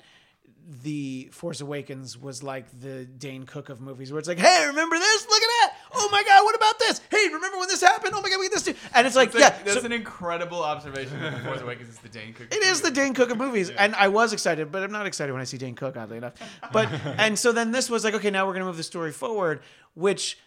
the 0.82 1.30
Force 1.32 1.62
Awakens 1.62 2.18
was 2.18 2.42
like 2.42 2.66
the 2.82 3.06
Dane 3.06 3.44
Cook 3.46 3.70
of 3.70 3.82
movies, 3.82 4.12
where 4.12 4.20
it's 4.20 4.28
like, 4.28 4.40
hey, 4.40 4.66
remember 4.68 4.98
this? 4.98 5.28
Look 5.30 5.42
at 5.42 5.48
that! 5.62 5.74
Oh 5.94 6.10
my 6.12 6.24
god, 6.24 6.44
what 6.44 6.56
about 6.56 6.80
this? 6.80 7.02
Hey, 7.12 7.28
remember 7.32 7.58
when 7.60 7.68
this 7.68 7.82
happened? 7.82 8.14
Oh 8.16 8.22
my 8.22 8.30
god, 8.30 8.40
we 8.40 8.46
get 8.48 8.54
this 8.54 8.64
too. 8.64 8.74
And 8.94 9.06
it's 9.06 9.16
like, 9.16 9.34
like- 9.34 9.42
yeah, 9.44 9.58
That's 9.64 9.80
so- 9.80 9.86
an 9.86 9.92
incredible 9.92 10.64
observation. 10.64 11.20
that 11.20 11.38
The 11.38 11.44
Force 11.44 11.62
Awakens 11.62 11.90
is 11.90 11.98
the 12.00 12.10
Dane 12.10 12.34
Cook. 12.34 12.54
it 12.54 12.64
is 12.64 12.82
the 12.82 12.92
Dane 12.92 13.14
Cook 13.14 13.30
of 13.30 13.38
movies, 13.38 13.70
and 13.70 13.94
I 13.96 14.08
was 14.08 14.34
excited, 14.34 14.72
but 14.72 14.82
I'm 14.84 14.92
not 14.92 15.06
excited 15.06 15.32
when 15.32 15.42
I 15.42 15.46
see 15.46 15.58
Dane 15.58 15.76
Cook, 15.76 15.98
oddly 15.98 16.18
enough. 16.18 16.34
But 16.74 16.90
and 17.18 17.38
so 17.38 17.52
then 17.52 17.72
this 17.72 17.90
was 17.90 18.04
like, 18.04 18.16
okay, 18.16 18.32
now 18.32 18.48
we're 18.48 18.54
gonna 18.54 18.66
move 18.66 18.78
the 18.78 18.84
story 18.84 19.12
forward, 19.12 19.62
which 19.94 20.40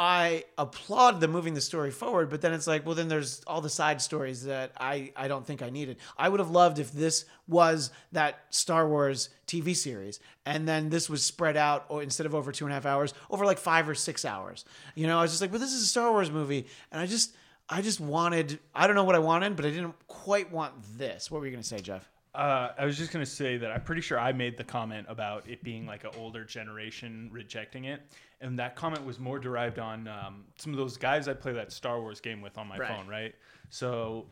I 0.00 0.44
applaud 0.56 1.20
the 1.20 1.26
moving 1.26 1.54
the 1.54 1.60
story 1.60 1.90
forward, 1.90 2.30
but 2.30 2.40
then 2.40 2.52
it's 2.52 2.68
like, 2.68 2.86
well, 2.86 2.94
then 2.94 3.08
there's 3.08 3.42
all 3.48 3.60
the 3.60 3.68
side 3.68 4.00
stories 4.00 4.44
that 4.44 4.70
I 4.78 5.10
I 5.16 5.26
don't 5.26 5.44
think 5.44 5.60
I 5.60 5.70
needed. 5.70 5.96
I 6.16 6.28
would 6.28 6.38
have 6.38 6.50
loved 6.50 6.78
if 6.78 6.92
this 6.92 7.24
was 7.48 7.90
that 8.12 8.44
Star 8.50 8.88
Wars 8.88 9.28
TV 9.48 9.74
series, 9.74 10.20
and 10.46 10.68
then 10.68 10.88
this 10.88 11.10
was 11.10 11.24
spread 11.24 11.56
out, 11.56 11.84
or 11.88 12.00
instead 12.00 12.26
of 12.26 12.34
over 12.36 12.52
two 12.52 12.64
and 12.64 12.70
a 12.70 12.74
half 12.74 12.86
hours, 12.86 13.12
over 13.28 13.44
like 13.44 13.58
five 13.58 13.88
or 13.88 13.94
six 13.96 14.24
hours. 14.24 14.64
You 14.94 15.08
know, 15.08 15.18
I 15.18 15.22
was 15.22 15.32
just 15.32 15.40
like, 15.40 15.50
well, 15.50 15.60
this 15.60 15.72
is 15.72 15.82
a 15.82 15.86
Star 15.86 16.12
Wars 16.12 16.30
movie, 16.30 16.66
and 16.92 17.00
I 17.00 17.06
just. 17.06 17.34
I 17.70 17.82
just 17.82 18.00
wanted, 18.00 18.60
I 18.74 18.86
don't 18.86 18.96
know 18.96 19.04
what 19.04 19.14
I 19.14 19.18
wanted, 19.18 19.54
but 19.54 19.66
I 19.66 19.68
didn't 19.68 19.94
quite 20.06 20.50
want 20.50 20.72
this. 20.96 21.30
What 21.30 21.42
were 21.42 21.46
you 21.46 21.54
to 21.54 21.62
say, 21.62 21.80
Jeff? 21.80 22.08
Uh, 22.34 22.70
I 22.78 22.84
was 22.84 22.96
just 22.98 23.10
gonna 23.12 23.26
say 23.26 23.56
that 23.56 23.70
I'm 23.70 23.80
pretty 23.82 24.02
sure 24.02 24.18
I 24.18 24.32
made 24.32 24.56
the 24.56 24.64
comment 24.64 25.06
about 25.08 25.48
it 25.48 25.62
being 25.64 25.86
like 25.86 26.04
an 26.04 26.10
older 26.18 26.44
generation 26.44 27.30
rejecting 27.32 27.84
it, 27.84 28.02
and 28.40 28.58
that 28.58 28.76
comment 28.76 29.04
was 29.04 29.18
more 29.18 29.38
derived 29.38 29.78
on 29.78 30.06
um, 30.08 30.44
some 30.56 30.72
of 30.72 30.78
those 30.78 30.96
guys 30.96 31.26
I 31.26 31.32
play 31.34 31.52
that 31.54 31.72
Star 31.72 32.00
Wars 32.00 32.20
game 32.20 32.40
with 32.42 32.58
on 32.58 32.68
my 32.68 32.76
Right. 32.78 32.88
phone, 32.88 33.08
right? 33.08 33.34
So 33.70 34.26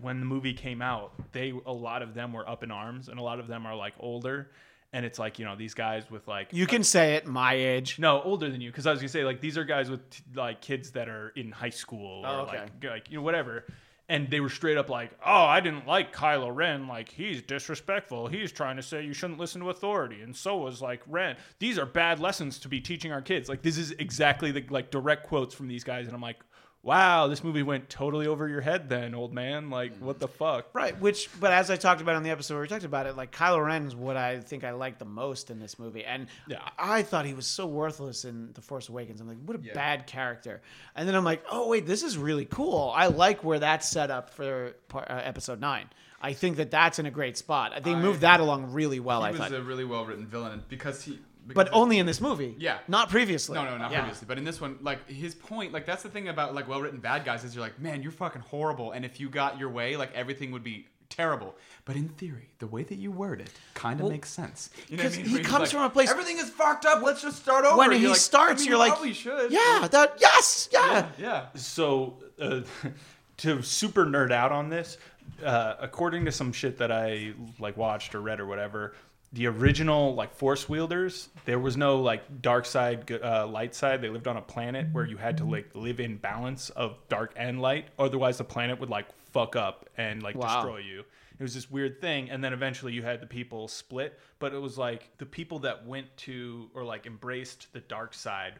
when 0.00 0.20
the 0.20 0.26
movie 0.26 0.54
came 0.54 0.80
out, 0.80 1.12
they 1.32 1.52
a 1.66 1.72
lot 1.72 2.02
of 2.02 2.14
them 2.14 2.32
were 2.32 2.48
up 2.48 2.62
in 2.62 2.70
arms, 2.70 3.08
and 3.08 3.18
a 3.18 3.22
lot 3.22 3.38
of 3.40 3.46
them 3.46 3.66
are 3.66 3.76
like 3.76 3.94
older, 4.00 4.50
and 4.94 5.04
it's 5.04 5.18
like 5.18 5.38
you 5.38 5.44
know 5.44 5.54
these 5.54 5.74
guys 5.74 6.10
with 6.10 6.26
like 6.26 6.48
You 6.52 6.66
can 6.66 6.82
say 6.82 7.14
it, 7.16 7.26
my 7.26 7.52
age. 7.54 7.98
no, 7.98 8.22
older 8.22 8.48
than 8.50 8.60
you, 8.62 8.70
because 8.70 8.86
I 8.86 8.90
was 8.90 9.00
gonna 9.00 9.08
say 9.10 9.24
like 9.24 9.40
these 9.40 9.58
are 9.58 9.64
guys 9.64 9.90
with 9.90 10.08
t- 10.10 10.22
like 10.34 10.60
kids 10.62 10.92
that 10.92 11.08
are 11.08 11.28
in 11.36 11.52
high 11.52 11.68
school 11.70 12.24
or 12.24 12.28
Oh, 12.28 12.40
okay. 12.48 12.60
like 12.62 12.84
like 12.84 13.10
you 13.10 13.18
know 13.18 13.22
whatever, 13.22 13.64
and 14.08 14.30
they 14.30 14.40
were 14.40 14.48
straight 14.48 14.78
up 14.78 14.88
like, 14.88 15.10
oh, 15.24 15.44
I 15.44 15.60
didn't 15.60 15.86
like 15.86 16.14
Kylo 16.14 16.54
Ren, 16.54 16.88
like 16.88 17.10
he's 17.10 17.42
disrespectful. 17.42 18.26
He's 18.28 18.50
trying 18.50 18.76
to 18.76 18.82
say 18.82 19.04
you 19.04 19.12
shouldn't 19.12 19.38
listen 19.38 19.60
to 19.60 19.70
authority, 19.70 20.22
and 20.22 20.34
so 20.34 20.56
was 20.58 20.80
like 20.80 21.02
Ren. 21.06 21.36
These 21.58 21.78
are 21.78 21.86
bad 21.86 22.18
lessons 22.18 22.58
to 22.60 22.68
be 22.68 22.80
teaching 22.80 23.12
our 23.12 23.22
kids. 23.22 23.48
Like 23.48 23.62
this 23.62 23.76
is 23.76 23.92
exactly 23.92 24.50
the 24.50 24.64
like 24.70 24.90
direct 24.90 25.26
quotes 25.26 25.54
from 25.54 25.68
these 25.68 25.84
guys, 25.84 26.06
and 26.06 26.14
I'm 26.14 26.22
like, 26.22 26.38
wow, 26.82 27.26
this 27.26 27.42
movie 27.44 27.62
went 27.62 27.90
totally 27.90 28.26
over 28.26 28.48
your 28.48 28.60
head, 28.60 28.88
then 28.88 29.14
old 29.14 29.34
man. 29.34 29.68
Like 29.70 29.96
what 29.98 30.18
the 30.18 30.28
fuck? 30.28 30.66
Right, 30.72 30.98
which, 31.00 31.28
but 31.40 31.52
as 31.52 31.70
I 31.70 31.76
talked 31.76 32.00
about 32.00 32.14
on 32.16 32.22
the 32.22 32.30
episode 32.30 32.54
where 32.54 32.62
we 32.62 32.68
talked 32.68 32.84
about 32.84 33.06
it, 33.06 33.16
like 33.16 33.32
Kylo 33.32 33.64
Ren 33.64 33.86
is 33.86 33.94
what 33.96 34.16
I 34.16 34.40
think 34.40 34.64
I 34.64 34.70
like 34.72 34.98
the 34.98 35.04
most 35.04 35.50
in 35.50 35.58
this 35.58 35.78
movie, 35.78 36.04
and 36.04 36.28
Yeah. 36.46 36.60
I 36.78 37.02
thought 37.02 37.26
he 37.26 37.34
was 37.34 37.46
so 37.46 37.66
worthless 37.66 38.24
in 38.24 38.52
The 38.54 38.60
Force 38.62 38.88
Awakens. 38.88 39.20
I'm 39.20 39.28
like, 39.28 39.38
what 39.44 39.58
a 39.58 39.62
Yeah. 39.62 39.74
bad 39.74 40.06
character. 40.06 40.62
And 40.94 41.06
then 41.08 41.14
I'm 41.14 41.24
like, 41.24 41.44
oh 41.50 41.68
wait, 41.68 41.86
this 41.86 42.02
is 42.02 42.16
really 42.16 42.44
cool. 42.46 42.92
I 42.94 43.08
like 43.08 43.44
where 43.44 43.58
that's 43.58 43.88
set 43.88 44.10
up 44.10 44.30
for 44.30 44.74
part, 44.88 45.10
uh, 45.10 45.20
Episode 45.24 45.60
Nine. 45.60 45.88
I 46.20 46.32
think 46.32 46.56
that 46.56 46.72
that's 46.72 46.98
in 46.98 47.06
a 47.06 47.12
great 47.12 47.36
spot. 47.36 47.80
They 47.84 47.92
I- 47.92 48.00
moved 48.00 48.22
that 48.22 48.40
along 48.40 48.72
really 48.72 48.98
well. 48.98 49.22
I 49.22 49.28
He 49.32 49.38
was 49.38 49.48
thought, 49.50 49.52
a 49.58 49.62
really 49.62 49.84
well 49.84 50.04
written 50.04 50.26
villain 50.26 50.64
because 50.68 51.02
he. 51.04 51.20
But 51.54 51.68
only 51.72 51.98
in 51.98 52.06
this 52.06 52.20
movie. 52.20 52.54
Yeah. 52.58 52.78
not 52.88 53.08
previously. 53.10 53.54
No, 53.54 53.64
no, 53.64 53.76
not 53.78 53.90
Yeah. 53.90 54.00
previously. 54.00 54.26
But 54.28 54.38
in 54.38 54.44
this 54.44 54.60
one, 54.60 54.78
like 54.82 55.08
his 55.08 55.34
point, 55.34 55.72
like 55.72 55.86
that's 55.86 56.02
the 56.02 56.08
thing 56.10 56.28
about 56.28 56.54
like 56.54 56.68
well-written 56.68 57.00
bad 57.00 57.24
guys 57.24 57.44
is 57.44 57.54
you're 57.54 57.64
like, 57.64 57.78
man, 57.80 58.02
you're 58.02 58.12
fucking 58.12 58.42
horrible, 58.42 58.92
and 58.92 59.04
if 59.04 59.18
you 59.20 59.28
got 59.28 59.58
your 59.58 59.70
way, 59.70 59.96
like 59.96 60.12
everything 60.14 60.52
would 60.52 60.64
be 60.64 60.86
terrible. 61.08 61.54
But 61.86 61.96
in 61.96 62.08
theory, 62.10 62.50
the 62.58 62.66
way 62.66 62.82
that 62.82 62.96
you 62.96 63.10
word 63.10 63.40
it 63.40 63.50
kind 63.74 63.98
of 63.98 64.04
Well, 64.04 64.12
makes 64.12 64.28
sense. 64.28 64.68
You 64.88 64.98
know 64.98 65.04
what 65.04 65.16
mean? 65.16 65.26
he 65.26 65.34
Where 65.36 65.42
comes 65.44 65.60
like, 65.60 65.70
from 65.70 65.82
a 65.82 65.90
place- 65.90 66.10
Everything 66.10 66.36
is 66.38 66.50
fucked 66.50 66.84
up. 66.84 67.02
Let's 67.02 67.22
just 67.22 67.40
start 67.40 67.64
over. 67.64 67.78
When 67.78 67.86
And 67.90 67.96
he 67.96 68.02
you're 68.02 68.10
like, 68.10 68.20
starts, 68.20 68.60
I 68.60 68.64
mean, 68.64 68.66
you're 68.66 68.74
you 68.74 68.78
like, 68.78 68.92
probably 68.92 69.12
should. 69.14 69.50
Yeah, 69.50 69.88
that 69.90 70.16
yes, 70.20 70.68
yeah. 70.70 71.08
yeah. 71.18 71.46
so 71.54 72.18
uh, 72.40 72.60
to 73.38 73.62
super 73.62 74.04
nerd 74.04 74.32
out 74.32 74.52
on 74.52 74.68
this 74.68 74.98
uh, 75.44 75.74
according 75.80 76.24
to 76.24 76.32
some 76.32 76.52
shit 76.52 76.76
that 76.78 76.90
i 76.90 77.32
like 77.60 77.76
watched 77.76 78.14
or 78.14 78.20
read 78.20 78.40
or 78.40 78.46
whatever 78.46 78.94
the 79.32 79.46
original 79.46 80.14
like 80.14 80.34
force 80.34 80.68
wielders 80.68 81.28
there 81.44 81.58
was 81.58 81.76
no 81.76 82.00
like 82.00 82.40
dark 82.40 82.64
side 82.64 83.10
uh, 83.12 83.46
light 83.46 83.74
side. 83.74 84.00
They 84.00 84.08
lived 84.08 84.26
on 84.26 84.36
a 84.36 84.42
planet 84.42 84.86
where 84.92 85.04
you 85.04 85.16
had 85.16 85.36
to 85.38 85.44
like 85.44 85.70
live 85.74 86.00
in 86.00 86.16
balance 86.16 86.70
of 86.70 86.96
dark 87.08 87.32
and 87.36 87.60
light. 87.60 87.88
Otherwise 87.98 88.38
the 88.38 88.44
planet 88.44 88.80
would 88.80 88.88
like 88.90 89.06
fuck 89.32 89.56
up 89.56 89.88
and 89.96 90.22
like 90.22 90.36
Wow. 90.36 90.62
destroy 90.62 90.78
you. 90.78 91.04
It 91.38 91.42
was 91.42 91.54
this 91.54 91.70
weird 91.70 92.00
thing 92.00 92.30
and 92.30 92.42
then 92.42 92.52
eventually 92.52 92.92
you 92.94 93.02
had 93.02 93.20
the 93.20 93.26
people 93.26 93.68
split 93.68 94.18
but 94.38 94.52
it 94.54 94.58
was 94.58 94.76
like 94.78 95.10
the 95.18 95.26
people 95.26 95.60
that 95.60 95.86
went 95.86 96.14
to 96.18 96.68
or 96.74 96.84
like 96.84 97.06
embraced 97.06 97.72
the 97.72 97.80
dark 97.80 98.14
side 98.14 98.54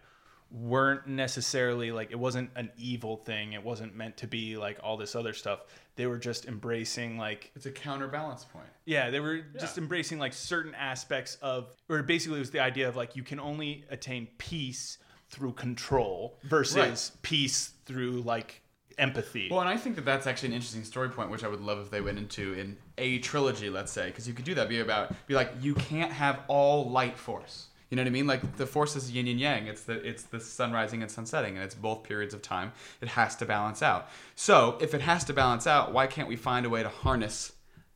weren't 0.51 1.07
necessarily 1.07 1.93
like 1.93 2.11
it 2.11 2.19
wasn't 2.19 2.49
an 2.57 2.71
evil 2.79 3.17
thing 3.19 3.53
it 3.53 3.63
wasn't 3.63 3.95
meant 3.95 4.17
to 4.17 4.27
be 4.27 4.57
like 4.57 4.79
all 4.83 4.97
this 4.97 5.15
other 5.15 5.35
stuff 5.35 5.61
they 5.97 6.07
were 6.07 6.17
just 6.17 6.47
embracing 6.47 7.19
like 7.19 7.51
It's 7.55 7.67
a 7.67 7.71
counterbalance 7.71 8.45
point. 8.45 8.67
yeah 8.87 9.11
they 9.11 9.21
were 9.21 9.41
just 9.61 9.77
embracing 9.77 10.19
like 10.19 10.33
certain 10.33 10.75
aspects 10.75 11.37
of 11.43 11.75
or 11.91 12.03
basically 12.03 12.39
it 12.39 12.41
was 12.41 12.51
the 12.51 12.61
idea 12.61 12.89
of 12.89 12.97
like 12.97 13.15
you 13.15 13.23
can 13.23 13.39
only 13.39 13.85
attain 13.91 14.27
peace 14.39 14.97
through 15.29 15.53
control 15.53 16.39
versus 16.45 16.77
Right. 16.77 17.11
peace 17.21 17.73
through 17.85 18.23
like 18.23 18.63
empathy 18.97 19.49
Well, 19.51 19.61
and 19.61 19.69
I 19.69 19.77
think 19.77 19.95
that 19.97 20.05
that's 20.05 20.27
actually 20.27 20.49
an 20.49 20.55
interesting 20.55 20.83
story 20.83 21.09
point, 21.11 21.31
which 21.31 21.45
I 21.45 21.49
would 21.49 21.61
love 21.61 21.79
if 21.79 21.89
they 21.91 22.01
went 22.01 22.19
into 22.19 22.55
in 22.55 22.77
a 22.97 23.19
trilogy, 23.21 23.71
let's 23.71 23.93
say, 23.93 24.07
because 24.07 24.27
you 24.27 24.35
could 24.35 24.45
do 24.45 24.55
that. 24.57 24.69
Be 24.69 24.81
about, 24.81 25.15
be 25.29 25.35
like, 25.35 25.53
you 25.61 25.75
can't 25.77 26.11
have 26.11 26.41
all 26.49 26.91
light 26.91 27.17
force. 27.17 27.68
You 27.91 27.97
know 27.97 28.03
what 28.03 28.09
I 28.09 28.13
mean? 28.13 28.27
Like 28.27 28.57
the 28.57 28.67
force 28.67 28.97
is 28.97 29.11
yin 29.11 29.29
and 29.29 29.41
yang. 29.41 29.67
It's 29.67 29.83
the 29.83 29.95
it's 30.07 30.25
the 30.25 30.41
sun 30.41 30.73
rising 30.73 31.03
and 31.03 31.11
sun 31.11 31.27
setting, 31.27 31.55
and 31.55 31.65
it's 31.65 31.75
both 31.75 32.03
periods 32.03 32.35
of 32.35 32.43
time. 32.43 32.73
It 33.01 33.09
has 33.09 33.35
to 33.37 33.47
balance 33.47 33.83
out. 33.83 34.09
So 34.35 34.77
if 34.81 34.95
it 34.95 35.01
has 35.01 35.25
to 35.25 35.33
balance 35.33 35.67
out, 35.67 35.93
why 35.93 36.07
can't 36.07 36.29
we 36.29 36.37
find 36.37 36.67
a 36.67 36.71
way 36.71 36.83
to 36.83 36.89
harness 36.89 37.53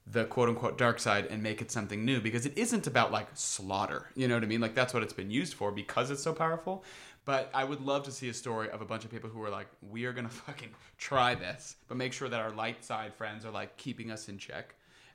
the 0.06 0.24
quote 0.24 0.48
unquote 0.48 0.78
dark 0.78 0.98
side 0.98 1.26
and 1.26 1.42
make 1.42 1.60
it 1.60 1.70
something 1.70 2.04
new? 2.04 2.20
Because 2.20 2.46
it 2.46 2.56
isn't 2.56 2.86
about 2.86 3.12
like 3.12 3.28
slaughter. 3.34 4.08
You 4.14 4.28
know 4.28 4.34
what 4.34 4.44
I 4.44 4.46
mean? 4.46 4.60
Like 4.60 4.74
that's 4.74 4.94
what 4.94 5.02
it's 5.02 5.12
been 5.12 5.30
used 5.30 5.54
for 5.54 5.70
because 5.70 6.10
it's 6.10 6.22
so 6.22 6.32
powerful. 6.32 6.84
But 7.24 7.50
I 7.54 7.62
would 7.64 7.80
love 7.80 8.02
to 8.04 8.12
see 8.12 8.28
a 8.28 8.34
story 8.34 8.68
of 8.70 8.82
a 8.82 8.84
bunch 8.84 9.04
of 9.04 9.10
people 9.10 9.30
who 9.30 9.42
are 9.44 9.50
like, 9.50 9.68
we 9.90 10.06
are 10.06 10.12
gonna 10.12 10.28
fucking 10.46 10.70
try 10.98 11.34
this, 11.34 11.76
but 11.86 11.96
make 11.96 12.12
sure 12.12 12.28
that 12.28 12.40
our 12.40 12.50
light 12.50 12.84
side 12.84 13.14
friends 13.14 13.44
are 13.44 13.52
like 13.52 13.76
keeping 13.76 14.10
us 14.10 14.28
in 14.28 14.38
check. 14.38 14.74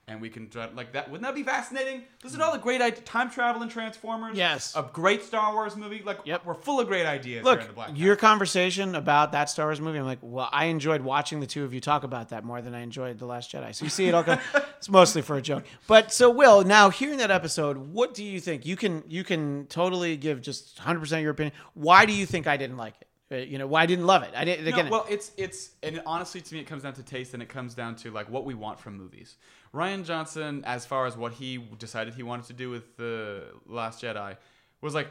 And 0.10 0.22
we 0.22 0.30
can 0.30 0.48
try, 0.50 0.70
like 0.74 0.94
that. 0.94 1.10
Wouldn't 1.12 1.24
that 1.28 1.36
be 1.36 1.44
fascinating? 1.44 2.04
This 2.24 2.34
is 2.34 2.40
all 2.40 2.54
the 2.54 2.58
great 2.60 2.82
ide- 2.82 3.06
time 3.06 3.30
travel 3.30 3.62
and 3.62 3.70
Transformers. 3.70 4.38
Yes. 4.38 4.74
a 4.76 4.84
great 4.94 5.22
Star 5.22 5.54
Wars 5.54 5.76
movie. 5.76 6.02
Like, 6.06 6.20
Yep. 6.24 6.46
we're 6.46 6.54
full 6.54 6.80
of 6.80 6.88
great 6.88 7.06
ideas. 7.06 7.44
Look, 7.44 7.60
here 7.60 7.62
in 7.64 7.68
the 7.68 7.74
Black 7.74 7.90
your 7.94 8.16
conversation 8.16 8.96
about 8.96 9.34
that 9.34 9.50
Star 9.50 9.66
Wars 9.68 9.82
movie, 9.82 10.00
I'm 10.00 10.06
like, 10.06 10.20
well, 10.22 10.48
I 10.52 10.66
enjoyed 10.66 11.02
watching 11.02 11.42
the 11.42 11.46
two 11.48 11.66
of 11.66 11.74
you 11.74 11.82
talk 11.82 12.04
about 12.06 12.30
that 12.30 12.46
more 12.46 12.62
than 12.62 12.74
I 12.74 12.80
enjoyed 12.82 13.20
The 13.20 13.26
Last 13.26 13.52
Jedi. 13.52 13.76
So 13.76 13.84
you 13.84 13.90
see 13.90 14.08
it 14.08 14.14
all 14.14 14.24
come. 14.24 14.40
it's 14.78 14.90
mostly 14.90 15.22
for 15.22 15.36
a 15.36 15.42
joke. 15.42 15.66
But 15.88 16.14
so, 16.14 16.30
Will, 16.30 16.64
now 16.64 16.90
hearing 16.90 17.18
that 17.18 17.32
episode, 17.32 17.78
what 17.78 18.14
do 18.14 18.24
you 18.24 18.40
think? 18.40 18.66
You 18.66 18.78
can 18.78 19.04
you 19.08 19.26
can 19.26 19.68
totally 19.68 20.16
give 20.16 20.42
just 20.42 20.78
100 20.80 21.00
percent 21.02 21.22
your 21.22 21.32
opinion. 21.32 21.54
Why 21.74 22.06
do 22.06 22.14
you 22.14 22.26
think 22.26 22.48
I 22.48 22.56
didn't 22.56 22.78
like 22.78 22.94
it? 23.02 23.07
Uh, 23.32 23.36
You 23.36 23.58
know, 23.58 23.68
why 23.68 23.84
I 23.84 23.86
didn't 23.86 24.06
love 24.06 24.24
it? 24.24 24.32
I 24.36 24.46
didn't. 24.46 24.66
No, 24.66 24.72
Again, 24.72 24.90
well, 24.90 25.06
it's 25.10 25.32
it's 25.38 25.72
and 25.84 26.02
honestly, 26.06 26.42
to 26.42 26.54
me, 26.54 26.62
it 26.62 26.68
comes 26.68 26.84
down 26.84 26.94
to 26.94 27.04
taste, 27.04 27.34
and 27.34 27.44
it 27.44 27.50
comes 27.50 27.76
down 27.76 27.96
to 27.98 28.12
like 28.12 28.30
what 28.30 28.46
we 28.46 28.54
want 28.54 28.80
from 28.80 28.98
movies. 28.98 29.36
Rian 29.74 30.06
Johnson, 30.06 30.64
as 30.66 30.86
far 30.86 31.06
as 31.06 31.18
what 31.18 31.34
he 31.34 31.58
decided 31.78 32.14
he 32.14 32.24
wanted 32.24 32.46
to 32.48 32.54
do 32.54 32.70
with 32.70 32.96
the 32.98 33.44
Last 33.66 34.02
Jedi, 34.02 34.38
was 34.82 34.96
like 34.96 35.10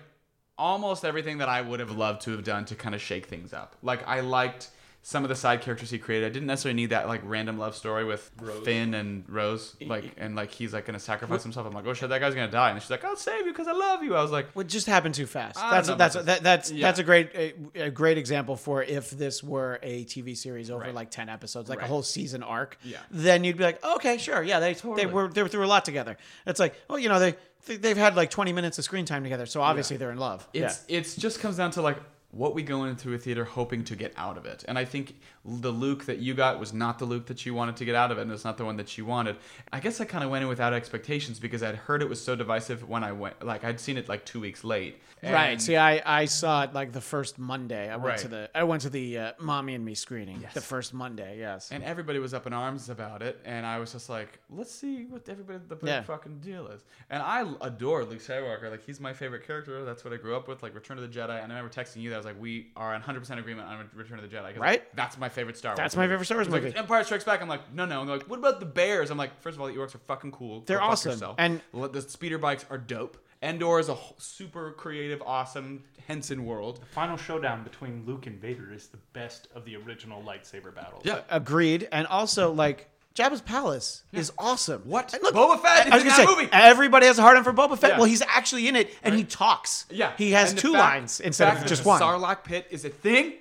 almost 0.58 1.04
everything 1.04 1.38
that 1.38 1.48
I 1.48 1.60
would 1.60 1.80
have 1.80 1.90
loved 1.90 2.22
to 2.22 2.30
have 2.32 2.44
done 2.44 2.64
to 2.66 2.74
kind 2.74 2.94
of 2.94 3.02
shake 3.02 3.26
things 3.26 3.52
up. 3.52 3.76
Like 3.82 4.06
I 4.08 4.20
liked 4.20 4.70
some 5.08 5.22
of 5.22 5.28
the 5.28 5.36
side 5.36 5.60
characters 5.60 5.88
he 5.88 6.00
created. 6.00 6.26
I 6.26 6.30
didn't 6.30 6.48
necessarily 6.48 6.74
need 6.74 6.90
that 6.90 7.06
like 7.06 7.20
random 7.22 7.58
love 7.58 7.76
story 7.76 8.04
with 8.04 8.28
Finn 8.64 8.92
and 8.92 9.22
Rose, 9.28 9.76
like 9.86 10.12
and 10.16 10.34
like 10.34 10.50
he's 10.50 10.72
like 10.72 10.84
gonna 10.84 10.98
sacrifice 10.98 11.44
himself. 11.44 11.64
I'm 11.64 11.72
like, 11.72 11.86
oh 11.86 11.94
shit, 11.94 12.08
that 12.08 12.18
guy's 12.18 12.34
gonna 12.34 12.50
die, 12.50 12.70
and 12.70 12.82
she's 12.82 12.90
like, 12.90 13.04
I'll 13.04 13.14
save 13.14 13.46
you 13.46 13.52
because 13.52 13.68
I 13.68 13.72
love 13.72 14.02
you. 14.02 14.16
I 14.16 14.22
was 14.22 14.32
like, 14.32 14.48
What 14.54 14.66
just 14.66 14.88
happened 14.88 15.14
too 15.14 15.26
fast? 15.26 15.58
I 15.62 15.70
That's 15.70 15.86
don't 15.86 15.96
that's 15.96 16.14
about 16.16 16.26
that, 16.26 16.42
that's 16.42 16.72
Yeah. 16.72 16.88
that's 16.88 16.98
a 16.98 17.04
great 17.04 17.30
a, 17.36 17.54
a 17.84 17.90
great 17.90 18.18
example 18.18 18.56
for 18.56 18.82
if 18.82 19.10
this 19.10 19.44
were 19.44 19.78
a 19.80 20.04
TV 20.06 20.36
series 20.36 20.72
over 20.72 20.82
Right. 20.82 20.92
like 20.94 21.12
ten 21.12 21.28
episodes, 21.28 21.68
like 21.70 21.82
a 21.82 21.86
whole 21.86 22.02
season 22.02 22.42
arc. 22.42 22.76
Yeah. 22.82 22.98
Then 23.12 23.44
you'd 23.44 23.58
be 23.58 23.62
like, 23.62 23.84
okay, 23.84 24.18
sure, 24.18 24.42
yeah, 24.42 24.58
they 24.58 24.72
they 24.74 25.06
were 25.06 25.28
they 25.28 25.44
were 25.44 25.48
through 25.48 25.66
a 25.66 25.68
lot 25.68 25.84
together. 25.84 26.16
It's 26.48 26.58
like, 26.58 26.74
well, 26.90 26.98
you 26.98 27.08
know, 27.08 27.20
they 27.20 27.36
they- 27.66 27.76
they've 27.76 27.96
had 27.96 28.16
like 28.16 28.30
twenty 28.30 28.52
minutes 28.52 28.76
of 28.78 28.84
screen 28.84 29.04
time 29.04 29.22
together, 29.22 29.46
so 29.46 29.62
obviously 29.62 29.96
they're 29.98 30.10
in 30.10 30.18
love. 30.18 30.48
it's 30.52 30.84
it's 30.88 31.14
just 31.14 31.38
comes 31.38 31.58
down 31.58 31.70
to 31.72 31.82
like 31.82 31.96
what 32.36 32.54
we 32.54 32.62
go 32.62 32.84
into 32.84 33.14
a 33.14 33.18
theater 33.18 33.44
hoping 33.44 33.82
to 33.84 33.96
get 33.96 34.12
out 34.16 34.36
of 34.36 34.44
it. 34.46 34.64
And 34.68 34.78
I 34.78 34.84
think 34.84 35.14
the 35.44 35.70
Luke 35.70 36.04
that 36.06 36.18
you 36.18 36.34
got 36.34 36.58
was 36.60 36.72
not 36.72 36.98
the 36.98 37.04
Luke 37.04 37.26
that 37.26 37.46
you 37.46 37.54
wanted 37.54 37.76
to 37.76 37.84
get 37.84 37.94
out 37.94 38.10
of 38.10 38.18
it, 38.18 38.22
and 38.22 38.32
it's 38.32 38.44
not 38.44 38.56
the 38.58 38.64
one 38.64 38.76
that 38.76 38.98
you 38.98 39.04
wanted. 39.06 39.36
I 39.72 39.80
guess 39.80 40.00
I 40.00 40.04
kind 40.04 40.22
of 40.24 40.30
went 40.30 40.42
in 40.42 40.48
without 40.48 40.72
expectations 40.72 41.38
because 41.38 41.62
I'd 41.62 41.76
heard 41.76 42.02
it 42.02 42.08
was 42.08 42.20
so 42.22 42.36
divisive 42.36 42.88
when 42.88 43.02
I 43.04 43.12
went. 43.12 43.44
Like 43.44 43.64
I'd 43.64 43.80
seen 43.80 43.96
it 43.96 44.08
like 44.08 44.24
two 44.26 44.40
weeks 44.40 44.64
late. 44.64 45.00
Right. 45.22 45.60
See, 45.60 45.76
I, 45.76 46.02
I 46.04 46.26
saw 46.26 46.62
it 46.64 46.74
like 46.74 46.92
the 46.92 47.00
first 47.00 47.38
Monday. 47.38 47.88
I 47.88 47.96
went 47.96 48.06
Right. 48.06 48.18
to 48.18 48.28
the 48.28 48.50
I 48.54 48.64
went 48.64 48.82
to 48.82 48.90
the 48.90 49.18
uh, 49.18 49.32
mommy 49.40 49.74
and 49.74 49.84
me 49.84 49.94
screening. 49.94 50.44
The 50.54 50.60
first 50.60 50.92
Monday. 50.94 51.38
Yes. 51.38 51.70
And 51.72 51.82
everybody 51.82 52.18
was 52.18 52.34
up 52.34 52.46
in 52.46 52.52
arms 52.52 52.90
about 52.90 53.22
it, 53.22 53.40
and 53.44 53.64
I 53.66 53.78
was 53.78 53.92
just 53.92 54.08
like, 54.10 54.38
"Let's 54.50 54.72
see 54.72 55.04
what 55.06 55.28
everybody 55.28 55.58
the 55.68 55.74
big 55.76 55.88
Yeah. 55.88 56.02
fucking 56.02 56.40
deal 56.40 56.66
is." 56.68 56.82
And 57.10 57.22
I 57.22 57.50
adore 57.62 58.04
Luke 58.04 58.20
Skywalker; 58.20 58.70
like 58.70 58.84
he's 58.84 59.00
my 59.00 59.12
favorite 59.14 59.46
character. 59.46 59.84
That's 59.84 60.04
what 60.04 60.12
I 60.12 60.16
grew 60.18 60.36
up 60.36 60.48
with, 60.48 60.62
like 60.62 60.74
Return 60.74 60.98
of 60.98 61.02
the 61.10 61.18
Jedi. 61.18 61.42
And 61.42 61.50
I 61.52 61.56
remember 61.56 61.70
texting 61.70 62.02
you 62.02 62.10
that 62.10 62.16
I 62.16 62.18
was 62.18 62.25
like, 62.26 62.40
"We 62.40 62.68
are 62.76 62.92
100 62.92 63.20
percent 63.20 63.40
agreement 63.40 63.68
on 63.68 63.88
Return 63.94 64.18
of 64.18 64.28
the 64.28 64.36
Jedi. 64.36 64.42
Right. 64.58 64.58
like, 64.58 64.92
that's 64.94 65.16
my 65.18 65.28
favorite 65.28 65.56
Star 65.56 65.70
Wars. 65.72 65.78
That's 65.78 65.96
my 65.96 66.06
favorite 66.06 66.24
Star 66.26 66.38
Wars 66.38 66.48
movie. 66.48 66.66
Like, 66.68 66.76
Empire 66.78 67.04
Strikes 67.04 67.24
Back. 67.24 67.40
I'm 67.40 67.48
like, 67.48 67.72
no, 67.72 67.86
no. 67.86 68.00
And 68.00 68.08
they're 68.08 68.18
like, 68.18 68.28
what 68.28 68.38
about 68.38 68.60
the 68.60 68.66
bears? 68.66 69.10
I'm 69.10 69.18
like, 69.18 69.40
first 69.40 69.56
of 69.56 69.60
all, 69.62 69.68
the 69.68 69.74
Ewoks 69.74 69.94
are 69.94 69.98
fucking 69.98 70.32
cool. 70.32 70.60
They're 70.66 70.78
fuck 70.78 70.90
awesome. 70.90 71.12
yourself. 71.12 71.36
And- 71.38 71.60
the 71.72 72.02
speeder 72.02 72.38
bikes 72.38 72.66
are 72.70 72.78
dope. 72.78 73.16
Endor 73.42 73.78
is 73.78 73.88
a 73.88 73.94
wh- 73.94 74.12
super 74.18 74.72
creative, 74.72 75.22
awesome 75.22 75.84
Henson 76.06 76.44
world. 76.46 76.80
The 76.80 76.86
final 76.86 77.16
showdown 77.16 77.64
between 77.64 78.04
Luke 78.06 78.26
and 78.26 78.40
Vader 78.40 78.72
is 78.72 78.88
the 78.88 78.96
best 79.12 79.48
of 79.54 79.64
the 79.64 79.76
original 79.76 80.22
lightsaber 80.22 80.74
battles. 80.74 81.02
Yeah. 81.04 81.20
Agreed. 81.30 81.86
And 81.92 82.06
also 82.06 82.52
like 82.52 82.88
Jabba's 83.16 83.40
palace 83.40 84.02
is 84.12 84.30
awesome. 84.38 84.82
What? 84.84 85.12
And 85.14 85.22
look, 85.22 85.34
Boba 85.34 85.60
Fett 85.60 85.86
is 85.86 85.92
I 85.92 85.96
was 85.96 86.02
in 86.04 86.08
gonna 86.10 86.22
that 86.22 86.28
say 86.28 86.36
movie. 86.42 86.48
everybody 86.52 87.06
has 87.06 87.18
a 87.18 87.22
hard 87.22 87.36
on 87.38 87.44
for 87.44 87.52
Boba 87.52 87.78
Fett. 87.78 87.92
Yeah. 87.92 87.96
Well, 87.96 88.04
he's 88.06 88.22
actually 88.22 88.68
in 88.68 88.76
it, 88.76 88.94
and 89.02 89.14
he 89.14 89.24
talks. 89.24 89.86
Yeah, 89.90 90.12
He 90.18 90.32
has 90.32 90.50
And 90.50 90.58
the 90.58 90.62
two 90.62 90.72
fact- 90.74 90.80
lines 90.94 91.20
instead 91.20 91.46
fact 91.46 91.56
of 91.58 91.62
that 91.64 91.68
just 91.68 91.82
the 91.82 91.88
one. 91.88 92.00
Sarlacc 92.00 92.44
pit 92.44 92.66
is 92.70 92.84
a 92.84 92.90
thing. 92.90 93.34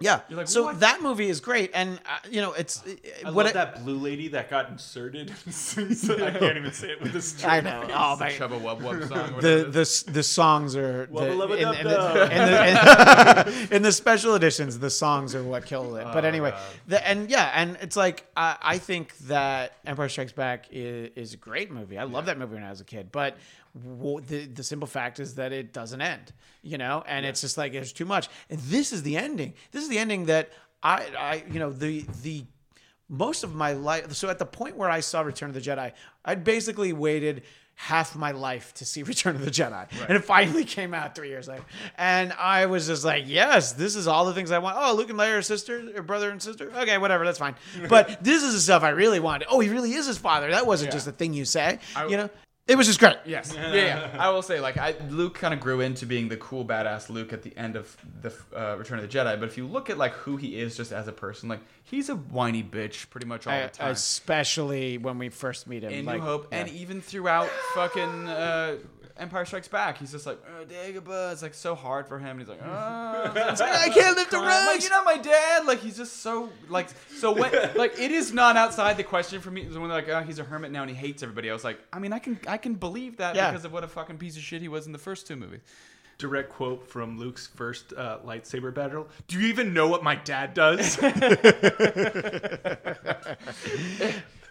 Yeah. 0.00 0.20
You're 0.28 0.38
like, 0.38 0.48
so 0.48 0.64
what? 0.64 0.80
that 0.80 1.02
movie 1.02 1.28
is 1.28 1.40
great, 1.40 1.70
and 1.74 1.98
uh, 2.06 2.18
you 2.30 2.40
know 2.40 2.52
it's 2.52 2.82
I 3.24 3.30
what 3.30 3.44
love 3.44 3.46
it- 3.48 3.54
that 3.54 3.84
blue 3.84 3.96
lady 3.98 4.28
that 4.28 4.48
got 4.50 4.68
inserted. 4.70 5.30
I 5.46 6.30
can't 6.30 6.56
even 6.56 6.72
say 6.72 6.88
it 6.90 7.00
with 7.02 7.14
a 7.14 7.22
straight 7.22 7.50
I 7.50 7.60
know. 7.60 7.82
Oh 7.92 8.16
my. 8.18 8.30
Chubba 8.32 8.60
Wub 8.60 8.80
Wub 8.80 9.08
song. 9.08 9.40
the 9.40 9.64
the 9.70 10.12
the 10.12 10.22
songs 10.22 10.74
are 10.76 11.06
the, 11.06 11.12
Wubba 11.12 11.36
lubba 11.36 11.56
in, 11.58 11.68
in 11.78 11.86
the, 11.86 12.22
in, 12.22 12.38
the, 12.46 13.66
in, 13.68 13.72
in 13.76 13.82
the 13.82 13.92
special 13.92 14.34
editions 14.34 14.78
the 14.78 14.90
songs 14.90 15.34
are 15.34 15.42
what 15.44 15.66
killed 15.66 15.96
it 15.96 16.04
but 16.12 16.24
Oh, 16.24 16.28
anyway 16.28 16.50
God. 16.50 16.60
the, 16.86 17.08
and 17.08 17.30
yeah 17.30 17.50
and 17.54 17.76
it's 17.80 17.96
like 17.96 18.26
I, 18.36 18.56
I 18.62 18.78
think 18.78 19.16
that 19.28 19.76
Empire 19.84 20.08
Strikes 20.08 20.32
Back 20.32 20.66
is, 20.70 21.10
is 21.16 21.34
a 21.34 21.36
great 21.36 21.70
movie 21.70 21.98
I 21.98 22.04
love 22.04 22.26
that 22.26 22.38
movie 22.38 22.54
when 22.54 22.62
I 22.64 22.70
was 22.70 22.80
a 22.80 22.84
kid 22.84 23.10
but 23.12 23.36
w- 23.69 23.69
the 23.74 24.46
the 24.46 24.62
simple 24.62 24.86
fact 24.88 25.20
is 25.20 25.34
that 25.36 25.52
it 25.52 25.72
doesn't 25.72 26.00
end 26.00 26.32
you 26.62 26.76
know? 26.76 27.02
And 27.06 27.24
it's 27.24 27.40
just 27.40 27.56
like 27.56 27.72
there's 27.72 27.90
too 27.92 28.04
much. 28.04 28.28
And 28.50 28.60
this 28.60 28.92
is 28.92 29.02
the 29.02 29.16
ending. 29.16 29.54
This 29.72 29.82
is 29.82 29.88
the 29.88 29.98
ending 29.98 30.26
that 30.26 30.50
I 30.82 31.06
I 31.18 31.44
you 31.50 31.58
know 31.58 31.70
the 31.70 32.04
the 32.22 32.44
most 33.08 33.44
of 33.44 33.54
my 33.54 33.72
life 33.72 34.12
so 34.12 34.28
at 34.28 34.38
the 34.38 34.46
point 34.46 34.76
where 34.76 34.88
i 34.88 35.00
saw 35.00 35.20
return 35.22 35.48
of 35.48 35.54
the 35.54 35.60
jedi 35.60 35.90
i'd 36.26 36.44
basically 36.44 36.92
waited 36.92 37.42
half 37.74 38.14
my 38.14 38.30
life 38.30 38.72
to 38.74 38.84
see 38.84 39.02
return 39.14 39.34
of 39.34 39.44
the 39.44 39.50
jedi. 39.50 39.84
And 40.06 40.16
it 40.16 40.24
finally 40.24 40.64
came 40.64 40.94
out 40.94 41.16
three 41.16 41.28
years 41.28 41.48
later. 41.48 41.64
And 41.98 42.32
i 42.34 42.66
was 42.66 42.86
just 42.86 43.04
like 43.04 43.24
yes 43.26 43.72
this 43.72 43.96
is 43.96 44.06
all 44.06 44.26
the 44.26 44.34
things 44.34 44.50
i 44.52 44.58
want. 44.58 44.76
Oh 44.78 44.94
luke 44.94 45.10
and 45.10 45.18
leia 45.18 45.38
are 45.38 45.42
sister 45.42 45.90
or 45.96 46.02
brother 46.02 46.30
and 46.30 46.40
sister? 46.40 46.70
Okay 46.82 46.98
whatever 46.98 47.24
that's 47.24 47.38
fine. 47.38 47.56
But 47.88 48.22
this 48.22 48.42
is 48.44 48.52
the 48.52 48.60
stuff 48.60 48.82
i 48.84 48.90
really 48.90 49.18
wanted. 49.18 49.48
Oh 49.50 49.58
he 49.60 49.70
really 49.70 49.92
is 49.94 50.06
his 50.06 50.18
father. 50.18 50.50
That 50.50 50.66
wasn't 50.66 50.88
Yeah. 50.90 50.96
just 50.96 51.06
a 51.08 51.12
thing 51.12 51.32
you 51.32 51.44
say 51.46 51.78
I- 51.96 52.06
you 52.06 52.16
know 52.16 52.30
it 52.70 52.76
was 52.78 52.86
just 52.86 53.00
great 53.00 53.16
Yes. 53.26 53.52
Yeah, 53.56 53.74
yeah. 53.74 54.16
I 54.18 54.30
will 54.30 54.42
say, 54.42 54.60
like, 54.60 54.76
I 54.78 54.94
Luke 55.08 55.34
kind 55.34 55.52
of 55.52 55.58
grew 55.60 55.80
into 55.80 56.06
being 56.06 56.28
the 56.28 56.36
cool, 56.36 56.64
badass 56.64 57.10
Luke 57.10 57.32
at 57.32 57.42
the 57.42 57.56
end 57.56 57.74
of 57.76 57.96
the 58.22 58.32
uh, 58.56 58.76
Return 58.78 58.98
of 59.00 59.10
the 59.10 59.18
Jedi. 59.18 59.38
But 59.40 59.48
if 59.48 59.56
you 59.58 59.66
look 59.66 59.90
at 59.90 59.98
like 59.98 60.12
who 60.12 60.36
he 60.36 60.58
is 60.60 60.76
just 60.76 60.92
as 60.92 61.08
a 61.08 61.12
person, 61.12 61.48
like 61.48 61.60
he's 61.84 62.08
a 62.08 62.14
whiny 62.16 62.62
bitch 62.62 63.10
pretty 63.10 63.26
much 63.26 63.46
all 63.46 63.52
I- 63.52 63.62
the 63.62 63.68
time. 63.70 63.90
especially 63.90 64.98
when 64.98 65.18
we 65.18 65.28
first 65.28 65.66
meet 65.66 65.82
him 65.82 65.90
in 65.92 66.04
like, 66.04 66.20
New 66.20 66.24
Hope, 66.26 66.48
yeah. 66.52 66.58
and 66.60 66.68
even 66.70 67.00
throughout 67.00 67.48
fucking 67.74 68.28
uh, 68.28 68.76
Empire 69.20 69.44
Strikes 69.44 69.68
Back, 69.68 69.98
he's 69.98 70.10
just 70.10 70.26
like, 70.26 70.38
oh, 70.48 70.64
Dagobah. 70.64 71.32
It's 71.32 71.42
like 71.42 71.54
so 71.54 71.74
hard 71.74 72.08
for 72.08 72.18
him. 72.18 72.28
And 72.30 72.40
he's 72.40 72.48
like, 72.48 72.60
oh, 72.64 73.32
it's 73.36 73.60
like, 73.60 73.72
I 73.74 73.88
can't 73.90 74.16
lift 74.16 74.32
a 74.32 74.38
Crying. 74.38 74.66
Like, 74.66 74.80
you're 74.80 74.90
not 74.90 75.04
my 75.04 75.18
dad. 75.18 75.66
Like 75.66 75.80
he's 75.80 75.96
just 75.96 76.22
so 76.22 76.48
like 76.68 76.88
so 77.16 77.32
when 77.32 77.52
like 77.76 77.98
it 77.98 78.10
is 78.10 78.32
not 78.32 78.56
outside 78.56 78.96
the 78.96 79.04
question 79.04 79.40
for 79.40 79.50
me. 79.50 79.62
When 79.64 79.74
they're 79.74 79.88
like, 79.88 80.08
oh, 80.08 80.22
he's 80.22 80.38
a 80.38 80.44
hermit 80.44 80.72
now 80.72 80.82
and 80.82 80.90
he 80.90 80.96
hates 80.96 81.22
everybody. 81.22 81.50
I 81.50 81.52
was 81.52 81.64
like, 81.64 81.78
I 81.92 81.98
mean, 81.98 82.12
I 82.12 82.18
can 82.18 82.40
I 82.48 82.56
can 82.56 82.74
believe 82.74 83.18
that 83.18 83.36
Yeah. 83.36 83.50
because 83.50 83.64
of 83.64 83.72
what 83.72 83.84
a 83.84 83.88
fucking 83.88 84.18
piece 84.18 84.36
of 84.36 84.42
shit 84.42 84.62
he 84.62 84.68
was 84.68 84.86
in 84.86 84.92
the 84.92 84.98
first 84.98 85.26
two 85.26 85.36
movies. 85.36 85.60
Direct 86.18 86.50
quote 86.50 86.86
from 86.86 87.18
Luke's 87.18 87.46
first 87.46 87.94
uh, 87.94 88.18
lightsaber 88.26 88.74
battle. 88.74 89.08
Do 89.26 89.38
you 89.40 89.46
even 89.48 89.72
know 89.72 89.88
what 89.88 90.02
my 90.02 90.16
dad 90.16 90.52
does? 90.54 90.98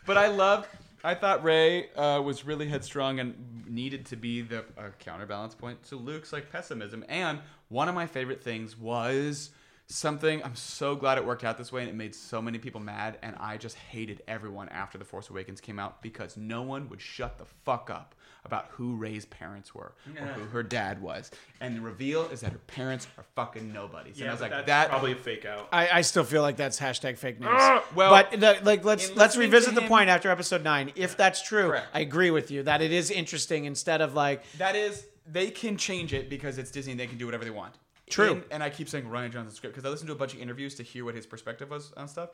But 0.05 0.17
I 0.17 0.27
loved. 0.29 0.67
I 1.03 1.15
thought 1.15 1.43
Rey 1.43 1.91
uh, 1.93 2.21
was 2.21 2.45
really 2.45 2.67
headstrong 2.67 3.19
and 3.19 3.65
needed 3.67 4.05
to 4.07 4.15
be 4.15 4.41
the 4.41 4.59
uh, 4.77 4.89
counterbalance 4.99 5.55
point 5.55 5.81
to 5.83 5.95
Luke's 5.95 6.33
like 6.33 6.51
pessimism. 6.51 7.05
And 7.07 7.39
one 7.69 7.87
of 7.87 7.95
my 7.95 8.05
favorite 8.05 8.43
things 8.43 8.77
was 8.77 9.51
something. 9.87 10.43
I'm 10.43 10.55
so 10.55 10.95
glad 10.95 11.17
it 11.17 11.25
worked 11.25 11.43
out 11.43 11.57
this 11.57 11.71
way, 11.71 11.81
and 11.81 11.89
it 11.89 11.95
made 11.95 12.13
so 12.13 12.41
many 12.41 12.57
people 12.57 12.81
mad. 12.81 13.17
And 13.21 13.35
I 13.39 13.57
just 13.57 13.77
hated 13.77 14.21
everyone 14.27 14.69
after 14.69 14.97
the 14.97 15.05
Force 15.05 15.29
Awakens 15.29 15.61
came 15.61 15.79
out 15.79 16.01
because 16.01 16.35
no 16.35 16.61
one 16.63 16.89
would 16.89 17.01
shut 17.01 17.37
the 17.37 17.45
fuck 17.45 17.89
up 17.89 18.15
about 18.49 18.65
who 18.71 18.95
Rey's 18.95 19.25
parents 19.25 19.75
were 19.75 19.93
or 20.19 20.25
who 20.27 20.45
her 20.49 20.63
dad 20.63 21.01
was. 21.01 21.29
And 21.61 21.77
the 21.77 21.81
reveal 21.81 22.23
is 22.29 22.41
that 22.41 22.51
her 22.51 22.57
parents 22.65 23.07
are 23.17 23.23
fucking 23.35 23.71
nobodies. 23.71 24.19
and 24.19 24.27
I 24.27 24.31
was 24.31 24.41
like, 24.41 24.49
that's 24.51 24.65
that 24.67 24.89
probably 24.89 25.11
a 25.11 25.15
fake 25.15 25.45
out. 25.45 25.69
I, 25.71 25.89
I 25.89 26.01
still 26.01 26.23
feel 26.23 26.41
like 26.41 26.57
that's 26.57 26.79
hashtag 26.79 27.17
fake 27.17 27.39
news. 27.39 27.49
Ah, 27.51 27.83
well, 27.93 28.09
but 28.11 28.31
the, 28.39 28.59
like 28.63 28.83
let's 28.83 29.15
let's 29.15 29.37
revisit 29.37 29.69
to 29.69 29.75
the 29.75 29.81
him- 29.81 29.87
point 29.87 30.09
after 30.09 30.29
episode 30.31 30.63
nine. 30.63 30.91
If 30.95 31.15
that's 31.15 31.41
true, 31.41 31.67
Correct. 31.67 31.87
I 31.93 31.99
agree 31.99 32.31
with 32.31 32.49
you 32.49 32.63
that 32.63 32.81
it 32.81 32.91
is 32.91 33.11
interesting 33.11 33.65
instead 33.65 34.01
of 34.01 34.13
like 34.15 34.43
That 34.57 34.75
is, 34.75 35.05
they 35.27 35.51
can 35.51 35.77
change 35.77 36.13
it 36.13 36.29
because 36.29 36.57
it's 36.57 36.71
Disney 36.71 36.93
and 36.93 36.99
they 36.99 37.07
can 37.07 37.17
do 37.19 37.25
whatever 37.25 37.43
they 37.45 37.51
want. 37.51 37.75
True. 38.09 38.31
In- 38.31 38.43
and 38.49 38.63
I 38.63 38.71
keep 38.71 38.89
saying 38.89 39.05
Rian 39.05 39.31
Johnson's 39.31 39.55
script 39.55 39.75
because 39.75 39.87
I 39.87 39.91
listened 39.91 40.07
to 40.07 40.13
a 40.13 40.17
bunch 40.17 40.33
of 40.33 40.39
interviews 40.39 40.73
to 40.75 40.83
hear 40.83 41.05
what 41.05 41.13
his 41.13 41.27
perspective 41.27 41.69
was 41.69 41.93
on 41.95 42.07
stuff. 42.07 42.29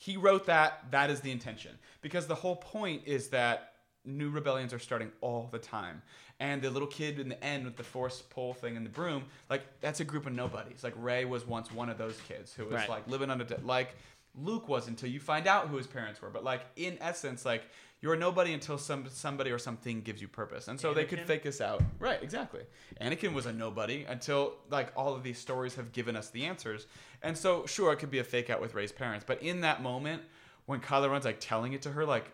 He 0.00 0.16
wrote 0.16 0.46
that, 0.46 0.84
that 0.92 1.10
is 1.10 1.20
the 1.20 1.30
intention. 1.32 1.72
Because 2.02 2.26
the 2.26 2.34
whole 2.36 2.56
point 2.56 3.02
is 3.04 3.28
that 3.30 3.72
new 4.08 4.30
rebellions 4.30 4.72
are 4.72 4.78
starting 4.78 5.12
all 5.20 5.48
the 5.52 5.58
time. 5.58 6.02
And 6.40 6.62
the 6.62 6.70
little 6.70 6.88
kid 6.88 7.18
in 7.18 7.28
the 7.28 7.42
end 7.44 7.64
with 7.64 7.76
the 7.76 7.82
force 7.84 8.22
pull 8.22 8.54
thing 8.54 8.76
and 8.76 8.86
the 8.86 8.90
broom, 8.90 9.24
like, 9.50 9.62
that's 9.80 10.00
a 10.00 10.04
group 10.04 10.26
of 10.26 10.32
nobodies. 10.32 10.82
Like, 10.84 10.94
Rey 10.96 11.24
was 11.24 11.46
once 11.46 11.70
one 11.72 11.88
of 11.88 11.98
those 11.98 12.16
kids 12.28 12.54
who 12.54 12.64
was 12.64 12.74
Right. 12.74 12.88
like 12.88 13.08
living 13.08 13.30
under, 13.30 13.44
de- 13.44 13.60
like, 13.62 13.94
Luke 14.34 14.68
was 14.68 14.86
until 14.86 15.08
you 15.08 15.18
find 15.20 15.46
out 15.48 15.66
who 15.68 15.76
his 15.76 15.86
parents 15.88 16.22
were. 16.22 16.30
But, 16.30 16.44
like, 16.44 16.62
in 16.76 16.96
essence, 17.00 17.44
like, 17.44 17.64
you're 18.00 18.14
nobody 18.14 18.52
until 18.52 18.78
some 18.78 19.08
somebody 19.08 19.50
or 19.50 19.58
something 19.58 20.02
gives 20.02 20.20
you 20.22 20.28
purpose. 20.28 20.68
And 20.68 20.78
so 20.78 20.94
they 20.94 21.04
could 21.04 21.18
fake 21.26 21.44
us 21.46 21.60
out. 21.60 21.82
Right, 21.98 22.22
exactly. 22.22 22.60
Anakin 23.00 23.32
was 23.32 23.46
a 23.46 23.52
nobody 23.52 24.04
until 24.04 24.54
like 24.70 24.92
all 24.96 25.16
of 25.16 25.24
these 25.24 25.36
stories 25.36 25.74
have 25.74 25.90
given 25.92 26.14
us 26.14 26.30
the 26.30 26.44
answers. 26.44 26.86
And 27.24 27.36
so 27.36 27.66
sure 27.66 27.92
it 27.92 27.96
could 27.96 28.12
be 28.12 28.20
a 28.20 28.24
fake 28.24 28.50
out 28.50 28.60
with 28.60 28.74
Rey's 28.74 28.92
parents, 28.92 29.24
but 29.26 29.42
in 29.42 29.62
that 29.62 29.82
moment 29.82 30.22
when 30.66 30.80
Kylo 30.80 31.10
Ren's 31.10 31.24
like 31.24 31.40
telling 31.40 31.72
it 31.72 31.82
to 31.82 31.90
her 31.90 32.06
like 32.06 32.30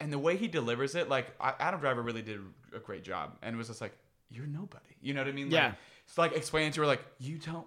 and 0.00 0.12
the 0.12 0.18
way 0.18 0.36
he 0.36 0.48
delivers 0.48 0.94
it, 0.94 1.08
like 1.08 1.26
Adam 1.40 1.80
Driver 1.80 2.02
really 2.02 2.22
did 2.22 2.40
a 2.74 2.78
great 2.78 3.02
job, 3.04 3.36
and 3.42 3.54
it 3.54 3.58
was 3.58 3.68
just 3.68 3.80
like 3.80 3.92
you're 4.30 4.46
nobody. 4.46 4.84
You 5.00 5.14
know 5.14 5.20
what 5.22 5.28
I 5.28 5.32
mean? 5.32 5.46
Like, 5.46 5.52
Yeah. 5.52 5.72
It's 6.06 6.16
like 6.16 6.32
explaining 6.32 6.72
to 6.72 6.80
her 6.80 6.86
like 6.86 7.04
you 7.18 7.36
don't. 7.38 7.66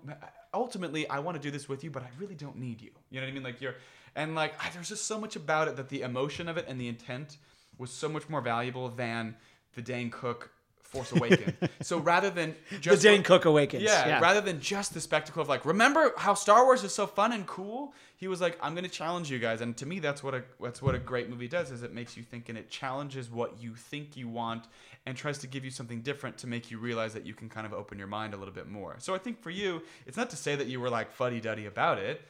Ultimately, 0.53 1.07
I 1.07 1.19
want 1.19 1.37
to 1.37 1.41
do 1.41 1.51
this 1.51 1.69
with 1.69 1.83
you, 1.83 1.91
but 1.91 2.03
I 2.03 2.09
really 2.19 2.35
don't 2.35 2.57
need 2.57 2.81
you. 2.81 2.89
You 3.09 3.19
know 3.19 3.25
what 3.27 3.31
I 3.31 3.33
mean? 3.33 3.43
Like 3.43 3.61
you're, 3.61 3.75
and 4.15 4.33
like 4.35 4.53
I, 4.63 4.69
there's 4.71 4.89
just 4.89 5.05
so 5.05 5.19
much 5.19 5.35
about 5.35 5.67
it 5.67 5.75
that 5.77 5.89
the 5.89 6.01
emotion 6.01 6.49
of 6.49 6.57
it 6.57 6.65
and 6.67 6.81
the 6.81 6.87
intent 6.87 7.37
was 7.77 7.91
so 7.91 8.09
much 8.09 8.27
more 8.29 8.41
valuable 8.41 8.89
than 8.89 9.35
the 9.75 9.81
Dane 9.81 10.09
Cook 10.09 10.51
Force 10.91 11.11
Awakens. 11.13 11.53
so 11.81 11.97
rather 11.97 12.29
than 12.29 12.55
just 12.81 13.01
The 13.01 13.09
Dane 13.09 13.23
Cook 13.23 13.45
Awakens. 13.45 13.83
yeah, 13.83 14.07
Yeah. 14.07 14.19
rather 14.19 14.41
than 14.41 14.59
just 14.59 14.93
the 14.93 15.01
spectacle 15.01 15.41
of 15.41 15.47
like, 15.49 15.65
remember 15.65 16.13
how 16.17 16.33
Star 16.33 16.65
Wars 16.65 16.83
is 16.83 16.93
so 16.93 17.07
fun 17.07 17.31
and 17.31 17.47
cool? 17.47 17.93
He 18.17 18.27
was 18.27 18.39
like, 18.41 18.57
I'm 18.61 18.73
going 18.75 18.83
to 18.83 18.89
challenge 18.91 19.31
you 19.31 19.39
guys, 19.39 19.61
and 19.61 19.75
to 19.77 19.85
me, 19.87 19.99
that's 19.99 20.21
what 20.21 20.35
a 20.35 20.43
that's 20.61 20.81
what 20.81 20.93
a 20.93 20.99
great 20.99 21.29
movie 21.29 21.47
does. 21.47 21.71
Is 21.71 21.81
it 21.81 21.93
makes 21.93 22.15
you 22.15 22.23
think 22.23 22.49
and 22.49 22.57
it 22.57 22.69
challenges 22.69 23.31
what 23.31 23.59
you 23.59 23.73
think 23.73 24.15
you 24.15 24.27
want 24.29 24.65
and 25.07 25.17
tries 25.17 25.39
to 25.39 25.47
give 25.47 25.65
you 25.65 25.71
something 25.71 26.01
different 26.01 26.37
to 26.39 26.47
make 26.47 26.69
you 26.69 26.77
realize 26.77 27.13
that 27.13 27.25
you 27.25 27.33
can 27.33 27.49
kind 27.49 27.65
of 27.65 27.73
open 27.73 27.97
your 27.97 28.07
mind 28.07 28.33
a 28.35 28.37
little 28.37 28.53
bit 28.53 28.67
more. 28.69 28.95
So 28.99 29.15
I 29.15 29.17
think 29.17 29.41
for 29.41 29.49
you, 29.49 29.81
it's 30.05 30.17
not 30.17 30.29
to 30.29 30.35
say 30.35 30.55
that 30.55 30.67
you 30.67 30.79
were 30.79 30.89
like 30.89 31.11
fuddy 31.11 31.41
duddy 31.41 31.65
about 31.65 31.97
it. 31.97 32.21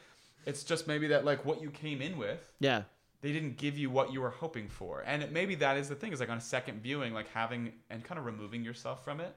It's 0.45 0.63
just 0.63 0.87
maybe 0.87 1.07
that 1.07 1.25
like 1.25 1.43
what 1.45 1.61
you 1.61 1.69
came 1.71 2.01
in 2.01 2.17
with 2.17 2.39
yeah. 2.59 2.83
They 3.21 3.31
didn't 3.31 3.57
give 3.57 3.77
you 3.77 3.89
what 3.89 4.11
you 4.11 4.19
were 4.21 4.31
hoping 4.31 4.67
for 4.67 5.01
and 5.05 5.31
maybe 5.31 5.55
that 5.55 5.77
is 5.77 5.87
the 5.89 5.95
thing 5.95 6.11
is 6.13 6.19
like 6.19 6.29
on 6.29 6.37
a 6.37 6.41
second 6.41 6.81
viewing 6.81 7.13
like 7.13 7.29
having 7.29 7.71
and 7.89 8.03
kind 8.03 8.17
of 8.19 8.25
removing 8.25 8.63
yourself 8.63 9.03
from 9.03 9.19
it 9.19 9.35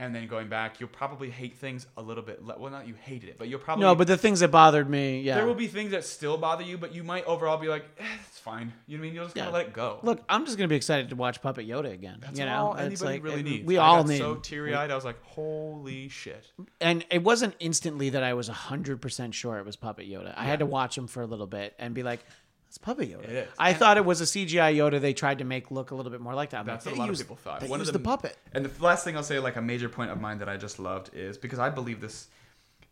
and 0.00 0.14
then 0.14 0.28
going 0.28 0.48
back 0.48 0.78
you'll 0.78 0.88
probably 0.88 1.28
hate 1.28 1.56
things 1.56 1.88
a 1.96 2.02
little 2.02 2.22
bit 2.22 2.40
le- 2.44 2.56
well 2.56 2.70
not 2.70 2.86
you 2.86 2.94
hated 2.94 3.28
it 3.30 3.36
but 3.36 3.48
you'll 3.48 3.58
probably 3.58 3.82
No, 3.82 3.96
but 3.96 4.06
the 4.06 4.16
things 4.16 4.38
that 4.38 4.52
bothered 4.52 4.88
me, 4.88 5.22
yeah. 5.22 5.34
there 5.34 5.44
will 5.46 5.56
be 5.56 5.66
things 5.66 5.90
that 5.90 6.04
still 6.04 6.38
bother 6.38 6.62
you 6.62 6.78
but 6.78 6.94
you 6.94 7.02
might 7.02 7.24
overall 7.24 7.56
be 7.58 7.66
like 7.66 7.84
eh, 7.98 8.04
it's 8.28 8.38
fine 8.38 8.72
you 8.86 8.96
know 8.96 9.00
what 9.00 9.04
i 9.04 9.08
mean 9.08 9.14
you'll 9.16 9.24
just 9.24 9.34
kind 9.34 9.46
Yeah. 9.46 9.48
of 9.48 9.54
let 9.54 9.66
it 9.66 9.72
go 9.72 9.98
Look, 10.04 10.22
I'm 10.28 10.44
just 10.46 10.56
gonna 10.56 10.68
be 10.68 10.76
excited 10.76 11.08
to 11.10 11.16
watch 11.16 11.42
Puppet 11.42 11.66
Yoda 11.68 11.92
again. 11.92 12.18
that's 12.20 12.38
you 12.38 12.44
know, 12.46 12.54
all 12.56 12.72
It's 12.74 12.82
anybody 13.02 13.14
like, 13.18 13.24
really 13.24 13.42
needs 13.42 13.66
We 13.66 13.78
I 13.78 13.84
all 13.84 14.04
need. 14.04 14.18
so 14.18 14.36
teary-eyed 14.36 14.92
i 14.92 14.94
was 14.94 15.04
like 15.04 15.20
holy 15.24 16.08
shit 16.08 16.46
and 16.80 17.04
it 17.10 17.24
wasn't 17.24 17.56
instantly 17.58 18.10
that 18.10 18.22
I 18.22 18.34
was 18.34 18.48
100% 18.48 19.32
sure 19.32 19.58
it 19.58 19.66
was 19.66 19.74
Puppet 19.74 20.08
Yoda. 20.08 20.32
I 20.36 20.44
had 20.44 20.60
to 20.60 20.66
watch 20.66 20.96
him 20.96 21.08
for 21.08 21.22
a 21.22 21.26
little 21.26 21.46
bit 21.48 21.74
and 21.80 21.92
be 21.94 22.02
like, 22.04 22.20
it's 22.78 22.84
Puppet 22.84 23.10
Yoda. 23.10 23.24
It 23.24 23.30
is. 23.30 23.48
I 23.58 23.70
And- 23.70 23.78
thought 23.78 23.96
it 23.96 24.04
was 24.04 24.20
a 24.20 24.24
CGI 24.24 24.74
Yoda 24.76 25.00
they 25.00 25.12
tried 25.14 25.38
to 25.38 25.44
make 25.44 25.70
look 25.70 25.90
a 25.90 25.94
little 25.94 26.12
bit 26.12 26.20
more 26.20 26.34
like 26.34 26.50
that. 26.50 26.60
I'm 26.60 26.66
That's 26.66 26.86
like, 26.86 26.94
what 26.94 26.98
a 26.98 27.00
lot 27.02 27.08
used- 27.08 27.20
of 27.20 27.26
people 27.26 27.36
thought. 27.36 27.60
They 27.60 27.68
One 27.68 27.80
of 27.80 27.86
used 27.86 27.94
the 27.94 27.98
the 27.98 28.04
puppet. 28.04 28.36
And 28.52 28.64
the 28.64 28.82
last 28.84 29.04
thing 29.04 29.16
I'll 29.16 29.22
say, 29.22 29.38
like 29.38 29.56
a 29.56 29.62
major 29.62 29.88
point 29.88 30.10
of 30.10 30.20
mine 30.20 30.38
that 30.38 30.48
I 30.48 30.56
just 30.56 30.78
loved 30.78 31.14
is 31.14 31.36
because 31.38 31.58
I 31.58 31.70
believe 31.70 32.00
this 32.00 32.28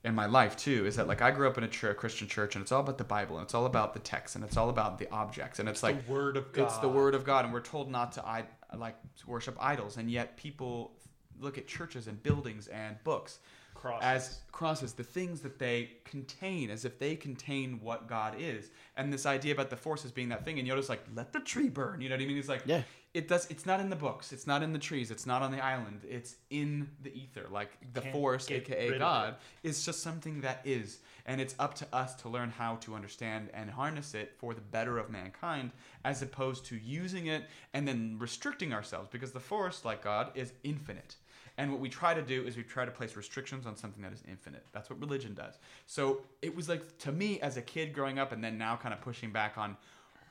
in 0.04 0.14
my 0.14 0.26
life 0.26 0.56
too, 0.56 0.86
is 0.86 0.96
that 0.96 1.08
like 1.08 1.20
I 1.22 1.30
grew 1.32 1.48
up 1.48 1.58
in 1.58 1.64
a 1.64 1.68
church, 1.68 1.96
Christian 1.96 2.28
church, 2.28 2.54
and 2.54 2.62
it's 2.62 2.70
all 2.70 2.80
about 2.80 2.98
the 2.98 3.04
Bible, 3.04 3.38
and 3.38 3.44
it's 3.44 3.54
all 3.54 3.66
about 3.66 3.92
the 3.92 3.98
text, 4.00 4.36
and 4.36 4.44
it's 4.44 4.56
all 4.56 4.68
about 4.68 4.98
the 4.98 5.10
objects, 5.10 5.58
and 5.58 5.68
it's 5.68 5.82
like 5.82 6.06
the 6.06 6.12
word 6.12 6.36
of 6.36 6.52
God. 6.52 6.64
It's 6.64 6.78
the 6.78 6.88
word 6.88 7.14
of 7.14 7.24
God, 7.24 7.44
and 7.44 7.52
we're 7.52 7.60
told 7.60 7.90
not 7.90 8.12
to 8.12 8.24
I 8.24 8.44
like 8.76 8.96
to 9.20 9.26
worship 9.28 9.56
idols, 9.58 9.96
and 9.96 10.08
yet 10.10 10.36
people 10.36 10.92
look 11.40 11.58
at 11.58 11.66
churches 11.66 12.06
and 12.06 12.22
buildings 12.22 12.68
and 12.68 13.02
books 13.04 13.38
Crosses. 13.80 14.02
as 14.02 14.38
crosses, 14.52 14.92
the 14.94 15.04
things 15.04 15.40
that 15.42 15.58
they 15.58 15.90
contain, 16.04 16.70
as 16.70 16.84
if 16.84 16.98
they 16.98 17.14
contain 17.14 17.78
what 17.82 18.08
God 18.08 18.34
is. 18.38 18.70
And 18.96 19.12
this 19.12 19.26
idea 19.26 19.52
about 19.52 19.70
the 19.70 19.76
force 19.76 20.04
as 20.04 20.12
being 20.12 20.30
that 20.30 20.44
thing, 20.44 20.58
and 20.58 20.66
Yoda's 20.66 20.88
like, 20.88 21.04
let 21.14 21.32
the 21.32 21.40
tree 21.40 21.68
burn. 21.68 22.00
You 22.00 22.08
know 22.08 22.14
what 22.16 22.22
I 22.22 22.26
mean? 22.26 22.36
He's 22.36 22.48
like, 22.48 22.62
Yeah. 22.64 22.82
It 23.16 23.28
does. 23.28 23.46
It's 23.48 23.64
not 23.64 23.80
in 23.80 23.88
the 23.88 23.96
books. 23.96 24.30
It's 24.30 24.46
not 24.46 24.62
in 24.62 24.74
the 24.74 24.78
trees. 24.78 25.10
It's 25.10 25.24
not 25.24 25.40
on 25.40 25.50
the 25.50 25.64
island. 25.64 26.02
It's 26.06 26.36
in 26.50 26.90
the 27.02 27.10
ether. 27.18 27.46
Like 27.50 27.70
the 27.94 28.02
Can't 28.02 28.12
force, 28.12 28.50
aka 28.50 28.98
God, 28.98 29.36
is 29.62 29.86
just 29.86 30.02
something 30.02 30.42
that 30.42 30.60
is, 30.66 30.98
and 31.24 31.40
it's 31.40 31.54
up 31.58 31.72
to 31.76 31.86
us 31.94 32.14
to 32.16 32.28
learn 32.28 32.50
how 32.50 32.76
to 32.76 32.94
understand 32.94 33.48
and 33.54 33.70
harness 33.70 34.12
it 34.12 34.34
for 34.36 34.52
the 34.52 34.60
better 34.60 34.98
of 34.98 35.08
mankind, 35.08 35.70
as 36.04 36.20
opposed 36.20 36.66
to 36.66 36.76
using 36.76 37.28
it 37.28 37.44
and 37.72 37.88
then 37.88 38.16
restricting 38.18 38.74
ourselves. 38.74 39.08
Because 39.10 39.32
the 39.32 39.40
force, 39.40 39.82
like 39.82 40.04
God, 40.04 40.30
is 40.34 40.52
infinite. 40.62 41.16
And 41.58 41.70
what 41.70 41.80
we 41.80 41.88
try 41.88 42.12
to 42.12 42.22
do 42.22 42.44
is 42.46 42.56
we 42.56 42.62
try 42.62 42.84
to 42.84 42.90
place 42.90 43.16
restrictions 43.16 43.66
on 43.66 43.76
something 43.76 44.02
that 44.02 44.12
is 44.12 44.22
infinite. 44.28 44.64
That's 44.72 44.90
what 44.90 45.00
religion 45.00 45.34
does. 45.34 45.54
So 45.86 46.20
it 46.42 46.54
was 46.54 46.68
like 46.68 46.98
to 46.98 47.12
me 47.12 47.40
as 47.40 47.56
a 47.56 47.62
kid 47.62 47.92
growing 47.92 48.18
up, 48.18 48.32
and 48.32 48.44
then 48.44 48.58
now 48.58 48.76
kind 48.76 48.92
of 48.92 49.00
pushing 49.00 49.30
back 49.30 49.56
on 49.56 49.76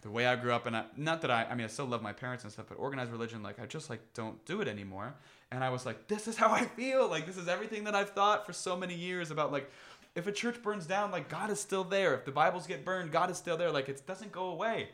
the 0.02 0.12
way 0.12 0.28
I 0.28 0.36
grew 0.36 0.54
up, 0.54 0.68
and 0.68 0.78
I, 0.78 0.86
not 0.96 1.22
that 1.22 1.32
I, 1.32 1.46
I 1.46 1.56
mean, 1.56 1.64
I 1.64 1.68
still 1.68 1.88
love 1.88 2.04
my 2.04 2.14
parents 2.14 2.44
and 2.44 2.54
stuff, 2.54 2.68
but 2.70 2.76
organized 2.76 3.12
religion, 3.12 3.42
like 3.42 3.60
I 3.60 3.66
just 3.66 3.90
like 3.90 4.02
don't 4.14 4.44
do 4.46 4.62
it 4.62 4.68
anymore. 4.68 5.16
And 5.52 5.64
I 5.64 5.70
was 5.70 5.86
like, 5.86 6.08
this 6.08 6.28
is 6.28 6.38
how 6.38 6.52
I 6.52 6.66
feel. 6.66 7.08
Like 7.08 7.26
this 7.26 7.38
is 7.38 7.48
everything 7.48 7.86
that 7.86 7.96
I've 7.96 8.12
thought 8.12 8.46
for 8.46 8.54
so 8.54 8.76
many 8.76 8.96
years 8.96 9.32
about 9.32 9.52
like. 9.52 9.70
If 10.16 10.28
a 10.28 10.32
church 10.32 10.64
burns 10.64 10.86
down, 10.86 11.12
like 11.12 11.28
God 11.28 11.50
is 11.50 11.60
still 11.60 11.84
there. 11.84 12.14
If 12.14 12.24
the 12.24 12.32
Bibles 12.32 12.68
get 12.68 12.86
burned, 12.86 13.12
God 13.12 13.30
is 13.30 13.38
still 13.38 13.58
there. 13.58 13.70
Like 13.70 13.90
it 13.90 14.08
doesn't 14.08 14.32
go 14.32 14.46
away. 14.46 14.88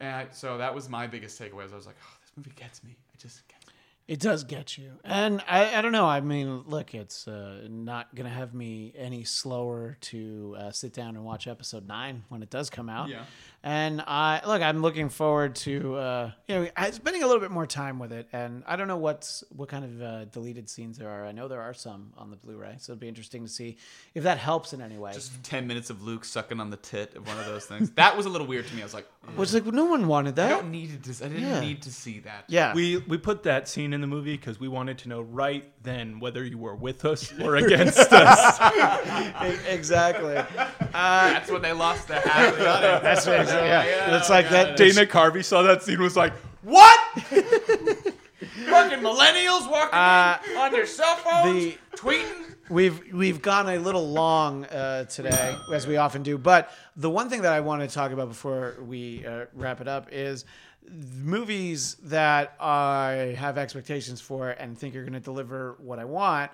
And 0.00 0.28
so 0.32 0.56
that 0.56 0.74
was 0.74 0.88
my 0.88 1.06
biggest 1.06 1.38
takeaway. 1.38 1.66
Is 1.66 1.72
I 1.74 1.76
was 1.76 1.84
like, 1.84 1.98
oh, 2.02 2.16
this 2.22 2.32
movie 2.34 2.52
gets 2.56 2.82
me. 2.82 2.96
It 3.12 3.20
just 3.20 3.46
gets 3.46 3.66
me. 3.66 3.73
It 4.06 4.20
does 4.20 4.44
get 4.44 4.76
you. 4.76 4.92
And 5.02 5.42
I, 5.48 5.76
I 5.78 5.80
don't 5.80 5.92
know. 5.92 6.04
I 6.04 6.20
mean, 6.20 6.64
look, 6.66 6.94
it's 6.94 7.26
uh, 7.26 7.66
not 7.70 8.14
going 8.14 8.28
to 8.28 8.34
have 8.36 8.52
me 8.52 8.92
any 8.98 9.24
slower 9.24 9.96
to 10.02 10.56
uh, 10.58 10.70
sit 10.72 10.92
down 10.92 11.16
and 11.16 11.24
watch 11.24 11.46
episode 11.46 11.88
nine 11.88 12.22
when 12.28 12.42
it 12.42 12.50
does 12.50 12.68
come 12.68 12.90
out. 12.90 13.08
Yeah. 13.08 13.22
And 13.62 14.02
I 14.06 14.42
look, 14.46 14.60
I'm 14.60 14.82
looking 14.82 15.08
forward 15.08 15.54
to 15.56 15.94
uh, 15.96 16.30
you 16.48 16.54
know 16.54 16.68
spending 16.90 17.22
a 17.22 17.26
little 17.26 17.40
bit 17.40 17.50
more 17.50 17.66
time 17.66 17.98
with 17.98 18.12
it. 18.12 18.28
And 18.30 18.62
I 18.66 18.76
don't 18.76 18.88
know 18.88 18.98
what's 18.98 19.42
what 19.48 19.70
kind 19.70 19.86
of 19.86 20.02
uh, 20.02 20.24
deleted 20.26 20.68
scenes 20.68 20.98
there 20.98 21.08
are. 21.08 21.24
I 21.24 21.32
know 21.32 21.48
there 21.48 21.62
are 21.62 21.72
some 21.72 22.12
on 22.18 22.28
the 22.28 22.36
Blu-ray, 22.36 22.74
so 22.78 22.92
it'll 22.92 23.00
be 23.00 23.08
interesting 23.08 23.42
to 23.42 23.50
see 23.50 23.78
if 24.14 24.24
that 24.24 24.36
helps 24.36 24.74
in 24.74 24.82
any 24.82 24.98
way. 24.98 25.14
Just 25.14 25.42
ten 25.44 25.66
minutes 25.66 25.88
of 25.88 26.02
Luke 26.02 26.26
sucking 26.26 26.60
on 26.60 26.68
the 26.68 26.76
tit 26.76 27.14
of 27.16 27.26
one 27.26 27.38
of 27.38 27.46
those 27.46 27.64
things. 27.64 27.88
That 27.92 28.18
was 28.18 28.26
a 28.26 28.28
little 28.28 28.46
weird 28.46 28.66
to 28.66 28.74
me. 28.74 28.82
I 28.82 28.84
was 28.84 28.92
like, 28.92 29.06
Which 29.34 29.54
like 29.54 29.64
no 29.64 29.86
one 29.86 30.08
wanted 30.08 30.36
that. 30.36 30.44
I 30.44 30.48
that. 30.56 30.60
don't 30.60 30.70
need 30.70 31.02
to. 31.02 31.24
I 31.24 31.28
didn't 31.28 31.42
Yeah. 31.42 31.60
need 31.60 31.80
to 31.84 31.90
see 31.90 32.18
that. 32.18 32.44
Yeah. 32.48 32.74
We 32.74 32.98
we 32.98 33.16
put 33.16 33.44
that 33.44 33.66
scene 33.66 33.93
in 33.94 34.00
the 34.02 34.06
movie 34.06 34.36
because 34.36 34.60
we 34.60 34.68
wanted 34.68 34.98
to 34.98 35.08
know 35.08 35.22
right 35.22 35.64
then 35.82 36.20
whether 36.20 36.44
you 36.44 36.58
were 36.58 36.74
with 36.74 37.04
us 37.06 37.32
or 37.40 37.56
against 37.56 38.12
us. 38.12 38.58
exactly. 39.68 40.34
That's 40.92 41.50
when 41.50 41.62
they 41.62 41.72
lost 41.72 42.08
the 42.08 42.16
half 42.20 42.52
of 42.52 42.58
the 42.58 42.68
audience. 42.68 43.02
That's 43.24 43.26
what, 43.26 43.46
yeah. 43.64 44.16
It's 44.18 44.28
like 44.30 44.50
that. 44.50 44.76
Dana 44.76 45.06
Carvey 45.06 45.42
saw 45.44 45.62
that 45.62 45.82
scene 45.82 46.00
was 46.02 46.16
like, 46.16 46.32
"What?" 46.62 47.00
Fucking 48.66 48.98
millennials 48.98 49.70
walking 49.70 49.94
Uh, 49.98 50.38
in 50.50 50.56
on 50.56 50.72
their 50.72 50.86
cell 50.86 51.16
phones, 51.16 51.64
the- 51.64 51.78
tweeting. 51.96 52.50
We've 52.70 53.12
we've 53.12 53.42
gone 53.42 53.68
a 53.68 53.76
little 53.78 54.08
long 54.08 54.64
uh, 54.64 55.04
today, 55.04 55.54
as 55.72 55.86
we 55.86 55.98
often 55.98 56.22
do. 56.22 56.38
But 56.38 56.70
the 56.96 57.10
one 57.10 57.28
thing 57.28 57.42
that 57.42 57.52
I 57.52 57.60
want 57.60 57.82
to 57.82 57.88
talk 57.94 58.10
about 58.10 58.28
before 58.28 58.76
we 58.80 59.24
uh, 59.26 59.44
wrap 59.52 59.82
it 59.82 59.88
up 59.88 60.08
is 60.10 60.46
movies 60.90 61.96
that 62.02 62.54
I 62.60 63.36
have 63.38 63.58
expectations 63.58 64.20
for 64.20 64.50
and 64.50 64.78
think 64.78 64.94
are 64.96 65.02
going 65.02 65.14
to 65.14 65.20
deliver 65.20 65.76
what 65.78 65.98
I 65.98 66.04
want. 66.04 66.50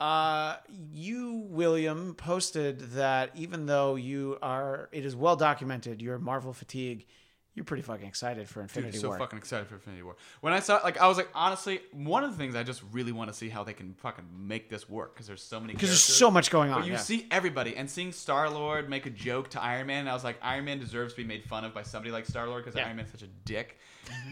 Uh, 0.00 0.56
you, 0.92 1.46
William, 1.48 2.14
posted 2.14 2.80
that 2.92 3.30
even 3.34 3.66
though 3.66 3.94
you 3.94 4.38
are, 4.42 4.88
it 4.92 5.04
is 5.06 5.14
well 5.14 5.36
documented, 5.36 6.02
your 6.02 6.18
Marvel 6.18 6.52
fatigue. 6.52 7.06
You're 7.54 7.64
pretty 7.64 7.84
fucking 7.84 8.06
excited 8.06 8.48
for 8.48 8.62
Infinity 8.62 8.92
Dude, 8.92 9.00
so 9.00 9.08
War. 9.10 9.18
fucking 9.18 9.38
excited 9.38 9.68
for 9.68 9.76
Infinity 9.76 10.02
War. 10.02 10.16
When 10.40 10.52
I 10.52 10.58
saw, 10.58 10.80
like, 10.82 11.00
I 11.00 11.06
was 11.06 11.16
like, 11.16 11.28
honestly, 11.36 11.80
one 11.92 12.24
of 12.24 12.32
the 12.32 12.36
things 12.36 12.56
I 12.56 12.64
just 12.64 12.82
really 12.90 13.12
want 13.12 13.30
to 13.30 13.34
see 13.34 13.48
how 13.48 13.62
they 13.62 13.72
can 13.72 13.94
fucking 13.94 14.24
make 14.36 14.68
this 14.68 14.88
work 14.88 15.14
because 15.14 15.28
there's 15.28 15.42
so 15.42 15.60
many. 15.60 15.72
because 15.72 15.88
there's 15.90 16.02
so 16.02 16.32
much 16.32 16.50
going 16.50 16.72
on. 16.72 16.80
But 16.80 16.86
you 16.86 16.94
yeah. 16.94 16.98
see 16.98 17.28
everybody 17.30 17.76
and 17.76 17.88
seeing 17.88 18.10
Star 18.10 18.50
Lord 18.50 18.90
make 18.90 19.06
a 19.06 19.10
joke 19.10 19.50
to 19.50 19.62
Iron 19.62 19.86
Man, 19.86 20.00
and 20.00 20.10
I 20.10 20.14
was 20.14 20.24
like, 20.24 20.36
Iron 20.42 20.64
Man 20.64 20.80
deserves 20.80 21.14
to 21.14 21.22
be 21.22 21.26
made 21.28 21.44
fun 21.44 21.64
of 21.64 21.72
by 21.72 21.82
somebody 21.84 22.10
like 22.10 22.26
Star 22.26 22.48
Lord 22.48 22.64
because 22.64 22.76
Yeah. 22.76 22.86
Iron 22.86 22.96
Man's 22.96 23.12
such 23.12 23.22
a 23.22 23.28
dick. 23.44 23.78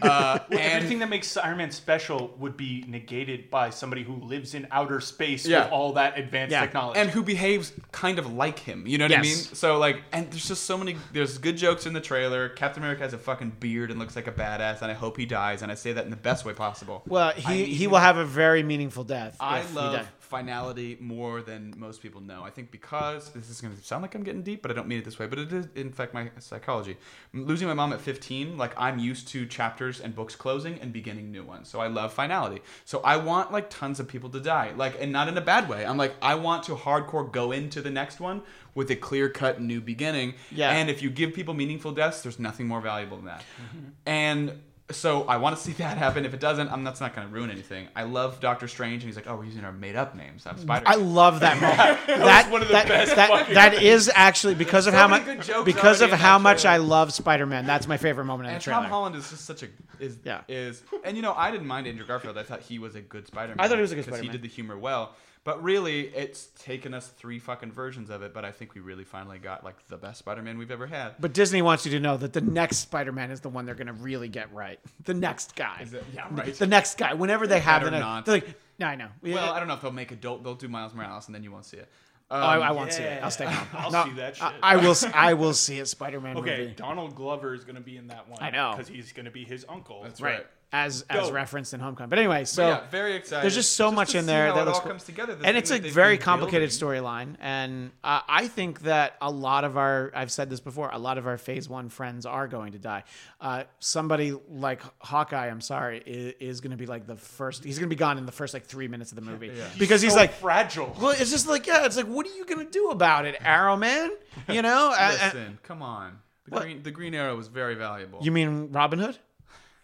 Uh, 0.01 0.39
and 0.51 0.59
Everything 0.59 0.99
that 0.99 1.09
makes 1.09 1.37
Iron 1.37 1.57
Man 1.57 1.71
special 1.71 2.33
would 2.37 2.57
be 2.57 2.83
negated 2.87 3.49
by 3.49 3.69
somebody 3.69 4.03
who 4.03 4.15
lives 4.15 4.53
in 4.53 4.67
outer 4.71 4.99
space 4.99 5.45
Yeah. 5.45 5.63
with 5.63 5.71
all 5.71 5.93
that 5.93 6.17
advanced 6.19 6.51
Yeah. 6.51 6.61
technology. 6.61 6.99
and 6.99 7.09
who 7.09 7.23
behaves 7.23 7.71
kind 7.91 8.19
of 8.19 8.33
like 8.33 8.59
him. 8.59 8.85
You 8.85 8.97
know 8.97 9.05
what 9.05 9.17
I 9.17 9.21
mean? 9.21 9.35
So 9.35 9.77
like, 9.77 10.01
and 10.11 10.29
there's 10.31 10.47
just 10.47 10.63
so 10.63 10.77
many. 10.77 10.97
There's 11.13 11.37
good 11.37 11.55
jokes 11.57 11.85
in 11.85 11.93
the 11.93 12.01
trailer. 12.01 12.49
Captain 12.49 12.83
America 12.83 13.03
has 13.03 13.13
a 13.13 13.17
fucking 13.17 13.51
beard 13.59 13.91
and 13.91 13.99
looks 13.99 14.15
like 14.15 14.27
a 14.27 14.31
badass, 14.31 14.81
and 14.81 14.91
I 14.91 14.93
hope 14.93 15.17
he 15.17 15.25
dies. 15.25 15.61
And 15.61 15.71
I 15.71 15.75
say 15.75 15.93
that 15.93 16.03
in 16.03 16.09
the 16.09 16.17
best 16.17 16.43
way 16.45 16.53
possible. 16.53 17.03
well, 17.07 17.31
he, 17.31 17.65
he 17.65 17.87
will 17.87 17.99
have 17.99 18.17
a 18.17 18.25
very 18.25 18.63
meaningful 18.63 19.03
death. 19.03 19.37
I 19.39 19.59
if 19.59 19.69
he 19.69 19.75
love 19.75 19.95
dies. 19.97 20.05
Finality 20.33 20.97
more 20.99 21.43
than 21.43 21.75
most 21.77 22.01
people 22.01 22.19
know. 22.19 22.41
I 22.43 22.49
think 22.49 22.71
because 22.71 23.29
this 23.33 23.51
is 23.51 23.61
going 23.61 23.77
to 23.77 23.83
sound 23.83 24.01
like 24.01 24.15
I'm 24.15 24.23
getting 24.23 24.41
deep, 24.41 24.63
but 24.63 24.71
I 24.71 24.73
don't 24.73 24.87
mean 24.87 24.97
it 24.97 25.05
this 25.05 25.19
way. 25.19 25.27
But 25.27 25.37
it 25.37 25.53
is, 25.53 25.67
in 25.75 25.91
fact, 25.91 26.11
my 26.11 26.31
psychology. 26.39 26.97
Losing 27.33 27.67
my 27.67 27.75
mom 27.75 27.93
at 27.93 28.01
15, 28.01 28.57
like 28.57 28.73
I'm 28.75 28.97
used 28.97 29.27
to 29.27 29.45
chapters 29.45 30.01
and 30.01 30.15
books 30.15 30.35
closing 30.35 30.79
and 30.79 30.91
beginning 30.91 31.31
new 31.31 31.43
ones. 31.43 31.69
So 31.69 31.79
I 31.79 31.85
love 31.85 32.13
finality. 32.13 32.63
So 32.83 33.01
I 33.01 33.17
want 33.17 33.51
like 33.51 33.69
tons 33.69 33.99
of 33.99 34.07
people 34.07 34.31
to 34.31 34.39
die, 34.39 34.73
like, 34.75 34.99
and 34.99 35.11
not 35.11 35.27
in 35.27 35.37
a 35.37 35.41
bad 35.41 35.69
way. 35.69 35.85
I'm 35.85 35.97
like, 35.97 36.15
I 36.19 36.33
want 36.33 36.63
to 36.63 36.73
hardcore 36.73 37.31
go 37.31 37.51
into 37.51 37.79
the 37.79 37.91
next 37.91 38.19
one 38.19 38.41
with 38.73 38.89
a 38.89 38.95
clear 38.95 39.29
cut 39.29 39.61
new 39.61 39.81
beginning. 39.81 40.33
Yeah. 40.51 40.71
And 40.71 40.89
if 40.89 41.03
you 41.03 41.11
give 41.11 41.35
people 41.35 41.53
meaningful 41.53 41.91
deaths, 41.91 42.23
there's 42.23 42.39
nothing 42.39 42.67
more 42.67 42.81
valuable 42.81 43.17
than 43.17 43.27
that. 43.27 43.43
Mm-hmm. 43.61 43.89
And 44.07 44.59
so 44.91 45.23
I 45.23 45.37
want 45.37 45.55
to 45.55 45.61
see 45.61 45.71
that 45.83 45.97
happen. 45.97 46.25
If 46.25 46.33
it 46.33 46.39
doesn't, 46.39 46.69
I'm 46.69 46.83
that's 46.83 47.01
not 47.01 47.15
going 47.15 47.27
to 47.27 47.33
ruin 47.33 47.49
anything. 47.49 47.87
I 47.95 48.03
love 48.03 48.39
Doctor 48.39 48.67
Strange, 48.67 49.03
and 49.03 49.03
he's 49.03 49.15
like, 49.15 49.27
"Oh, 49.27 49.35
we're 49.35 49.45
using 49.45 49.63
our 49.63 49.71
made-up 49.71 50.15
names. 50.15 50.45
I'm 50.45 50.55
mm. 50.55 50.61
Spider." 50.61 50.85
I 50.87 50.95
love 50.95 51.39
that 51.39 51.61
moment. 51.61 52.07
that, 52.07 52.51
one 52.51 52.61
of 52.61 52.67
the 52.67 52.73
that, 52.73 52.87
best 52.87 53.15
that, 53.15 53.49
that 53.53 53.81
is 53.81 54.11
actually 54.13 54.55
because 54.55 54.87
of 54.87 54.93
So 54.93 54.99
how 54.99 55.07
much 55.07 55.25
because 55.65 56.01
of 56.01 56.11
how 56.11 56.37
that 56.37 56.43
much 56.43 56.65
I 56.65 56.77
love 56.77 57.13
Spider-Man. 57.13 57.65
That's 57.65 57.87
my 57.87 57.97
favorite 57.97 58.25
moment 58.25 58.47
in 58.47 58.53
and 58.53 58.61
the 58.61 58.63
trailer. 58.63 58.81
Tom 58.81 58.89
Holland 58.89 59.15
is 59.15 59.29
just 59.29 59.45
such 59.45 59.63
a 59.63 59.67
is 59.99 60.17
Yeah. 60.23 60.41
is 60.47 60.83
and 61.03 61.15
you 61.15 61.23
know 61.23 61.33
I 61.33 61.51
didn't 61.51 61.67
mind 61.67 61.87
Andrew 61.87 62.05
Garfield. 62.05 62.37
I 62.37 62.43
thought 62.43 62.61
he 62.61 62.79
was 62.79 62.95
a 62.95 63.01
good 63.01 63.27
Spider-Man. 63.27 63.59
I 63.59 63.67
thought 63.67 63.77
he 63.77 63.81
was 63.81 63.91
a 63.91 63.95
good 63.95 64.05
Spider-Man. 64.05 64.23
He 64.23 64.31
did 64.31 64.41
the 64.41 64.47
humor 64.47 64.77
well. 64.77 65.15
But 65.45 65.61
really, 65.61 66.07
it's 66.07 66.47
taken 66.57 66.93
us 66.93 67.07
three 67.07 67.37
fucking 67.37 67.73
versions 67.73 68.09
of 68.09 68.21
it. 68.21 68.33
But 68.33 68.45
I 68.45 68.51
think 68.51 68.75
we 68.75 68.81
really 68.81 69.03
finally 69.03 69.39
got 69.39 69.63
like 69.63 69.75
the 69.89 69.97
best 69.97 70.19
Spider-Man 70.19 70.57
we've 70.57 70.71
ever 70.71 70.87
had. 70.87 71.15
But 71.19 71.33
Disney 71.33 71.61
wants 71.61 71.85
you 71.85 71.91
to 71.91 71.99
know 71.99 72.15
that 72.15 72.31
the 72.31 72.41
next 72.41 72.77
Spider-Man 72.77 73.29
is 73.29 73.41
the 73.41 73.49
one 73.49 73.65
they're 73.65 73.75
going 73.75 73.87
to 73.87 73.93
really 73.93 74.29
get 74.29 74.53
right. 74.53 74.72
The 75.05 75.13
next 75.13 75.55
guy. 75.55 75.85
It- 75.91 76.03
yeah, 76.13 76.27
right. 76.31 76.53
The 76.53 76.67
next 76.67 76.97
guy. 76.97 77.13
Whenever 77.13 77.47
they 77.47 77.59
have 77.59 77.81
better 77.81 77.85
the 77.85 77.91
next, 77.97 78.01
not. 78.05 78.25
they're 78.25 78.35
like, 78.35 78.55
no, 78.79 78.87
I 78.87 78.95
know. 78.95 79.07
Well, 79.21 79.51
I 79.53 79.59
don't 79.59 79.67
know 79.67 79.73
if 79.75 79.81
they'll 79.81 79.91
make 79.91 80.11
adult. 80.11 80.43
They'll 80.43 80.55
do 80.55 80.67
Miles 80.67 80.93
Morales, 80.93 81.27
and 81.27 81.35
then 81.35 81.43
you 81.43 81.51
won't 81.51 81.65
see 81.65 81.77
it. 81.77 81.89
Um, 82.31 82.41
Oh, 82.41 82.45
I, 82.45 82.57
I 82.57 82.71
won't 82.71 82.91
see 82.91 83.03
it. 83.03 83.21
I'll 83.21 83.29
stay 83.29 83.45
home. 83.45 83.67
I'll 83.73 83.91
No, 83.91 84.05
see 84.05 84.13
that 84.17 84.41
I, 84.41 84.51
shit. 84.51 84.59
I 84.63 84.75
will. 84.77 84.91
s- 84.91 85.03
I 85.13 85.33
will 85.35 85.53
see 85.65 85.79
it. 85.79 85.87
Spider-Man 85.87 86.37
Okay, 86.37 86.57
movie. 86.61 86.73
Donald 86.75 87.13
Glover 87.15 87.53
is 87.53 87.63
going 87.63 87.75
to 87.75 87.81
be 87.81 87.97
in 87.97 88.07
that 88.07 88.27
one. 88.29 88.41
I 88.41 88.49
know. 88.49 88.71
because 88.71 88.87
he's 88.87 89.11
going 89.11 89.25
to 89.25 89.31
be 89.31 89.43
his 89.43 89.65
uncle. 89.69 90.01
That's 90.03 90.19
Right. 90.21 90.35
right. 90.37 90.45
As 90.73 91.05
as 91.07 91.29
referenced 91.29 91.75
in 91.75 91.79
Homecoming. 91.79 92.09
But 92.09 92.17
anyway, 92.17 92.45
so 92.45 92.67
yeah, 92.67 92.89
very 92.89 93.13
excited. 93.15 93.43
there's 93.43 93.53
just 93.53 93.75
so 93.75 93.91
much 93.91 94.13
to 94.13 94.17
in 94.17 94.25
there 94.25 94.51
that 94.51 94.67
all 94.67 94.73
cool. 94.79 94.89
comes 94.89 95.03
together. 95.03 95.37
and 95.43 95.55
it's 95.55 95.69
a 95.69 95.77
very 95.79 96.17
complicated 96.17 96.69
storyline 96.69 97.35
and 97.39 97.91
uh, 98.03 98.21
i 98.27 98.47
think 98.47 98.81
that 98.81 99.15
a 99.21 99.29
lot 99.29 99.65
of 99.65 99.77
our 99.77 100.11
i've 100.15 100.31
said 100.31 100.49
this 100.49 100.59
before 100.59 100.89
a 100.91 100.97
lot 100.97 101.19
of 101.19 101.27
our 101.27 101.37
phase 101.37 101.69
one 101.69 101.89
friends 101.89 102.25
are 102.25 102.47
going 102.47 102.71
to 102.71 102.79
die 102.79 103.03
uh, 103.39 103.63
somebody 103.79 104.35
like 104.49 104.81
hawkeye 104.99 105.47
i'm 105.47 105.61
sorry 105.61 106.01
is, 106.07 106.33
is 106.39 106.61
going 106.61 106.71
to 106.71 106.77
be 106.77 106.87
like 106.87 107.05
the 107.05 107.15
first 107.15 107.63
he's 107.63 107.77
going 107.77 107.87
to 107.89 107.95
be 107.95 107.99
gone 107.99 108.17
in 108.17 108.25
the 108.25 108.31
first 108.31 108.53
like 108.55 108.65
three 108.65 108.87
minutes 108.87 109.11
of 109.11 109.15
the 109.15 109.21
movie 109.21 109.51
because 109.77 110.01
he's 110.01 110.13
so 110.13 110.17
like 110.17 110.33
fragile. 110.33 110.95
well 110.99 111.11
it's 111.11 111.29
just 111.29 111.47
like 111.47 111.67
yeah 111.67 111.85
it's 111.85 111.97
like 111.97 112.07
what 112.07 112.25
are 112.25 112.33
you 112.35 112.45
going 112.45 112.65
to 112.65 112.71
do 112.71 112.89
about 112.89 113.25
it 113.25 113.35
arrow 113.41 113.77
man 113.77 114.09
you 114.49 114.61
know 114.63 114.91
Listen, 114.99 115.59
come 115.63 115.81
on. 115.83 116.19
The 116.45 116.59
green, 116.59 116.83
the 116.83 116.91
green 116.91 117.13
arrow 117.13 117.35
was 117.37 117.47
very 117.47 117.75
valuable. 117.75 118.19
you 118.21 118.31
mean 118.31 118.71
Robin 118.71 118.99
Hood? 118.99 119.17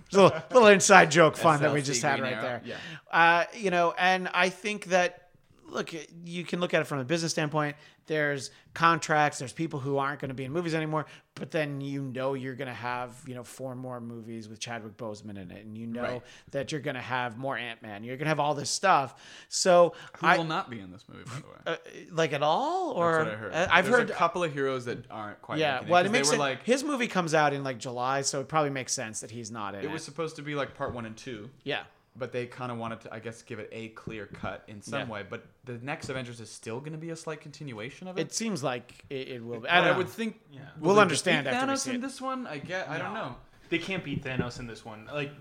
Little, 0.14 0.32
little 0.52 0.68
inside 0.70 1.12
joke 1.12 1.38
fun 1.38 1.62
that 1.62 1.74
we 1.74 1.82
just 1.82 2.02
had 2.02 2.20
right 2.20 2.42
there. 2.42 2.62
yeah. 2.66 2.78
Uh, 3.12 3.46
you 3.54 3.70
know, 3.70 3.94
and 3.98 4.28
I 4.34 4.50
think 4.50 4.86
that 4.86 5.29
look, 5.72 5.94
you 6.26 6.44
can 6.44 6.60
look 6.60 6.74
at 6.74 6.82
it 6.82 6.86
from 6.86 7.00
a 7.00 7.04
business 7.06 7.32
standpoint. 7.32 7.76
There's 8.08 8.50
contracts. 8.74 9.38
There's 9.38 9.54
people 9.54 9.80
who 9.80 9.98
aren't 9.98 10.20
going 10.20 10.30
to 10.30 10.36
be 10.36 10.44
in 10.44 10.52
movies 10.52 10.74
anymore. 10.74 11.06
But 11.36 11.52
then 11.52 11.80
you 11.80 12.02
know 12.02 12.34
you're 12.34 12.56
going 12.56 12.68
to 12.68 12.74
have 12.74 13.16
you 13.28 13.36
know 13.36 13.44
four 13.44 13.76
more 13.76 14.02
movies 14.02 14.50
with 14.50 14.60
Chadwick 14.60 14.98
Boseman 14.98 15.38
in 15.42 15.52
it, 15.52 15.64
and 15.66 15.78
you 15.78 15.86
know 15.88 16.02
Right. 16.02 16.22
that 16.52 16.72
you're 16.72 16.82
going 16.82 16.96
to 16.96 17.02
have 17.02 17.38
more 17.38 17.56
Ant 17.58 17.82
Man. 17.82 18.04
You're 18.04 18.18
going 18.18 18.26
to 18.26 18.30
have 18.30 18.40
all 18.40 18.56
this 18.56 18.70
stuff. 18.70 19.16
So 19.48 19.94
Who 20.20 20.28
I 20.28 20.38
will 20.38 20.44
not 20.44 20.70
be 20.70 20.80
in 20.80 20.92
this 20.92 21.06
movie, 21.08 21.24
by 21.26 21.36
the 21.36 21.48
way? 21.48 21.56
uh, 21.68 22.14
like 22.16 22.34
at 22.34 22.42
all, 22.44 22.92
or 22.92 23.12
That's 23.12 23.26
what 23.26 23.34
I 23.34 23.38
heard. 23.38 23.54
Uh, 23.54 23.68
I've 23.72 23.86
There's 23.86 23.98
heard 24.00 24.10
a 24.10 24.14
couple 24.14 24.44
of 24.44 24.52
heroes 24.54 24.86
that 24.86 25.06
aren't 25.12 25.42
quite. 25.42 25.60
Yeah, 25.60 25.82
well, 25.88 26.04
it, 26.06 26.10
makes 26.12 26.30
they 26.30 26.38
were 26.38 26.44
sense. 26.44 26.58
like 26.60 26.64
His 26.64 26.84
movie 26.84 27.08
comes 27.08 27.34
out 27.34 27.54
in 27.54 27.64
like 27.64 27.78
July, 27.78 28.22
so 28.22 28.42
it 28.42 28.48
probably 28.48 28.72
makes 28.72 28.92
sense 28.92 29.22
that 29.22 29.32
he's 29.32 29.52
not 29.52 29.76
in 29.76 29.82
it. 29.82 29.86
it 29.86 29.92
was 29.92 30.04
supposed 30.04 30.36
to 30.38 30.42
be 30.42 30.56
like 30.56 30.74
part 30.76 30.94
one 30.94 31.06
and 31.06 31.16
two, 31.16 31.50
yeah. 31.64 31.84
But 32.20 32.32
they 32.32 32.46
kind 32.46 32.72
of 32.72 32.78
wanted 32.78 33.02
to, 33.02 33.14
I 33.14 33.20
guess, 33.20 33.42
give 33.42 33.58
it 33.60 33.70
a 33.72 33.88
clear 33.90 34.28
cut 34.28 34.64
in 34.68 34.82
some 34.82 35.00
Yeah. 35.00 35.08
way. 35.08 35.24
But 35.28 35.46
the 35.66 35.80
next 35.82 36.10
Avengers 36.10 36.40
is 36.40 36.50
still 36.50 36.80
going 36.80 36.92
to 36.92 36.98
be 36.98 37.10
a 37.12 37.16
slight 37.16 37.42
continuation 37.42 38.08
of 38.08 38.18
it. 38.20 38.22
It 38.22 38.34
seems 38.34 38.62
like 38.64 39.06
it, 39.10 39.30
it 39.30 39.44
will. 39.44 39.56
Be. 39.56 39.60
But 39.62 39.72
I, 39.72 39.90
I 39.90 39.98
would 39.98 40.10
think. 40.10 40.40
Yeah. 40.52 40.60
will 40.80 40.90
We'll 40.90 41.00
understand 41.00 41.46
defeat 41.46 41.56
after 41.56 41.68
we 41.68 41.74
Thanos 41.74 41.78
see 41.80 41.90
in 41.92 41.96
it. 41.96 42.02
this 42.02 42.22
one. 42.22 42.46
I 42.46 42.58
get. 42.60 42.90
I 42.90 42.98
don't 42.98 43.14
know. 43.14 43.36
They 43.70 43.78
can't 43.80 44.04
beat 44.04 44.24
Thanos 44.24 44.60
in 44.60 44.68
this 44.68 44.84
one. 44.84 45.08
Like, 45.14 45.32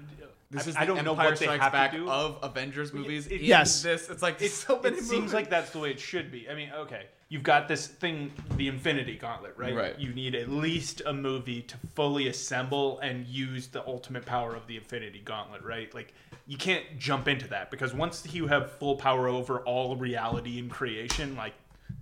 This 0.51 0.67
I, 0.67 0.71
is 0.71 0.77
I 0.77 0.81
the 0.81 0.95
don't 0.95 1.05
know 1.05 1.11
Empire 1.13 1.31
what 1.31 1.39
they 1.39 1.47
have 1.47 1.73
Back 1.73 1.91
to 1.93 1.99
do. 1.99 2.09
of 2.11 2.39
Avengers 2.43 2.93
movies. 2.95 3.27
it- 3.27 3.41
in 3.41 3.45
Yes. 3.45 3.83
this 3.83 4.09
it's 4.09 4.23
like 4.23 4.41
It, 4.41 4.51
so 4.51 4.81
many 4.81 4.97
it 4.97 5.05
seems 5.05 5.35
like 5.35 5.51
that's 5.51 5.71
the 5.71 5.79
way 5.79 5.91
it 5.91 6.01
should 6.01 6.31
be. 6.33 6.49
I 6.49 6.55
mean, 6.55 6.71
okay, 6.75 7.07
you've 7.29 7.43
got 7.43 7.69
this 7.69 7.87
thing, 7.87 8.33
the 8.57 8.69
Infinity 8.69 9.17
Gauntlet, 9.17 9.55
right? 9.59 9.75
Right. 9.75 9.99
You 9.99 10.15
need 10.15 10.35
at 10.35 10.49
least 10.49 11.03
a 11.05 11.13
movie 11.13 11.61
to 11.63 11.77
fully 11.95 12.29
assemble 12.29 12.99
and 13.01 13.27
use 13.27 13.67
the 13.67 13.87
ultimate 13.87 14.25
power 14.25 14.55
of 14.55 14.67
the 14.67 14.77
Infinity 14.79 15.21
Gauntlet, 15.23 15.63
right? 15.63 15.93
Like, 15.95 16.15
you 16.47 16.57
can't 16.57 16.99
jump 16.99 17.29
into 17.29 17.47
that 17.49 17.71
because 17.71 17.93
once 17.93 18.27
you 18.33 18.47
have 18.47 18.73
full 18.73 18.97
power 18.97 19.29
over 19.29 19.59
all 19.61 19.97
reality 19.97 20.59
and 20.59 20.71
creation, 20.71 21.37
like, 21.37 21.53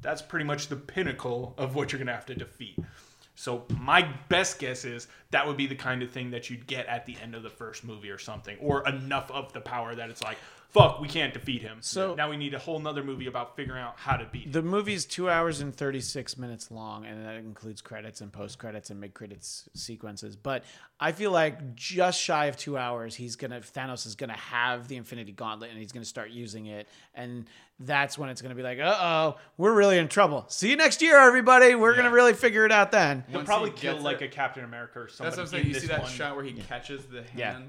that's 0.03 0.23
pretty 0.23 0.45
much 0.45 0.69
the 0.69 0.77
pinnacle 0.77 1.53
of 1.59 1.75
what 1.75 1.91
you're 1.91 1.99
gonna 1.99 2.13
have 2.15 2.27
to 2.27 2.35
defeat. 2.37 2.79
So 3.37 3.65
my 3.79 4.03
best 4.29 4.59
guess 4.59 4.85
is 4.85 5.07
that 5.31 5.47
would 5.47 5.57
be 5.57 5.67
the 5.67 5.77
kind 5.77 6.03
of 6.03 6.11
thing 6.11 6.31
that 6.31 6.51
you'd 6.51 6.67
get 6.67 6.87
at 6.87 7.07
the 7.07 7.17
end 7.23 7.35
of 7.35 7.43
the 7.43 7.51
first 7.51 7.85
movie 7.85 8.11
or 8.11 8.19
something, 8.19 8.57
or 8.59 8.87
enough 8.89 9.31
of 9.31 9.53
the 9.53 9.61
power 9.61 9.95
that 9.95 10.11
it's 10.11 10.23
like, 10.23 10.39
fuck, 10.71 11.01
we 11.01 11.09
can't 11.09 11.33
defeat 11.33 11.63
him. 11.63 11.79
So- 11.81 12.15
now 12.15 12.29
we 12.31 12.37
need 12.37 12.55
a 12.55 12.59
whole 12.59 12.79
nother 12.79 13.03
movie 13.03 13.27
about 13.27 13.57
figuring 13.57 13.81
out 13.83 13.95
how 13.97 14.17
to 14.17 14.25
beat 14.27 14.47
him. 14.47 14.53
the 14.53 14.63
movie's 14.63 15.05
two 15.05 15.29
hours 15.31 15.61
and 15.61 15.75
thirty 15.75 16.01
six 16.01 16.37
minutes 16.37 16.71
long, 16.71 17.07
and 17.07 17.25
that 17.25 17.37
includes 17.37 17.81
credits 17.81 18.21
and 18.21 18.33
post 18.33 18.59
credits 18.59 18.91
and 18.91 19.01
mid 19.01 19.15
credits 19.15 19.69
sequences. 19.75 20.37
But 20.37 20.65
I 21.01 21.13
feel 21.13 21.31
like 21.31 21.75
just 21.75 22.21
shy 22.21 22.47
of 22.47 22.57
two 22.57 22.77
hours, 22.79 23.15
he's 23.15 23.37
gonna 23.37 23.61
Thanos 23.61 24.07
is 24.07 24.15
gonna 24.15 24.33
have 24.37 24.89
the 24.89 24.97
Infinity 24.97 25.33
Gauntlet, 25.33 25.71
and 25.71 25.79
he's 25.79 25.93
gonna 25.93 26.05
start 26.05 26.31
using 26.31 26.67
it, 26.67 26.89
and 27.15 27.47
that's 27.79 28.17
when 28.17 28.31
it's 28.31 28.41
gonna 28.41 28.55
be 28.55 28.63
like, 28.63 28.79
uh 28.79 28.97
oh, 28.99 29.37
we're 29.59 29.75
really 29.75 29.99
in 29.99 30.09
trouble. 30.09 30.47
See 30.49 30.71
you 30.71 30.77
next 30.77 31.03
year, 31.03 31.19
everybody. 31.19 31.75
We're 31.75 31.95
gonna 31.95 32.11
really 32.11 32.33
figure 32.33 32.65
it 32.65 32.73
out 32.73 32.91
then. 32.93 33.25
He'll 33.29 33.39
Once 33.41 33.47
probably 33.47 33.71
he 33.71 33.77
kill 33.77 33.99
like 34.01 34.23
it- 34.23 34.27
a 34.27 34.29
Captain 34.29 34.65
America 34.65 35.01
or 35.01 35.09
something. 35.09 35.25
That's 35.27 35.37
what 35.37 35.43
I'm 35.43 35.49
saying. 35.65 35.67
You 35.67 35.81
see 35.81 35.87
that 35.89 36.03
one. 36.03 36.11
shot 36.11 36.35
where 36.37 36.45
he 36.45 36.53
catches 36.55 37.05
the 37.07 37.23
hand. 37.23 37.29
Yeah, 37.37 37.61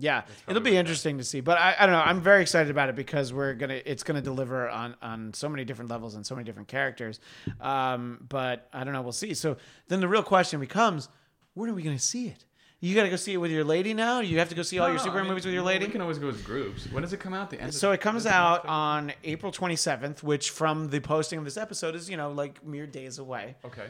probably 0.00 0.50
it'll 0.50 0.62
be 0.62 0.76
interesting 0.76 1.18
to 1.18 1.24
see. 1.24 1.40
But 1.40 1.58
I, 1.58 1.76
I 1.78 1.86
don't 1.86 1.94
know. 1.94 2.02
I'm 2.02 2.20
very 2.20 2.42
excited 2.42 2.70
about 2.70 2.88
it 2.88 2.96
because 2.96 3.32
we're 3.32 3.54
gonna 3.54 3.80
it's 3.84 4.02
gonna 4.02 4.22
deliver 4.22 4.68
on 4.68 4.96
on 5.02 5.32
so 5.34 5.48
many 5.48 5.64
different 5.64 5.90
levels 5.90 6.14
and 6.14 6.26
so 6.26 6.34
many 6.34 6.44
different 6.44 6.68
characters. 6.68 7.20
Um, 7.60 8.24
but 8.28 8.68
I 8.72 8.84
don't 8.84 8.92
know. 8.92 9.02
We'll 9.02 9.12
see. 9.12 9.34
So 9.34 9.56
then 9.88 10.00
the 10.00 10.08
real 10.08 10.22
question 10.22 10.60
becomes, 10.60 11.08
when 11.54 11.68
are 11.70 11.74
we 11.74 11.82
gonna 11.82 11.98
see 11.98 12.28
it? 12.28 12.44
You 12.82 12.94
got 12.94 13.02
to 13.02 13.10
go 13.10 13.16
see 13.16 13.34
it 13.34 13.36
with 13.36 13.50
your 13.50 13.62
lady 13.62 13.92
now. 13.92 14.20
You 14.20 14.38
have 14.38 14.48
to 14.48 14.54
go 14.54 14.62
see 14.62 14.78
all 14.78 14.86
No, 14.86 14.94
your 14.94 14.98
Superman 15.00 15.18
I 15.18 15.22
mean, 15.24 15.30
movies 15.32 15.44
with 15.44 15.52
your 15.52 15.62
lady. 15.62 15.84
We 15.84 15.92
can 15.92 16.00
always 16.00 16.18
go 16.18 16.28
as 16.28 16.40
groups. 16.40 16.90
When 16.90 17.02
does 17.02 17.12
it 17.12 17.20
come 17.20 17.34
out? 17.34 17.50
The 17.50 17.60
end. 17.60 17.74
So 17.74 17.92
it 17.92 18.00
comes 18.00 18.24
out 18.24 18.64
on 18.64 19.12
April 19.22 19.52
27th, 19.52 20.22
which 20.22 20.48
from 20.48 20.88
the 20.88 20.98
posting 20.98 21.38
of 21.38 21.44
this 21.44 21.58
episode 21.58 21.94
is 21.94 22.08
you 22.08 22.16
know 22.16 22.32
like 22.32 22.64
mere 22.64 22.86
days 22.86 23.18
away? 23.18 23.56
Okay. 23.66 23.84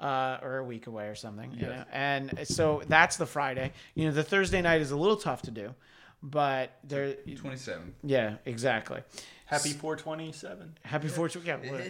Uh, 0.00 0.38
or 0.42 0.58
a 0.58 0.64
week 0.64 0.86
away 0.86 1.06
or 1.08 1.14
something. 1.14 1.52
You 1.52 1.66
know? 1.66 1.84
And 1.92 2.38
so 2.44 2.82
that's 2.88 3.16
the 3.16 3.26
Friday. 3.26 3.72
You 3.94 4.06
know, 4.06 4.12
the 4.12 4.22
Thursday 4.24 4.60
night 4.62 4.80
is 4.80 4.90
a 4.90 4.96
little 4.96 5.16
tough 5.16 5.42
to 5.42 5.50
do, 5.50 5.74
but 6.22 6.78
there. 6.84 7.14
27. 7.14 7.94
Yeah, 8.02 8.36
exactly. 8.44 9.00
Happy 9.46 9.70
427. 9.70 10.74
Happy 10.82 11.06
fortune. 11.08 11.42
Yeah. 11.44 11.56
what- 11.58 11.80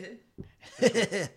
Twenty 0.79 1.31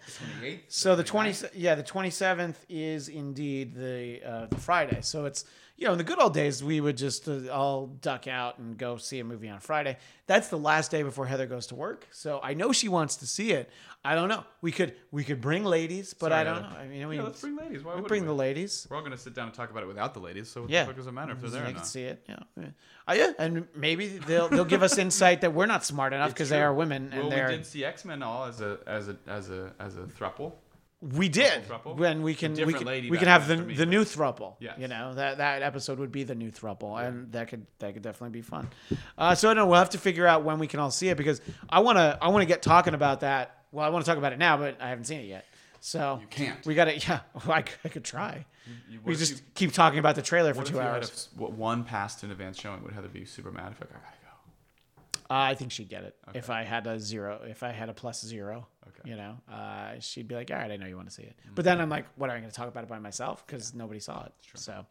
eighth. 0.44 0.64
So 0.68 0.96
the 0.98 1.04
twenty, 1.04 1.34
yeah, 1.56 1.76
the 1.76 1.84
twenty 1.84 2.10
seventh 2.10 2.66
is 2.68 3.08
indeed 3.08 3.74
the 3.74 4.22
uh, 4.26 4.46
the 4.48 4.58
Friday. 4.58 5.00
So 5.02 5.24
it's 5.26 5.46
you 5.80 5.86
know 5.88 5.94
in 5.94 5.98
the 5.98 6.04
good 6.04 6.20
old 6.20 6.34
days 6.34 6.62
we 6.64 6.82
would 6.82 6.98
just 6.98 7.28
uh, 7.28 7.48
all 7.52 7.88
duck 7.88 8.28
out 8.28 8.60
and 8.60 8.78
go 8.78 8.98
see 8.98 9.20
a 9.20 9.24
movie 9.24 9.48
on 9.50 9.60
Friday. 9.62 9.98
That's 10.28 10.50
the 10.50 10.58
last 10.58 10.92
day 10.92 11.04
before 11.04 11.26
Heather 11.26 11.46
goes 11.48 11.68
to 11.68 11.76
work. 11.76 12.06
So 12.12 12.40
I 12.44 12.54
know 12.54 12.72
she 12.74 12.90
wants 12.90 13.16
to 13.18 13.28
see 13.28 13.52
it. 13.54 13.70
I 14.04 14.14
don't 14.16 14.28
know. 14.30 14.44
We 14.62 14.72
could 14.72 14.94
we 15.12 15.24
could 15.24 15.40
bring 15.42 15.64
ladies, 15.64 16.14
but 16.14 16.32
I 16.34 16.44
don't 16.44 16.62
know. 16.62 16.70
I 16.78 16.88
mean, 16.88 17.08
we 17.08 17.16
Yeah, 17.16 17.24
let's 17.24 17.40
bring 17.42 17.56
ladies. 17.56 17.84
Why 17.84 17.96
we 17.96 18.02
bring 18.02 18.24
we? 18.24 18.28
the 18.28 18.34
ladies. 18.34 18.88
We're 18.90 18.98
all 18.98 19.04
gonna 19.04 19.18
sit 19.18 19.34
down 19.34 19.46
and 19.48 19.54
talk 19.54 19.72
about 19.72 19.84
it 19.84 19.88
without 19.88 20.14
the 20.14 20.20
ladies. 20.20 20.50
So 20.50 20.62
what 20.62 20.70
Yeah. 20.70 20.82
the 20.84 20.88
fuck 20.88 20.98
does 20.98 21.08
it 21.08 21.12
matter 21.14 21.32
if 21.32 21.42
they're 21.42 21.50
there 21.50 21.66
They 21.66 21.74
can 21.74 21.84
see 21.84 22.04
it. 22.04 22.26
Yeah. 22.28 22.66
Oh, 23.08 23.14
yeah, 23.14 23.32
and 23.40 23.68
maybe 23.74 24.08
they'll 24.08 24.50
they'll 24.50 24.66
give 24.66 24.84
us 24.84 24.98
insight 24.98 25.42
that 25.42 25.54
we're 25.54 25.66
not 25.66 25.84
smart 25.86 26.14
enough 26.14 26.30
because 26.32 26.50
they 26.50 26.62
are 26.62 26.74
women 26.74 27.10
and 27.12 27.22
Well, 27.22 27.30
they're 27.30 27.48
we 27.50 27.56
did 27.56 27.66
see 27.66 27.84
X 27.86 28.06
Men 28.06 28.22
all 28.22 28.46
as 28.46 28.60
a 28.62 28.80
as 28.86 29.08
a 29.08 29.18
as 29.28 29.50
a 29.50 29.74
as 29.80 29.96
a 29.96 30.02
thruple. 30.02 30.54
We 31.02 31.30
did. 31.30 31.66
throuple? 31.66 31.96
When 31.96 32.24
we 32.24 32.36
can, 32.36 32.54
we 32.54 32.74
can, 32.74 32.86
lady 32.86 33.10
we 33.10 33.18
can 33.18 33.30
have 33.30 33.48
the 33.48 33.56
me, 33.58 33.74
the 33.74 33.86
but- 33.86 33.90
new 33.90 34.04
thruple. 34.04 34.56
Yes. 34.60 34.76
You 34.78 34.90
know 34.90 35.14
that 35.14 35.38
that 35.38 35.62
episode 35.62 35.98
would 36.00 36.12
be 36.12 36.24
the 36.24 36.36
new 36.36 36.52
thruple, 36.52 37.02
and 37.02 37.32
that 37.32 37.48
could 37.48 37.66
that 37.80 37.94
could 37.94 38.04
definitely 38.04 38.32
be 38.38 38.42
fun. 38.42 38.70
Uh, 39.18 39.34
so 39.34 39.50
I 39.50 39.54
don't 39.54 39.64
know. 39.64 39.68
We'll 39.70 39.80
have 39.80 39.92
to 39.92 39.98
figure 39.98 40.28
out 40.28 40.44
when 40.44 40.60
we 40.60 40.68
can 40.68 40.82
all 40.82 40.92
see 40.92 41.08
it 41.08 41.16
because 41.16 41.40
I 41.70 41.80
want 41.80 41.98
to 41.98 42.18
I 42.22 42.28
want 42.28 42.42
to 42.42 42.46
get 42.48 42.62
talking 42.62 42.94
about 42.96 43.22
that. 43.22 43.64
Well, 43.72 43.86
I 43.86 43.90
want 43.90 44.04
to 44.04 44.12
talk 44.12 44.18
about 44.18 44.34
it 44.34 44.40
now, 44.40 44.58
but 44.58 44.76
I 44.82 44.90
haven't 44.90 45.06
seen 45.06 45.22
it 45.22 45.28
yet. 45.28 45.46
So 45.80 46.18
You 46.22 46.28
can't. 46.28 46.66
We 46.66 46.76
got 46.76 46.86
to. 46.86 46.98
Yeah, 47.08 47.22
well, 47.34 47.52
I, 47.54 47.62
could- 47.62 47.80
I 47.86 47.88
could 47.88 48.04
try. 48.04 48.46
You- 48.90 48.98
what 49.00 49.06
We 49.12 49.16
just 49.16 49.32
you- 49.38 49.40
keep 49.56 49.72
talking 49.72 50.00
about 50.00 50.16
the 50.16 50.22
trailer 50.22 50.54
for 50.54 50.58
What 50.60 50.68
if 50.68 50.72
two 50.74 50.80
you 50.80 50.82
had 50.84 50.96
hours. 50.96 51.10
a 51.10 51.14
s- 51.14 51.30
w- 51.38 51.54
one 51.56 51.86
past 51.86 52.24
an 52.24 52.32
advance 52.32 52.60
showing? 52.60 52.84
Would 52.84 52.92
Heather 52.92 53.08
be 53.08 53.24
super 53.24 53.52
mad 53.54 53.72
if 53.72 53.78
I 53.82 53.86
gotta 53.86 53.94
go? 53.94 54.00
Uh, 54.00 54.19
I 55.30 55.54
think 55.54 55.72
she'd 55.72 55.90
get 55.90 56.04
it 56.04 56.16
if 56.34 56.50
I 56.50 56.64
had 56.64 56.88
a 56.88 57.00
zero. 57.00 57.42
If 57.48 57.62
I 57.62 57.72
had 57.72 57.88
a 57.90 57.94
plus 57.94 58.26
zero, 58.26 58.68
Okay. 58.88 59.12
you 59.12 59.16
know, 59.16 59.38
uh, 59.52 60.00
she'd 60.00 60.28
be 60.28 60.34
like, 60.36 60.50
"All 60.50 60.58
right, 60.58 60.72
I 60.72 60.78
know 60.78 60.88
you 60.88 60.96
want 60.96 61.08
to 61.08 61.14
see 61.14 61.22
it." 61.24 61.36
But 61.54 61.66
then 61.66 61.80
I'm 61.80 61.90
like, 61.90 62.06
"What 62.16 62.30
am 62.32 62.36
I 62.36 62.40
going 62.40 62.50
to 62.50 62.56
talk 62.56 62.68
about 62.68 62.84
it 62.84 62.90
by 62.90 62.98
myself?" 63.00 63.46
Because 63.46 63.74
nobody 63.76 64.00
saw 64.00 64.26
it. 64.26 64.34
So 64.56 64.86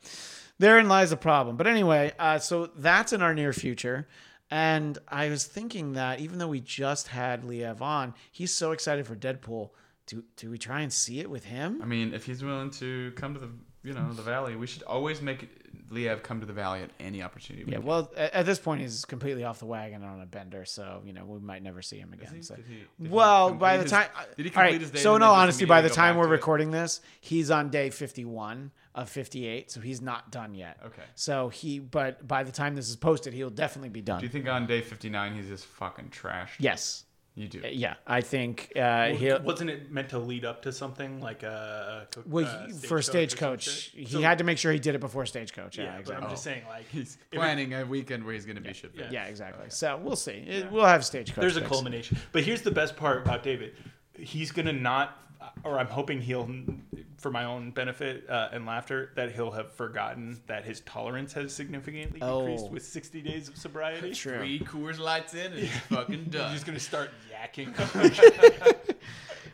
therein 0.59 0.89
lies 0.89 1.11
the 1.11 1.17
problem. 1.17 1.57
But 1.57 1.67
anyway, 1.67 2.13
uh, 2.19 2.39
so 2.39 2.67
that's 2.77 3.13
in 3.13 3.21
our 3.23 3.35
near 3.35 3.53
future. 3.53 4.07
And 4.51 4.97
I 5.09 5.29
was 5.29 5.45
thinking 5.45 5.93
that 5.95 6.21
even 6.21 6.39
though 6.39 6.49
we 6.49 6.61
just 6.61 7.09
had 7.09 7.43
Liev 7.43 7.81
on, 7.83 8.15
he's 8.33 8.55
so 8.55 8.73
excited 8.73 9.07
for 9.07 9.15
Deadpool. 9.17 9.71
Do 10.07 10.25
do 10.37 10.51
we 10.51 10.57
try 10.57 10.81
and 10.83 10.93
see 10.93 11.19
it 11.21 11.29
with 11.29 11.45
him? 11.45 11.83
I 11.83 11.85
mean, 11.87 12.15
if 12.15 12.25
he's 12.25 12.43
willing 12.43 12.71
to 12.73 13.13
come 13.17 13.35
to 13.35 13.41
the 13.41 13.51
you 13.83 13.93
know 13.93 14.13
the 14.13 14.23
valley, 14.23 14.57
we 14.57 14.67
should 14.67 14.85
always 14.85 15.21
make 15.21 15.58
Liev 15.91 16.23
come 16.23 16.41
to 16.41 16.47
the 16.47 16.53
valley 16.53 16.83
at 16.83 16.91
any 17.01 17.23
opportunity. 17.23 17.65
we 17.65 17.73
Yeah, 17.73 17.79
get. 17.79 17.85
well, 17.87 18.11
at, 18.17 18.45
this 18.47 18.59
point, 18.59 18.81
he's 18.83 19.05
completely 19.05 19.45
off 19.45 19.59
the 19.59 19.67
wagon 19.67 20.03
on 20.05 20.21
a 20.21 20.27
bender, 20.27 20.65
so 20.65 21.03
you 21.05 21.13
know 21.13 21.25
we 21.25 21.39
might 21.41 21.63
never 21.63 21.81
see 21.83 21.97
him 21.99 22.13
again. 22.13 22.33
he? 22.37 22.43
So. 22.43 22.57
Did 22.57 22.65
he- 22.67 22.85
did 23.03 23.11
well, 23.11 23.53
by 23.55 23.77
the 23.79 23.85
complete 23.85 23.91
time, 23.97 24.09
his- 24.27 24.37
did 24.37 24.47
he 24.47 24.53
all 24.55 24.63
right, 24.63 24.69
complete 24.71 24.81
his 24.83 24.91
day 24.91 24.99
so 25.01 25.17
in 25.17 25.23
all 25.23 25.35
honesty, 25.35 25.65
by 25.65 25.81
the 25.81 25.89
time 25.91 26.17
we're 26.17 26.25
to 26.25 26.31
it? 26.31 26.33
recording 26.37 26.71
this, 26.71 27.01
he's 27.21 27.51
on 27.51 27.71
day 27.71 27.91
fifty-one 27.91 28.71
of 28.95 29.09
fifty-eight, 29.09 29.71
so 29.71 29.81
he's 29.81 30.01
not 30.01 30.31
done 30.33 30.55
yet. 30.55 30.79
Okay. 30.85 31.03
So 31.15 31.49
he, 31.49 31.79
but 31.79 32.27
by 32.27 32.43
the 32.43 32.53
time 32.53 32.75
this 32.75 32.89
is 32.91 32.97
posted, 32.97 33.33
he'll 33.33 33.49
definitely 33.51 33.91
be 33.91 34.03
done. 34.03 34.19
Do 34.21 34.27
you 34.27 34.33
think 34.33 34.49
on 34.49 34.67
day 34.67 34.81
59 34.81 35.35
he's 35.37 35.49
just 35.49 35.67
fucking 35.67 36.11
trashed? 36.11 36.57
yes. 36.59 37.05
You 37.39 37.47
do. 37.49 37.63
Yeah, 37.71 37.95
I 38.07 38.21
think 38.21 38.73
uh, 38.75 39.11
he'll. 39.11 39.41
Wasn't 39.41 39.71
it 39.71 39.93
meant 39.93 40.09
to 40.11 40.19
lead 40.19 40.45
up 40.45 40.63
to 40.63 40.73
something 40.73 41.21
like 41.21 41.45
a, 41.45 42.09
a 42.17 42.21
Well, 42.29 42.47
uh, 42.47 42.67
he- 42.67 42.73
for 42.73 43.01
Stagecoach, 43.01 43.91
he 43.95 44.05
So- 44.07 44.21
had 44.21 44.39
to 44.39 44.45
make 44.45 44.59
sure 44.59 44.73
he 44.73 44.81
did 44.81 44.97
it 44.97 44.99
before 45.01 45.25
Stagecoach. 45.25 45.79
Yeah, 45.79 45.85
Yeah, 45.85 45.91
but 45.93 46.01
exactly. 46.01 46.25
I'm 46.25 46.31
just 46.33 46.43
saying, 46.43 46.63
like, 46.69 46.89
He's 46.89 47.15
if 47.15 47.21
it- 47.33 47.37
planning 47.37 47.75
a 47.75 47.85
weekend 47.87 48.25
where 48.25 48.35
he's 48.35 48.45
going 48.45 48.57
to 48.57 48.63
be 48.63 48.73
shit 48.73 48.91
yeah. 48.97 49.09
yeah, 49.11 49.25
exactly. 49.27 49.67
So 49.71 49.97
we'll 50.03 50.17
see. 50.17 50.33
It- 50.33 50.73
We'll 50.73 50.85
have 50.87 51.05
Stagecoach. 51.05 51.41
there's 51.41 51.57
a 51.57 51.61
culmination. 51.63 52.19
But 52.33 52.43
here's 52.43 52.63
the 52.63 52.71
best 52.73 52.97
part 52.97 53.23
about 53.25 53.43
David. 53.45 53.75
He's 54.19 54.51
gonna 54.51 54.73
not, 54.73 55.17
or 55.65 55.79
I'm 55.79 55.87
hoping 55.89 56.21
he'll, 56.21 56.49
for 57.17 57.31
my 57.31 57.45
own 57.45 57.71
benefit 57.71 58.29
uh, 58.29 58.49
and 58.53 58.65
laughter, 58.67 59.11
that 59.17 59.33
he'll 59.33 59.51
have 59.53 59.73
forgotten 59.73 60.41
that 60.47 60.65
his 60.65 60.81
tolerance 60.81 61.33
has 61.35 61.53
significantly 61.55 62.21
Oh. 62.23 62.41
decreased 62.47 62.71
with 62.71 62.85
60 62.85 63.23
days 63.23 63.49
of 63.49 63.57
sobriety. 63.57 64.13
True. 64.15 64.39
Three 64.39 64.61
Coors 64.61 64.99
Lights 64.99 65.35
in 65.35 65.53
and 65.53 65.59
he's 65.61 65.77
fucking 65.91 66.25
done. 66.31 66.53
He's 66.53 66.65
gonna 66.65 66.79
start 66.81 67.11
yakking. 67.33 67.75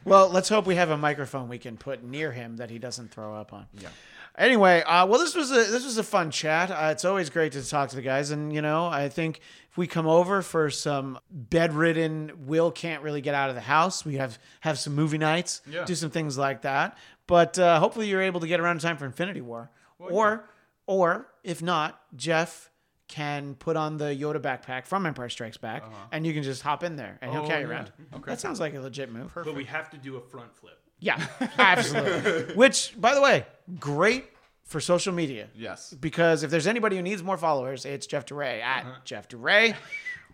Well, 0.06 0.28
let's 0.28 0.50
hope 0.50 0.66
we 0.66 0.74
have 0.74 0.90
a 0.90 0.98
microphone 0.98 1.48
we 1.48 1.56
can 1.56 1.78
put 1.78 2.04
near 2.04 2.30
him 2.30 2.58
that 2.58 2.68
he 2.68 2.78
doesn't 2.78 3.10
throw 3.10 3.34
up 3.34 3.54
on. 3.54 3.64
Yeah. 3.80 3.88
Anyway, 4.36 4.82
uh, 4.82 5.06
well, 5.06 5.20
this 5.20 5.34
was 5.36 5.50
a 5.52 5.54
this 5.70 5.84
was 5.84 5.96
a 5.96 6.02
fun 6.02 6.30
chat. 6.30 6.70
Uh, 6.70 6.88
it's 6.90 7.04
always 7.04 7.30
great 7.30 7.52
to 7.52 7.68
talk 7.68 7.90
to 7.90 7.96
the 7.96 8.02
guys, 8.02 8.30
and 8.32 8.52
you 8.52 8.60
know, 8.62 8.86
I 8.86 9.08
think 9.08 9.40
if 9.70 9.76
we 9.78 9.86
come 9.86 10.06
over 10.08 10.42
for 10.42 10.70
some 10.70 11.18
bedridden, 11.30 12.32
Will 12.46 12.72
can't 12.72 13.02
really 13.02 13.20
get 13.20 13.34
out 13.36 13.48
of 13.48 13.54
the 13.54 13.60
house. 13.60 14.04
We 14.04 14.16
have 14.16 14.38
have 14.60 14.78
some 14.78 14.94
movie 14.96 15.18
nights, 15.18 15.62
Yeah. 15.68 15.84
do 15.84 15.94
some 15.94 16.10
things 16.10 16.36
like 16.36 16.62
that. 16.62 16.98
But 17.28 17.58
uh, 17.60 17.78
hopefully, 17.78 18.08
you're 18.08 18.22
able 18.22 18.40
to 18.40 18.48
get 18.48 18.58
around 18.58 18.76
in 18.76 18.80
time 18.80 18.96
for 18.96 19.06
Infinity 19.06 19.40
War, 19.40 19.70
or 20.00 20.48
or 20.86 21.28
if 21.44 21.62
not, 21.62 22.00
Jeff 22.16 22.70
can 23.06 23.54
put 23.54 23.76
on 23.76 23.98
the 23.98 24.06
Yoda 24.06 24.40
backpack 24.40 24.86
from 24.86 25.06
Empire 25.06 25.28
Strikes 25.28 25.58
Back, 25.58 25.84
and 26.10 26.26
you 26.26 26.34
can 26.34 26.42
just 26.42 26.62
hop 26.62 26.82
in 26.82 26.96
there, 26.96 27.18
and 27.22 27.30
he'll 27.30 27.42
Oh, 27.42 27.46
carry 27.46 27.62
you 27.62 27.68
yeah. 27.68 27.74
around. 27.74 27.92
Okay. 28.14 28.22
That 28.26 28.40
sounds 28.40 28.58
like 28.58 28.74
a 28.74 28.80
legit 28.80 29.12
move. 29.12 29.30
but 29.34 29.54
we 29.54 29.64
have 29.66 29.90
to 29.90 29.96
do 29.98 30.16
a 30.16 30.20
front 30.20 30.56
flip. 30.56 30.80
Yeah, 31.04 31.22
absolutely. 31.58 32.54
Which, 32.56 32.98
by 32.98 33.14
the 33.14 33.20
way, 33.20 33.44
great 33.78 34.24
for 34.64 34.80
social 34.80 35.12
media. 35.12 35.48
Yes. 35.54 35.92
Because 35.92 36.42
if 36.42 36.50
there's 36.50 36.66
anybody 36.66 36.96
who 36.96 37.02
needs 37.02 37.22
more 37.22 37.36
followers, 37.36 37.84
it's 37.84 38.06
Jeff 38.06 38.24
DeRay 38.24 38.62
at 38.62 38.84
uh-huh. 38.84 38.94
Jeff 39.04 39.28
DeRay, 39.28 39.74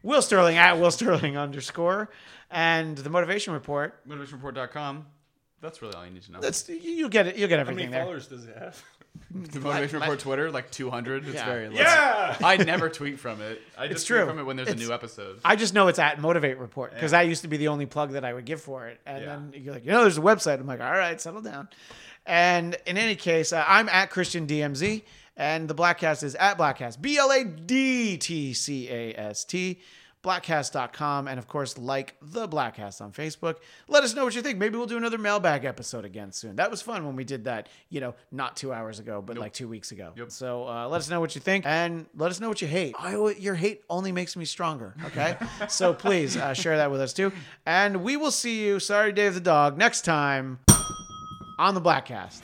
Will 0.04 0.22
Starling 0.22 0.58
at 0.58 0.78
Will 0.78 0.92
Starling 0.92 1.36
underscore, 1.36 2.08
and 2.52 2.96
the 2.96 3.10
Motivation 3.10 3.52
Report. 3.52 4.06
MotivationReport.com. 4.08 5.06
That's 5.60 5.82
really 5.82 5.94
all 5.94 6.06
you 6.06 6.12
need 6.12 6.22
to 6.22 6.32
know. 6.32 6.40
That's 6.40 6.68
you'll 6.68 7.08
get 7.08 7.26
it. 7.26 7.36
You'll 7.36 7.48
get 7.48 7.58
How 7.58 7.64
many 7.64 7.72
everything 7.72 7.90
there. 7.90 8.04
followers 8.04 8.28
does 8.28 8.46
it 8.46 8.56
have? 8.56 8.82
The 9.32 9.60
Motivation 9.60 10.00
Report 10.00 10.18
Twitter, 10.18 10.50
like 10.50 10.70
200. 10.72 11.26
It's 11.28 11.40
very 11.42 11.68
low. 11.68 11.76
Yeah. 11.76 12.36
I 12.42 12.56
never 12.56 12.88
tweet 12.88 13.18
from 13.20 13.40
it. 13.40 13.60
I 13.78 13.86
just 13.86 14.06
tweet 14.06 14.18
true. 14.18 14.26
from 14.26 14.38
it 14.40 14.42
when 14.44 14.56
there's 14.56 14.68
It's- 14.68 14.82
a 14.84 14.88
new 14.88 14.92
episode. 14.92 15.38
I 15.44 15.54
just 15.56 15.72
know 15.72 15.86
it's 15.88 15.98
at 16.00 16.20
Motivate 16.20 16.58
Report 16.58 16.92
because 16.92 17.12
Yeah. 17.12 17.18
that 17.22 17.28
used 17.28 17.42
to 17.42 17.48
be 17.48 17.56
the 17.56 17.68
only 17.68 17.86
plug 17.86 18.12
that 18.12 18.24
I 18.24 18.32
would 18.32 18.44
give 18.44 18.60
for 18.60 18.88
it. 18.88 19.00
And 19.06 19.22
Yeah. 19.22 19.26
then 19.26 19.52
you're 19.62 19.74
like, 19.74 19.84
you 19.84 19.92
know, 19.92 20.02
there's 20.02 20.18
a 20.18 20.22
website. 20.22 20.58
I'm 20.58 20.66
like, 20.66 20.80
all 20.80 20.90
right, 20.90 21.20
settle 21.20 21.42
down. 21.42 21.68
And 22.26 22.76
in 22.86 22.98
any 22.98 23.14
case, 23.14 23.52
uh, 23.52 23.64
I'm 23.66 23.88
at 23.88 24.10
Christian 24.10 24.46
DMZ, 24.46 25.02
and 25.36 25.68
the 25.68 25.74
Bladtcast 25.74 26.22
is 26.24 26.34
at 26.34 26.58
Bladtcast, 26.58 27.00
B 27.00 27.16
L 27.16 27.30
A 27.32 27.44
D 27.44 28.16
T 28.18 28.52
C 28.52 28.88
A 28.90 29.14
S 29.14 29.44
T, 29.44 29.80
bladtcast.com. 30.22 31.28
And 31.28 31.38
of 31.38 31.48
course, 31.48 31.78
like 31.78 32.16
the 32.20 32.46
Bladtcast 32.48 33.00
on 33.00 33.12
Facebook. 33.12 33.56
Let 33.88 34.04
us 34.04 34.14
know 34.14 34.24
what 34.24 34.34
you 34.34 34.42
think. 34.42 34.58
Maybe 34.58 34.76
we'll 34.76 34.86
do 34.86 34.96
another 34.96 35.18
mailbag 35.18 35.64
episode 35.64 36.04
again 36.04 36.32
soon. 36.32 36.56
That 36.56 36.70
was 36.70 36.82
fun 36.82 37.06
when 37.06 37.16
we 37.16 37.24
did 37.24 37.44
that, 37.44 37.68
you 37.88 38.00
know, 38.00 38.14
not 38.30 38.56
two 38.56 38.72
hours 38.72 38.98
ago, 38.98 39.22
but 39.22 39.38
like 39.38 39.52
two 39.52 39.68
weeks 39.68 39.92
ago. 39.92 40.12
Yep. 40.16 40.30
So 40.30 40.68
uh, 40.68 40.88
let 40.88 40.98
us 40.98 41.08
know 41.08 41.20
what 41.20 41.34
you 41.34 41.40
think 41.40 41.64
and 41.66 42.06
let 42.14 42.30
us 42.30 42.40
know 42.40 42.48
what 42.48 42.60
you 42.60 42.68
hate. 42.68 42.94
I, 42.98 43.16
your 43.38 43.54
hate 43.54 43.82
only 43.88 44.12
makes 44.12 44.36
me 44.36 44.44
stronger. 44.44 44.94
Okay. 45.06 45.36
so 45.68 45.94
please 45.94 46.36
uh, 46.36 46.54
share 46.54 46.76
that 46.76 46.90
with 46.90 47.00
us 47.00 47.12
too. 47.12 47.32
And 47.66 48.02
we 48.02 48.16
will 48.16 48.30
see 48.30 48.64
you, 48.64 48.80
sorry, 48.80 49.12
Dave 49.12 49.34
the 49.34 49.40
dog, 49.40 49.78
next 49.78 50.02
time 50.02 50.58
on 51.58 51.74
the 51.74 51.80
Bladtcast. 51.80 52.40